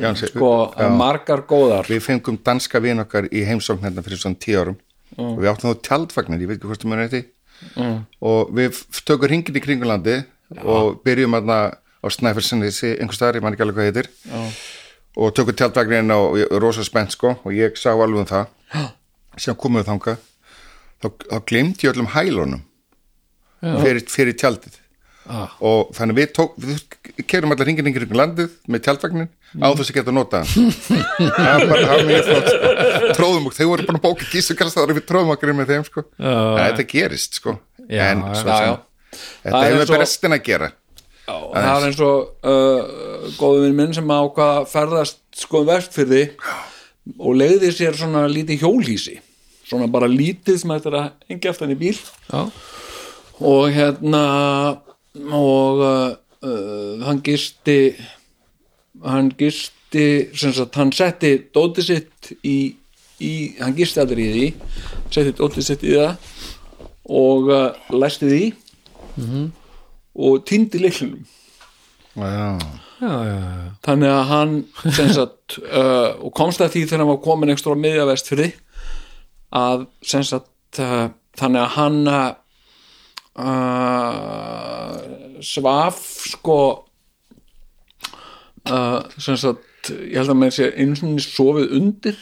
Jansi, 0.00 0.26
sko, 0.30 0.50
já. 0.78 0.88
margar 0.94 1.42
góðar. 1.48 1.84
Við 1.90 2.00
fengum 2.04 2.38
danska 2.44 2.80
vin 2.80 3.00
okkar 3.02 3.28
í 3.32 3.44
heimsókn 3.44 3.82
hérna 3.84 4.02
fyrir 4.04 4.20
svona 4.20 4.38
tíu 4.40 4.60
árum. 4.60 4.76
Og 5.18 5.38
við 5.42 5.50
áttum 5.50 5.72
þá 5.74 5.80
tjaldvagnar, 5.88 6.40
ég 6.40 6.48
veit 6.48 6.58
ekki 6.60 6.68
hvort 6.70 6.80
þú 6.84 6.88
muni 6.92 7.08
þetta 7.10 8.04
og 8.22 8.52
við 8.56 8.78
tökum 9.04 9.28
ringin 9.28 9.56
í 9.58 9.60
kringulandi 9.64 10.14
og 10.64 11.00
byrjum 11.06 11.36
aðna 11.38 11.58
á 12.00 12.06
Snæfellsinni 12.10 12.70
einhver 12.96 13.14
staðar, 13.16 13.38
ég 13.38 13.44
man 13.44 13.54
ekki 13.54 13.62
alveg 13.66 13.76
hvað 13.78 13.88
heitir 13.90 14.08
Já. 14.24 14.40
og 15.20 15.34
tökum 15.36 15.54
tjaldvagnirinn 15.60 16.10
er 16.14 16.60
rosa 16.62 16.84
spennt 16.86 17.12
sko 17.14 17.36
og 17.44 17.52
ég 17.54 17.76
sá 17.78 17.92
alveg 17.92 18.24
um 18.24 18.28
það 18.30 18.90
sem 19.40 19.54
komum 19.54 19.80
við 19.82 19.90
þangað 19.92 20.18
þá, 21.02 21.06
þá 21.30 21.38
glemdi 21.50 21.86
ég 21.86 21.92
öllum 21.94 22.10
hælunum 22.16 22.62
fyrir, 23.60 24.04
fyrir 24.08 24.36
tjaldið 24.40 24.78
Ah. 25.30 25.52
og 25.62 25.90
þannig 25.94 26.16
við 26.16 26.30
tók 26.34 26.54
við 26.58 26.78
kerum 27.28 27.52
allar 27.52 27.68
hringin 27.68 27.86
yngir 27.86 28.02
ykkur 28.06 28.18
landið 28.18 28.54
með 28.72 28.80
tjaldvagnin 28.86 29.28
á 29.62 29.68
þess 29.78 29.90
að 29.92 29.98
geta 30.00 30.14
nota 30.16 30.40
það 30.48 31.44
var 31.44 31.66
bara, 31.68 31.98
það 32.00 32.48
sko. 32.48 33.12
tróðum 33.18 33.46
og 33.50 33.54
þau 33.54 33.66
voru 33.68 33.84
búin 33.86 33.98
að 34.00 34.04
bóka 34.08 34.26
gísukarstaðar 34.32 34.96
við 34.96 35.04
tróðum 35.06 35.30
okkur 35.36 35.52
með 35.54 35.70
þeim 35.74 35.84
sko 35.86 36.02
Já. 36.16 36.32
en 36.32 36.64
þetta 36.64 36.86
gerist 36.94 37.38
sko 37.38 37.54
Já, 37.84 38.02
en 38.08 38.24
já, 38.24 38.40
já, 38.40 38.56
já. 38.64 38.74
Þetta 39.14 39.62
hefur 39.66 39.86
svo- 39.86 39.94
með 39.96 40.02
restin 40.04 40.36
að 40.36 40.44
gera. 40.50 40.68
Já, 41.30 41.34
það 41.54 41.70
er 41.70 41.86
eins 41.88 42.00
og 42.02 42.46
uh, 42.50 43.26
góðvinn 43.38 43.76
minn 43.78 43.92
sem 43.94 44.08
ákvað 44.10 44.52
að 44.60 44.68
ferðast 44.72 45.20
sko 45.38 45.60
vestfyrði 45.68 46.22
og 47.18 47.36
leiði 47.38 47.70
sér 47.76 47.94
svona 47.98 48.24
lítið 48.30 48.64
hjólhísi 48.64 49.18
svona 49.70 49.86
bara 49.86 50.08
lítið 50.10 50.56
sem 50.58 50.72
er 50.74 50.88
að 50.90 51.10
hengja 51.30 51.52
aftan 51.52 51.70
í 51.70 51.76
bíl. 51.78 51.94
Já, 52.32 52.40
og 53.46 53.68
hérna 53.76 54.22
og 55.30 55.84
uh, 55.84 56.16
uh, 56.42 57.04
hann 57.06 57.20
gisti 57.26 57.76
hann 59.04 59.30
gisti 59.38 60.04
sem 60.34 60.52
sagt, 60.54 60.74
hann 60.78 60.90
setti 60.94 61.36
dótið 61.54 61.86
sitt 61.92 62.32
í, 62.46 62.56
í 63.22 63.32
hann 63.60 63.74
gisti 63.78 64.02
allir 64.02 64.20
í 64.22 64.28
því 64.34 64.48
setti 65.14 65.36
dótið 65.38 65.66
sitt 65.70 65.86
í 65.86 65.94
það 65.94 66.18
og 67.10 67.48
uh, 67.54 67.70
læsti 67.94 68.28
því 68.30 68.42
og 70.14 70.44
týndi 70.46 70.78
leiklinum 70.82 71.24
já, 72.16 72.58
já, 73.00 73.12
já, 73.30 73.70
þannig 73.86 74.10
að 74.10 74.24
hann 74.32 74.52
sem 74.92 75.08
sagt, 75.14 75.58
uh, 75.80 76.10
og 76.20 76.32
komst 76.34 76.60
að 76.60 76.72
því 76.74 76.82
þegar 76.86 76.98
hann 77.04 77.12
var 77.12 77.22
komin 77.24 77.52
ekstra 77.54 77.72
á 77.72 77.82
miðja 77.82 78.06
vestfyrði 78.10 78.50
að 79.54 79.86
sem 80.02 80.22
sagt 80.26 80.78
uh, 80.82 81.08
þannig 81.38 81.60
að 81.62 81.74
hann 81.76 81.98
uh, 82.10 82.34
svaf 85.40 86.00
sko 86.34 86.58
uh, 88.70 89.00
sem 89.18 89.36
sagt 89.40 89.90
ég 89.90 90.18
held 90.20 90.34
að 90.34 90.40
með 90.42 90.50
sé 90.58 90.68
eins 90.76 91.00
og 91.06 91.20
sofið 91.24 91.70
undir. 91.78 92.16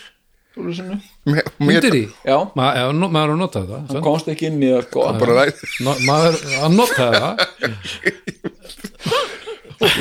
Mér- 0.54 0.78
mér- 0.86 1.08
Undir 1.28 1.96
í? 1.98 2.04
já, 2.24 2.38
Ma, 2.58 2.70
já, 2.78 2.86
no, 2.96 3.10
maður 3.12 3.34
har 3.34 3.40
notað 3.42 3.68
það 3.72 3.92
hann 3.92 4.06
komst 4.06 4.30
ekki 4.32 4.48
inn 4.50 4.62
í 4.62 4.72
það 4.72 4.82
sko. 4.88 5.04
Bara 5.20 5.36
ræð 5.42 5.62
no, 5.84 5.94
maður 6.08 6.40
har 6.54 6.72
notað 6.74 7.10
það. 7.18 7.34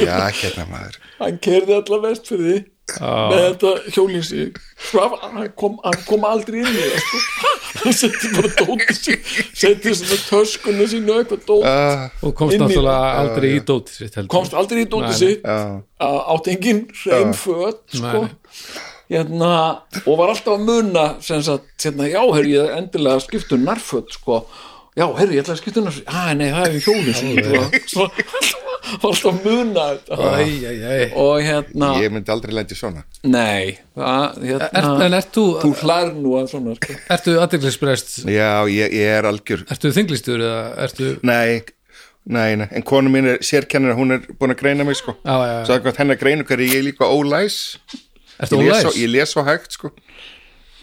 Já, 0.01 0.17
hérna 0.33 0.65
maður. 0.71 0.97
Hann 1.19 1.37
kerði 1.43 1.75
alla 1.77 2.01
vestfyrði 2.07 2.57
með 2.95 3.41
þetta 3.43 3.71
hjólísi 3.91 4.43
hann 4.93 5.49
kom, 5.59 5.73
hann 5.83 6.03
kom 6.07 6.23
aldrei 6.23 6.61
inn 6.61 6.69
í 6.71 6.85
það 6.87 7.01
sko. 7.03 7.19
hann 7.81 7.95
setti 7.97 8.29
bara 8.31 8.51
dótið 8.61 8.99
sín 9.01 9.25
setti 9.59 9.93
svona 9.99 10.19
töskunni 10.29 10.87
sín 10.87 11.09
og 11.11 11.19
eitthvað 11.19 11.41
dót 11.49 11.67
uh, 11.67 12.05
og 12.23 12.35
komst 12.39 12.61
náttúrulega 12.61 13.09
aldrei 13.25 13.49
í 13.57 13.59
dótið 13.67 13.97
sitt 13.99 14.15
heldur. 14.15 14.31
komst 14.31 14.55
aldrei 14.55 14.85
í 14.85 14.87
dótið 14.87 15.11
Nei, 15.11 15.19
sitt. 15.19 15.43
Já, 15.43 15.81
átt 16.37 16.47
engin 16.53 16.85
hrein 17.03 17.35
föt 17.35 17.83
sko. 17.99 18.23
Hérna, 19.07 19.51
og 20.03 20.17
var 20.19 20.34
alltaf 20.34 20.57
að 20.57 20.65
muna 20.67 21.03
sem 21.23 21.43
sagt, 21.45 21.69
hérna, 21.79 22.09
já, 22.11 22.19
herri, 22.35 22.57
ég 22.57 22.73
endilega 22.75 23.23
skiptu 23.23 23.55
um 23.55 23.63
nærföt, 23.67 24.11
sko. 24.17 24.41
Já, 24.97 25.05
herri, 25.15 25.38
ég 25.38 25.45
ætla 25.45 25.55
að 25.55 25.61
skipta 25.61 25.79
um 25.79 25.88
nærföt, 25.88 26.09
að 26.11 26.31
nei, 26.41 26.49
það 26.51 26.65
er 26.67 26.79
hjólið 26.84 27.19
svo, 27.21 27.45
svo, 27.93 28.07
var 28.88 29.07
alltaf 29.11 29.29
að 29.31 29.39
muna 29.45 29.85
þetta. 29.93 30.17
Æ, 30.17 30.41
æ, 30.43 30.73
æ. 30.75 31.15
og 31.23 31.39
hérna, 31.45 31.91
ég 32.03 32.11
myndi 32.17 32.34
aldrei 32.34 32.57
lendi 32.57 32.77
svona. 32.77 33.05
Nei 33.23 33.77
það, 33.95 34.43
Er, 34.57 34.67
hérna, 34.75 34.91
en 35.07 35.17
ert 35.21 35.31
þú, 35.35 35.45
þú 35.63 35.71
hlær 35.81 36.11
nú 36.17 36.35
að 36.41 36.51
svona, 36.53 36.75
sko. 36.81 36.99
Ertu 37.15 37.38
aðdeglisbrest 37.43 38.13
já, 38.27 38.51
ég, 38.71 38.93
ég 38.99 39.15
er 39.17 39.27
algjör 39.29 39.65
ertu 39.71 39.93
þinglistur 39.95 40.43
eða 40.43 40.61
ertu 40.88 41.13
nei, 41.27 41.63
nei, 42.27 42.49
nei, 42.59 42.67
en 42.67 42.85
konu 42.88 43.11
mín 43.13 43.31
er 43.34 43.41
sérkennir 43.45 43.95
hún 43.97 44.17
er 44.17 44.27
búin 44.35 44.55
að 44.55 44.61
greina 44.65 44.88
mig 44.88 44.99
sko. 44.99 45.15
Já, 45.23 45.35
já, 45.47 45.57
svo 45.71 45.79
að 45.79 46.19
greinu 46.21 46.47
hverju 46.47 46.69
ég 46.71 46.81
er 46.81 46.88
líka 46.91 47.07
ólæs 47.07 47.77
ertu 48.39 48.59
ólæs? 48.61 48.95
ég 48.97 49.09
les 49.11 49.34
svo 49.34 49.43
hægt 49.47 49.72
sko. 49.77 49.91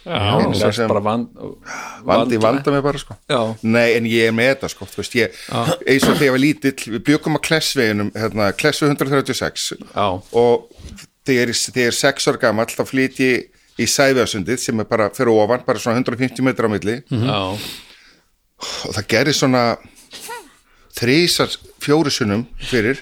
Já, 0.04 0.40
svo 0.42 0.50
lest 0.52 0.76
sem- 0.76 0.88
bara 0.88 1.00
vand, 1.00 1.28
vandi, 2.04 2.36
vanda. 2.36 2.70
mig 2.70 2.82
bara 2.82 2.98
sko. 2.98 3.14
Já, 3.30 3.56
Nei, 3.62 3.94
en 3.96 4.04
ég 4.04 4.28
er 4.28 4.32
með 4.36 4.50
þetta 4.54 4.68
sko, 4.68 4.84
þú 4.84 4.96
veist, 5.00 5.14
ég, 5.16 5.38
eins 5.88 6.04
og 6.04 6.16
þegar 6.18 6.26
ég 6.28 6.34
var 6.34 6.42
lítill, 6.42 6.92
við 6.98 7.04
bjökum 7.08 7.36
á 7.36 7.40
Klessveginum, 7.40 8.10
hérna, 8.12 8.52
Klessu 8.52 8.84
136 8.86 9.72
já, 9.94 10.22
og 10.34 10.68
þegar, 11.24 11.48
ég- 11.54 11.86
er 11.86 11.92
sex 11.96 12.28
ára 12.28 12.38
gamall, 12.42 12.66
þá 12.66 12.84
flyt 12.86 13.16
ég 13.24 13.48
í 13.78 13.86
Sæfjásundið 13.88 14.58
sem 14.58 14.78
er 14.80 14.84
bara 14.84 15.08
fyrir 15.10 15.32
ofan, 15.32 15.64
bara 15.66 15.78
svona 15.78 15.96
150 16.04 16.42
metra 16.44 16.68
á 16.68 16.70
milli. 16.70 17.00
Já. 17.10 17.58
Og 18.84 18.92
það 18.94 19.06
gerir 19.08 19.32
svona 19.34 19.78
þrísar 20.94 21.56
fjórusunum 21.82 22.44
fyrir 22.68 23.00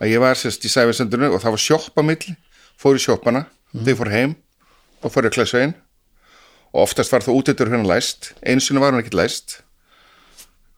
að 0.00 0.12
ég 0.12 0.20
var 0.22 0.34
sérst 0.38 0.64
í 0.66 0.70
Sæfjásundinu 0.70 1.32
og 1.34 1.40
það 1.42 1.54
var 1.56 1.62
sjopp 1.62 1.98
á 1.98 2.02
milli, 2.04 2.36
fór 2.80 2.98
í 2.98 3.02
sjoppana, 3.02 3.46
þau 3.72 3.94
fór 4.00 4.12
heim 4.12 4.36
og 5.02 5.12
fór 5.12 5.28
í 5.28 5.32
Klessvegin 5.34 5.74
og 6.72 6.86
oftast 6.86 7.12
var 7.12 7.24
það 7.24 7.38
útættur 7.40 7.72
hérna 7.72 7.88
læst, 7.88 8.32
einu 8.40 8.62
sinni 8.64 8.80
var 8.80 8.94
hann 8.94 9.02
ekkert 9.02 9.18
læst. 9.18 9.58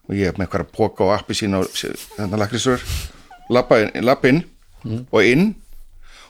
Og 0.08 0.16
ég 0.18 0.34
með 0.36 0.48
eitthvað 0.48 0.64
að 0.66 0.72
póka 0.74 1.06
og 1.06 1.12
appi 1.14 1.36
sín 1.38 1.54
og 1.56 1.68
þannig 1.72 2.40
lakrísur 2.42 2.82
lappa 3.54 3.78
inn, 3.84 3.92
lappa 4.04 4.30
inn 4.32 4.42
og 4.84 5.20
inn 5.24 5.52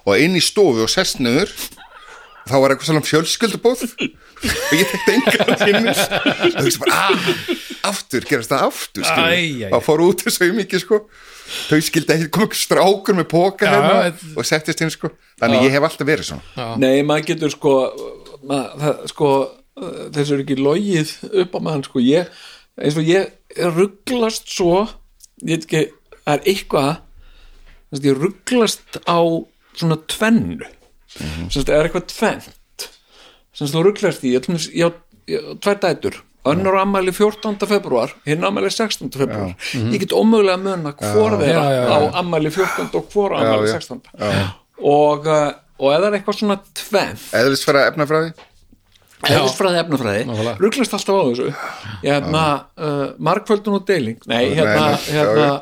og 0.04 0.20
inn 0.20 0.36
í 0.36 0.42
stofu 0.44 0.84
og 0.84 0.92
sest 0.92 1.22
niður. 1.22 1.50
Og 2.44 2.52
þá 2.52 2.56
var 2.60 2.74
eitthvað 2.74 2.90
svona 2.90 3.08
fjölskyldubóð 3.08 3.86
og 4.50 4.74
ég 4.78 4.90
tekti 4.90 5.14
engan 5.14 5.54
kynnis 5.60 6.00
og 6.08 6.56
þú 6.56 6.64
veist 6.66 6.80
bara, 6.82 6.98
ah, 6.98 7.28
aftur 7.90 8.26
gerast 8.28 8.52
það 8.52 8.66
aftur, 8.68 9.06
skilur 9.08 9.76
og 9.76 9.84
fór 9.84 10.02
út 10.04 10.22
þessu 10.26 10.50
mikið, 10.56 10.82
sko. 10.84 11.00
Þau 11.68 11.80
skildi 11.84 12.14
ekki 12.14 12.30
koma 12.32 12.56
strákur 12.56 13.18
með 13.18 13.28
póka 13.32 13.68
hérna 13.68 14.12
og 14.34 14.48
settist 14.48 14.80
inn, 14.84 14.92
sko. 14.92 15.12
Þannig 15.40 15.66
ég 15.68 15.76
hef 15.76 15.88
alltaf 15.88 16.08
verið 16.08 16.30
svona. 16.30 16.68
Nei, 16.80 17.02
maður 17.06 17.28
getur 17.32 17.52
sko 17.52 17.74
mað, 18.48 18.70
það, 18.80 19.02
sko 19.12 19.30
uh, 19.44 20.04
þessu 20.14 20.36
er 20.36 20.44
ekki 20.44 20.58
logið 20.60 21.14
upp 21.44 21.56
á 21.56 21.58
maður 21.68 21.88
sko. 21.90 22.04
Ég, 22.04 22.44
eins 22.80 23.00
og 23.00 23.10
ég 23.10 23.64
rugglast 23.76 24.48
svo 24.50 24.86
ég 25.44 25.58
veit 25.58 25.66
ekki, 25.68 25.84
það 26.24 26.34
er 26.34 26.48
eitthvað 26.54 26.92
þess 26.94 28.00
að 28.00 28.08
ég 28.08 28.20
rugglast 28.22 29.00
á 29.04 29.20
svona 29.74 30.00
tvennu. 30.10 30.70
Mm 31.14 31.26
-hmm. 31.30 31.50
það 31.54 31.74
er 31.76 31.86
eitthvað 31.88 32.06
tvent 32.10 32.54
sem 33.55 33.66
þú 33.70 33.82
rugglast 33.89 34.24
í 34.26 34.35
ég, 34.35 34.85
á- 34.85 35.56
tvær 35.64 35.78
dætur 35.81 36.20
önnur 36.44 36.76
ammæli 36.76 37.12
14. 37.16 37.56
februar 37.66 38.10
hinn 38.28 38.44
ammæli 38.44 38.68
16. 38.70 39.09
februar 39.16 39.55
ég 39.72 39.98
get 40.02 40.12
ómögulega 40.12 40.59
að 40.59 40.64
muna 40.66 40.93
hvor 40.98 41.39
þeirra 41.40 41.62
Já, 41.64 41.70
já, 41.72 41.85
já. 41.89 41.94
á 41.94 41.98
ammæli 42.20 42.51
14. 42.52 42.90
og 42.98 43.06
hvor 43.14 43.32
á 43.32 43.39
ammæli 43.40 43.70
já. 43.70 43.78
16. 43.81 44.02
og, 44.85 45.26
uh, 45.26 45.52
og 45.78 45.94
eða 45.94 46.10
er 46.10 46.18
eitthvað 46.18 46.36
svona 46.43 46.59
tvent 46.74 47.31
eðlisfæra 47.32 47.86
efnafræði 47.93 48.35
eðlisfræði, 49.24 49.78
efnafræði 49.81 50.56
rugglast 50.60 50.93
alltaf 50.98 51.16
á 51.16 51.22
þessu 51.31 51.47
hérna, 52.05 52.44
uh, 52.76 53.06
markvöldun 53.24 53.78
og 53.78 53.86
deiling 53.89 54.18
nei, 54.28 54.51
hérna, 54.52 54.90
nei, 54.90 54.98
já, 55.09 55.14
hérna 55.16 55.47
já. 55.47 55.55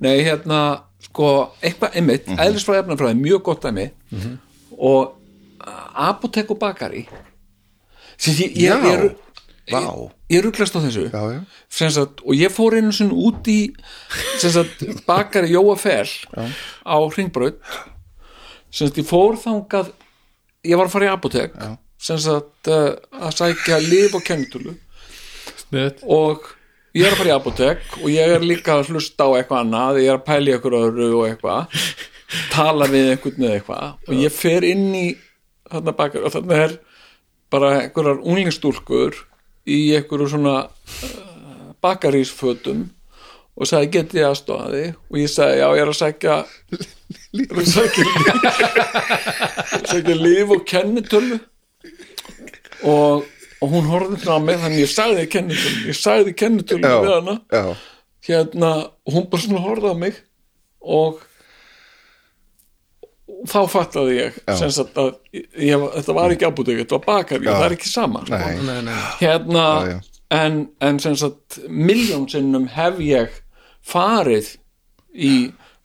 nei, 0.00 0.14
hérna, 0.24 0.60
sko 1.04 1.26
eitthvað 1.60 1.98
einmitt, 2.00 2.26
Mhm. 2.30 2.38
eðlisfræði, 2.46 2.80
efnafræði, 2.86 3.20
mjög 3.20 3.42
gott 3.50 3.60
dæmi 3.66 3.90
og 4.78 5.12
uh, 5.66 6.08
apotek 6.08 6.50
og 6.50 6.58
bakari 6.62 7.04
ég, 8.26 8.56
ég, 8.56 8.68
Já, 8.68 8.76
ég, 8.84 9.04
vá. 9.70 9.80
ég, 9.80 10.10
ég 10.34 10.44
rugglast 10.44 10.76
á 10.76 10.80
þessu. 10.84 11.06
Já, 11.08 11.22
já. 11.32 11.40
Sagt, 11.70 12.20
og 12.26 12.36
ég 12.36 12.52
fór 12.52 12.76
einu 12.76 12.92
sinni 12.92 13.16
út 13.16 13.48
í 13.48 13.58
sem 14.40 14.52
sagt, 14.54 14.84
bakari 15.08 15.52
Jóa 15.54 15.76
Fell 15.80 16.10
á 16.84 16.96
sagt, 18.70 18.98
ég 19.00 19.06
fór 19.08 19.38
þangað 19.40 19.92
ég 20.66 20.76
var 20.76 20.88
að 20.88 20.94
fara 20.94 21.08
í 21.08 21.12
apotek 21.14 21.56
sagt, 22.00 22.68
uh, 22.70 22.94
að 23.20 23.34
sækja 23.36 23.80
lif 23.84 24.14
og 24.16 24.24
kennitölu. 24.24 24.76
Og 26.04 26.46
ég 26.96 27.06
er 27.06 27.14
að 27.14 27.20
fara 27.20 27.30
í 27.30 27.34
apotek 27.36 27.98
og 28.00 28.06
ég 28.12 28.34
er 28.36 28.44
líka 28.44 28.78
að 28.78 28.92
hlusta 28.92 29.28
á 29.28 29.30
eitthvað 29.38 29.64
annað 29.64 30.00
ég 30.02 30.10
er 30.10 30.18
að 30.18 30.24
pæla 30.26 30.50
í 30.50 30.54
eitthvað 30.56 30.78
öðru 30.80 31.10
og 31.18 31.26
eitthvað 31.28 31.82
tala 32.54 32.88
við 32.90 33.12
einhvern 33.14 33.42
með 33.42 33.56
eitthvað. 33.58 33.90
Og 34.08 34.22
ég 34.24 34.34
fer 34.34 34.66
inn 34.66 34.88
í 34.96 35.06
þarna 35.70 35.94
bakar 35.98 36.26
og 36.26 36.34
þarna 36.34 36.62
er 36.66 36.78
bara 37.50 37.70
einhverjar 37.82 38.20
unglingstúlkur 38.22 39.12
í 39.70 39.80
einhverju 39.98 40.28
svona 40.32 40.56
uh, 40.68 41.74
bakarísfötum 41.82 42.86
og 43.60 43.68
sagði 43.68 43.90
get 43.96 44.14
ég 44.16 44.24
aðstofa 44.30 44.70
þig? 44.72 44.94
Og 45.10 45.16
ég 45.20 45.28
sagði 45.32 45.56
já 45.60 45.68
ég 45.68 45.82
er 45.82 45.90
að 45.90 45.98
líf 47.36 47.50
sækja 49.84 50.14
líf 50.16 50.48
og 50.54 50.62
kennitölu. 50.68 51.38
Og, 52.80 53.26
og 53.60 53.68
hún 53.74 53.88
horfði 53.90 54.18
frá 54.22 54.38
mig 54.40 54.56
þannig 54.62 54.84
ég 54.86 54.92
sagði 54.92 55.26
kennitölu 55.34 55.90
ég 55.90 55.98
sagði 55.98 56.32
kennitölu 56.40 56.86
Já, 56.86 56.94
við 57.04 57.12
hana. 57.12 57.34
já, 57.52 57.64
hérna 58.30 58.70
og 59.04 59.10
hún 59.18 59.26
bara 59.32 59.42
svona 59.44 59.64
horfði 59.66 59.92
á 59.92 59.96
mig 60.00 60.14
og 60.80 61.20
þá 63.48 63.58
fattaði 63.72 64.16
ég 64.18 64.38
sagt 64.76 64.98
að 65.00 65.12
ég, 65.32 65.84
þetta 65.96 66.16
var 66.16 66.34
ekki 66.34 66.48
apotek, 66.48 66.80
þetta 66.82 66.98
var 66.98 67.04
bakari 67.06 67.46
og 67.48 67.54
það 67.56 67.66
er 67.70 67.76
ekki 67.78 67.88
sama 67.92 68.24
sko. 68.26 68.36
nei, 68.36 68.56
Nei, 68.60 68.64
nei, 68.66 68.80
nei. 68.90 68.98
hérna 69.22 69.66
Já, 69.68 69.92
já. 69.94 70.00
en, 70.40 70.58
en 70.90 70.98
miljón 71.68 72.26
sinnum 72.30 72.66
hef 72.74 72.98
ég 73.04 73.38
farið 73.86 74.52
í 75.14 75.32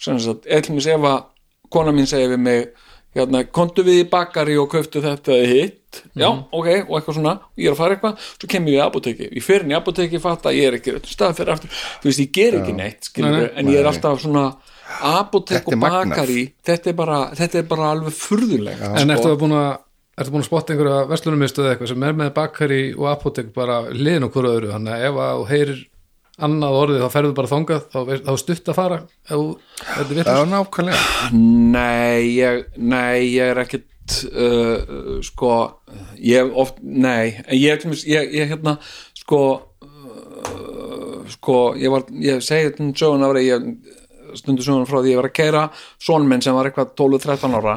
eitthvað 0.06 0.90
ef 0.92 1.08
að 1.08 1.24
kona 1.72 1.94
mín 1.96 2.06
segir 2.10 2.34
við 2.36 2.44
mig 2.44 2.66
hérna, 3.16 3.46
kontu 3.56 3.84
við 3.88 4.02
í 4.04 4.08
bakari 4.12 4.58
og 4.60 4.68
köftu 4.74 5.00
þetta 5.02 5.38
hitt, 5.48 6.02
já, 6.20 6.28
ok, 6.28 6.68
og 6.84 6.98
eitthvað 7.00 7.16
svona 7.16 7.34
ég 7.56 7.70
er 7.70 7.72
að 7.72 7.80
fara 7.80 7.96
eitthvað, 7.96 8.26
svo 8.36 8.50
kem 8.52 8.66
ég 8.68 8.76
í 8.76 8.84
apoteki 8.84 9.30
ég 9.32 9.46
fer 9.46 9.64
inn 9.64 9.72
í 9.72 9.78
apoteki, 9.78 10.20
fatta, 10.20 10.52
ég 10.52 10.68
er 10.68 10.76
ekki 10.82 10.98
réttum 10.98 11.14
stað 11.16 11.38
fyrir 11.40 11.54
aftur, 11.56 11.72
þú 12.04 12.10
veist, 12.10 12.20
ég 12.26 12.34
ger 12.36 12.58
ekki 12.60 12.76
neitt 12.76 13.08
skilur, 13.08 13.32
Nei, 13.32 13.46
nei. 13.48 13.54
en 13.64 13.72
ég 13.72 13.80
er 13.80 13.88
alltaf 13.94 14.20
svona 14.26 14.44
apotek 15.02 15.68
og 15.72 15.80
bakari 15.82 16.44
þetta 16.66 16.92
er 16.92 16.98
bara, 17.00 17.20
þetta 17.38 17.60
er 17.62 17.68
bara 17.70 17.90
alveg 17.96 18.14
furðulegt 18.16 18.82
En 18.86 19.10
sko. 19.10 19.16
ertu 19.18 19.36
búin 19.46 19.58
að 19.58 19.74
Ertu 20.16 20.32
búin 20.32 20.46
að 20.46 20.48
spotta 20.48 20.72
einhverja 20.72 21.00
verslunumistuð 21.10 21.66
eitthvað 21.74 21.90
sem 21.92 22.04
er 22.08 22.14
með 22.16 22.30
bakari 22.38 22.78
og 22.96 23.10
apotek 23.12 23.50
bara 23.58 23.82
liðin 23.92 24.24
og 24.24 24.32
hverju 24.32 24.52
öðru, 24.54 24.70
þannig 24.72 24.94
að 24.96 25.02
ef 25.10 25.18
að 25.26 25.34
þú 25.42 25.48
heyrir 25.50 25.82
annað 26.48 26.78
orðið 26.84 27.02
þá 27.04 27.10
ferðu 27.18 27.34
bara 27.36 27.52
þangað 27.52 27.82
þá, 27.92 28.00
þá 28.30 28.32
stutt 28.40 28.72
að 28.72 28.78
fara 28.80 29.00
ef 29.02 29.34
þú- 29.34 29.58
þetta 29.90 30.38
er 30.40 30.48
nákvæmlega. 30.54 31.04
Nei, 31.36 32.24
ég, 32.38 32.64
nei, 32.78 33.20
ég 33.34 33.52
er 33.52 33.62
ekkit 33.66 34.18
uh, 34.32 35.20
sko 35.28 35.52
ég 36.24 36.46
hef 36.46 36.56
oft, 36.64 36.80
nei 36.80 37.36
en 37.36 37.58
ég, 37.60 37.86
ég, 38.08 38.32
ég 38.40 38.54
hérna 38.56 38.78
sko 39.20 39.42
uh, 39.84 41.20
sko 41.36 41.60
ég 41.80 41.92
var, 41.92 42.08
ég 42.24 42.40
segi 42.46 42.70
þetta 42.70 42.84
um 42.88 42.94
sögun 43.04 43.28
ára 43.28 43.44
ég 43.44 43.68
stundu 44.40 44.64
sögun 44.66 44.88
frá 44.90 45.00
því 45.02 45.14
ég 45.14 45.20
var 45.22 45.30
að 45.30 45.36
keira 45.40 45.64
son 46.02 46.28
minn 46.30 46.42
sem 46.46 46.56
var 46.58 46.70
eitthvað 46.70 46.94
12-13 47.00 47.58
ára 47.60 47.76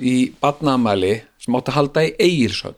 í 0.00 0.14
badnaðamæli 0.40 1.14
sem 1.42 1.56
átti 1.58 1.72
að 1.72 1.78
halda 1.80 2.04
í 2.06 2.12
eigirshöll 2.18 2.76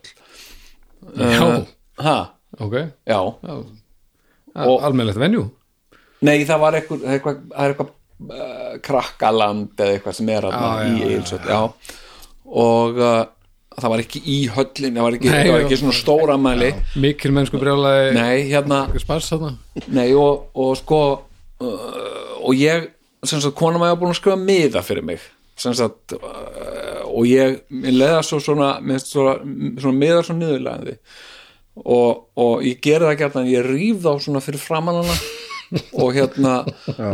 Já, 1.19 1.65
ha, 1.99 2.15
ok. 2.63 2.75
Já. 3.11 3.17
Og- 3.19 4.83
Almennilegt 4.85 5.19
venjú 5.19 5.49
Nei, 6.23 6.45
það 6.47 6.59
var 6.61 6.77
eitthvað, 6.77 7.01
eitthvað, 7.11 7.39
eitthvað 7.59 7.89
uh, 8.31 8.75
krakkaland 8.85 9.73
eða 9.75 9.97
eitthvað 9.97 10.15
sem 10.19 10.29
er 10.31 10.45
Já, 10.47 10.49
aðna 10.53 10.69
já, 10.71 10.83
í 10.87 10.99
já, 11.01 11.07
Egilsöld 11.09 11.49
já. 11.51 11.57
og 12.63 13.01
uh, 13.01 13.23
það 13.73 13.91
var 13.95 14.03
ekki 14.05 14.21
í 14.31 14.37
höllin 14.53 14.95
það 14.99 15.07
var 15.09 15.17
ekki, 15.17 15.31
Nei, 15.33 15.39
það 15.41 15.51
var 15.51 15.59
já. 15.63 15.65
ekki 15.67 15.79
svona 15.81 15.97
stóra 15.99 16.37
mæli 16.39 16.69
Mikil 17.03 17.33
mennsku 17.35 17.59
brjálaði 17.59 18.13
Nei, 18.15 18.37
hérna 18.53 18.79
Nei, 19.99 20.07
og, 20.15 20.47
og 20.55 20.73
sko 20.79 21.01
uh, 21.11 22.39
og 22.43 22.55
ég, 22.59 22.87
sem 23.29 23.41
sagt, 23.43 23.55
kona 23.59 23.81
maður 23.81 24.01
búin 24.01 24.13
að 24.13 24.19
skrifa 24.19 24.39
miða 24.39 24.83
fyrir 24.85 25.05
mig. 25.07 25.23
Sem 25.59 25.75
sagt 25.77 26.15
uh, 26.17 27.03
og 27.05 27.27
ég, 27.29 27.59
mér 27.69 27.95
leða 27.99 28.23
svo 28.25 28.39
svona, 28.41 28.75
svona, 29.05 29.37
svona 29.77 29.99
miðar 29.99 30.25
svo 30.25 30.35
niðurlegandi 30.39 30.95
og, 31.83 32.23
og 32.41 32.65
ég 32.65 32.81
geri 32.81 33.05
það 33.05 33.19
gætna 33.21 33.43
ég 33.49 33.67
ríf 33.67 34.01
þá 34.01 34.11
svona 34.25 34.41
fyrir 34.45 34.61
framan 34.61 35.01
hana. 35.03 35.17
Og 35.97 36.11
hérna 36.13 36.59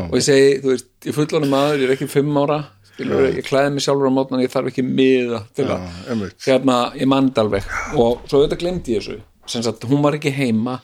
og 0.09 0.15
ég 0.17 0.23
segi, 0.25 0.47
þú 0.59 0.73
veist, 0.73 0.87
ég 1.07 1.15
fullanum 1.15 1.53
maður 1.53 1.79
ég 1.79 1.85
er 1.85 1.93
ekki 1.93 2.07
fimm 2.11 2.35
ára, 2.41 2.57
skilur, 2.89 3.29
ég 3.31 3.45
klæði 3.47 3.69
mig 3.71 3.85
sjálfur 3.85 4.11
á 4.11 4.17
mótnan, 4.17 4.41
ég 4.43 4.51
þarf 4.51 4.67
ekki 4.73 4.83
miða 4.83 5.39
til 5.55 5.69
að 5.71 5.85
einmitt. 6.11 6.35
hérna, 6.43 6.79
ég 6.99 7.07
þetta 7.07 7.45
alveg. 7.45 7.69
Og 7.95 8.25
svo 8.25 8.41
auðvitað 8.41 8.59
glemdi 8.65 8.97
ég 8.97 9.05
þessu. 9.05 9.21
Sem 9.49 9.63
sagt, 9.63 9.87
hún 9.87 10.03
var 10.03 10.17
ekki 10.19 10.33
heima 10.35 10.75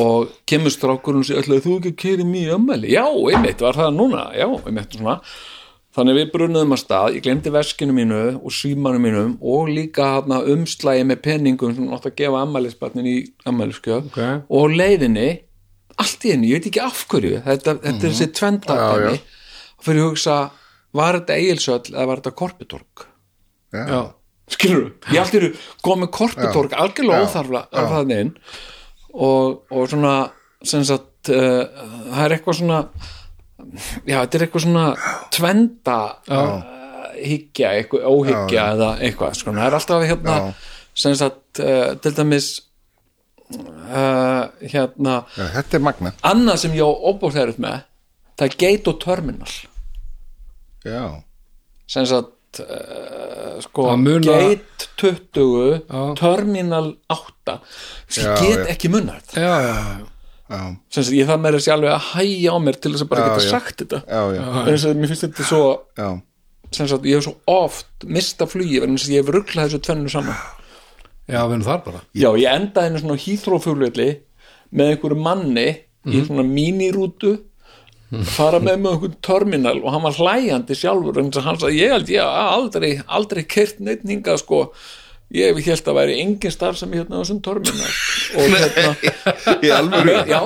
og 0.00 0.30
kemur 0.48 0.72
strákurinn 0.72 1.22
og 1.22 1.28
sér 1.28 1.42
ætlaði 1.42 1.64
þú 1.66 1.76
ekki 1.80 1.92
að 1.92 2.00
keri 2.02 2.26
mjög 2.26 2.54
ammæli 2.56 2.94
já, 2.94 3.04
einmitt, 3.06 3.60
var 3.60 3.76
það 3.76 3.94
núna, 3.96 4.24
já, 4.36 4.46
einmitt 4.66 4.96
svona. 4.96 5.16
þannig 5.96 6.16
við 6.18 6.30
brunuðum 6.34 6.74
að 6.76 6.80
stað 6.82 7.14
ég 7.16 7.24
glemdi 7.24 7.52
veskinu 7.54 7.94
mínu 7.96 8.20
og 8.36 8.52
símanu 8.52 9.00
mínum 9.00 9.34
og 9.40 9.70
líka 9.72 10.08
hérna, 10.16 10.42
umslægi 10.52 11.06
með 11.08 11.22
penningum 11.24 11.74
sem 11.76 11.88
átt 11.96 12.08
að 12.10 12.16
gefa 12.20 12.42
ammælisbarnin 12.44 13.08
í 13.08 13.16
ammæliskjöf 13.48 14.10
Ok. 14.10 14.20
og 14.48 14.76
leiðinni 14.76 15.28
allt 15.96 16.26
í 16.28 16.34
henni, 16.34 16.50
ég 16.52 16.60
veit 16.60 16.68
ekki 16.68 16.82
af 16.84 17.02
hverju 17.08 17.40
þetta, 17.46 17.76
þetta 17.80 17.96
er 17.96 18.12
þessi 18.12 18.28
tvendardæmi 18.36 19.14
og 19.16 19.86
fyrir 19.86 20.02
að 20.02 20.08
hugsa, 20.10 20.36
var 20.96 21.20
þetta 21.20 21.38
eigilsöll 21.40 21.94
eða 21.94 22.08
var 22.10 22.20
þetta 22.22 22.36
korpitorg 22.42 23.06
Já, 23.76 23.84
Já, 23.88 24.00
skilur 24.52 24.90
ég 25.12 25.20
allt 25.20 25.34
eru 25.40 25.52
komið 25.84 26.12
korputorg 26.16 26.76
algjörlega 26.76 27.24
óþarfla 27.24 27.64
og, 29.16 29.62
og 29.72 29.88
svona 29.90 30.14
sem 30.66 30.84
sagt 30.86 31.30
uh, 31.32 31.64
það 32.12 32.22
er 32.24 32.36
eitthvað 32.36 32.58
svona 32.60 32.78
já, 34.06 34.18
þetta 34.20 34.38
er 34.38 34.46
eitthvað 34.46 34.64
svona 34.66 34.86
tvenda 35.34 35.98
uh, 36.28 36.54
hyggja, 37.16 37.72
eitthvað 37.80 38.06
óhyggja 38.12 38.68
eða 38.76 38.92
eitthvað, 39.00 39.36
sko, 39.40 39.56
það 39.56 39.66
er 39.68 39.78
alltaf 39.80 40.06
hérna 40.10 40.38
sem 40.96 41.18
sagt 41.18 41.64
uh, 41.64 41.90
til 42.02 42.14
dæmis 42.16 42.52
hérna 44.66 45.20
Já, 45.36 45.44
þetta 45.54 45.78
er 45.78 45.82
magna 45.86 46.10
annað 46.26 46.64
sem 46.64 46.72
ég 46.74 47.04
óbúrþærið 47.10 47.60
með 47.62 47.84
það 48.36 48.46
er 48.48 48.56
gate 48.60 48.92
og 48.92 48.98
terminal. 49.02 49.54
Já, 50.86 51.04
sem 51.90 52.06
sagt 52.06 52.35
uh, 52.64 53.60
sko, 53.64 53.86
Að 53.92 54.02
muna- 54.02 54.36
gate 54.36 54.88
20 54.96 55.82
Já. 55.88 56.02
terminal 56.20 56.92
8 57.12 57.58
sem 58.08 58.24
Já, 58.24 58.34
get 58.40 58.58
já. 58.58 58.66
ekki 58.74 58.90
munna 58.92 59.16
þetta 59.20 59.40
já, 59.40 59.54
já, 59.66 59.74
já. 59.76 60.06
já, 60.56 60.60
sem 60.90 61.04
sagt 61.04 61.16
ég 61.18 61.26
það 61.30 61.40
meira 61.44 61.58
sér 61.62 61.74
alveg 61.76 61.92
að 61.96 62.06
hæja 62.14 62.50
á 62.54 62.58
mér 62.66 62.78
til 62.80 62.92
þess 62.94 63.04
að 63.06 63.10
bara 63.12 63.22
Já, 63.22 63.28
geta 63.30 63.44
já. 63.46 63.50
sagt 63.50 63.76
þetta 63.84 64.02
já, 64.06 64.20
já, 64.36 64.44
þess 64.70 64.84
að 64.90 64.96
mér 65.02 65.12
finnst 65.12 65.26
þetta 65.26 65.48
svo 65.50 65.62
já. 66.00 66.08
sem 66.72 66.88
sagt 66.92 67.04
ég 67.10 67.14
hef 67.20 67.24
svo 67.28 67.34
oft 67.46 68.06
mista 68.06 68.46
flugi 68.50 68.82
en 68.82 68.96
þess 68.96 69.08
að 69.10 69.16
ég 69.16 69.24
hef 69.24 69.34
rugglað 69.36 69.68
þessu 69.68 69.82
tvennu 69.86 70.12
saman 70.12 70.36
já 71.26 71.40
við 71.42 71.56
erum 71.56 71.66
þar 71.66 71.82
bara 71.86 72.00
já 72.14 72.28
ég 72.38 72.48
endaði 72.54 72.86
henni 72.90 73.02
svona 73.02 73.18
hýþrófugleitli 73.26 74.08
með 74.76 74.92
einhverju 74.94 75.18
manni 75.22 75.68
í 76.06 76.20
Mhm. 76.20 76.26
svona 76.28 76.44
mínirútu 76.46 77.32
fara 78.36 78.60
með 78.62 78.78
með 78.82 78.92
einhvern 78.92 79.16
terminal 79.24 79.78
og 79.80 79.90
hann 79.94 80.04
var 80.06 80.18
hlæjandi 80.20 80.76
sjálfur 80.78 81.18
hann 81.18 81.58
sagði 81.58 81.80
ég 81.80 81.94
held 81.96 82.12
ég 82.12 82.22
aldrei, 82.22 82.92
aldrei 83.06 83.42
kert 83.50 83.80
neittninga 83.82 84.36
sko 84.38 84.68
ég 85.34 85.58
held 85.66 85.88
að 85.90 85.98
væri 85.98 86.20
engin 86.22 86.54
starf 86.54 86.78
sem 86.78 86.92
hérna 86.94 87.18
á 87.18 87.22
þessum 87.24 87.42
terminal 87.42 87.92
og 88.38 88.54
hérna 88.54 89.56
Í 89.58 89.72
alvöru? 89.74 90.16
Já, 90.30 90.40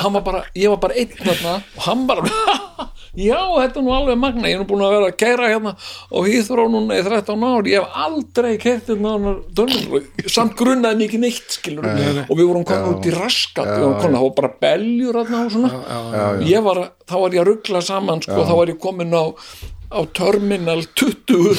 hann 0.00 0.16
var 0.16 0.24
bara 0.24 0.44
ég 0.56 0.72
var 0.72 0.80
bara 0.86 0.96
einn 0.96 1.16
þarna 1.20 1.58
og 1.60 1.88
hann 1.88 2.06
bara 2.08 2.24
já, 3.14 3.38
þetta 3.38 3.78
er 3.78 3.84
nú 3.84 3.92
alveg 3.94 4.18
magna 4.18 4.48
ég 4.50 4.56
er 4.56 4.62
nú 4.62 4.68
búin 4.68 4.84
að 4.86 4.94
vera 4.96 5.10
að 5.10 5.18
kæra 5.20 5.50
hérna 5.52 5.74
og 6.10 6.28
hýþró 6.28 6.64
núna 6.72 6.96
í 6.98 7.04
13 7.04 7.44
ár, 7.46 7.68
ég 7.70 7.82
hef 7.82 8.00
aldrei 8.06 8.54
kært 8.62 8.90
hérna 8.90 9.12
á 9.14 9.16
og 9.20 10.30
samt 10.30 10.56
grunnaði 10.58 11.00
mikið 11.04 11.22
neitt 11.22 11.54
skilur 11.58 11.86
og 11.86 12.34
við 12.34 12.48
vorum 12.48 12.66
komin 12.66 12.96
út 12.96 13.06
í 13.08 13.12
raskat. 13.14 13.68
Við 13.68 13.84
vorum 13.84 14.00
komin, 14.00 14.16
það 14.16 14.26
var 14.26 14.34
bara 14.40 14.52
beljur 14.64 15.18
hérna 15.20 15.42
og 15.44 15.54
svona. 15.54 15.70
Ég 16.48 16.64
var, 16.66 16.80
þá 17.06 17.16
var 17.20 17.36
ég 17.36 17.44
að 17.44 17.48
ruggla 17.50 17.84
saman 17.84 18.24
sko, 18.24 18.40
þá 18.48 18.54
var 18.58 18.72
ég 18.72 18.80
komin 18.82 19.14
á 19.14 19.24
á 19.94 20.00
terminal 20.10 20.82
20 20.98 21.54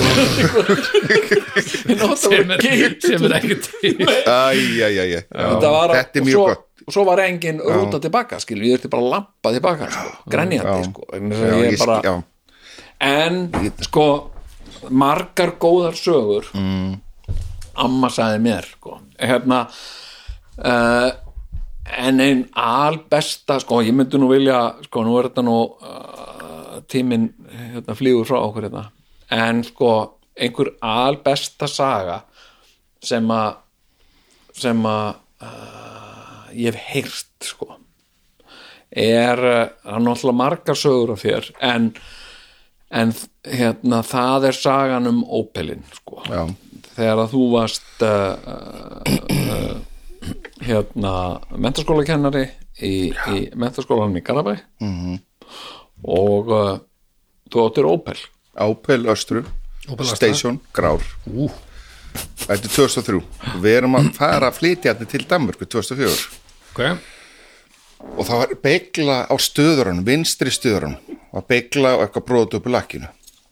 ég 1.90 1.95
nátt 1.95 2.12
að 2.12 2.20
sem 2.20 2.52
er, 2.52 2.60
er 2.68 2.95
æ. 5.32 5.40
þetta, 5.40 5.72
var, 5.72 5.94
Þetta 5.95 6.20
er 6.20 6.26
mjög 6.28 6.36
svo, 6.36 6.45
gott. 6.52 6.66
og 6.86 6.95
svo 6.98 7.06
var 7.07 7.24
engin 7.26 7.62
rúta 7.64 8.02
tilbaka 8.03 8.40
skilur, 8.44 8.68
ég 8.68 8.78
þurfti 8.78 8.91
bara 8.91 9.06
að 9.06 9.12
lappa 9.16 9.53
tilbaka 9.56 9.90
sko, 9.95 10.14
grenjandi 10.36 10.72
Já. 10.72 10.88
sko, 10.90 11.02
ég 11.16 11.22
ég, 11.64 11.78
bara, 11.82 11.98
já, 12.03 12.16
en 12.99 13.41
sko 13.88 14.07
margar 14.91 15.56
góðar 15.62 15.95
sögur 15.99 16.49
mm. 16.53 16.91
amma 17.86 18.12
sagði 18.14 18.41
mér 18.49 18.68
sko, 18.76 18.99
hérna 19.22 19.64
uh, 20.60 21.10
en 21.86 22.20
einn 22.24 22.45
albesta 22.57 23.60
sko, 23.64 23.80
ég 23.86 23.95
myndi 23.95 24.20
nú 24.20 24.30
vilja 24.32 24.60
sko, 24.88 25.06
nú 25.06 25.16
er 25.20 25.30
þetta 25.30 25.45
nú 25.45 25.57
uh, 25.64 26.15
tíminn 26.91 27.30
hérna, 27.49 27.95
flýgur 27.98 28.28
frá 28.30 28.40
okkur 28.41 28.68
hérna. 28.68 28.90
En 29.32 29.64
sko, 29.66 29.91
einhver 30.36 30.74
albesta 30.82 31.68
saga 31.72 32.22
sem 33.03 33.30
að 33.32 33.62
sem 34.56 34.86
að 34.88 35.07
uh, 35.44 36.45
ég 36.56 36.72
hef 36.72 36.94
heyrt 36.94 37.48
sko 37.49 37.74
er, 38.95 39.41
það 39.84 39.98
er 39.98 40.06
náttúrulega 40.06 40.40
margar 40.40 40.80
sögur 40.80 41.12
af 41.16 41.26
þér 41.26 41.49
en 41.60 41.90
en 42.95 43.12
hérna 43.44 44.02
það 44.06 44.49
er 44.49 44.57
sagan 44.57 45.10
um 45.10 45.24
Opelin 45.36 45.84
sko. 45.94 46.22
Já, 46.30 46.45
þegar 46.95 47.22
að 47.26 47.34
þú 47.34 47.44
varst 47.56 48.06
uh, 48.06 48.36
uh, 49.36 49.80
hérna 50.64 51.14
mentaskólakennari 51.52 52.45
í, 52.80 52.94
í 53.12 53.41
mentaskólanum 53.57 54.20
í 54.20 54.24
Garabæ 54.26 54.56
-hmm. 54.80 55.20
Og 56.06 56.52
uh, 56.53 56.72
þú 57.52 57.65
áttir 57.65 57.90
Opel. 57.90 58.19
Ápel 58.56 59.10
Östru 59.11 59.41
Opel 59.90 60.06
Astra. 60.06 60.15
Station 60.15 60.60
Grár. 60.73 61.03
Ú, 61.27 61.49
Þetta 62.45 62.56
er 62.56 62.72
2003 62.72 63.60
Við 63.64 63.73
erum 63.76 63.98
að 63.99 64.10
fara 64.15 64.48
að 64.48 64.60
flytja 64.61 64.94
þetta 64.94 65.10
til 65.11 65.26
Danmörku 65.27 65.68
2004 65.68 66.15
ok. 66.72 66.82
Og 68.15 68.27
það 68.27 68.41
var 68.41 68.53
beigla 68.64 69.18
á 69.27 69.36
stöðurinn 69.41 70.03
vinstri 70.07 70.52
stöðurinn 70.53 70.98
og 71.36 71.45
beigla 71.49 71.95
og 71.98 72.06
eitthvað 72.06 72.26
bróðut 72.30 72.57
upp 72.60 72.68
í 72.69 72.73
lakkinu. 72.76 73.07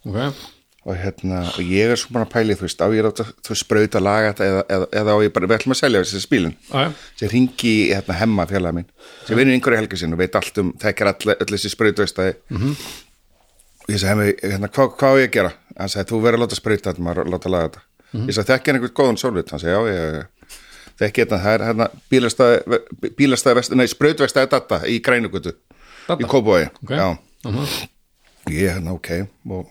Ok, 0.07 0.43
og 0.85 0.97
hérna, 0.99 1.37
og 1.47 1.63
ég 1.63 1.91
er 1.93 1.95
svo 1.95 2.11
bara 2.11 2.25
að 2.27 2.33
pæli 2.33 2.55
þú 2.59 2.65
veist, 2.67 2.81
á 2.83 2.87
ég 2.91 3.05
að 3.07 3.21
veist, 3.53 3.61
spraut 3.63 3.95
að 3.95 4.03
laga 4.03 4.33
þetta 4.33 4.47
eða, 4.49 4.63
eða, 4.75 4.87
eða 4.99 5.13
á 5.15 5.17
ég 5.23 5.31
bara, 5.33 5.47
við 5.47 5.55
ætlum 5.59 5.75
að 5.75 5.79
selja 5.79 6.01
þessi 6.03 6.21
já. 6.67 6.91
sem 7.21 7.29
ringi 7.31 7.73
hérna, 7.93 8.17
hemma 8.19 8.45
fjarlæða 8.49 8.75
mín 8.79 8.87
sem 9.27 9.37
vinnur 9.39 9.55
einhverju 9.55 9.79
helgi 9.79 9.99
sinn 10.01 10.13
og 10.13 10.19
veit 10.19 10.35
allt 10.35 10.57
um 10.59 10.73
þekkar 10.83 11.11
öll 11.39 11.53
þessi 11.55 11.71
sprautveistæði 11.71 12.35
Mhm. 12.51 12.75
og 13.83 13.89
ég 13.95 13.99
sagði 14.03 14.11
hemmi, 14.11 14.35
hérna, 14.43 14.67
hvað, 14.75 14.91
hvað 14.99 15.15
á 15.15 15.19
ég 15.23 15.27
að 15.29 15.35
gera 15.37 15.53
hann 15.79 15.89
sagði, 15.95 16.09
þú 16.11 16.21
verður 16.23 16.37
að 16.39 16.43
láta 16.43 16.59
sprauta 16.59 16.89
þetta, 16.93 17.03
maður 17.07 17.23
að 17.23 17.31
láta 17.37 17.49
laga 17.55 17.69
þetta 17.69 17.81
Mhm. 18.13 18.27
ég 18.27 18.33
sagði, 18.37 18.51
þekkir 18.53 18.73
einhvern 18.77 18.97
góðan 18.99 19.21
sólvit 19.23 19.49
hann 19.55 19.59
sagði, 19.59 19.73
já, 19.73 19.81
ég 19.93 20.27
þekki 20.99 21.23
þetta, 21.23 21.39
það 21.43 21.53
er 21.53 21.63
hérna 21.69 21.87
bílastæði, 22.11 22.79
sprautveistæði 23.95 24.49
data 24.51 24.81
í 24.85 24.99
grænugutu 25.01 25.55
Dadda? 26.07 26.21
í 26.21 26.27
Kópói, 26.29 26.67
Ok. 26.83 26.91
já 26.91 27.17
ég, 28.51 28.69
hérna, 28.75 28.91
ok 28.93 29.09
og 29.49 29.67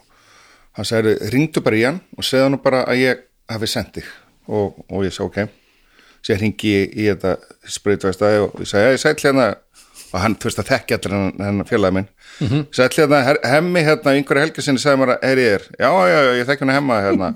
hann 0.76 0.88
sagði, 0.88 1.16
ringdu 1.32 1.62
bara 1.64 1.78
í 1.78 1.82
hann 1.86 2.00
og 2.16 2.26
segðu 2.26 2.48
hann 2.48 2.62
bara 2.62 2.84
að 2.88 3.02
ég 3.02 3.26
hafi 3.52 3.68
sendt 3.70 3.98
þig. 3.98 4.08
Og, 4.48 4.78
og 4.88 5.04
ég 5.06 5.14
sagði, 5.14 5.28
ok. 5.28 5.58
Sér 6.22 6.40
ringi 6.42 6.70
í, 6.70 6.86
í 7.02 7.08
þetta 7.10 7.36
spraytvæstaði 7.76 8.40
og 8.44 8.62
ég 8.62 8.70
sagði, 8.70 8.94
ég 8.94 9.02
sæll 9.02 9.18
hérna. 9.18 9.50
Og 10.12 10.18
hann, 10.20 10.34
þú 10.36 10.48
veist 10.48 10.60
að 10.60 10.68
þekki 10.68 10.96
allir 10.98 11.14
hann, 11.16 11.30
hann 11.40 11.66
félagi 11.68 11.96
minn. 11.96 12.08
Mm 12.38 12.48
-hmm. 12.48 12.64
sæll 12.76 12.96
hérna, 12.98 13.22
her, 13.24 13.38
hemmi 13.48 13.80
hérna 13.80 14.12
einhverja 14.12 14.46
helgi 14.46 14.62
sinni 14.62 14.80
sagði 14.80 15.00
mér 15.00 15.14
að, 15.14 15.22
er 15.22 15.38
ég 15.38 15.52
er 15.56 15.62
já, 15.78 15.90
já, 16.08 16.18
já, 16.26 16.32
ég 16.40 16.46
þekki 16.46 16.64
hann 16.64 16.74
hemma 16.74 17.00
hérna. 17.00 17.28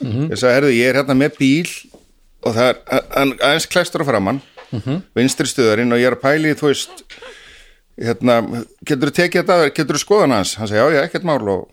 Ég 0.00 0.38
sagði, 0.38 0.54
herðu, 0.54 0.70
ég 0.72 0.88
er 0.88 0.96
hérna 1.00 1.14
með 1.14 1.36
bíl 1.38 1.68
og 2.42 2.56
það 2.56 2.68
er 2.68 2.76
aðeins 3.40 3.68
klestur 3.70 4.02
á 4.02 4.08
framann 4.08 4.40
mm 4.72 4.80
-hmm. 4.80 5.02
vinstri 5.14 5.46
stuðarinn 5.46 5.92
og 5.92 5.98
ég 5.98 6.06
er 6.06 6.16
að 6.16 6.24
pæli, 6.24 6.54
þú 6.54 6.66
veist 6.66 7.04
hérna, 7.96 8.64
getur 8.84 9.08
þú 9.08 9.14
tekið 9.14 9.42
þetta 9.42 9.74
getur 9.76 9.96
þú 9.96 10.02
skoðan 10.02 10.36
hans, 10.36 10.54
hann 10.54 10.68
sagði, 10.68 10.80
já, 10.80 10.94
já, 10.96 11.04
ekkert 11.04 11.24
mál 11.24 11.48
og 11.48 11.68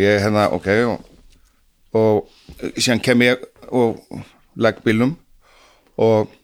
ég, 0.00 0.18
hérna, 0.24 0.48
ok 0.56 0.68
og, 0.88 0.98
og 1.98 2.74
síðan 2.78 3.04
kem 3.04 3.24
ég 3.26 3.46
og 3.68 4.02
legg 4.58 4.82
bílnum 4.84 5.16
og 5.98 6.34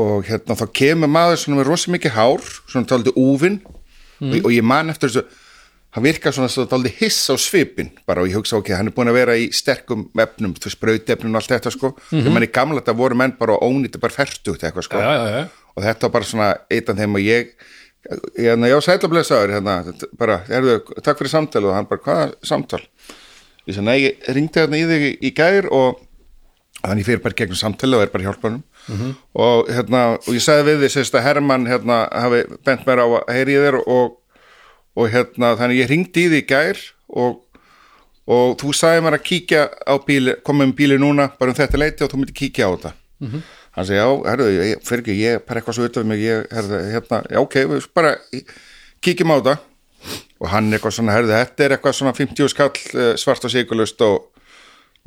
og 0.00 0.24
hérna 0.24 0.56
þá 0.56 0.66
kemur 0.72 1.10
maður 1.12 1.42
svona 1.42 1.60
með 1.60 1.68
rosa 1.68 1.92
mikið 1.92 2.14
hár, 2.16 2.44
svona 2.70 2.88
tóldi 2.88 3.12
úfin 3.20 3.58
og, 3.66 4.36
og 4.46 4.52
ég 4.54 4.64
man 4.64 4.92
eftir 4.92 5.10
þessu 5.10 5.48
hann 5.94 6.04
virkar 6.06 6.34
svona 6.34 6.50
svona 6.52 6.70
tóldi 6.70 6.92
hiss 7.00 7.30
á 7.32 7.34
svipin 7.40 7.90
bara 8.06 8.22
og 8.22 8.30
ég 8.30 8.38
hugsa 8.38 8.60
ok, 8.60 8.70
hann 8.78 8.90
er 8.90 8.94
búin 8.94 9.10
að 9.10 9.18
vera 9.18 9.34
í 9.38 9.48
sterkum 9.54 10.06
efnum, 10.22 10.54
þú 10.54 10.72
sprautefnum 10.76 11.34
og 11.34 11.40
allt 11.40 11.54
þetta 11.56 11.72
sko. 11.74 11.92
Ég 12.14 12.30
man 12.30 12.46
í 12.46 12.50
gamla 12.54 12.78
þetta 12.78 12.94
voru 13.00 13.18
menn 13.18 13.34
bara 13.38 13.58
ónýtti 13.58 14.00
bara 14.02 14.14
ferstugt 14.14 14.62
eitthvað 14.62 14.86
sko. 14.86 15.02
Já, 15.02 15.10
já, 15.18 15.26
já. 15.34 15.42
og 15.74 15.84
þetta 15.88 16.06
var 16.06 16.14
bara 16.14 16.28
svona 16.30 16.50
eitt 16.70 16.92
af 16.92 17.00
þeim 17.00 17.18
og 17.18 17.26
ég 17.26 17.54
hérna, 18.08 18.70
já, 18.70 18.76
sætlublesaður 18.84 19.56
hérna, 19.56 19.74
bara, 20.18 20.40
erðu, 20.48 20.78
takk 21.02 21.18
fyrir 21.20 21.32
samtal 21.32 21.66
og 21.68 21.74
hann 21.76 21.88
bara, 21.90 22.04
hvaða 22.04 22.28
samtal 22.46 22.80
ég 23.66 23.76
sagði, 23.76 23.86
nei, 23.88 23.98
ég 24.06 24.30
ringdi 24.36 24.62
hérna 24.62 24.80
í 24.80 24.86
þig 24.88 25.04
í, 25.20 25.32
gær 25.36 25.68
og 25.74 26.00
þannig 26.80 27.08
fyrir 27.08 27.22
bara 27.24 27.36
gegnum 27.36 27.60
samtali 27.60 27.98
og 27.98 28.06
er 28.06 28.12
bara 28.12 28.24
hjálpanum 28.24 28.62
-hmm. 28.86 29.12
og 29.34 29.68
hérna, 29.68 30.00
og 30.16 30.32
ég 30.32 30.40
sagði 30.40 30.70
við 30.70 30.80
því 30.80 30.90
sérst 30.94 31.14
að 31.14 31.26
Hermann 31.28 31.68
hérna 31.68 32.08
hafi 32.08 32.44
bent 32.64 32.86
mér 32.86 33.04
á 33.04 33.06
að 33.20 33.34
heyri 33.36 33.60
þér 33.60 33.78
og, 33.84 34.16
og 34.96 35.10
hérna, 35.10 35.56
þannig 35.60 35.82
ég 35.84 35.90
ringdi 35.90 36.24
í 36.24 36.28
því 36.32 36.40
í 36.40 36.48
gær 36.48 36.78
og, 37.08 37.44
og 38.26 38.56
þú 38.56 38.72
sagði 38.72 39.04
mér 39.04 39.18
að 39.18 39.26
kíkja 39.28 39.68
á 39.84 39.94
bíli, 40.06 40.36
koma 40.42 40.64
um 40.64 40.72
bíli 40.72 40.96
núna 40.96 41.30
bara 41.38 41.52
um 41.52 41.56
þetta 41.56 41.78
leiti 41.78 42.04
og 42.04 42.10
þú 42.10 42.16
myndi 42.16 42.32
kíkja 42.32 42.66
á 42.66 42.70
þetta 42.72 42.92
-hmm. 43.20 43.42
Hann 43.76 43.86
segi, 43.86 43.98
já, 44.00 44.06
herðu, 44.26 44.46
ég, 44.56 44.84
fyrir 44.86 45.04
ekki 45.04 45.16
ég 45.20 45.38
er 45.38 45.44
bara 45.46 45.60
eitthvað 45.60 45.78
svo 45.78 45.88
utan 45.90 46.08
mig, 46.10 46.22
ég, 46.24 46.46
herðu, 46.54 46.80
hérna 46.90 47.20
já, 47.30 47.40
ok, 47.42 47.56
við 47.70 47.88
bara 47.96 48.14
kíkjum 49.04 49.32
á 49.32 49.36
þetta. 49.38 49.56
Og 50.40 50.48
hann 50.48 50.70
eitthvað 50.72 50.96
svona, 50.96 51.14
herðu, 51.14 51.34
þetta 51.36 51.64
er 51.66 51.74
eitthvað 51.76 51.96
svona 51.98 52.14
50 52.16 52.52
skall 52.54 52.70
eh, 52.96 53.12
svart 53.20 53.44
og 53.46 53.52
sigurlust 53.52 54.06
og 54.06 54.30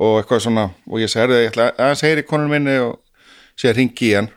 og 0.02 0.20
eitthvað 0.20 0.40
svona. 0.42 0.68
Og 0.90 1.02
ég 1.02 1.10
sagði, 1.10 1.44
ég 1.44 1.52
ætla 1.52 1.68
aðeins 1.76 2.02
heyri 2.02 2.24
konun 2.26 2.50
minni 2.50 2.78
og 2.82 2.96
sé 3.58 3.70
að 3.70 3.78
ringi 3.78 4.08
í 4.10 4.14
hann 4.18 4.30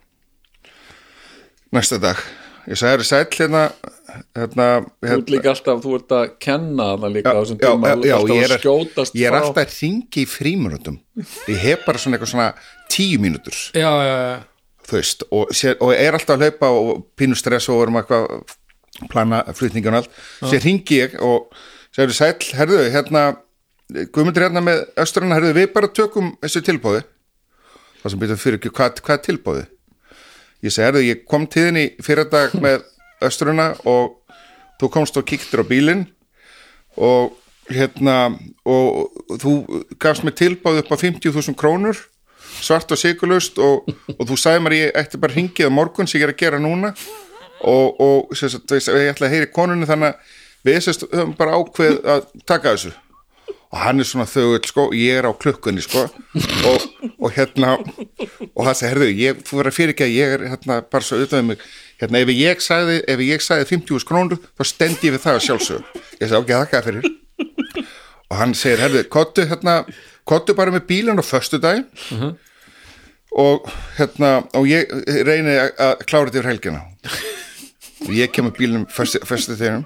næsta 1.73 1.97
dag. 2.01 2.19
Ég 2.67 2.77
sagði, 2.77 2.99
er 2.99 3.07
sæll 3.07 3.39
hérna 3.39 3.63
hérna, 4.35 4.67
Þú 5.03 5.17
ert 5.17 5.31
líka 5.31 5.51
alltaf, 5.51 5.81
þú 5.83 5.93
ert 5.97 6.13
að 6.15 6.25
kenna 6.43 6.87
það 7.01 7.15
líka 7.15 7.33
á 7.33 7.39
þessum 7.39 7.59
já, 7.59 7.67
tíma, 7.67 7.89
já, 7.89 7.95
þú 7.97 8.01
ert 8.01 8.07
já, 8.07 8.15
alltaf 8.17 8.35
ég 8.37 8.45
að 8.47 8.53
er, 8.55 8.61
skjótast 8.63 9.17
ég 9.17 9.27
er 9.27 9.33
frá. 9.33 9.39
alltaf 9.41 9.63
að 9.63 9.75
ringi 9.81 10.21
í 10.23 10.27
fríminutum 10.31 10.97
ég 11.51 11.59
hef 11.63 11.85
bara 11.87 12.01
svona 12.01 12.17
eitthvað 12.17 12.31
svona 12.33 12.47
tíu 12.91 13.21
mínútur. 13.23 13.55
Já, 13.73 13.89
já, 14.03 14.15
já. 14.27 14.37
veist, 14.91 15.25
og, 15.31 15.51
sér, 15.51 15.75
og 15.83 15.91
er 15.93 16.15
alltaf 16.15 16.37
að 16.37 16.47
hlaupa 16.47 16.69
og 16.71 17.01
pínu 17.19 17.35
stress 17.35 17.67
og 17.69 17.81
erum 17.83 17.99
eitthvað 17.99 18.29
að 18.31 19.09
plana 19.11 19.41
flutningun 19.53 19.97
og 19.97 20.05
allt. 20.05 20.21
Sér 20.47 20.63
ringi 20.63 21.01
ég 21.01 21.17
og 21.19 21.51
segir 21.95 22.15
sæll, 22.15 22.53
herðu, 22.57 22.85
hérna 22.93 23.25
Guðmundur 23.87 24.43
hérna 24.43 24.59
með 24.59 24.81
östrana, 24.99 25.37
herðu, 25.37 25.53
við 25.55 25.69
bara 25.71 25.87
tökum 25.95 26.33
þessu 26.43 26.59
tilbóði 26.67 27.05
það 28.01 28.11
sem 28.11 28.21
byrjuð 28.21 28.41
fyrir 28.41 28.59
ekki, 28.59 28.71
hvað, 28.75 29.01
hvað 29.05 29.15
er 29.15 29.23
tilbóði 29.23 29.63
ég 30.65 30.73
segi, 30.73 30.83
herðu, 30.83 31.03
ég 31.07 31.21
kom 31.29 31.47
þinn 31.51 31.79
í 31.79 31.85
fyrir 32.03 32.27
dag 32.31 32.55
með 32.65 32.83
östruna 33.23 33.69
og 33.87 34.17
þú 34.81 34.91
komst 34.93 35.19
og 35.19 35.27
kíktir 35.29 35.63
á 35.63 35.65
bílinn 35.69 36.03
og 36.99 37.37
hérna 37.71 38.17
og 38.67 39.39
þú 39.39 39.55
gafst 40.03 40.27
mér 40.27 40.35
tilbáð 40.35 40.83
upp 40.83 40.91
á 40.91 40.97
50.000 40.99 41.55
krónur 41.59 42.03
svart 42.63 42.91
og 42.91 42.99
sigurlust 42.99 43.59
og, 43.63 43.87
og 44.17 44.23
þú 44.29 44.37
sagði 44.39 44.63
mér 44.65 44.75
ég 44.77 44.99
ætti 45.01 45.19
bara 45.21 45.35
hringið 45.35 45.69
á 45.69 45.77
morgun 45.77 46.09
sem 46.09 46.21
ég 46.21 46.27
er 46.27 46.33
að 46.35 46.41
gera 46.41 46.61
núna. 46.61 46.93
Og, 47.65 47.97
og 48.01 48.37
sagt, 48.37 48.69
ég 48.69 49.11
ætla 49.11 49.27
að 49.27 49.33
heyri 49.33 49.49
konunni 49.49 49.87
þannig 49.89 50.13
að 50.13 50.35
við 50.67 50.79
sérst, 50.85 51.07
höfum 51.09 51.35
bara 51.37 51.57
ákveð 51.57 51.99
að 52.05 52.25
taka 52.45 52.73
þessu. 52.75 52.93
Og 53.67 53.79
hann 53.81 53.99
er 53.99 54.07
svona 54.07 54.27
þögull 54.29 54.67
sko, 54.69 54.85
ég 54.95 55.17
er 55.19 55.27
á 55.27 55.31
klukkunni 55.35 55.81
sko. 55.83 56.05
Og, 56.69 56.85
og 57.17 57.33
hérna 57.35 57.73
og 57.77 58.61
það 58.67 58.73
segir, 58.79 58.91
herðu, 58.93 59.07
ég, 59.17 59.41
þú 59.43 59.59
verður 59.59 59.71
að 59.73 59.77
fyrir 59.79 59.95
ekki 59.95 60.05
að 60.05 60.15
ég 60.15 60.35
er 60.37 60.45
hérna 60.53 60.77
bara 60.87 61.07
svo 61.07 61.17
auðvitað 61.17 61.43
um 61.43 61.49
mig. 61.51 61.65
Hérna, 61.97 62.21
ef 62.21 62.31
ég 62.31 62.63
sagði, 62.63 62.99
ef 63.09 63.23
ég 63.25 63.43
sagði 63.43 63.69
50 63.73 64.07
krónur 64.07 64.39
þá 64.53 64.67
stendi 64.69 65.09
ég 65.09 65.17
við 65.17 65.23
það 65.25 65.39
að 65.39 65.45
sjálfsögum 65.47 65.87
ég 66.21 66.29
sagði, 66.29 66.39
ok, 66.39 66.53
þakka 66.53 66.83
fyrir. 66.85 67.09
Og 68.27 68.39
hann 68.41 68.53
segir, 68.57 68.83
herðu, 68.85 69.03
kottu 69.11 69.47
hérna 69.49 69.79
kottu 70.27 70.55
bara 70.57 70.73
með 70.75 70.87
bílinn 70.89 71.21
á 71.21 71.25
föstu 71.25 71.59
dag 71.63 71.83
og 73.35 73.67
hérna 73.97 74.31
og 74.57 74.67
ég 74.69 74.87
reyni 75.27 75.57
að 75.59 76.03
klára 76.07 76.29
þetta 76.29 76.39
yfir 76.41 76.49
helgina. 76.51 76.81
Og 78.07 78.13
ég 78.13 78.31
kem 78.31 78.45
með 78.47 78.57
bílinn 78.59 78.87
föstu, 78.93 79.19
föstu 79.25 79.55
þegar 79.57 79.83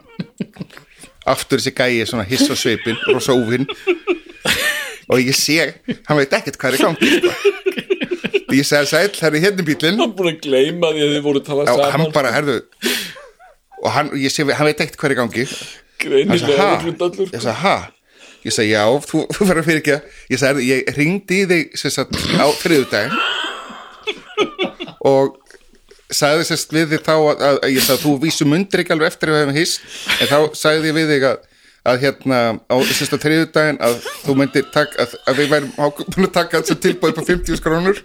aftur 1.32 1.62
þessi 1.62 1.74
gæi 1.78 2.06
svona 2.10 2.26
hiss 2.28 2.50
á 2.50 2.56
svipin 2.58 2.98
rosa 3.12 3.34
úfinn 3.38 3.68
og 5.12 5.20
ég 5.22 5.36
sé, 5.38 5.74
hann 6.08 6.18
veit 6.20 6.34
ekkert 6.34 6.58
hvað 6.60 6.74
er 6.74 6.78
í 6.78 6.84
gangi 6.86 7.12
sko. 7.18 7.32
og 8.48 8.54
ég 8.58 8.68
segi 8.68 8.90
sæl, 8.90 9.10
það 9.16 9.38
er 9.38 9.44
hérna 9.46 9.66
bílinn 9.68 10.02
Hann 10.02 10.16
búin 10.18 10.34
að 10.34 10.42
gleyma 10.48 10.92
því 10.96 11.06
að 11.06 11.14
þið 11.16 11.24
voru 11.28 11.42
að 11.42 11.48
tala 11.50 11.66
og 11.66 11.72
saman. 11.72 11.94
hann 11.96 12.14
bara, 12.16 12.34
herðu 12.36 12.58
og 13.82 13.90
hann, 13.96 14.12
ég 14.22 14.34
sé, 14.34 14.46
hann 14.46 14.68
veit 14.70 14.82
ekkert 14.84 15.00
hvað 15.02 15.10
er 15.10 15.16
í 15.16 15.20
gangi. 15.22 15.46
Greinilega 16.02 16.58
ha? 16.60 16.70
miklu 16.78 16.94
dallur 17.00 17.32
ég 17.32 17.42
sagði, 17.42 17.58
ha 17.64 17.76
ég 18.46 18.56
sagði, 18.56 18.72
já, 18.74 18.84
þú, 19.08 19.22
þú 19.36 19.48
verður 19.50 19.68
fyrir 19.68 19.82
ekki 19.82 19.94
að 19.98 20.34
ég 20.34 20.42
sagði, 20.42 20.66
ég 20.70 20.92
ringdi 20.98 21.42
í 21.44 21.48
þig 21.52 21.78
sagt, 21.84 22.18
á 22.42 22.48
þriðudaginn 22.62 23.16
og 25.12 25.38
sagði 26.12 26.48
sérst 26.50 26.74
við 26.76 26.96
þig 26.96 27.06
þá 27.06 27.14
að, 27.16 27.30
að, 27.36 27.60
að 27.62 27.76
ég 27.76 27.86
sagði, 27.86 28.04
þú 28.04 28.16
vísu 28.26 28.48
mundir 28.50 28.84
ekki 28.84 28.96
alveg 28.96 29.14
eftir 29.14 29.32
að 29.32 29.38
við 29.38 29.44
hefum 29.44 29.60
hist. 29.60 29.86
En 30.18 30.32
þá 30.32 30.38
sagði 30.60 30.92
ég 30.92 30.98
við 30.98 31.14
þig 31.16 31.28
að 31.30 31.48
að 31.82 32.04
hérna 32.04 32.40
á 32.70 32.76
sérst 32.94 33.16
að 33.16 33.24
þriðudaginn 33.24 33.80
að 33.82 33.96
þú 34.22 34.36
myndir 34.38 34.68
taka, 34.74 35.02
að, 35.02 35.16
við 35.40 35.48
værum 35.50 35.72
búin 35.80 36.28
að 36.28 36.36
taka 36.36 36.60
þessu 36.60 36.76
tilbúið 36.78 37.16
på 37.18 37.24
50 37.30 37.64
krónur. 37.66 38.04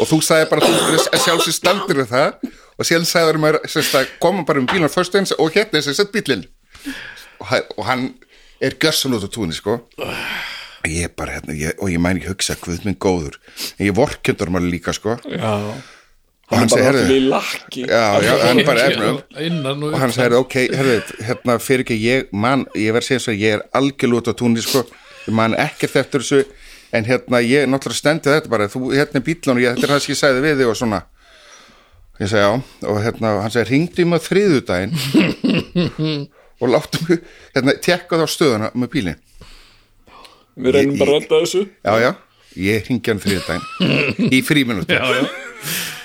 Og 0.00 0.08
þú 0.08 0.20
sagði 0.24 0.46
bara 0.52 0.64
þú 0.64 0.70
myndir 0.72 1.10
að 1.10 1.24
sjálfsög 1.26 1.56
standur 1.58 2.00
við 2.00 2.14
það. 2.14 2.54
Og 2.76 2.88
síðan 2.88 3.08
sagði 3.08 3.42
mér 3.42 3.58
sérst 3.68 3.98
að 4.00 4.14
koma 4.22 4.46
bara 4.48 4.62
um 4.62 4.68
bílun 4.70 4.92
fyrst 4.92 5.18
eins 5.18 5.34
og 5.36 5.52
hérna 5.52 5.80
er 5.80 5.84
sérst 5.84 6.12
bílinn 6.14 6.46
og 7.40 7.84
hann 7.84 8.06
er 8.60 8.76
gössan 8.80 9.16
út 9.16 9.26
á 9.26 9.30
túnni 9.32 9.56
sko. 9.56 9.80
Ég 10.86 11.12
bara 11.18 11.36
hérna 11.38 11.54
ég, 11.56 11.74
og 11.82 11.90
ég 11.90 12.00
mæni 12.00 12.20
ekki 12.22 12.30
hugsa 12.30 12.56
hvað 12.60 12.84
minn 12.86 12.98
góður. 13.02 13.38
En 13.76 13.88
ég 13.88 13.94
vorkendur 13.96 14.52
maður 14.54 14.70
líka 14.70 14.94
sko. 14.94 15.16
Og 15.18 15.32
Já, 16.46 16.54
hann 16.54 16.60
hann 16.60 16.70
segi, 16.70 16.78
bara 16.78 16.86
herðu 16.86 17.00
allir 17.02 17.16
í 17.16 17.24
lakki. 17.32 17.86
Já, 17.90 18.04
já, 18.22 18.34
hann 18.46 18.60
bara 18.68 18.84
efnum. 18.86 19.18
Innan 19.48 19.82
og 19.82 19.96
og 19.96 19.98
hann 19.98 20.14
sagði, 20.14 20.38
ok, 20.44 20.54
herðu, 20.78 21.00
hérna 21.26 21.56
fyrir 21.58 21.82
ekki 21.82 21.96
ég 22.04 22.30
man, 22.30 22.62
ég 22.78 22.94
verð 22.94 23.02
að 23.02 23.08
segja 23.10 23.24
svo 23.24 23.34
að 23.34 23.42
ég 23.42 23.56
er 23.56 23.64
algjörlega 23.80 24.22
út 24.22 24.30
á 24.30 24.34
túnni, 24.38 24.62
sko, 24.62 24.84
ég 25.26 25.34
man 25.34 25.58
ekkert 25.58 25.98
eftir 26.04 26.22
þessu, 26.22 26.44
en 26.94 27.10
hérna 27.10 27.42
ég 27.42 27.66
náttúrulega 27.66 27.98
stendi 27.98 28.30
þetta 28.30 28.52
bara, 28.54 28.70
þú, 28.70 28.84
hérna 28.94 29.18
er 29.18 29.26
bílun 29.26 29.56
og 29.56 29.64
ég, 29.64 29.74
þetta 29.74 29.88
er 29.88 29.94
það 29.96 30.02
sem 30.06 30.14
ég 30.14 30.22
sagði 30.22 30.46
við 30.46 30.62
þig 30.62 30.70
og 30.70 30.78
svona. 30.84 31.02
Ég 32.22 32.30
sagði, 32.30 32.46
já, 32.46 32.88
og 32.94 33.02
hérna 33.02 33.34
hann 33.42 33.56
sagði, 33.56 33.68
ringdi 33.74 34.06
á 34.06 34.18
þriðudaginn 34.30 34.94
og 36.60 36.70
láttu 36.72 37.00
mig 37.08 37.20
hérna, 37.56 37.74
tekka 37.84 38.18
þá 38.20 38.26
stöðuna 38.32 38.70
með 38.74 38.92
bílinn. 38.94 39.18
Við 40.56 40.72
reynum 40.76 40.94
Ég- 40.94 41.00
bara 41.02 41.10
að 41.12 41.18
redda 41.20 41.40
þessu. 41.44 41.62
Já, 41.84 41.94
já, 42.00 42.10
ég 42.66 42.86
ringi 42.88 43.10
hann 43.12 43.20
þriðudaginn 43.20 44.32
í 44.32 44.40
fríminúti 44.46 44.96
Já, 44.96 45.04
já. 45.12 45.26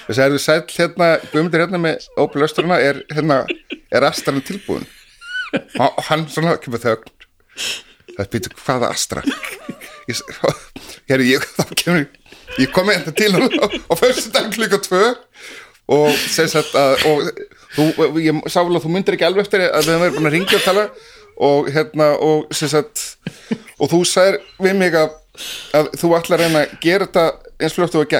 þess 0.07 0.17
að 0.19 0.25
er 0.25 0.33
þú 0.35 0.41
sæll 0.43 0.65
hérna 0.75 1.07
Guðmundur 1.31 1.63
hérna 1.63 1.79
með 1.79 2.07
Opel 2.19 2.43
Östrana 2.43 2.79
er 2.83 2.99
hérna 3.15 3.37
er 3.91 4.07
aðstæðan 4.09 4.43
tilbúin 4.47 4.83
og 5.79 6.01
hann 6.09 6.25
svona 6.31 6.57
kemur 6.63 6.83
þögn. 6.83 7.13
Það 8.17 8.29
býtur 8.33 8.57
hvaða 8.59 8.89
astra? 8.91 9.23
Ég, 10.11 10.19
hér, 11.07 11.23
ég, 11.31 11.47
þá 11.55 11.71
kemur 11.79 12.05
ég 12.59 12.71
kom 12.75 12.91
þetta 12.91 13.13
til 13.15 13.31
hann 13.37 13.47
á, 13.55 13.65
á 13.71 13.93
fyrstu 13.95 14.33
dag 14.35 14.51
klukka 14.51 14.81
tvö 14.83 15.03
og 15.95 16.11
sem 16.31 16.47
sagt 16.51 16.75
að 16.75 17.05
og, 17.07 17.29
þú, 17.75 17.87
ég 18.21 18.43
sá 18.51 18.59
vel 18.61 18.75
að 18.75 18.85
þú 18.85 18.93
myndir 18.95 19.17
ekki 19.17 19.27
alveg 19.27 19.47
eftir 19.47 19.65
að 19.67 19.87
við 19.87 19.93
höfum 19.93 20.05
verið 20.05 20.17
búin 20.17 20.29
að 20.29 20.37
ringja 20.37 20.59
og 20.59 20.67
tala 20.67 20.85
og 21.41 21.71
hérna 21.73 22.11
og 22.21 22.53
sagt 22.53 23.03
og 23.81 23.89
þú 23.91 24.03
sagðir 24.05 24.39
við 24.61 24.77
mig 24.77 24.95
að, 24.97 25.17
að 25.77 25.91
þú 25.97 26.13
ætlar 26.17 26.39
að 26.39 26.45
reyna 26.45 26.63
að 26.65 26.77
gera 26.83 27.07
þetta 27.07 27.25
eins 27.61 27.77
fljótt 27.77 27.97
og 27.97 28.15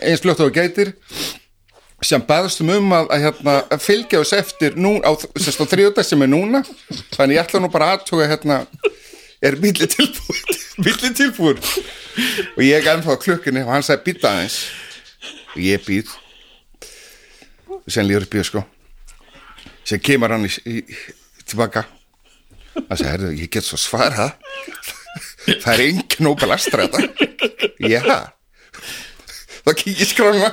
eins 0.00 0.22
fljótt 0.22 0.42
og 0.44 0.54
gætir 0.54 0.92
sem 2.06 2.22
baðstum 2.24 2.70
um 2.72 2.94
að, 2.96 3.10
að, 3.12 3.24
hérna, 3.26 3.56
að 3.74 3.82
fylgja 3.84 4.22
oss 4.22 4.32
eftir 4.36 4.76
nú, 4.80 4.94
á, 5.04 5.12
á 5.12 5.64
þriðudag 5.68 6.06
sem 6.06 6.24
er 6.24 6.30
núna. 6.32 6.62
Þannig 7.12 7.36
ég 7.36 7.42
ætla 7.42 7.60
nú 7.60 7.68
bara 7.72 7.90
aðtuga 7.96 8.28
hérna, 8.30 8.62
er 9.44 9.58
bíli 9.60 9.88
tilbúin 9.90 10.56
bíli 10.86 11.12
tilbúin? 11.16 11.60
Og 12.56 12.64
ég 12.64 12.80
er 12.80 12.94
ennþá 12.94 13.20
á 13.20 13.20
klukkinni 13.20 13.66
og 13.66 13.72
hann 13.74 13.84
sagði 13.84 14.14
býta 14.14 14.32
aðeins. 14.32 14.62
Og 15.52 15.62
ég 15.66 15.84
býð. 15.84 16.16
Og 17.68 17.92
sen 17.92 18.08
líður 18.08 18.30
í 18.32 18.48
sko 18.48 18.64
sen 19.88 20.02
kemur 20.04 20.34
hann 20.34 20.46
í, 20.46 20.52
í, 20.66 20.82
tilbaka. 21.44 21.86
Hann 22.76 22.96
sagði, 22.96 23.10
herru, 23.10 23.30
ég 23.38 23.50
get 23.52 23.66
svo 23.66 23.78
svara 23.80 24.30
það 25.46 25.72
er 25.74 25.84
engin 25.88 26.26
Nobel 26.26 26.54
Astra 26.54 26.86
þetta. 26.86 27.28
Já. 27.80 28.02
Þá 29.60 29.70
kikið 29.76 30.08
skrána 30.08 30.50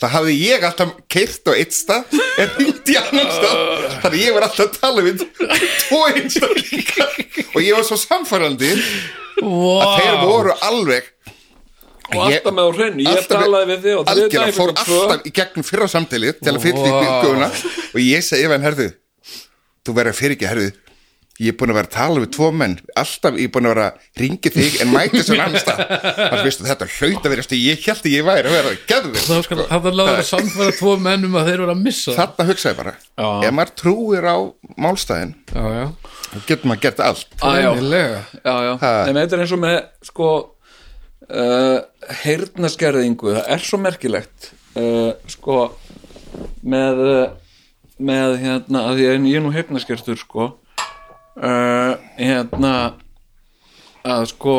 það 0.00 0.12
hafði 0.14 0.34
ég 0.40 0.62
alltaf 0.64 0.92
keirt 1.12 1.50
á 1.50 1.52
eitt 1.52 1.74
stað 1.76 2.14
en 2.40 2.52
hindi 2.56 2.96
annan 2.96 3.32
stað. 3.34 3.62
Þannig 4.04 4.22
ég 4.24 4.36
var 4.36 4.46
alltaf 4.46 4.66
að 4.66 4.78
tala 4.80 5.04
við 5.04 5.24
tvo 5.84 6.02
einstaklinga. 6.08 7.08
Og 7.50 7.60
ég 7.64 7.76
var 7.76 7.86
svo 7.88 7.98
samfærandi 8.00 8.70
að 9.40 9.92
þeir 9.98 10.22
voru 10.24 10.56
alveg 10.70 11.10
og 12.10 12.26
alltaf 12.26 12.56
með 12.56 12.68
á 12.68 12.70
hreinu, 12.76 13.06
ég 13.06 13.30
talaði 13.30 13.70
við 13.70 13.86
þig 13.86 13.96
og 13.96 14.04
þið 14.04 14.12
algjörlega 14.14 14.56
fór 14.58 14.74
alltaf 14.74 15.26
í 15.26 15.34
gegnum 15.40 15.66
fyrra 15.70 15.90
samtalið 15.94 16.38
til 16.40 16.54
að 16.54 16.62
fylla 16.66 16.86
í 16.86 16.94
bygguna 17.00 17.50
og 17.90 18.00
ég 18.04 18.26
segi 18.26 18.46
ef 18.46 18.54
hann 18.56 18.68
herðu 18.68 18.88
þú 19.86 19.96
verður 20.00 20.18
fyrir 20.20 20.36
ekki 20.36 20.50
herðu 20.50 20.70
ég 21.40 21.54
er 21.54 21.56
búin 21.56 21.72
að 21.72 21.78
vera 21.78 21.88
að 21.88 21.94
tala 21.94 22.20
við 22.20 22.32
tvo 22.36 22.48
menn. 22.52 22.74
Alltaf 23.00 23.36
ég 23.40 23.48
er 23.48 23.52
búin 23.54 23.68
að 23.68 23.72
vera 23.72 23.86
að 23.88 24.20
ringi 24.20 24.52
þig 24.52 24.76
en 24.84 24.90
mæti 24.92 25.22
svo 25.24 25.36
annan 25.40 25.62
stað 25.62 25.80
þannig 26.18 26.44
veistu 26.46 26.66
þetta 26.68 26.88
hlaut 26.96 27.28
að 27.28 27.34
vera 27.34 27.58
ég 27.60 27.86
held 27.86 28.02
að 28.04 28.12
ég 28.12 28.26
væri 28.26 28.50
að 28.50 28.56
vera 28.56 28.72
að 28.74 29.18
þá 29.24 29.36
skal 29.46 29.58
það 29.70 29.88
láður 29.96 30.20
að 30.20 30.28
samfæra 30.28 30.76
tvo 30.76 30.94
mennum 31.00 31.38
að 31.40 31.48
þeir 31.48 31.62
voru 31.64 31.74
að 31.74 31.82
missa. 31.86 32.12
Það. 32.12 32.20
þarna 32.20 32.48
hugsaði 32.50 32.78
bara 32.82 32.94
Já. 33.00 33.28
ef 33.48 33.56
maður 33.56 33.74
trúir 33.80 34.28
á 34.28 34.36
málstæðin 34.84 35.34
þá 35.50 36.38
getur 36.46 36.70
maður 36.70 36.82
gert 36.84 37.04
allt. 37.08 37.28
Já. 37.40 37.70
Já, 38.44 38.56
en 39.08 39.20
þetta 39.22 39.38
er 39.38 39.44
eins 39.46 39.56
og 39.56 39.62
með 39.64 39.78
sko 40.10 40.30
uh, 41.30 41.78
heyrnaskerðingu 42.22 43.34
það 43.36 43.52
er 43.54 43.64
svo 43.64 43.80
merkilegt 43.82 44.50
uh, 44.78 45.12
sko 45.30 45.60
með 46.62 47.04
með 48.00 48.36
hérna 48.40 48.86
að 48.90 49.02
ég, 49.04 49.24
ég 49.28 49.38
er 49.38 49.44
nú 49.44 49.52
heyrnaskertur 49.54 50.18
sko 50.20 50.46
uh, 50.50 51.94
hérna 52.16 52.74
að 54.06 54.26
sko 54.32 54.56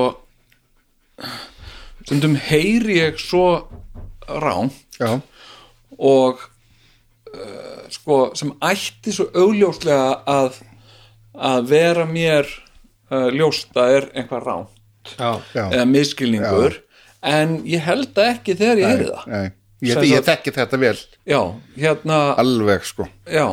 stundum 2.04 2.36
heyri 2.38 3.00
ég 3.00 3.22
svo 3.22 3.46
rán 4.42 4.70
já, 5.00 5.18
og 5.98 6.42
sko 7.92 8.18
sem 8.38 8.52
ætti 8.64 9.14
svo 9.16 9.30
augljóslega 9.32 10.22
að 10.30 10.60
að 11.32 11.70
vera 11.72 12.06
mér 12.06 12.50
ljósta 13.34 13.86
er 13.96 14.10
einhvað 14.12 14.46
rán 14.46 14.66
já, 15.18 15.66
eða 15.72 15.86
miskilningur 15.90 16.78
en 17.24 17.58
ég 17.70 17.82
held 17.86 18.12
það 18.16 18.30
ekki 18.36 18.56
þegar 18.60 18.82
ég 18.82 18.88
heyri 18.92 19.08
það. 19.10 19.26
Nei, 19.32 19.44
ég, 19.82 19.98
ég 20.08 20.16
sagt- 20.16 20.30
þekki 20.30 20.54
þetta 20.58 20.80
vel. 20.82 20.98
Já, 21.30 21.42
hérna 21.78 22.20
alveg 22.42 22.86
sko. 22.90 23.08
Já, 23.30 23.46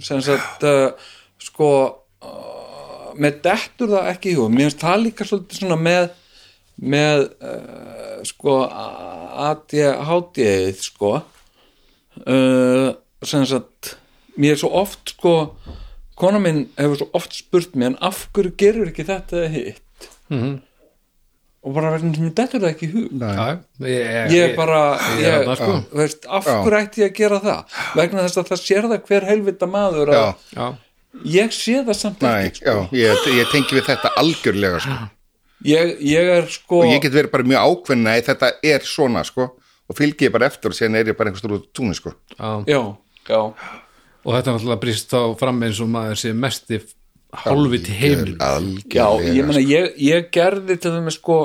sem 0.00 0.20
sagt 0.24 0.62
uh, 0.66 0.90
sko 1.42 1.68
uh, 2.22 3.12
með 3.18 3.40
dettur 3.44 3.92
það 3.94 4.10
ekki 4.14 4.32
í 4.32 4.36
hug. 4.40 4.50
Mér 4.54 4.68
finnst 4.70 4.82
það 4.86 5.02
líka 5.06 5.28
svolítið 5.28 5.60
svona 5.62 5.78
með 5.82 6.10
með 6.82 7.26
uh, 7.44 8.22
sko 8.26 8.56
ADHD 9.50 10.42
sko. 10.82 11.12
Sem 13.22 13.44
sagt 13.48 13.94
mér 14.36 14.56
er 14.56 14.60
svo 14.60 14.70
oft 14.82 15.14
sko 15.14 15.32
kona 16.18 16.40
minn 16.42 16.64
hefur 16.78 16.98
svo 17.00 17.08
oft 17.16 17.34
spurt 17.36 17.74
mér 17.78 17.92
en 17.92 17.98
af 18.04 18.26
hverju 18.34 18.52
gerur 18.60 18.90
ekki 18.90 19.04
þetta 19.08 19.46
hitt? 19.52 20.08
Mhm. 20.32 20.60
Og 21.62 21.74
bara 21.76 21.92
sem 22.00 22.10
mér 22.10 22.34
dettur 22.34 22.62
það 22.62 22.70
ekki 22.72 22.88
í 22.88 22.92
hug. 22.92 23.10
Nei, 23.20 23.32
já, 23.38 23.44
ég, 23.86 24.32
ég 24.34 24.54
bara 24.58 24.80
ég 25.20 25.28
er 25.28 25.44
ég, 25.46 25.50
sko. 25.60 25.76
þú 25.92 26.00
veist, 26.00 26.26
af 26.26 26.48
hverju 26.48 26.78
ætti 26.80 27.04
ég 27.04 27.12
að 27.12 27.18
gera 27.20 27.40
það? 27.44 27.76
Vegna 27.98 28.24
þess 28.26 28.40
að 28.40 28.48
það 28.50 28.62
sér 28.62 28.88
það 28.90 29.10
hver 29.10 29.26
helvita 29.28 29.68
maður 29.70 30.12
að 30.12 30.18
já, 30.18 30.24
já, 30.56 30.66
ég 31.36 31.54
sé 31.56 31.76
það 31.86 31.98
samt 32.00 32.24
nei, 32.26 32.48
ekki 32.48 32.64
sko. 32.64 32.74
já 32.90 32.98
ég, 32.98 33.26
ég 33.38 33.52
tengi 33.54 33.78
við 33.78 33.86
þetta 33.90 34.14
algjörlega 34.22 34.80
sko. 34.86 34.96
Ég, 35.62 35.92
ég 36.10 36.32
er 36.40 36.48
sko 36.50 36.80
og 36.82 36.90
ég 36.90 37.04
get 37.04 37.14
verið 37.14 37.34
bara 37.36 37.46
mjög 37.52 37.68
ákveðin 37.70 38.10
að 38.10 38.24
þetta 38.32 38.50
er 38.72 38.88
svona 38.88 39.22
sko. 39.28 39.52
Og 39.90 39.98
fylgi 39.98 40.26
ég 40.26 40.34
bara 40.34 40.48
eftir 40.48 40.72
og 40.72 40.78
síðan 40.78 40.98
er 40.98 41.10
ég 41.10 41.16
bara 41.18 41.30
einhvers 41.30 41.42
stóru 41.42 41.60
túnni 41.74 41.94
sko. 41.98 42.14
Já. 42.38 42.64
já, 42.66 43.38
og 44.22 44.34
þetta 44.34 44.50
er 44.50 44.56
náttúrulega 44.56 44.82
brýst 44.82 45.10
þá 45.12 45.20
fram 45.38 45.62
eins 45.66 45.80
og 45.82 45.90
maður 45.92 46.20
sé 46.22 46.32
mesti 47.32 47.48
hálfviti 47.48 47.92
heimil 47.96 48.34
já, 48.92 49.06
ég 49.24 49.46
meina 49.48 49.62
ég, 49.64 49.92
ég 50.04 50.26
gerði 50.34 50.76
til 50.80 50.92
þeim 50.98 51.10
sko 51.14 51.36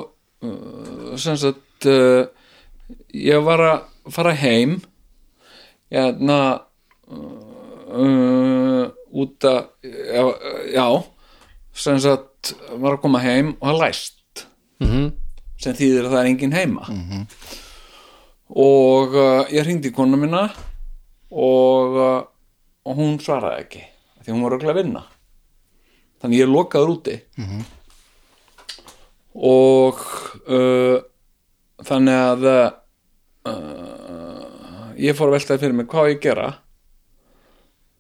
uh, 0.44 1.16
sem 1.20 1.38
sagt 1.40 1.88
uh, 1.88 2.28
ég 3.16 3.44
var 3.48 3.64
að 3.70 4.12
fara 4.14 4.34
heim 4.36 4.78
hérna 5.92 6.40
uh, 7.08 8.86
út 9.18 9.48
að 9.48 9.62
já, 9.88 10.24
já 10.76 10.88
sem 11.78 12.00
sagt 12.04 12.54
var 12.82 12.98
að 12.98 13.02
koma 13.04 13.20
heim 13.24 13.56
og 13.60 13.68
það 13.72 13.82
læst 13.86 14.14
Mhm. 14.78 15.08
sem 15.58 15.74
þýðir 15.74 16.06
að 16.06 16.12
það 16.14 16.20
er 16.20 16.28
engin 16.30 16.52
heima. 16.54 16.84
Og 18.54 19.16
uh, 19.18 19.48
ég 19.50 19.66
hringdi 19.66 19.90
í 19.90 19.94
konu 19.96 20.20
minna 20.22 20.44
og, 21.34 21.96
uh, 21.98 22.22
og 22.86 23.00
hún 23.00 23.18
svaraði 23.18 23.64
ekki 23.64 23.82
því 24.22 24.36
hún 24.36 24.44
var 24.46 24.54
örugglega 24.54 24.76
að 24.76 24.80
vinna 24.84 25.02
þannig 26.28 26.44
ég 26.44 26.52
lokaður 26.52 26.94
úti. 26.98 27.16
Og 29.48 29.96
uh, 30.52 30.98
þannig 31.88 32.18
að 32.22 32.42
uh, 32.52 32.72
ég 35.00 35.16
fór 35.18 35.30
að 35.32 35.36
veltaði 35.38 35.62
fyrir 35.64 35.78
mig 35.78 35.88
hvað 35.92 36.10
ég 36.12 36.20
gera. 36.26 36.48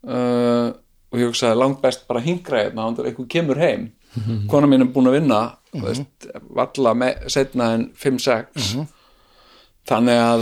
Uh, 0.07 0.67
og 1.07 1.15
ég 1.21 1.27
hugsaði 1.31 1.55
langt 1.59 1.81
best 1.83 2.01
bara 2.07 2.23
hingra 2.23 2.63
hérna 2.65 2.81
að 2.91 3.05
eitthvað 3.07 3.31
kemur 3.31 3.59
heim. 3.61 3.83
Kona 4.49 4.67
mín 4.69 4.81
er 4.81 4.89
búin 4.89 5.09
að 5.11 5.17
vinna 5.19 5.39
mm 5.45 5.53
veist, 5.77 6.25
valla 6.57 6.91
með, 6.97 7.13
setna 7.29 7.65
en 7.75 7.83
5-6 7.93 8.81
þannig 9.85 10.17
að 10.17 10.41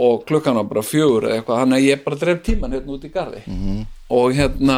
og 0.00 0.22
klukkan 0.24 0.56
var 0.56 0.64
bara 0.70 0.80
fjögur 0.86 1.26
eða 1.26 1.34
eitthvað, 1.36 1.58
þannig 1.60 1.76
að 1.76 1.88
ég 1.90 2.00
bara 2.06 2.20
dref 2.22 2.38
tíman 2.46 2.72
hérna 2.72 2.94
út 2.94 3.04
í 3.04 3.10
garði. 3.12 3.42
Og 4.16 4.26
hérna 4.38 4.76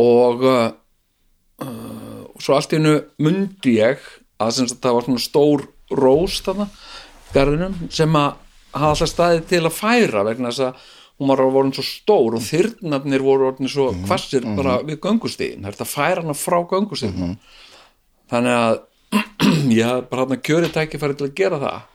og 0.00 0.44
uh, 0.48 0.66
uh, 1.64 2.24
svo 2.40 2.56
allt 2.56 2.74
í 2.74 2.80
hennu 2.80 2.96
mundi 3.22 3.76
ég 3.78 4.02
að 4.42 4.56
sem 4.56 4.70
sagt 4.70 4.82
það 4.84 4.98
var 4.98 5.08
svona 5.08 5.24
stór 5.24 5.66
rós 5.94 6.40
þarna 6.44 6.68
garðinum 7.34 7.76
sem 7.92 8.18
að 8.18 8.40
hafa 8.74 8.90
alltaf 8.94 9.12
staðið 9.12 9.44
til 9.52 9.62
að 9.62 9.76
færa 9.76 10.24
vegna 10.26 10.50
þess 10.50 10.66
að 10.68 10.88
hún 11.14 11.30
var 11.30 11.44
voru 11.54 11.70
svo 11.76 11.84
stór 11.86 12.38
og 12.38 12.42
þyrnarnir 12.42 13.22
voru 13.22 13.52
orðin 13.52 13.70
svo 13.70 13.92
hvassir 14.08 14.46
bara 14.56 14.80
við 14.82 14.98
göngustíðin 15.04 15.62
það 15.62 15.70
er 15.70 15.76
þetta 15.76 15.86
að 15.86 15.94
færa 15.94 16.24
hana 16.24 16.34
frá 16.38 16.58
göngustíðin 16.72 17.36
þannig 18.32 18.58
að 18.58 18.82
ég 19.78 19.86
hafði 19.86 20.06
bara 20.10 20.24
hann 20.24 20.36
að 20.36 20.44
kjöri 20.48 20.70
tækifæri 20.74 21.18
til 21.18 21.28
að 21.28 21.36
gera 21.38 21.60
það. 21.62 21.90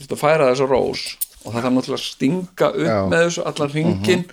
Að 0.00 0.16
færa 0.18 0.48
þessa 0.48 0.68
rós 0.70 1.02
og 1.40 1.54
það 1.54 1.62
þarf 1.64 1.74
náttúrulega 1.74 1.98
að 1.98 2.04
stinga 2.04 2.68
upp 2.68 2.86
Já. 2.86 2.96
með 3.08 3.22
þessu 3.24 3.44
allan 3.48 3.70
ringin 3.72 4.24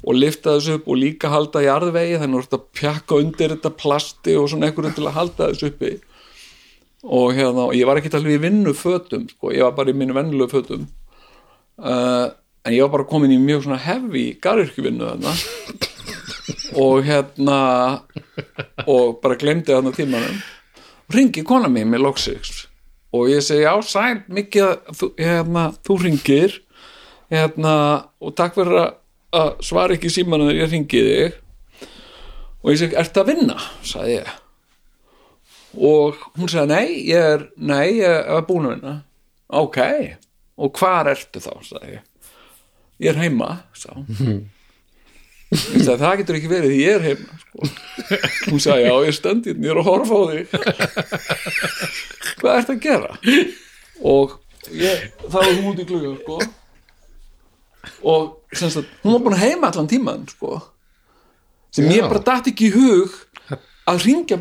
og 0.00 0.16
lifta 0.16 0.54
þessu 0.56 0.76
upp 0.78 0.86
og 0.88 1.00
líka 1.00 1.32
halda 1.32 1.62
jarðvegi 1.66 2.20
þannig 2.22 2.38
að 2.38 2.38
þú 2.38 2.46
ert 2.46 2.56
að 2.56 2.68
pjakka 2.80 3.18
undir 3.20 3.52
þetta 3.52 3.72
plasti 3.82 4.36
og 4.40 4.48
svona 4.48 4.70
einhverju 4.70 4.94
til 4.96 5.04
að 5.04 5.18
halda 5.18 5.50
þessu 5.50 5.68
uppi. 5.68 5.92
Og 7.06 7.34
hérna, 7.36 7.66
og 7.68 7.76
ég 7.76 7.86
var 7.86 8.00
ekki 8.00 8.10
alveg 8.16 8.38
í 8.38 8.42
vinnu 8.42 8.72
fötum, 8.74 9.26
sko, 9.30 9.52
ég 9.54 9.66
var 9.66 9.76
bara 9.76 9.92
í 9.92 9.98
minni 9.98 10.16
vennulegu 10.16 10.56
fötum. 10.56 10.86
Uh, 11.76 12.32
en 12.64 12.74
ég 12.74 12.82
var 12.86 12.94
bara 12.96 13.08
komin 13.10 13.34
í 13.34 13.38
mjög 13.38 13.66
svona 13.66 13.78
hefi 13.84 14.24
garðirkjuvinnu 14.42 15.12
þarna. 15.12 15.36
Og 16.82 17.04
hérna 17.06 17.58
og 18.88 19.20
bara 19.22 19.36
glemdi 19.38 19.74
þarna 19.76 19.92
tímanum. 19.94 20.40
Ringi 21.12 21.44
kona 21.46 21.68
mín 21.70 21.92
með 21.92 22.08
loksix 22.08 22.65
og 23.14 23.28
ég 23.30 23.42
segi, 23.42 23.62
já, 23.64 23.74
sæl, 23.86 24.22
mikið 24.28 24.64
að 24.66 24.96
þú, 24.98 25.08
hérna, 25.18 25.64
þú 25.86 25.96
ringir 26.02 26.56
hérna, 27.30 27.74
og 28.20 28.34
takk 28.38 28.54
fyrir 28.54 28.80
að- 28.82 28.94
að 29.32 29.52
svara 29.62 29.94
ekki 29.96 30.10
síman 30.10 30.40
að 30.46 30.54
ég 30.60 30.70
ringi 30.70 31.02
þig. 31.06 31.38
Og 32.64 32.70
ég 32.72 32.78
segi, 32.78 32.96
ertu 32.98 33.20
að 33.22 33.26
vinna? 33.34 33.56
sagði 33.82 34.18
ég. 34.20 34.28
Og 35.76 36.16
hún 36.38 36.48
sagði, 36.48 36.68
nei, 36.72 36.88
ég 37.10 37.26
er 37.34 37.48
nei, 37.56 37.98
ég 38.00 38.30
er 38.36 38.42
búin 38.48 38.66
að 38.70 38.76
vinna. 38.76 38.94
Ok, 39.50 39.78
og 40.58 40.72
hvar 40.80 41.06
ertu 41.12 41.40
þá? 41.42 41.52
sagði 41.68 41.92
ég, 41.98 42.04
ég 43.00 43.10
er 43.12 43.20
heima 43.20 43.50
sagði 43.76 44.06
hún 44.20 44.44
sagði, 45.56 45.98
það 46.02 46.16
getur 46.20 46.38
ekki 46.40 46.50
verið 46.52 46.72
því 46.74 46.80
ég 46.82 46.92
er 46.96 47.04
heima 47.06 47.40
sko. 47.42 47.70
hún 48.50 48.60
sagði, 48.62 48.86
já, 48.88 48.94
ég 49.08 49.16
stend 49.16 49.48
hérna 49.48 49.66
ég 49.66 49.72
er 49.74 49.80
að 49.80 49.88
horfa 49.90 50.14
á 50.16 50.22
þig 50.30 50.44
hvað 52.40 52.58
ertu 52.60 52.76
að 52.76 52.80
gera? 52.86 53.10
og 54.12 54.36
ég, 54.76 55.04
það 55.26 55.36
var 55.40 55.52
hún 55.52 55.68
út 55.72 55.82
í 55.82 55.88
klukka 55.88 56.14
sko 56.22 56.40
og 58.06 58.56
sem 58.56 58.70
sagt, 58.72 58.90
hún 59.04 59.14
var 59.16 59.22
búin 59.26 59.36
að 59.38 59.44
heima 59.46 59.70
allan 59.70 59.88
tíman 59.90 60.26
sko 60.30 60.58
sem 61.74 61.86
Já. 61.90 61.98
ég 62.00 62.08
bara 62.10 62.22
datt 62.24 62.50
ekki 62.50 62.70
í 62.70 62.74
hug 62.74 63.14
að 63.86 64.02
ringja 64.02 64.36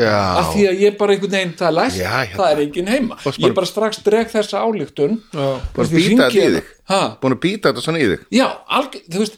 Já, 0.00 0.12
af 0.40 0.54
því 0.54 0.62
að 0.70 0.78
ég 0.80 0.94
bara 0.96 1.12
einhvern 1.12 1.34
veginn 1.36 1.50
það 1.58 1.66
er 1.68 1.74
læst, 1.76 1.98
Já, 2.00 2.08
hérna. 2.14 2.36
það 2.38 2.52
er 2.54 2.62
engin 2.64 2.86
heima 2.88 3.18
bara- 3.20 3.42
ég 3.44 3.54
bara 3.58 3.68
strax 3.68 3.98
dreg 4.06 4.30
þessa 4.32 4.62
álíktun 4.64 5.18
Já. 5.34 5.48
Bara 5.76 5.88
býta 5.92 6.28
þetta 6.30 6.30
í 6.32 6.54
þig. 6.54 6.70
ha, 6.88 7.00
búin 7.20 7.36
að 7.36 7.42
býta 7.44 7.68
þetta 7.72 7.84
svona 7.84 8.00
í 8.00 8.06
þig 8.14 8.24
já, 8.32 8.46
alg, 8.78 8.96
þú 9.10 9.18
veist 9.20 9.36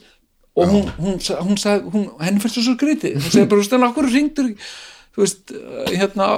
og 0.57 0.73
hún, 0.73 0.91
hún, 0.97 1.17
hún 1.21 1.61
sagði, 1.61 1.93
hún, 1.93 2.11
henni 2.23 2.43
fyrst 2.43 2.61
svo 2.63 2.75
skrítið. 2.77 3.19
Hún 3.21 3.33
segði 3.33 3.49
bara, 3.53 3.61
þú 3.61 3.63
veist, 3.63 3.77
en 3.77 3.89
okkur 3.91 4.11
ringdur 4.13 4.53
þú 5.17 5.25
veist, 5.25 5.55
hérna 5.93 6.29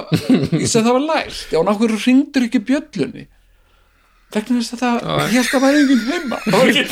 ég 0.55 0.69
segi 0.69 0.85
það 0.85 0.95
var 0.95 1.03
læst, 1.03 1.51
já, 1.51 1.59
en 1.59 1.73
okkur 1.73 1.99
ringdur 2.05 2.47
ekki 2.47 2.63
bjöllunni. 2.67 3.27
Vegna 4.29 4.59
þess 4.61 4.75
að 4.75 4.81
það, 4.83 4.97
ég 5.17 5.31
held 5.39 5.53
að 5.57 5.63
væri 5.63 5.79
engin 5.81 6.01
heima. 6.05 6.37
Það 6.43 6.59
var 6.59 6.67
hélt 6.77 6.91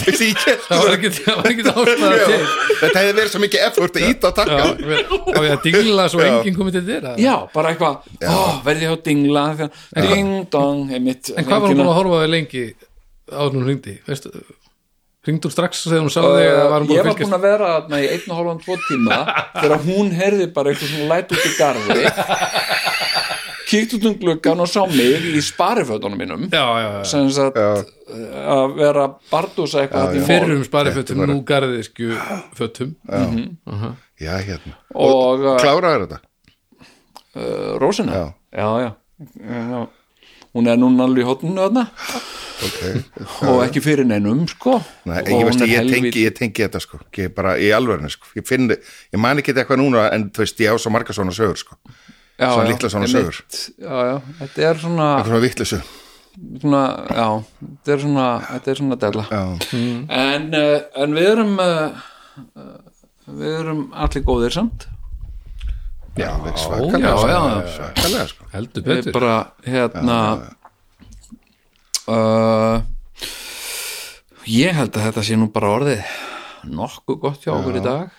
það 0.64 0.80
var 0.82 0.96
ekki, 0.96 1.12
það 1.18 1.36
var 1.38 1.50
ekki 1.52 1.66
ástæða 1.70 2.18
til. 2.32 2.40
Þetta 2.80 3.04
hefði 3.04 3.12
verið 3.20 3.30
svo 3.34 3.42
mikið 3.44 3.66
effort 3.68 4.00
að 4.00 4.08
íta 4.08 4.32
að 4.32 4.40
taka. 4.40 4.64
Og 5.36 5.38
ég 5.46 5.54
að 5.54 5.68
dingla 5.68 6.08
svo 6.10 6.24
enginn 6.26 6.58
komið 6.58 6.80
til 6.80 6.84
þér 6.88 7.08
Já, 7.22 7.34
bara 7.54 7.76
eitthvað, 7.76 8.10
ó, 8.26 8.40
verði 8.66 8.88
ég 8.88 8.96
á 8.96 8.98
dingla? 9.06 9.46
Ding 9.94 10.34
dong, 10.56 10.90
einmitt 10.98 11.30
En 11.36 11.46
hvað 11.46 11.68
var 11.68 11.76
hún 11.76 11.86
að 11.86 11.98
horfa 12.00 12.18
á 12.18 12.22
þig 12.24 12.34
lengi 12.34 12.66
en 13.28 13.54
hún 13.54 13.68
ringdi, 13.68 14.00
veistu 14.08 14.34
ringdi 15.26 15.48
hún 15.50 15.54
strax 15.54 15.82
þegar 15.88 16.04
hún 16.06 16.14
sá 16.14 16.22
þig 16.24 16.46
eða 16.46 16.68
var 16.72 16.84
hún 16.84 16.88
búin 16.90 16.98
Ég 16.98 17.04
að 17.04 17.10
var 17.10 17.20
búin 17.22 17.38
að 17.38 17.46
vera 17.48 17.72
þarna 17.74 18.02
í 18.04 18.08
einn 18.14 18.32
og 18.32 18.38
hálfan 18.40 18.62
tvo 18.64 18.78
tíma 18.88 19.18
þegar 19.58 19.86
hún 19.88 20.12
herði 20.16 20.48
bara 20.56 20.72
eitthvað 20.74 20.94
svona 20.94 21.10
læt 21.16 21.34
út 21.36 21.48
í 21.48 21.54
garði. 21.58 22.06
Kíkt 23.68 23.98
út 23.98 24.06
um 24.08 24.16
gluggan 24.22 24.64
og 24.64 24.70
sá 24.72 24.80
mig 24.88 25.26
í 25.36 25.42
sparifötunum 25.44 26.22
mínum. 26.22 26.46
Já, 26.54 26.64
já, 26.80 26.88
já, 26.94 27.04
sem 27.10 27.28
að 28.08 28.78
vera 28.78 29.08
bardúsa 29.32 29.82
eitthvað 29.84 30.16
já, 30.16 30.24
fyrrum 30.30 30.64
sparifötum, 30.64 31.26
nú 31.28 31.42
garðiskju 31.48 32.16
fötum. 32.56 32.94
Já, 33.08 34.34
hérna. 34.48 34.78
Og 34.96 35.44
uh, 35.44 35.58
Kláraður 35.60 36.08
þetta? 36.08 36.22
uh, 37.36 37.76
Rósina? 37.82 38.16
Já. 38.16 38.26
já, 38.56 38.70
já, 38.86 38.92
já. 39.44 39.82
Hún 40.58 40.68
er 40.72 40.82
núna 40.82 41.06
alveg 41.06 41.24
í 41.24 41.28
hotninu 41.28 41.64
þarna. 41.68 41.88
Okay. 42.58 43.04
og 43.46 43.60
ekki 43.68 43.84
fyrir 43.86 44.08
neinum 44.10 44.48
sko. 44.50 44.80
Nei, 45.06 45.20
ég, 45.30 45.44
veist, 45.46 45.62
ég, 45.62 45.76
helvít- 45.78 46.08
tengi, 46.08 46.24
ég 46.26 46.34
tengi 46.40 46.64
þetta 46.66 46.82
sko. 46.82 46.98
Ég 47.14 47.30
bara 47.38 47.54
í 47.62 47.70
alvörinu 47.76 48.10
sko. 48.10 48.32
Ég, 48.34 48.48
finn, 48.50 48.72
ég 48.74 49.22
man 49.22 49.38
ekki 49.38 49.54
eitthvað 49.54 49.84
núna 49.84 50.08
en 50.16 50.32
þú 50.34 50.42
veist 50.42 50.66
ég 50.66 50.74
á 50.74 50.76
svo 50.82 50.90
marga 50.96 51.14
svona 51.14 51.36
sögur 51.38 51.62
sko. 51.62 51.78
Já, 52.38 52.50
svona 52.50 52.66
já, 52.66 52.72
litla 52.74 52.90
svona 52.90 53.08
einmitt. 53.10 53.62
já, 53.82 53.94
já, 54.10 54.18
þetta 54.42 54.66
er 54.70 54.82
svona, 54.82 55.06
svona 55.26 55.40
vittlisu 55.42 55.80
svona 56.62 56.82
já, 57.10 57.30
þetta 57.64 57.94
er 57.94 58.04
svona 58.04 58.26
þetta 58.52 58.72
er 58.72 58.78
svona 58.82 58.98
Já, 59.32 59.42
en, 60.20 60.46
uh, 60.54 60.76
en 61.02 61.16
við 61.18 61.30
erum 61.32 61.56
uh, 61.64 62.04
uh, 62.54 62.76
við 63.40 63.56
erum 63.64 63.82
allir 63.98 64.26
góðir 64.28 64.54
samt 64.54 64.86
já, 66.18 66.32
svakalega 66.58 67.00
já, 67.00 67.18
sko. 67.18 67.28
já. 67.30 67.42
svakalega 67.76 68.28
sko. 68.32 68.48
Heldur 68.54 68.84
betur. 68.84 69.14
Bara 69.18 69.36
hérna 69.66 70.20
uh, 72.08 72.78
ég 74.48 74.78
held 74.78 74.96
að 74.96 75.10
þetta 75.10 75.26
sé 75.28 75.38
nú 75.40 75.50
bara 75.54 75.74
orðið 75.76 76.16
nokkuð 76.68 77.20
gott 77.22 77.46
hjá 77.46 77.54
okkur 77.58 77.80
í 77.80 77.84
dag. 77.86 78.16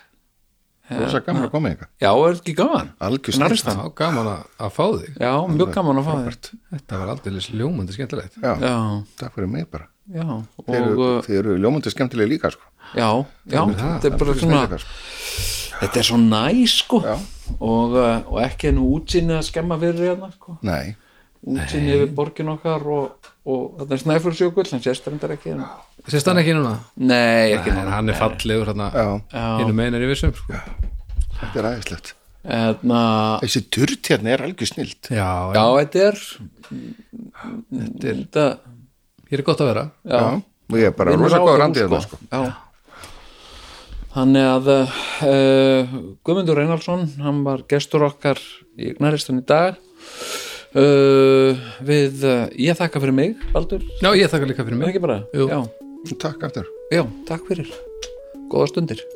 Þú 0.89 1.03
er 1.05 1.11
svo 1.13 1.21
gaman 1.27 1.45
að 1.45 1.51
koma 1.53 1.69
eitthvað 1.69 1.89
já, 2.01 2.09
er 2.09 2.39
ekki 2.39 2.55
gaman? 2.57 2.91
það? 3.67 3.81
Já, 3.83 3.91
gaman 3.99 4.31
að, 4.31 4.45
að 4.57 4.71
fá 4.73 4.85
þig. 4.87 5.19
Já, 5.21 5.33
mjög 5.53 5.73
gaman 5.75 6.01
að 6.01 6.07
fá 6.07 6.15
þér 6.23 6.39
Þetta 6.71 7.01
var 7.03 7.13
aldrei 7.13 7.43
ljómandi 7.61 7.97
skemmtilegt. 7.97 8.39
Já, 8.41 8.53
já, 8.63 8.77
takk 9.21 9.37
fyrir 9.37 9.51
mig 9.53 9.69
bara. 9.69 9.91
Já 10.09 10.25
og 10.25 10.65
þeir 10.65 10.79
eru, 10.81 10.95
uh, 11.05 11.19
þeir 11.27 11.39
eru 11.43 11.57
ljómandi 11.61 11.93
skemmtilega 11.93 12.33
líka 12.33 12.53
sko. 12.55 12.65
Já, 12.97 13.11
já, 13.53 13.61
þetta 13.69 14.09
er 14.09 14.17
bara 14.23 14.37
svona 14.41 14.63
sko. 14.81 14.95
þetta 15.83 16.01
er 16.01 16.09
svo 16.09 16.21
næ 16.23 16.45
sko. 16.73 17.03
Já. 17.05 17.19
Og, 17.59 17.97
uh, 17.97 18.17
og 18.29 18.41
ekki 18.45 18.71
enn 18.73 18.81
útsinni 18.83 19.37
að 19.39 19.47
skemma 19.49 19.79
fyrir 19.81 20.11
hérna 20.13 20.31
sko. 20.35 20.59
Nei, 20.67 20.95
útsinni 21.47 21.95
yfir 21.97 22.13
borgin 22.17 22.53
okkar 22.53 22.85
og, 22.95 23.31
og 23.49 23.81
þetta 23.81 23.97
er 23.97 24.03
snæflursjökull, 24.05 24.69
hann 24.73 24.85
sést 24.85 25.09
reyndar 25.09 25.35
ekki 25.37 25.55
en... 25.55 25.65
Sést 26.09 26.29
hann 26.31 26.41
ekki 26.43 26.55
núna? 26.57 26.77
nei, 26.97 27.55
ekki 27.57 27.73
En 27.75 27.91
hann 27.93 28.13
er 28.13 28.19
fallegur 28.19 28.73
hann 28.73 28.85
já, 28.89 29.09
Hinu 29.61 29.75
megin 29.77 29.99
er 29.99 30.07
í 30.07 30.11
vissum 30.11 30.35
sko. 30.37 30.63
þetta 31.41 31.61
er 31.63 31.71
aðeinslegt 31.73 32.15
Hérna, 32.49 33.01
þessi 33.43 33.65
durt 33.75 34.09
hérna 34.09 34.31
er 34.33 34.45
algjör 34.47 34.71
snilt 34.71 35.11
Já, 35.13 35.53
já, 35.53 35.65
þetta 35.83 36.05
er 36.07 36.23
Þetta 36.69 38.09
er, 38.09 38.23
þetta, 38.23 38.47
hér 39.31 39.41
er 39.41 39.45
gott 39.47 39.61
að 39.65 39.69
vera. 39.71 39.85
Já, 40.05 40.19
já, 40.19 40.41
og 40.69 40.79
ég 40.79 40.91
er 40.91 40.97
bara 40.97 41.15
vinnur 41.15 41.29
rosa 41.29 41.41
á 41.41 41.47
góð 41.47 41.61
randið 41.63 41.95
sko. 42.05 42.19
já 42.29 42.41
Þannig 44.19 44.47
að 44.51 44.69
uh, 44.73 45.91
Guðmundur 46.27 46.59
Reinhaldsson 46.59 47.05
hann 47.23 47.45
var 47.47 47.63
gestur 47.71 48.03
okkar 48.09 48.41
í 48.75 48.91
Gnaristan 48.97 49.39
í 49.39 49.45
dag. 49.47 49.79
Uh, 50.75 51.55
við, 51.87 52.25
uh, 52.27 52.49
ég 52.59 52.77
þakka 52.77 53.01
fyrir 53.01 53.15
mig 53.17 53.39
Baldur, 53.55 53.85
Já, 54.03 54.11
ég 54.19 54.29
þakka 54.29 54.51
líka 54.51 54.67
fyrir 54.67 54.77
er 54.77 54.83
mig 54.83 54.91
ekki 54.91 55.05
bara? 55.07 55.21
Jú. 55.33 55.47
já, 55.49 55.63
takk 56.19 56.49
aftur. 56.51 56.67
Já, 56.91 57.05
takk 57.31 57.47
fyrir. 57.49 57.71
Góða 58.51 58.73
stundir 58.75 59.07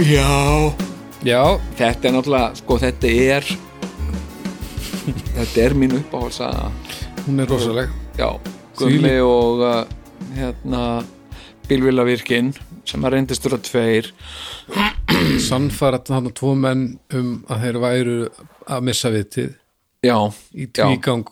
Já. 0.00 0.72
Já, 1.20 1.60
Þetta 1.76 2.08
er 2.08 2.14
náttúrulega, 2.14 2.54
sko 2.56 2.76
þetta 2.80 3.08
er 3.20 3.48
þetta 5.36 5.60
er 5.60 5.74
mín 5.76 5.92
uppáhalds 5.98 6.38
að 6.40 6.62
hún 7.26 7.42
er 7.44 7.50
rosaleg. 7.50 7.92
Já, 8.16 8.30
Gummi 8.78 9.12
og 9.20 9.60
uh, 9.60 9.82
hérna 10.38 10.80
Bílvilavirkin 11.68 12.48
sem 12.88 13.04
að 13.04 13.18
reyndist 13.18 13.44
vera 13.44 13.60
tveir. 13.60 14.08
Sannfærat 15.44 16.08
þarna 16.08 16.32
tvo 16.32 16.54
menn 16.56 16.86
um 17.20 17.30
að 17.52 17.66
þeir 17.66 17.80
væru 17.84 18.18
að 18.72 18.88
missa 18.88 19.12
vitið 19.12 19.52
já, 20.06 20.16
í 20.56 20.70
tvígang 20.72 21.28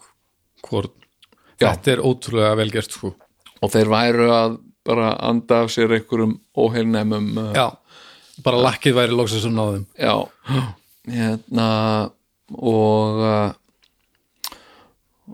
hvort. 0.69 0.93
Þetta 1.57 1.97
er 1.97 2.05
ótrúlega 2.05 2.53
vel 2.61 2.69
gert 2.77 2.93
sko. 2.93 3.17
Og 3.65 3.73
þeir 3.73 3.97
væru 3.97 4.29
að 4.29 4.61
bara 4.89 5.15
anda 5.25 5.65
af 5.65 5.73
sér 5.73 5.97
einhverjum 5.97 6.37
óheilnæmum 6.57 7.33
uh, 7.41 7.53
Já, 7.57 7.67
bara 8.45 8.61
lakkið 8.69 8.95
væri 8.99 9.17
loksins 9.19 9.47
að 9.49 9.57
náðum 9.59 9.87
já 9.99 10.15
hérna 11.09 11.69
og 12.59 13.23
uh, 13.25 13.51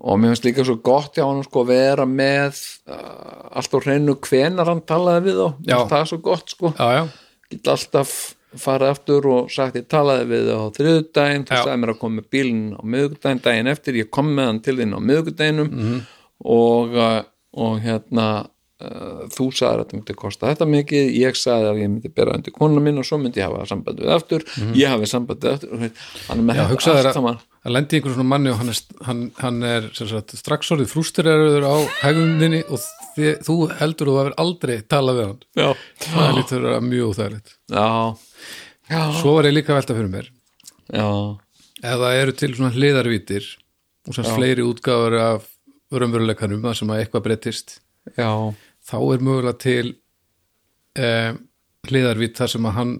og 0.04 0.18
mér 0.18 0.32
finnst 0.34 0.46
líka 0.48 0.64
svo 0.66 0.74
gott 0.84 1.14
hjá 1.16 1.24
hann 1.28 1.44
sko 1.46 1.62
að 1.62 1.68
vera 1.70 2.06
með 2.08 2.56
uh, 2.90 3.50
allt 3.60 3.74
á 3.74 3.78
hreinu 3.84 4.16
hvenar 4.26 4.70
hann 4.72 4.82
talaði 4.88 5.28
við 5.30 5.42
Já. 5.68 5.76
finnst 5.78 5.92
það 5.92 6.00
er 6.00 6.10
svo 6.10 6.18
gott 6.24 6.54
sko 6.56 6.72
Já, 6.78 6.88
já, 6.98 7.04
get 7.54 7.70
alltaf 7.74 8.14
farið 8.54 8.90
aftur 8.94 9.28
og 9.34 9.48
sagt 9.50 9.78
ég 9.80 9.86
talaði 9.90 10.26
við 10.30 10.50
á 10.54 10.60
þriðudaginn 10.76 11.46
Já. 11.50 11.60
sagði 11.62 11.78
mér 11.82 11.92
að 11.94 12.00
koma 12.02 12.20
með 12.20 12.28
bílinn 12.34 12.66
á 12.78 12.82
miðvikudaginn 12.82 13.44
daginn 13.46 13.70
eftir, 13.72 13.96
ég 14.02 14.10
kom 14.14 14.28
með 14.36 14.50
hann 14.50 14.60
til 14.66 14.76
þín 14.78 14.94
á 14.94 15.00
miðvikudaginnum 15.02 15.70
Mhm. 15.74 15.96
og, 16.44 16.94
uh, 16.98 17.22
og 17.54 17.78
hérna 17.82 18.26
þú 19.34 19.46
sagði 19.54 19.70
að 19.72 19.80
þetta 19.82 19.96
myndi 19.98 20.14
kosta 20.20 20.50
þetta 20.52 20.66
mikið 20.74 21.10
ég 21.20 21.38
sagði 21.40 21.68
að 21.70 21.80
ég 21.82 21.90
myndi 21.94 22.10
bera 22.14 22.34
undir 22.38 22.54
konuna 22.56 22.82
mín 22.84 23.00
og 23.02 23.06
svo 23.08 23.18
myndi 23.22 23.40
ég 23.42 23.48
hafa 23.50 23.66
samband 23.70 24.00
við 24.04 24.12
aftur 24.14 24.44
ég 24.78 24.92
hafi 24.94 25.08
samband 25.10 25.40
við 25.44 25.52
aftur 25.54 25.74
og 25.74 25.82
hann 26.28 26.38
er 26.38 26.44
með. 26.44 26.54
Já, 26.54 26.62
þetta 26.64 26.70
hugsaðu 26.74 26.98
þér 27.00 27.08
allt 27.10 27.20
að- 27.22 27.42
að 27.64 27.72
lendi 27.78 27.96
einhver 27.96 28.14
svona 28.14 28.28
manni 28.28 28.50
og 28.52 28.58
hann 28.60 28.68
er, 28.74 28.80
hann, 29.08 29.22
hann 29.40 29.62
er 29.64 29.90
sem 29.96 30.08
sagt, 30.10 30.34
strax 30.36 30.68
orðið 30.74 30.90
frústeraður 30.92 31.64
á 31.64 31.74
hegðuninni 32.02 32.60
og 32.68 32.82
þi, 33.16 33.30
þú 33.46 33.56
heldur 33.80 34.10
þú 34.10 34.16
hefur 34.20 34.34
aldrei 34.44 34.76
talað 34.84 35.16
við 35.20 35.26
hann. 35.30 35.40
Já, 35.56 35.68
það 36.04 36.34
lítur 36.36 36.58
að 36.60 36.68
vera 36.68 36.80
mjög 36.84 37.14
já, 38.90 39.00
svo 39.20 39.34
var 39.38 39.48
ég 39.48 39.54
líka 39.56 39.72
að 39.72 39.78
velta 39.80 39.96
fyrir 39.96 40.12
mér. 40.12 40.28
Já, 40.92 41.08
ef 41.80 41.96
það 42.04 42.18
eru 42.20 42.32
til 42.36 42.50
svona 42.54 42.74
hliðarvítir 42.76 43.46
og 44.08 44.14
sem 44.18 44.24
fleiri 44.28 44.64
útgáfur 44.68 45.16
af 45.22 45.46
raunveruleikanum 45.94 46.60
þar 46.64 46.76
sem 46.76 46.90
að 46.92 47.00
eitthvað 47.04 47.24
breytist. 47.28 47.78
Já, 48.18 48.28
þá 48.84 48.96
er 49.00 49.24
mögulega 49.24 49.58
til 49.64 49.94
eh, 50.98 51.32
hliðarvít 51.88 52.38
þar 52.38 52.52
sem 52.54 52.68
að 52.68 52.78
hann 52.78 52.94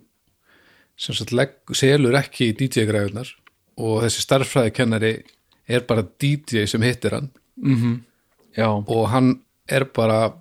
sem 0.97 1.17
sagt 1.17 1.35
legg, 1.35 1.57
selur 1.75 2.15
ekki 2.19 2.53
DJ-græðunar 2.59 3.31
og 3.83 4.05
þessi 4.05 4.23
starffræðikennari 4.23 5.15
er 5.67 5.87
bara 5.89 6.05
DJ 6.05 6.69
sem 6.71 6.85
hittir 6.85 7.17
hann. 7.17 7.31
Já, 8.55 8.69
og 8.71 9.09
hann 9.11 9.33
er 9.67 9.87
bara 9.91 10.37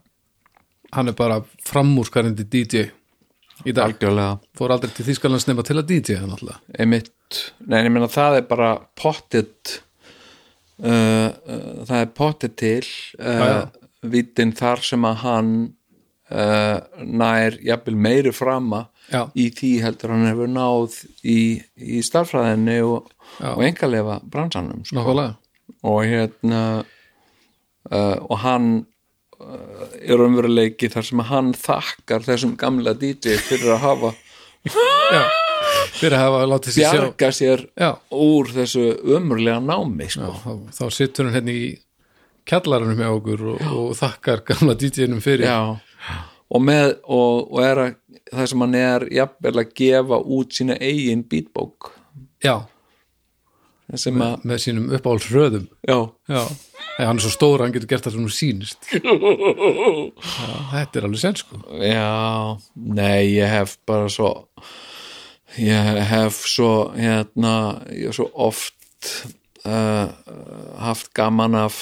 hann 0.94 1.10
er 1.10 1.16
bara 1.18 1.40
framúrskarandi 1.66 2.46
DJ 2.46 2.84
í 3.66 3.74
dag, 3.74 3.88
algjörlega. 3.88 4.38
Fór 4.58 4.74
aldrei 4.76 4.94
til 4.94 5.08
Þýskalands 5.08 5.48
nema 5.50 5.66
til 5.66 5.80
að 5.80 5.88
DJ 5.90 6.20
hann 6.22 6.36
alltaf 6.36 6.62
einmitt, 6.78 7.40
nei, 7.66 7.82
ég 7.82 7.94
meina 7.94 8.10
það 8.12 8.42
er 8.42 8.48
bara 8.50 8.74
pottit 9.00 9.80
uh, 10.84 11.30
uh, 11.32 11.82
það 11.88 11.98
er 12.00 12.12
pottit 12.14 12.58
til 12.60 12.86
uh, 13.18 13.66
já. 14.04 14.10
vitin 14.12 14.52
þar 14.58 14.84
sem 14.84 15.08
að 15.08 15.16
hann 15.24 15.54
uh, 16.32 16.80
nær 17.04 17.58
jafnvel 17.64 17.96
meiri 17.98 18.34
frama 18.36 18.88
Já. 19.12 19.28
í 19.36 19.50
því 19.52 19.72
heldur 19.84 20.14
hann 20.14 20.28
hefur 20.30 20.50
náð 20.52 20.98
í, 21.28 21.40
í 21.76 22.00
starffræðinni 22.06 22.80
og, 22.88 23.12
Já. 23.40 23.52
og 23.54 23.64
engaleifa 23.68 24.20
bransanum 24.32 24.84
sko. 24.88 25.04
og 25.84 26.00
hérna 26.08 26.64
uh, 27.92 28.18
og 28.30 28.38
hann 28.46 28.70
uh, 29.40 29.88
er 30.00 30.24
umveruleiki 30.24 30.90
þar 30.94 31.10
sem 31.10 31.24
hann 31.28 31.54
þakkar 31.58 32.28
þessum 32.30 32.56
gamla 32.60 32.96
DJ 32.96 33.38
fyrir 33.44 33.76
að 33.76 33.84
hafa 33.88 34.14
Já, 34.64 35.24
fyrir 36.00 36.16
að 36.16 36.22
hafa 36.24 36.46
látið 36.48 36.78
sér 36.78 36.94
bjarga 36.96 37.32
sér 37.36 37.66
Já, 37.76 37.90
úr 38.16 38.54
þessu 38.56 38.86
ömurlega 39.18 39.60
námi 39.60 40.08
já 40.08 40.16
sko. 40.16 40.32
þá, 40.40 40.54
þá 40.80 40.86
sittur 40.96 41.28
hann 41.28 41.36
hérna 41.42 41.58
í 41.60 41.66
kjallarunum 42.50 43.00
með 43.00 43.16
okkur 43.18 43.48
og, 43.54 43.66
og 43.74 43.96
þakkar 44.00 44.44
gamla 44.48 44.76
DJ-num 44.80 45.24
fyrir. 45.24 45.48
Já. 45.48 46.20
og 46.54 46.64
með 46.64 46.98
og, 47.04 47.52
og 47.54 47.64
er 47.64 47.84
að 47.86 47.96
það 48.34 48.52
sem 48.52 48.64
hann 48.66 48.78
er 48.78 49.08
jafnvel 49.14 49.58
að 49.62 49.74
gefa 49.80 50.20
út 50.38 50.56
sína 50.58 50.78
eigin 50.82 51.26
beatbók 51.30 51.92
Já, 52.44 52.66
sem 54.00 54.22
að, 54.24 54.46
með 54.48 54.62
sínum 54.66 54.90
uppáhalds 54.96 55.30
röðum 55.32 55.68
já, 55.88 55.98
Já, 56.32 56.42
Eða, 56.94 57.08
hann 57.08 57.20
er 57.20 57.26
svo 57.26 57.34
stór 57.34 57.62
að 57.62 57.66
hann 57.66 57.76
getur 57.78 57.90
gert 57.90 58.06
það 58.06 58.16
sem 58.16 58.26
hún 58.26 58.34
sýnist. 58.38 58.90
Já, 60.38 60.50
þetta 60.74 61.00
er 61.00 61.08
alveg 61.08 61.22
sen 61.24 61.38
sko. 61.40 61.62
Já 61.82 62.12
nei, 62.76 63.34
ég 63.34 63.50
hef 63.50 63.78
bara 63.90 64.12
svo 64.14 64.30
ég 65.58 66.02
hef 66.12 66.44
svo 66.50 66.72
hérna, 66.98 67.56
ég 67.94 68.12
hef 68.12 68.20
svo 68.20 68.28
oft 68.46 69.10
uh, 69.66 70.12
haft 70.82 71.12
gaman 71.18 71.58
af 71.64 71.82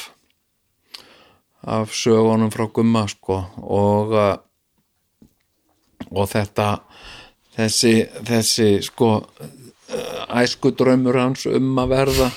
af 1.63 1.93
sögunum 1.93 2.51
frá 2.53 2.67
Gumma 2.73 3.05
sko 3.11 3.41
og 3.61 4.13
uh, 4.17 4.38
og 6.11 6.29
þetta 6.31 6.69
þessi, 7.55 7.93
þessi 8.27 8.69
sko 8.85 9.11
æsku 10.41 10.71
draumur 10.79 11.17
hans 11.19 11.45
um 11.51 11.71
að 11.81 11.91
verða 11.91 12.27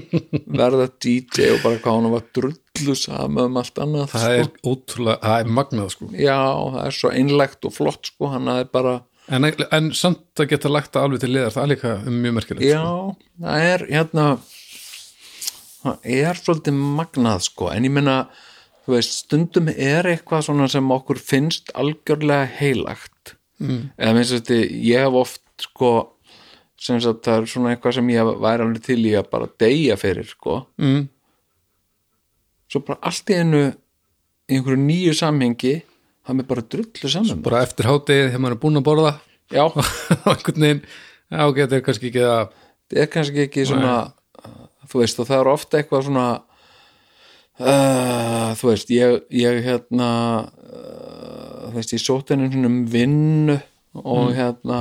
verða 0.60 0.88
DJ 1.00 1.54
og 1.54 1.62
bara 1.64 1.80
hvað 1.82 1.98
hann 1.98 2.10
var 2.12 2.24
drullu 2.36 2.96
sama 2.98 3.46
um 3.48 3.56
allt 3.60 3.80
annað 3.82 4.10
Það 4.12 4.24
sko. 4.24 4.32
er 4.38 4.72
ótrúlega, 4.72 5.20
það 5.24 5.44
er 5.44 5.52
magnað 5.58 5.92
sko 5.94 6.10
já, 6.12 6.38
það 6.74 6.82
er 6.84 6.98
svo 6.98 7.12
einlegt 7.14 7.68
og 7.68 7.74
flott 7.76 8.12
sko, 8.12 8.32
hann 8.34 8.50
er 8.54 8.68
bara 8.72 8.98
En, 9.28 9.44
en 9.44 9.90
samt 9.92 10.40
að 10.40 10.54
geta 10.54 10.70
lagt 10.72 10.94
það 10.94 11.04
alveg 11.04 11.20
til 11.20 11.28
liðar 11.34 11.52
það 11.52 11.64
er 11.64 11.70
líka 11.74 11.90
mjög 12.08 12.36
merkilegt 12.38 12.64
já, 12.64 12.78
sko. 12.80 13.16
það 13.44 13.64
er 13.72 13.82
hérna 13.90 14.28
það 15.82 16.06
er 16.14 16.40
svolítið 16.40 16.78
magnað 17.00 17.44
sko, 17.44 17.68
en 17.74 17.88
ég 17.88 17.92
meina 17.92 18.14
þú 18.88 18.94
veist, 18.94 19.18
stundum 19.26 19.68
er 19.68 20.06
eitthvað 20.08 20.46
svona 20.46 20.68
sem 20.72 20.94
okkur 20.94 21.20
finnst 21.20 21.74
algjörlega 21.76 22.48
heilagt. 22.56 23.34
Mm. 23.58 23.88
eða 23.98 24.14
minnst 24.14 24.34
þetta, 24.36 24.56
ég 24.86 25.02
hef 25.02 25.16
oft 25.18 25.42
sko 25.58 25.88
sem 26.78 27.00
sagt 27.02 27.24
það 27.26 27.40
er 27.40 27.48
svona 27.50 27.72
eitthvað 27.74 27.96
sem 27.96 28.10
ég 28.14 28.28
væri 28.38 28.62
alveg 28.64 28.84
til 28.86 29.00
í 29.02 29.14
að 29.18 29.30
bara 29.32 29.48
deyja 29.60 29.96
fyrir 29.98 30.28
sko. 30.30 30.60
Mm. 30.78 31.08
svo 32.70 32.84
bara 32.86 33.02
allt 33.10 33.32
í 33.34 33.38
einu 33.40 33.62
í 33.66 34.56
einhverju 34.56 34.80
nýju 34.84 35.16
samhengi 35.18 35.74
það 36.22 36.38
mér 36.38 36.48
bara 36.52 36.64
drullu 36.74 37.10
saman. 37.10 37.42
Bara 37.44 37.64
eftir 37.66 37.88
hádegið 37.88 38.30
þegar 38.30 38.44
maður 38.44 38.56
er 38.56 38.62
búinn 38.62 38.80
að 38.80 38.86
borða. 38.86 39.12
Já, 39.48 39.64
veginn, 40.46 40.84
já, 41.32 41.42
ok, 41.42 41.58
þetta 41.64 41.76
er 41.76 41.84
kannski 41.84 42.12
ekki 42.12 42.24
að 42.24 42.40
það 42.88 43.02
er 43.02 43.12
kannski 43.12 43.44
ekki 43.44 43.66
svona 43.68 43.96
þú 44.88 45.02
veist 45.02 45.20
og 45.20 45.28
það 45.28 45.42
er 45.42 45.50
ofta 45.52 45.80
eitthvað 45.80 46.06
svona 46.08 46.26
uh, 47.58 48.54
þú 48.58 48.70
veist 48.72 48.92
ég, 48.94 49.18
ég 49.34 49.60
hérna 49.66 50.10
uh, 50.46 51.68
þú 51.68 51.74
veist 51.78 51.94
ég 51.96 52.02
sótt 52.02 52.32
henni 52.34 52.64
um 52.66 52.80
vinnu 52.90 53.58
og 53.98 54.32
hérna 54.36 54.80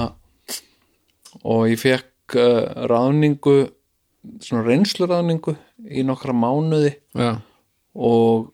og 1.44 1.68
ég 1.72 1.82
fekk 1.82 2.38
uh, 2.38 2.88
ráðningu 2.90 3.58
svona 4.44 4.66
reynsluráðningu 4.68 5.56
í 5.88 6.04
nokkra 6.06 6.36
mánuði 6.36 6.98
Já, 7.16 7.38
og 7.96 8.52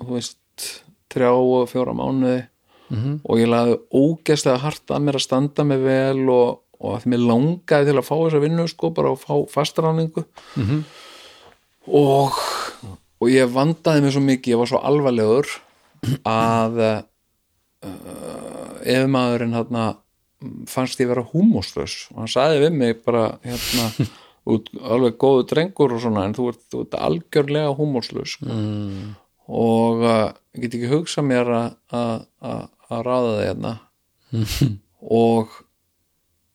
þú 0.00 0.14
veist 0.14 0.70
þrjá 1.10 1.32
og 1.34 1.68
fjóra 1.70 1.96
mánuði 1.96 2.44
og 2.90 3.38
ég 3.38 3.50
laði 3.50 3.76
ógeðslega 3.94 4.62
hart 4.64 4.90
að 4.90 5.04
mér 5.06 5.18
að 5.18 5.26
standa 5.26 5.66
mig 5.66 5.82
vel 5.84 6.24
og, 6.32 6.62
og 6.82 6.96
að 6.96 7.06
mér 7.12 7.22
langaði 7.28 7.90
til 7.90 7.98
að 8.00 8.06
fá 8.08 8.14
þessa 8.16 8.42
vinnu 8.42 8.66
sko 8.70 8.90
bara 8.96 9.12
að 9.14 9.22
fá 9.22 9.34
fastráningu 9.52 10.24
-hmm. 10.56 10.82
og 11.86 12.40
og 13.20 13.32
ég 13.32 13.50
vandaði 13.52 14.04
mig 14.04 14.14
svo 14.14 14.22
mikið, 14.24 14.54
ég 14.54 14.60
var 14.62 14.70
svo 14.70 14.80
alvarlegur 14.90 15.50
að 16.28 16.80
uh, 16.84 17.00
ef 18.80 19.08
maðurinn 19.12 19.56
hérna 19.56 19.84
fannst 20.70 21.00
ég 21.02 21.10
vera 21.10 21.24
húmóslaus 21.34 22.06
og 22.14 22.22
hann 22.22 22.32
sagði 22.32 22.62
við 22.64 22.76
mig 22.80 23.00
bara 23.04 23.26
hérna 23.44 23.90
út, 24.50 24.70
alveg 24.80 25.18
góðu 25.20 25.46
drengur 25.50 25.96
og 25.96 26.02
svona 26.02 26.24
en 26.28 26.36
þú 26.36 26.50
ert, 26.54 26.62
þú 26.72 26.84
ert 26.86 26.96
algjörlega 26.96 27.74
húmóslaus 27.76 28.36
sko. 28.38 28.48
mm. 28.48 29.10
og 29.52 30.04
uh, 30.06 30.28
ég 30.56 30.64
get 30.64 30.78
ekki 30.78 30.92
hugsað 30.94 31.28
mér 31.28 31.54
að- 31.56 32.68
ráða 32.90 33.34
þig 33.36 33.44
hérna 33.46 33.74
og 35.24 35.52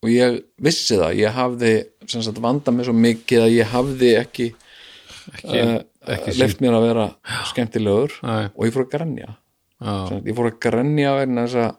og 0.05 0.11
ég 0.11 0.35
vissi 0.61 0.97
það, 0.99 1.15
ég 1.17 1.33
hafði 1.33 1.73
sem 2.05 2.21
sagt 2.21 2.37
vanda 2.43 2.73
mig 2.73 2.85
svo 2.85 2.93
mikið 2.93 3.45
að 3.45 3.53
ég 3.55 3.71
hafði 3.71 4.09
ekki, 4.19 4.47
ekki, 5.31 5.61
uh, 5.63 5.79
left 6.39 6.61
mér 6.63 6.77
að 6.77 6.85
vera 6.89 7.07
skemmtilegur 7.51 8.13
Nei. 8.23 8.45
og 8.53 8.67
ég 8.67 8.75
fór 8.75 8.85
að 8.85 8.93
sagt, 10.09 10.27
ég 10.27 10.37
fór 10.37 10.51
að 10.51 10.59
grenja 10.63 11.15
vegna 11.17 11.47
þess 11.47 11.63
að 11.63 11.73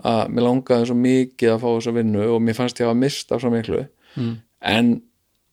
að 0.00 0.30
mér 0.32 0.46
langaði 0.46 0.88
svo 0.88 0.96
mikið 0.96 1.52
að 1.52 1.62
fá 1.62 1.68
þessa 1.68 1.94
vinnu 1.96 2.26
og 2.32 2.42
mér 2.44 2.56
fannst 2.56 2.80
ég 2.80 2.88
að 2.88 3.00
mista 3.02 3.38
svo 3.40 3.50
miklu. 3.52 3.82
Mm. 4.16 4.38
en 4.60 4.88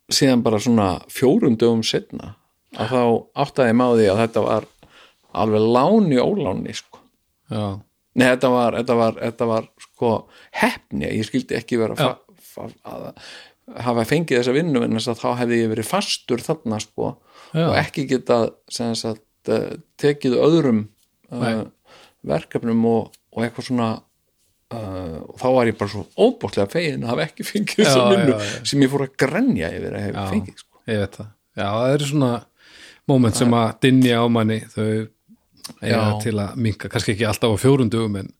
síðan 0.09 0.41
bara 0.41 0.59
svona 0.59 0.87
fjórum 1.13 1.57
dögum 1.59 1.83
setna 1.85 2.31
að 2.73 2.93
þá 2.93 3.01
áttaði 3.43 3.69
ég 3.69 3.77
máði 3.77 4.07
að 4.09 4.21
þetta 4.23 4.43
var 4.45 4.65
alveg 5.37 5.67
láni 5.75 6.17
óláni 6.17 6.73
sko. 6.73 7.01
Nei, 8.17 8.25
þetta 8.25 8.49
var, 8.49 8.77
þetta 8.79 8.95
var, 8.97 9.19
þetta 9.21 9.47
var 9.51 9.67
sko 9.83 10.11
hefni, 10.57 11.11
ég 11.11 11.27
skildi 11.27 11.57
ekki 11.59 11.77
vera 11.77 12.15
að 12.87 13.21
hafa 13.83 14.07
fengið 14.07 14.39
þessa 14.39 14.55
vinnu 14.55 14.81
en 14.85 14.97
þess 14.97 15.11
að 15.11 15.21
þá 15.21 15.29
hefði 15.43 15.61
ég 15.61 15.71
verið 15.75 15.89
fastur 15.91 16.43
þarna 16.43 16.79
sko 16.81 17.11
Já. 17.53 17.65
og 17.69 17.77
ekki 17.79 18.07
getað 18.09 18.49
sem 18.71 18.95
sagt, 18.97 19.23
uh, 19.51 19.77
tekið 19.99 20.37
öðrum 20.41 20.83
uh, 21.31 21.63
verkefnum 22.27 22.83
og, 22.89 23.15
og 23.33 23.45
eitthvað 23.45 23.69
svona 23.69 23.89
uh, 24.73 25.17
og 25.23 25.35
þá 25.41 25.47
var 25.55 25.71
ég 25.71 25.79
bara 25.79 25.93
svo 25.93 26.05
óbútlega 26.17 26.69
fegin 26.71 27.05
að 27.05 27.13
hafa 27.13 27.27
ekki 27.29 27.47
fengið 27.47 27.83
þessa 27.83 28.03
Já, 28.03 28.07
vinnu 28.13 28.67
sem 28.71 28.85
ég 28.85 28.93
fór 28.93 29.05
að 29.07 29.17
grenja 29.23 29.71
yfir 29.77 29.97
að 29.97 30.05
hef 30.07 30.17
Já. 30.17 30.23
fengið 30.33 30.63
sko. 30.63 30.81
ég 30.87 31.03
veit 31.03 31.19
það. 31.19 31.29
Já, 31.57 31.67
það 31.67 31.93
eru 31.93 32.09
svona 32.11 32.31
moment 33.07 33.39
sem 33.39 33.55
að 33.57 33.69
dinja 33.87 34.19
á 34.19 34.25
manni 34.31 34.59
þau 34.73 34.89
eiga 35.83 36.03
til 36.23 36.35
að 36.39 36.59
minka, 36.63 36.89
kannski 36.91 37.13
ekki 37.15 37.27
alltaf 37.27 37.55
á 37.55 37.57
fjórundugum 37.59 38.21
en, 38.21 38.31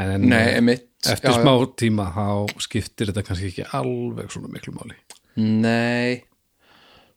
en 0.00 0.28
Nei, 0.28 0.56
emitt 0.56 0.88
eftir 1.08 1.32
já, 1.32 1.40
smá 1.40 1.52
tíma 1.80 2.08
þá 2.14 2.60
skiptir 2.60 3.10
þetta 3.10 3.24
kannski 3.26 3.50
ekki 3.52 3.68
alveg 3.76 4.32
svona 4.32 4.52
miklu 4.52 4.76
máli. 4.76 4.96
Nei 5.40 6.29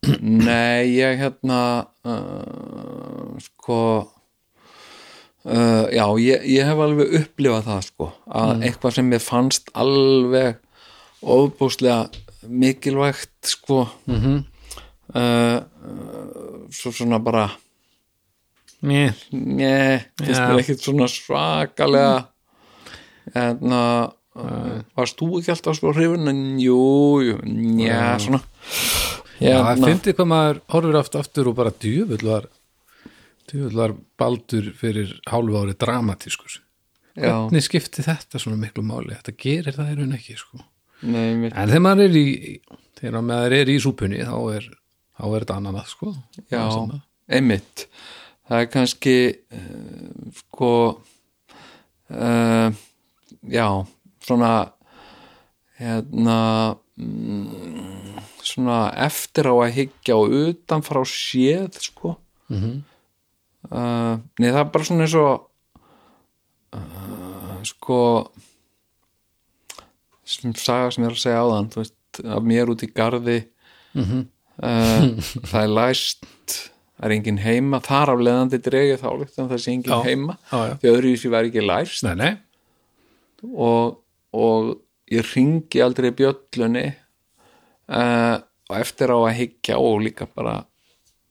Nei, 0.03 0.97
ég 0.97 1.19
hérna 1.21 1.59
uh, 2.03 3.29
sko 3.39 3.79
uh, 5.47 5.85
já, 5.93 6.05
ég, 6.19 6.43
ég 6.49 6.67
hef 6.67 6.81
alveg 6.85 7.15
upplifað 7.21 7.67
það 7.69 7.81
sko 7.87 8.09
að 8.27 8.65
eitthvað 8.67 8.97
sem 8.97 9.11
mér 9.11 9.23
fannst 9.23 9.71
alveg 9.79 10.59
ofbúslega 11.23 12.09
mikilvægt 12.51 13.53
sko 13.53 13.85
mm 14.05 14.19
-hmm. 14.19 14.43
uh, 15.15 16.67
svo 16.71 16.91
svona 16.91 17.19
bara 17.19 17.49
Nei, 18.83 19.13
Nei, 19.31 20.03
finnst 20.19 20.41
Já. 20.41 20.47
mér 20.47 20.59
ekkert 20.59 20.81
svona 20.83 21.07
svakalega 21.07 22.27
hérna 23.33 24.11
uh, 24.35 24.81
varst 24.97 25.15
þú 25.21 25.39
ekki 25.39 25.53
alltaf 25.53 25.77
svo 25.77 25.93
hrifun 25.95 26.27
en 26.27 26.59
jú, 26.59 27.21
jú, 27.23 27.37
njá, 27.47 28.19
svona 28.19 28.41
Já, 29.41 29.55
það 29.63 29.85
fyndi 29.87 30.13
hvað 30.17 30.29
maður 30.29 30.59
horfir 30.73 30.99
aftur 30.99 31.23
aftur 31.23 31.49
og 31.49 31.57
bara 31.57 31.73
djöfull 31.83 32.27
var 32.27 32.49
djöfull 33.49 33.79
var 33.79 33.95
baldur 34.19 34.69
fyrir 34.77 35.15
hálfu 35.29 35.63
ári 35.63 35.75
dramatískur. 35.79 36.59
Já, 37.13 37.29
hvernig 37.29 37.65
skipti 37.65 38.05
þetta 38.05 38.41
svona 38.41 38.57
miklu 38.61 38.85
máli? 38.85 39.13
Þetta 39.13 39.35
gerir 39.37 39.75
það 39.75 39.91
í 39.91 39.97
raun 39.99 40.15
ekki 40.17 40.37
sko. 40.39 40.63
nei, 41.03 41.49
en 41.49 41.51
þegar 41.51 41.83
maður 41.83 42.05
er 42.07 42.17
í 42.17 42.27
þegar 42.99 43.25
maður 43.27 43.55
er 43.59 43.71
í 43.73 43.79
súpunni 43.83 44.21
þá 44.23 44.37
er, 44.55 44.69
þá 45.17 45.23
er 45.27 45.43
þetta 45.43 45.57
annan 45.59 45.79
að 45.81 45.89
sko. 45.91 46.13
Já, 46.49 46.63
einmitt. 47.37 47.87
Það 48.43 48.63
er 48.63 48.69
kannski 48.73 49.17
uh, 49.55 50.31
sko 50.39 50.71
uh, 52.13 52.79
já, 53.51 53.67
svona 54.23 54.53
hérna 55.79 56.39
mm, 56.97 58.19
svona 58.43 58.79
eftir 59.05 59.47
á 59.49 59.53
að 59.55 59.73
hyggja 59.77 60.17
og 60.19 60.33
utan 60.43 60.81
frá 60.85 61.01
séð 61.07 61.79
sko 61.81 62.17
Mhm. 62.49 62.83
uh, 63.71 64.17
nei 64.39 64.49
það 64.51 64.59
er 64.65 64.71
bara 64.73 64.83
svona 64.85 65.05
eins 65.07 65.15
og 65.15 65.47
uh, 66.75 67.61
sko 67.65 67.99
sem 70.25 70.53
saga 70.55 70.91
sem 70.93 71.03
ég 71.03 71.09
er 71.11 71.15
að 71.17 71.23
segja 71.23 71.41
áðan 71.43 71.69
þú 71.73 71.81
veist, 71.81 71.97
af 72.23 72.45
mér 72.47 72.71
út 72.73 72.83
í 72.85 72.91
garði 72.93 73.39
Mhm. 73.93 74.21
uh, 74.63 75.09
það 75.49 75.59
er 75.63 75.73
læst 75.73 76.25
það 76.93 77.05
er 77.09 77.15
engin 77.17 77.37
heima, 77.43 77.79
þar 77.83 78.13
af 78.13 78.19
leðandi 78.25 78.59
dregið 78.63 79.01
þá 79.01 79.09
en 79.41 79.49
það 79.49 79.59
sé 79.63 79.71
engin 79.73 79.91
Já. 79.93 80.03
heima 80.05 80.37
Já, 80.51 80.57
já. 80.69 80.73
því 80.81 80.91
öðru 80.93 81.11
í 81.13 81.17
því 81.23 81.29
var 81.33 81.49
ekki 81.49 81.63
læst 81.67 82.03
nei, 82.07 82.15
nei, 82.15 82.33
og, 83.53 83.97
og 84.33 84.75
ég 85.13 85.31
ringi 85.33 85.81
aldrei 85.83 86.11
bjöllunni 86.15 86.87
uh, 87.93 88.37
og 88.69 88.77
eftir 88.79 89.13
á 89.13 89.17
að 89.17 89.35
hyggja 89.39 89.79
og 89.81 90.03
líka 90.05 90.27
bara 90.29 90.61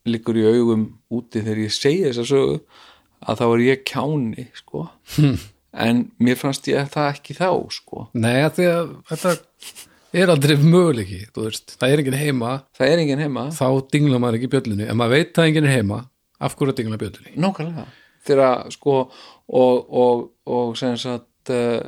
líkur 0.09 0.39
í 0.41 0.47
augum 0.49 0.87
úti 1.13 1.43
þegar 1.43 1.63
ég 1.67 1.75
segi 1.75 2.05
þess 2.09 2.23
að 2.23 2.31
sögu 2.33 2.57
að 3.23 3.41
þá 3.41 3.45
er 3.47 3.65
ég 3.69 3.83
kjáni 3.89 4.47
sko. 4.59 4.87
En 5.73 6.03
mér 6.21 6.37
fannst 6.37 6.67
ég 6.69 6.91
það 6.93 7.07
ekki 7.15 7.37
þá 7.39 7.49
sko. 7.73 8.07
Nei 8.19 8.43
að 8.43 8.59
því 8.59 8.69
að 8.69 8.91
þetta 9.09 9.31
er 10.21 10.33
aldrei 10.35 10.57
möguleiki 10.61 11.21
þú 11.33 11.47
veist, 11.47 11.77
það 11.81 11.95
er 11.95 12.03
enginn 12.03 12.19
heima. 12.21 12.51
Það 12.77 12.93
er 12.93 13.03
engin 13.05 13.23
heima. 13.25 13.45
Þá 13.57 13.67
dingla 13.95 14.21
maður 14.21 14.41
ekki 14.41 14.51
bjöllunni. 14.53 14.89
En 14.91 14.99
maður 15.01 15.17
veit 15.17 15.41
að 15.41 15.49
enginn 15.49 15.69
er 15.71 15.77
heima. 15.79 16.01
Af 16.43 16.59
hverju 16.59 16.75
að 16.75 16.81
dingla 16.83 17.01
bjöllunni? 17.01 17.35
Nákvæmlega. 17.41 17.87
Þegar 18.27 18.75
sko 18.75 18.97
og, 19.07 19.79
og, 20.03 20.27
og 20.45 20.77
sem 20.79 20.99
sagt 21.01 21.31
uh, 21.51 21.81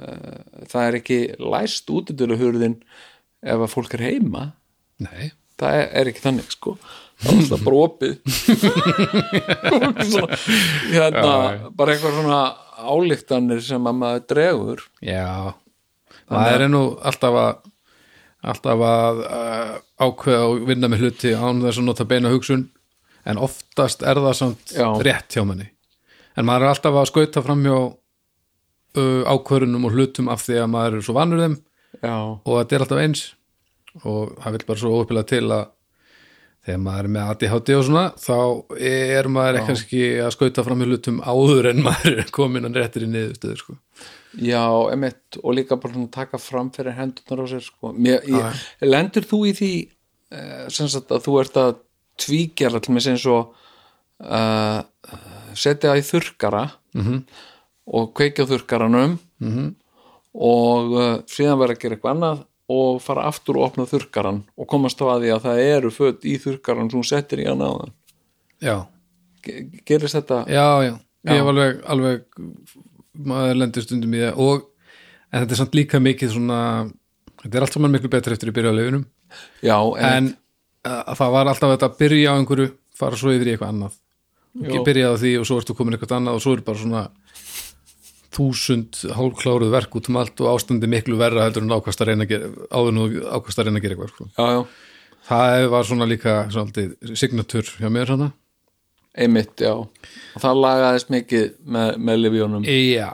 það 0.71 0.89
er 0.89 0.99
ekki 1.01 1.19
læst 1.39 1.91
útidöluhurðin 1.93 2.77
ef 3.45 3.65
að 3.67 3.73
fólk 3.73 3.95
er 3.99 4.07
heima. 4.09 4.45
Nei, 5.05 5.33
það 5.61 5.81
er, 5.81 5.89
er 6.01 6.11
ekki 6.13 6.25
þannig 6.25 6.53
sko. 6.55 6.77
Það 7.25 7.31
er 7.31 7.41
alltaf 7.45 7.61
brópið 7.63 8.15
hérna 10.95 11.35
bara 11.79 11.95
eitthvað 11.95 12.17
svona 12.17 12.41
álíktanir 12.75 13.63
sem 13.63 13.87
að 13.87 14.01
maður 14.01 14.25
dregur. 14.33 14.83
Já. 15.05 15.55
Maður 16.33 16.65
er 16.67 16.73
nú 16.73 16.83
alltaf 17.05 17.39
að 17.39 17.63
alltaf 18.45 18.83
að 18.85 19.21
uh, 19.25 19.75
ákveða 20.05 20.49
og 20.51 20.65
vinna 20.69 20.91
með 20.93 21.05
hluti 21.07 21.33
án 21.33 21.63
þess 21.65 21.81
að 21.81 21.87
nota 21.89 22.09
beina 22.09 22.33
hugsun. 22.33 22.67
En 23.25 23.41
oftast 23.41 24.05
er 24.05 24.21
það 24.21 24.35
samt 24.37 24.75
Já. 24.77 24.89
rétt 25.01 25.33
hjá 25.33 25.45
manni. 25.49 25.71
En 26.37 26.45
maður 26.45 26.67
er 26.67 26.75
alltaf 26.75 26.99
að 27.01 27.09
skauta 27.09 27.43
fram 27.45 27.63
hjá 27.65 27.79
ákvörunum 29.03 29.89
og 29.89 29.97
hlutum 29.97 30.29
af 30.33 30.45
því 30.45 30.61
að 30.63 30.69
maður 30.75 30.99
er 30.99 31.07
svo 31.07 31.17
vanur 31.17 31.43
þeim. 31.45 31.57
Já, 32.01 32.17
og 32.17 32.53
þetta 32.59 32.77
er 32.77 32.85
alltaf 32.85 33.03
eins. 33.03 33.25
Og 34.03 34.35
það 34.43 34.57
vil 34.57 34.67
bara 34.69 34.83
svo 34.83 34.93
óuppilega 34.99 35.31
til 35.31 35.45
að 35.55 35.65
þegar 36.65 36.81
maður 36.81 37.07
er 37.07 37.13
með 37.15 37.31
ADHD 37.33 37.71
og 37.77 37.87
svona 37.89 38.05
þá 38.21 38.37
er 38.89 39.29
maður 39.33 39.59
ekki 39.59 39.71
kannski 39.71 40.03
að 40.25 40.31
skauta 40.35 40.65
fram 40.67 40.81
hjá 40.81 40.89
hlutum 40.89 41.19
áður 41.25 41.71
en 41.71 41.83
maður 41.85 42.21
er 42.23 42.31
komin 42.35 42.69
að 42.69 42.79
réttir 42.81 43.05
í 43.05 43.11
niðurstöðu 43.13 43.59
sko. 43.61 43.77
já, 44.41 44.65
emitt 44.95 45.41
og 45.43 45.59
líka 45.59 45.79
bara 45.81 45.97
svona 45.97 46.13
taka 46.15 46.41
fram 46.41 46.71
fyrir 46.75 46.97
hendurnar 46.97 47.45
á 47.45 47.47
sér 47.53 47.67
sko. 47.67 47.93
Mér, 47.93 48.25
ég, 48.31 48.63
lendur 48.87 49.29
þú 49.29 49.43
í 49.51 49.55
því 49.59 49.73
uh, 49.85 50.65
sem 50.73 50.89
sagt 50.93 51.13
að 51.13 51.27
þú 51.27 51.37
ert 51.43 51.61
að 51.61 51.75
tvígjara 52.25 52.81
til 52.81 52.97
með 52.97 53.09
sem 53.11 53.21
svo 53.21 53.39
uh, 54.25 54.81
setja 55.53 55.99
í 55.99 56.07
þurrkara? 56.07 56.69
-hmm. 56.97 57.21
Og 57.87 58.13
kveikja 58.17 58.47
á 58.47 58.51
þurrkaranum 58.51 59.19
-hmm. 59.41 59.75
og 60.35 60.93
uh, 60.93 61.23
síðan 61.29 61.61
vera 61.61 61.77
að 61.77 61.81
gera 61.83 61.97
eitthvað 61.97 62.15
annað 62.15 62.45
og 62.75 63.03
fara 63.03 63.27
aftur 63.29 63.59
og 63.59 63.67
opna 63.69 63.85
þurrkaran 63.85 64.43
og 64.57 64.67
komast 64.67 65.01
á 65.05 65.05
að 65.05 65.21
því 65.23 65.33
að 65.35 65.43
það 65.45 65.59
eru 65.61 65.91
föt 65.91 66.25
í 66.25 66.39
þurrkaran 66.41 66.91
sem 66.91 66.99
hún 66.99 67.09
settir 67.09 67.41
í 67.41 67.49
hann 67.49 67.61
áðan. 67.61 67.93
Já, 68.61 68.87
Ge- 69.45 69.69
gerist 69.85 70.17
þetta? 70.17 70.45
Já, 70.49 70.69
já, 70.83 70.95
Já. 71.25 71.33
ég 71.33 71.41
hef 71.41 71.51
alveg, 71.53 71.83
alveg 71.85 72.23
maður 73.13 73.59
lendir 73.61 73.83
stundum 73.83 74.15
í 74.15 74.23
það 74.23 74.39
og 74.41 74.65
en 75.31 75.43
þetta 75.43 75.53
er 75.53 75.61
samt 75.61 75.75
líka 75.75 76.01
mikið 76.01 76.31
svona 76.31 76.61
þetta 77.43 77.59
er 77.59 77.67
allt 77.67 77.77
saman 77.77 77.93
miklu 77.93 78.09
betur 78.09 78.33
eftir 78.33 78.49
að 78.49 78.57
byrja 78.57 78.73
á 78.73 78.79
leifinum 78.79 79.05
já, 79.61 79.77
en, 79.99 80.09
en 80.09 80.33
uh, 80.89 81.15
það 81.15 81.37
var 81.37 81.47
alltaf 81.53 81.75
þetta 81.75 81.91
að 81.91 81.99
byrja 82.01 82.33
á 82.33 82.39
einhverju 82.39 82.71
fara 82.95 83.19
svo 83.19 83.35
yfir 83.35 83.51
í 83.51 83.55
eitthvað 83.55 83.73
annað. 83.75 84.01
Byrja 84.87 85.11
á 85.11 85.15
því 85.19 85.33
og 85.41 85.47
svo 85.49 85.59
ertu 85.59 85.75
komin 85.75 85.97
eitthvað 85.97 86.17
annað 86.21 86.39
og 86.39 86.45
svo 86.45 86.53
er 86.55 86.63
bara 86.67 86.79
svona 86.79 87.03
þúsund 88.35 89.01
hálfkláruð 89.17 89.73
verk 89.75 89.95
út 89.99 90.11
um 90.11 90.19
allt 90.21 90.41
og 90.45 90.51
ástandi 90.55 90.91
miklu 90.91 91.19
verra 91.21 91.47
heldur 91.47 91.65
en 91.67 91.75
ákvast 91.77 92.03
að 92.03 92.11
reyna 92.13 92.27
að 92.27 92.33
gera 92.35 92.51
áður 92.75 92.97
nú 92.97 93.07
ákvast 93.39 93.61
að 93.61 93.69
reyna 93.69 93.81
að 93.81 93.87
gera 93.87 93.97
eitthvað 93.97 94.15
sko. 94.15 94.29
já, 94.35 94.47
já, 94.55 94.65
það 95.29 95.69
var 95.75 95.89
svona 95.91 96.09
líka 96.11 96.37
svolítið 96.55 97.15
signatur 97.17 97.71
hjá 97.79 97.91
mér 97.93 98.15
hana 98.15 98.31
einmitt, 99.15 99.61
já. 99.63 99.73
Og 99.79 100.43
það 100.43 100.61
lagaðist 100.65 101.11
mikið 101.15 101.45
með, 101.71 101.91
með 102.03 102.23
livjónum. 102.25 102.65
Já, 102.67 103.11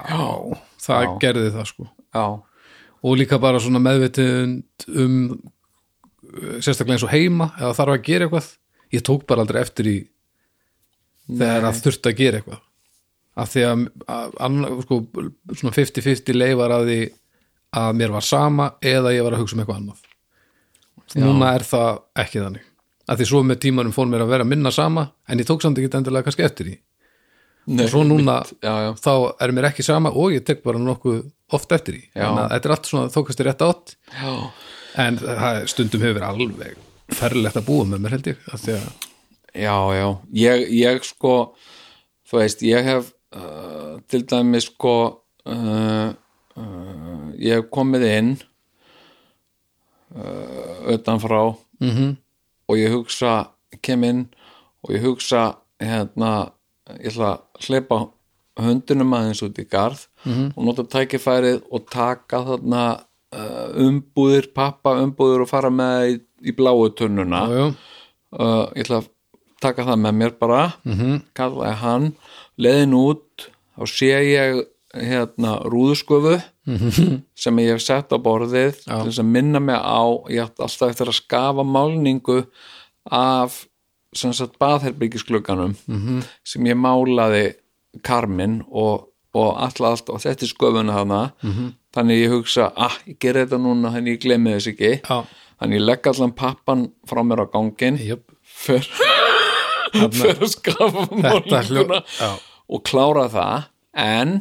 það 0.81 1.05
Já. 1.05 1.11
gerði 1.25 1.51
það 1.57 1.67
sko. 1.69 1.89
Já, 2.17 2.25
og 3.01 3.19
líka 3.21 3.39
bara 3.43 3.61
svona 3.63 3.83
meðvitund 3.85 4.87
um 4.89 5.19
sérstaklega 6.63 6.97
eins 6.97 7.05
og 7.05 7.13
heima 7.13 7.51
eða 7.59 7.75
þarf 7.77 7.97
að 7.97 8.07
gera 8.09 8.29
eitthvað. 8.29 8.49
Ég 8.91 9.05
tók 9.07 9.27
bara 9.29 9.45
aldrei 9.45 9.61
eftir 9.63 9.91
í 9.91 9.97
þegar 11.31 11.69
að 11.69 11.83
þurfti 11.85 12.11
að 12.11 12.19
gera 12.19 12.41
eitthvað 12.41 12.65
af 13.39 13.53
því 13.53 13.63
að, 13.69 13.85
að 14.11 14.59
sko, 14.85 15.01
svona 15.55 15.75
50-50 15.77 16.37
leifar 16.39 16.75
að 16.75 16.87
því 16.91 16.99
að 17.81 17.93
mér 18.01 18.11
var 18.17 18.27
sama 18.27 18.71
eða 18.83 19.13
ég 19.15 19.23
var 19.27 19.37
að 19.37 19.45
hugsa 19.45 19.55
um 19.57 19.63
eitthvað 19.63 19.81
annað. 19.81 20.01
Núna 21.21 21.55
er 21.55 21.65
það 21.67 22.01
ekki 22.25 22.43
þannig. 22.43 22.67
Að 23.11 23.19
því 23.21 23.27
svo 23.31 23.41
með 23.47 23.61
tímanum 23.65 23.95
fór 23.95 24.07
mér 24.11 24.23
að 24.25 24.33
vera 24.35 24.47
minna 24.47 24.71
sama 24.75 25.09
en 25.31 25.41
ég 25.43 25.47
tók 25.49 25.63
samt 25.65 25.79
ekki 25.81 25.91
endilega 25.99 26.27
kannski 26.29 26.45
eftir 26.47 26.69
í 26.71 26.77
Nei, 27.71 27.85
og 27.85 27.91
svo 27.93 28.01
núna 28.07 28.39
já, 28.65 28.71
já, 28.87 28.91
þá 28.99 29.11
er 29.45 29.53
mér 29.55 29.67
ekki 29.69 29.85
sama 29.85 30.11
og 30.17 30.33
ég 30.33 30.45
tek 30.47 30.63
bara 30.65 30.79
nokkuð 30.81 31.19
oft 31.55 31.73
eftir 31.77 31.99
í 31.99 32.01
Já. 32.09 32.23
þannig 32.25 32.41
að 32.41 32.53
þetta 32.55 32.69
er 32.71 32.75
allt 32.75 32.89
svona 32.89 33.11
þókast 33.13 33.43
í 33.43 33.47
rétt 33.47 33.65
átt. 33.67 33.93
Já, 34.15 34.33
en 35.05 35.19
það 35.21 35.59
er- 35.61 35.69
stundum 35.71 36.05
hefur 36.07 36.25
alveg 36.31 36.79
ferlegt 37.19 37.59
að 37.61 37.67
búa 37.69 37.85
með 37.91 38.03
mér 38.07 38.15
held 38.17 38.31
ég 38.31 38.49
að 38.55 38.65
já, 38.71 39.77
já. 39.99 40.07
Ég, 40.41 40.65
ég 40.81 41.05
sko 41.11 41.35
þú 42.31 42.41
veist, 42.41 42.63
ég 42.67 42.87
hef 42.89 43.13
uh, 43.37 43.99
til 44.11 44.25
dæmis 44.29 44.69
sko 44.71 44.95
uh, 45.47 46.09
uh, 46.57 47.27
ég 47.39 47.59
hef 47.59 47.69
komið 47.73 48.07
inn 48.09 48.33
uh, 50.17 50.95
utan 50.95 51.23
frá 51.23 51.43
mm 51.81 52.17
og 52.71 52.79
ég 52.79 52.93
hugsa, 52.95 53.51
kem 53.83 54.05
inn 54.07 54.21
og 54.87 54.93
ég 54.95 55.03
hugsa 55.03 55.57
hérna, 55.83 56.53
ég 57.03 57.11
ætla 57.11 57.33
að 57.33 57.65
hleypa 57.67 57.97
hundunum 58.61 59.15
aðeins 59.17 59.43
út 59.43 59.59
í 59.59 59.65
garð 59.67 60.07
-hmm. 60.23 60.53
og 60.55 60.65
nota 60.65 60.85
tækifærið 60.87 61.65
og 61.67 61.91
taka 61.91 62.45
þarna 62.47 62.83
umbúðir, 63.31 64.51
pappa 64.55 64.97
umbúðir 65.05 65.45
og 65.45 65.51
fara 65.51 65.71
með 65.71 66.07
í, 66.11 66.15
í 66.51 66.55
bláu 66.57 66.89
tunnuna. 66.97 67.45
Já, 67.47 67.63
já, 67.63 68.47
ég 68.75 68.85
ætla 68.85 69.01
að 69.03 69.09
taka 69.61 69.87
það 69.87 70.01
með 70.05 70.15
mér 70.19 70.37
bara. 70.41 70.63
-hmm. 70.85 71.23
kallaði 71.35 71.77
hann 71.77 72.13
leiðin 72.61 72.97
út 72.99 73.51
þá 73.77 73.87
sé 73.89 74.11
ég 74.11 74.61
hérna 74.95 75.61
rúðusköfu 75.71 76.41
-hmm. 76.67 77.23
sem 77.35 77.59
ég 77.59 77.73
hef 77.75 77.83
sett 77.83 78.13
á 78.13 78.19
borðið 78.19 78.83
Já. 78.87 79.03
til 79.03 79.11
þess 79.11 79.23
að 79.23 79.33
minna 79.33 79.61
mig 79.61 79.77
á 79.79 80.03
ég 80.29 80.43
átti 80.43 80.63
alltaf 80.63 80.91
eftir 80.91 81.09
að 81.09 81.21
skafa 81.21 81.63
málningu 81.65 82.45
af 83.11 83.67
sem 84.13 84.33
sagt 84.33 84.59
baðherbyggisglugganum 84.59 85.77
-hmm. 85.89 86.23
sem 86.45 86.67
ég 86.67 86.75
málaði 86.75 87.55
karmin 88.03 88.63
og, 88.71 89.09
og 89.35 89.57
alltaf 89.57 89.87
allt 89.87 90.11
og 90.11 90.21
þetta 90.21 90.45
er 90.45 90.49
sköfuna 90.55 90.93
þarna 90.93 91.33
-hmm. 91.43 91.73
þannig 91.95 92.25
ég 92.25 92.31
hugsa, 92.31 92.73
ah, 92.77 92.97
ég 93.07 93.19
ger 93.19 93.35
þetta 93.35 93.59
núna 93.59 93.93
þannig 93.95 94.19
ég 94.19 94.23
glemmi 94.23 94.51
þess 94.51 94.67
ekki 94.67 95.01
já, 95.01 95.25
þannig 95.61 95.79
ég 95.79 95.87
legg 95.87 96.07
allan 96.07 96.33
pappan 96.33 96.93
frá 97.07 97.23
mér 97.23 97.47
á 97.47 97.53
gangin 97.53 97.97
jöp 97.97 98.27
fer, 98.43 98.83
fer 99.93 100.37
að 100.43 100.49
skafa 100.49 101.07
málninguna. 101.11 102.03
Og 102.71 102.85
klára 102.87 103.27
það 103.33 103.69
en 104.01 104.37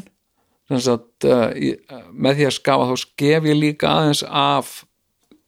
sagt, 0.77 1.25
uh, 1.25 1.49
ég, 1.58 1.80
með 2.14 2.40
því 2.40 2.48
að 2.49 2.56
skafa 2.59 2.88
þá 2.91 2.95
skef 3.01 3.48
ég 3.49 3.58
líka 3.58 3.90
aðeins 3.90 4.24
af, 4.30 4.80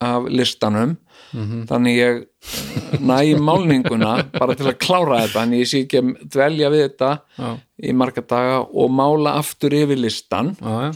af 0.01 0.27
listanum. 0.33 0.97
Mhm. 1.31 1.61
þannig 1.69 1.93
ég 1.95 2.17
uh, 2.25 2.95
næ 2.99 3.37
málninguna 3.39 4.15
bara 4.33 4.55
til 4.59 4.67
að 4.67 4.79
klára 4.83 5.21
þetta 5.21 5.43
en 5.45 5.53
ég 5.55 5.69
sé 5.69 5.83
ekki 5.85 6.01
að 6.01 6.09
dvelja 6.33 6.71
við 6.73 6.81
þetta 6.89 7.11
Já. 7.37 7.51
í 7.87 7.93
marga 7.95 8.23
daga 8.33 8.57
og 8.65 8.91
mála 8.91 9.37
aftur 9.39 9.71
yfir 9.77 10.01
listan. 10.01 10.55
Já, 10.59 10.91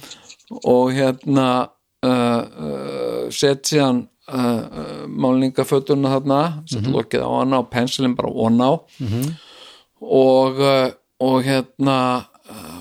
og 0.66 0.92
hérna 0.98 1.48
uh, 2.06 2.42
uh, 2.44 3.24
set 3.32 3.70
síðan 3.72 4.04
uh, 4.28 4.36
uh, 4.36 5.06
málningafötuna 5.08 6.12
þarna 6.18 6.42
set 6.68 6.90
lokið 6.92 7.24
á 7.24 7.30
hana 7.40 7.62
og 7.64 7.72
pensilin 7.72 8.18
bara 8.18 8.34
von 8.36 8.60
á. 8.60 8.72
Og, 10.02 10.60
uh, 10.60 10.92
og 11.24 11.46
hérna 11.46 11.98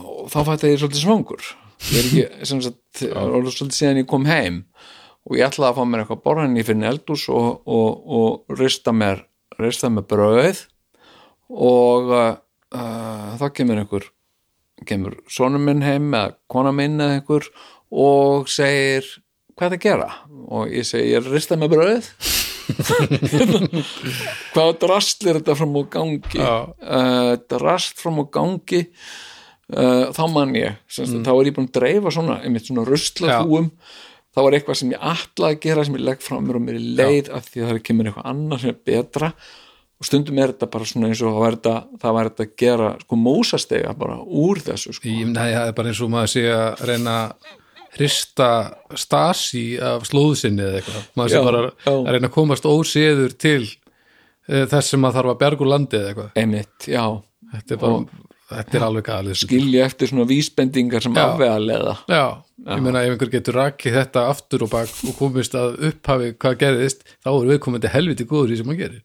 og 0.04 0.30
þá 0.32 0.40
fætti 0.50 0.72
ég 0.72 0.80
svolítið 0.80 1.04
svangur. 1.04 1.52
Ég 1.92 1.98
er 2.00 2.08
ekki, 2.08 2.24
sem 2.48 2.60
sagt, 2.64 3.02
svolítið 3.02 3.76
síðan 3.76 4.00
ég 4.02 4.08
kom 4.10 4.26
heim. 4.28 4.62
Og 5.24 5.38
ég 5.38 5.48
ætlaði 5.48 5.70
að 5.70 5.78
fá 5.78 5.88
mér 5.88 6.02
eitthvað 6.02 6.24
borðan 6.24 6.58
ég 6.58 6.66
finn 6.68 6.84
eldús 6.84 7.28
og, 7.32 7.62
og, 7.64 7.88
og 8.04 8.58
rista 8.58 8.92
mér 8.92 9.24
rista 9.60 9.90
mér 9.92 10.06
brauð. 10.08 10.64
Og 11.54 12.12
uh, 12.12 12.36
uh, 12.74 13.32
þá 13.40 13.46
kemur 13.56 13.80
einhver 13.82 14.10
kemur 14.88 15.14
sonur 15.30 15.62
minn 15.62 15.84
heim 15.84 16.10
eða 16.10 16.34
kona 16.50 16.72
minn 16.74 16.98
eða 16.98 17.20
einhver 17.20 17.46
og 17.94 18.48
segir 18.50 19.06
hvað 19.54 19.68
er 19.68 19.76
að 19.76 19.84
gera? 19.84 20.08
Og 20.50 20.72
ég 20.74 20.88
segi 20.88 21.12
ég 21.12 21.20
er 21.20 21.28
að 21.28 21.36
rista 21.38 21.58
með 21.60 21.76
brauð 21.76 22.10
hvað 24.55 24.73
drastl 24.83 25.31
er 25.31 25.41
þetta 25.41 25.59
fram 25.59 25.76
á 25.78 25.83
gangi? 25.97 26.41
Uh, 26.41 27.34
drast 27.51 28.01
fram 28.01 28.23
á 28.23 28.25
gangi 28.34 28.83
uh, 29.75 30.10
þá 30.15 30.25
man 30.33 30.57
ég 30.59 30.81
semst, 30.89 31.20
þá 31.26 31.33
er 31.34 31.51
ég 31.51 31.57
búin 31.57 31.70
að 31.70 31.78
dreifa 31.81 32.15
svona 32.15 32.41
svona 32.62 32.86
ruslaþúum 32.89 33.70
þá 34.34 34.41
var 34.43 34.57
eitthvað 34.57 34.81
sem 34.81 34.94
ég 34.94 35.05
ætlaði 35.12 35.57
að 35.57 35.60
gera 35.62 35.84
sem 35.86 35.99
ég 35.99 36.07
legg 36.09 36.25
frá 36.25 36.39
mér 36.43 36.59
og 36.59 36.65
mér 36.65 36.78
er 36.78 36.89
leið 37.01 37.31
af 37.36 37.51
því 37.51 37.62
að 37.62 37.70
það 37.70 37.84
kemur 37.89 38.10
eitthvað 38.10 38.31
annað 38.33 38.62
sem 38.62 38.73
er 38.73 38.81
betra. 38.91 39.31
Og 39.94 40.09
stundum 40.09 40.41
er 40.43 40.52
þetta 40.52 40.68
bara 40.73 40.89
svona 40.91 41.10
eins 41.10 41.20
og 41.23 41.36
það 41.36 41.44
var 41.44 42.31
þetta, 42.33 42.44
að 42.44 42.57
gera 42.59 42.89
sko 43.05 43.18
mósastega 43.20 43.93
bara 43.99 44.17
úr 44.26 44.60
þessu 44.67 44.97
sko. 44.97 45.07
Ég, 45.07 45.31
það 45.36 45.59
er 45.60 45.76
bara 45.78 45.93
eins 45.93 46.02
og 46.02 46.10
maður 46.12 46.33
sé 46.34 46.43
að 46.51 46.83
reyna 46.91 47.15
að 47.20 47.52
hrista 47.94 48.48
stasi 48.98 49.64
af 49.78 50.05
slóðsinni 50.08 50.64
eða 50.66 50.81
eitthvað 50.82 51.06
maður 51.20 51.36
Já, 51.39 51.42
bara 51.47 51.62
já. 51.70 51.92
að 51.94 52.10
reyna 52.16 52.31
að 52.31 52.36
komast 52.36 52.66
óséður 52.68 53.34
til 53.39 53.62
uh, 53.64 54.64
þess 54.73 54.90
sem 54.94 55.00
maður 55.05 55.20
þarf 55.20 55.32
að 55.34 55.40
bergu 55.44 55.68
landi 55.70 56.00
eða 56.00 56.12
eitthvað 56.12 56.42
einmitt, 56.44 56.89
já 56.90 57.05
þetta 57.55 57.76
er 57.76 57.81
bara, 57.84 58.20
þetta 58.55 58.78
er 58.81 58.86
alveg 58.89 59.06
galið 59.08 59.39
sko. 59.39 59.47
skilja 59.48 59.84
eftir 59.89 60.10
svona 60.10 60.26
vísbendingar 60.31 61.05
sem 61.06 61.14
Já. 61.14 61.23
afvega 61.28 61.58
leða 61.62 61.94
Já, 62.10 62.24
ég 62.74 62.82
meina 62.84 63.02
ef 63.06 63.14
einhver 63.14 63.31
getur 63.32 63.58
rakið 63.60 63.98
þetta 64.00 64.26
aftur 64.34 64.66
og 64.66 64.73
bak 64.74 64.90
og 65.10 65.16
komist 65.18 65.55
að 65.58 65.78
upphafi 65.90 66.32
hvað 66.34 66.58
gerðist, 66.64 67.05
þá 67.24 67.31
er 67.36 67.50
viðkomandi 67.55 67.92
helviti 67.94 68.26
góður 68.31 68.55
í 68.55 68.58
sem 68.60 68.70
hann 68.73 68.81
gerir. 68.82 69.02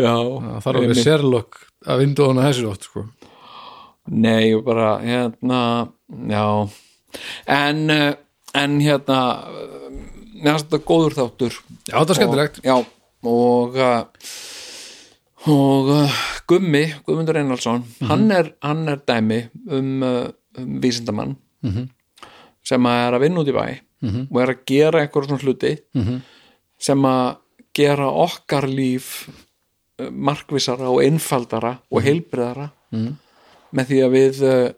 já, 0.00 0.14
Það 0.16 0.60
þarf 0.64 0.80
alveg 0.82 1.00
sérlokk 1.04 1.60
að 1.90 2.02
vindu 2.04 2.26
hana 2.28 2.48
þessu 2.48 2.68
ótt, 2.72 2.88
sko. 2.88 3.04
nei, 4.10 4.52
bara 4.64 4.94
hérna, 5.04 5.60
já 6.28 6.44
en, 7.46 7.90
eh, 7.90 8.14
en 8.54 8.78
hérna 8.80 9.20
eh, 9.48 9.90
mér 10.40 10.56
finnst 10.56 10.70
þetta 10.70 10.84
góður 10.88 11.16
þáttur 11.18 11.58
Já, 11.88 11.98
þetta 11.98 12.14
er 12.14 12.18
skemmtilegt. 12.20 12.62
já, 12.64 12.76
og 13.30 13.76
uh, 13.76 14.02
og 15.50 15.88
Gummi, 16.50 16.82
Guðmundur 17.06 17.38
Einhalsson 17.40 17.84
hann, 18.08 18.26
er, 18.34 18.52
hann 18.64 18.88
er 18.92 19.00
dæmi 19.08 19.42
um, 19.70 20.02
um 20.04 20.80
vísindamann 20.82 21.36
-hmm. 21.62 21.86
sem 22.62 22.86
er 22.86 23.14
að 23.16 23.20
vinna 23.24 23.40
út 23.40 23.48
í 23.48 23.56
bæ 23.56 23.80
-hmm. 24.02 24.26
og 24.30 24.42
er 24.42 24.50
að 24.54 24.64
gera 24.66 25.00
einhver 25.00 25.24
svona 25.24 25.42
hluti 25.42 25.78
-hmm. 25.94 26.20
sem 26.78 27.04
að 27.04 27.36
gera 27.74 28.10
okkar 28.10 28.66
líf 28.68 29.28
markvissara 30.10 30.88
og 30.88 31.02
einfaldara 31.04 31.78
og 31.90 32.02
heilbriðara 32.02 32.70
-hmm. 32.92 33.14
með 33.72 33.84
því 33.86 33.98
að 34.04 34.10
við 34.10 34.74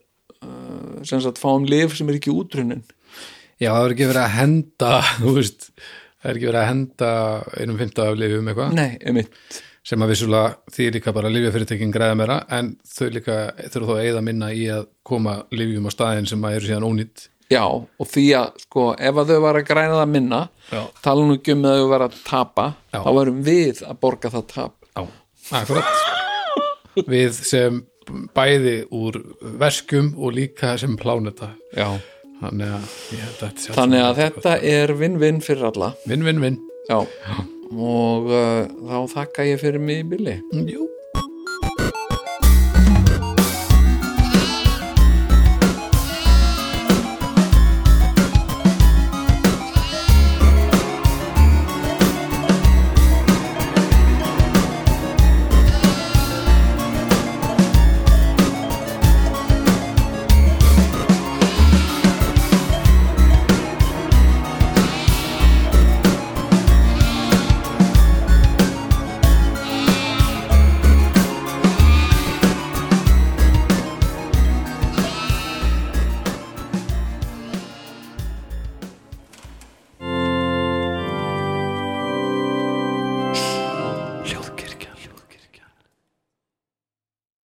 sem 1.09 1.23
sagt 1.25 1.41
fáum 1.43 1.67
lif 1.69 1.97
sem 1.99 2.09
er 2.11 2.21
ekki 2.21 2.35
útrunin 2.35 2.85
Já, 3.63 3.71
það 3.71 3.85
er 3.85 3.93
ekki 3.95 4.09
verið 4.11 4.23
að 4.25 4.33
henda, 4.37 4.95
veist, 5.37 5.69
það 6.23 6.31
er 6.33 6.39
ekki 6.39 6.49
verið 6.51 6.63
að 6.63 6.71
henda 6.71 7.11
einum 7.61 7.83
fymta 7.83 8.09
af 8.09 8.17
lifum 8.19 8.49
eitthvað, 8.51 8.73
nei, 8.79 8.91
einmitt 9.07 9.61
sem 9.83 10.03
að 10.03 10.13
vissulega 10.13 10.73
því 10.73 10.89
líka 10.95 11.13
bara 11.15 11.31
lifjafyrirtekin 11.33 11.93
græða 11.95 12.17
meira, 12.19 12.39
en 12.55 12.73
þau 12.87 13.09
líka 13.11 13.37
þurfa 13.75 13.89
þá 13.89 13.95
að 13.97 14.03
eigða 14.07 14.25
minna 14.29 14.51
í 14.55 14.67
að 14.71 14.85
koma 15.07 15.37
lifjum 15.51 15.89
á 15.91 15.93
staðin 15.95 16.29
sem 16.31 16.45
að 16.47 16.59
eru 16.59 16.69
síðan 16.69 16.87
ónýtt. 16.87 17.25
Já, 17.51 17.65
og 17.67 18.09
því 18.09 18.25
að 18.39 18.61
sko, 18.63 18.85
ef 18.95 19.19
að 19.21 19.33
þau 19.33 19.41
var 19.45 19.59
að 19.59 19.67
græna 19.69 19.97
það 19.99 20.13
minna 20.15 20.39
Já. 20.71 20.83
tala 21.05 21.27
nú 21.27 21.35
ekki 21.37 21.57
um 21.57 21.67
að 21.69 21.81
þau 21.81 21.89
var 21.91 22.05
að 22.07 22.15
tapa 22.29 22.67
Já. 22.95 23.01
þá 23.03 23.11
varum 23.19 23.43
við 23.49 23.83
að 23.89 23.99
borga 24.07 24.31
það 24.33 24.47
tap 24.55 24.77
Já, 24.93 25.03
akkurat. 25.59 26.07
Við 27.09 27.37
sem 27.49 27.83
bæði 28.37 28.77
úr 28.95 29.21
verskum 29.61 30.13
og 30.19 30.35
líka 30.37 30.75
sem 30.81 30.97
pláneta. 31.01 31.53
Já. 31.77 31.89
Þannig 32.43 32.73
að, 32.75 32.87
að 33.47 33.67
þannig 33.77 34.03
að 34.03 34.17
þetta 34.19 34.57
er 34.67 34.93
vinn-vinn 34.99 35.39
fyrir 35.45 35.69
alla 35.69 35.93
Vinn, 36.11 36.25
vinn, 36.27 36.41
vinn. 36.43 36.57
Já, 36.89 36.99
og 37.79 38.33
uh, 38.33 38.65
þá 38.67 38.97
þakka 39.13 39.47
ég 39.47 39.61
fyrir 39.63 39.83
mig 39.83 40.03
í 40.03 40.09
billi 40.11 40.35
Jú. 40.67 40.89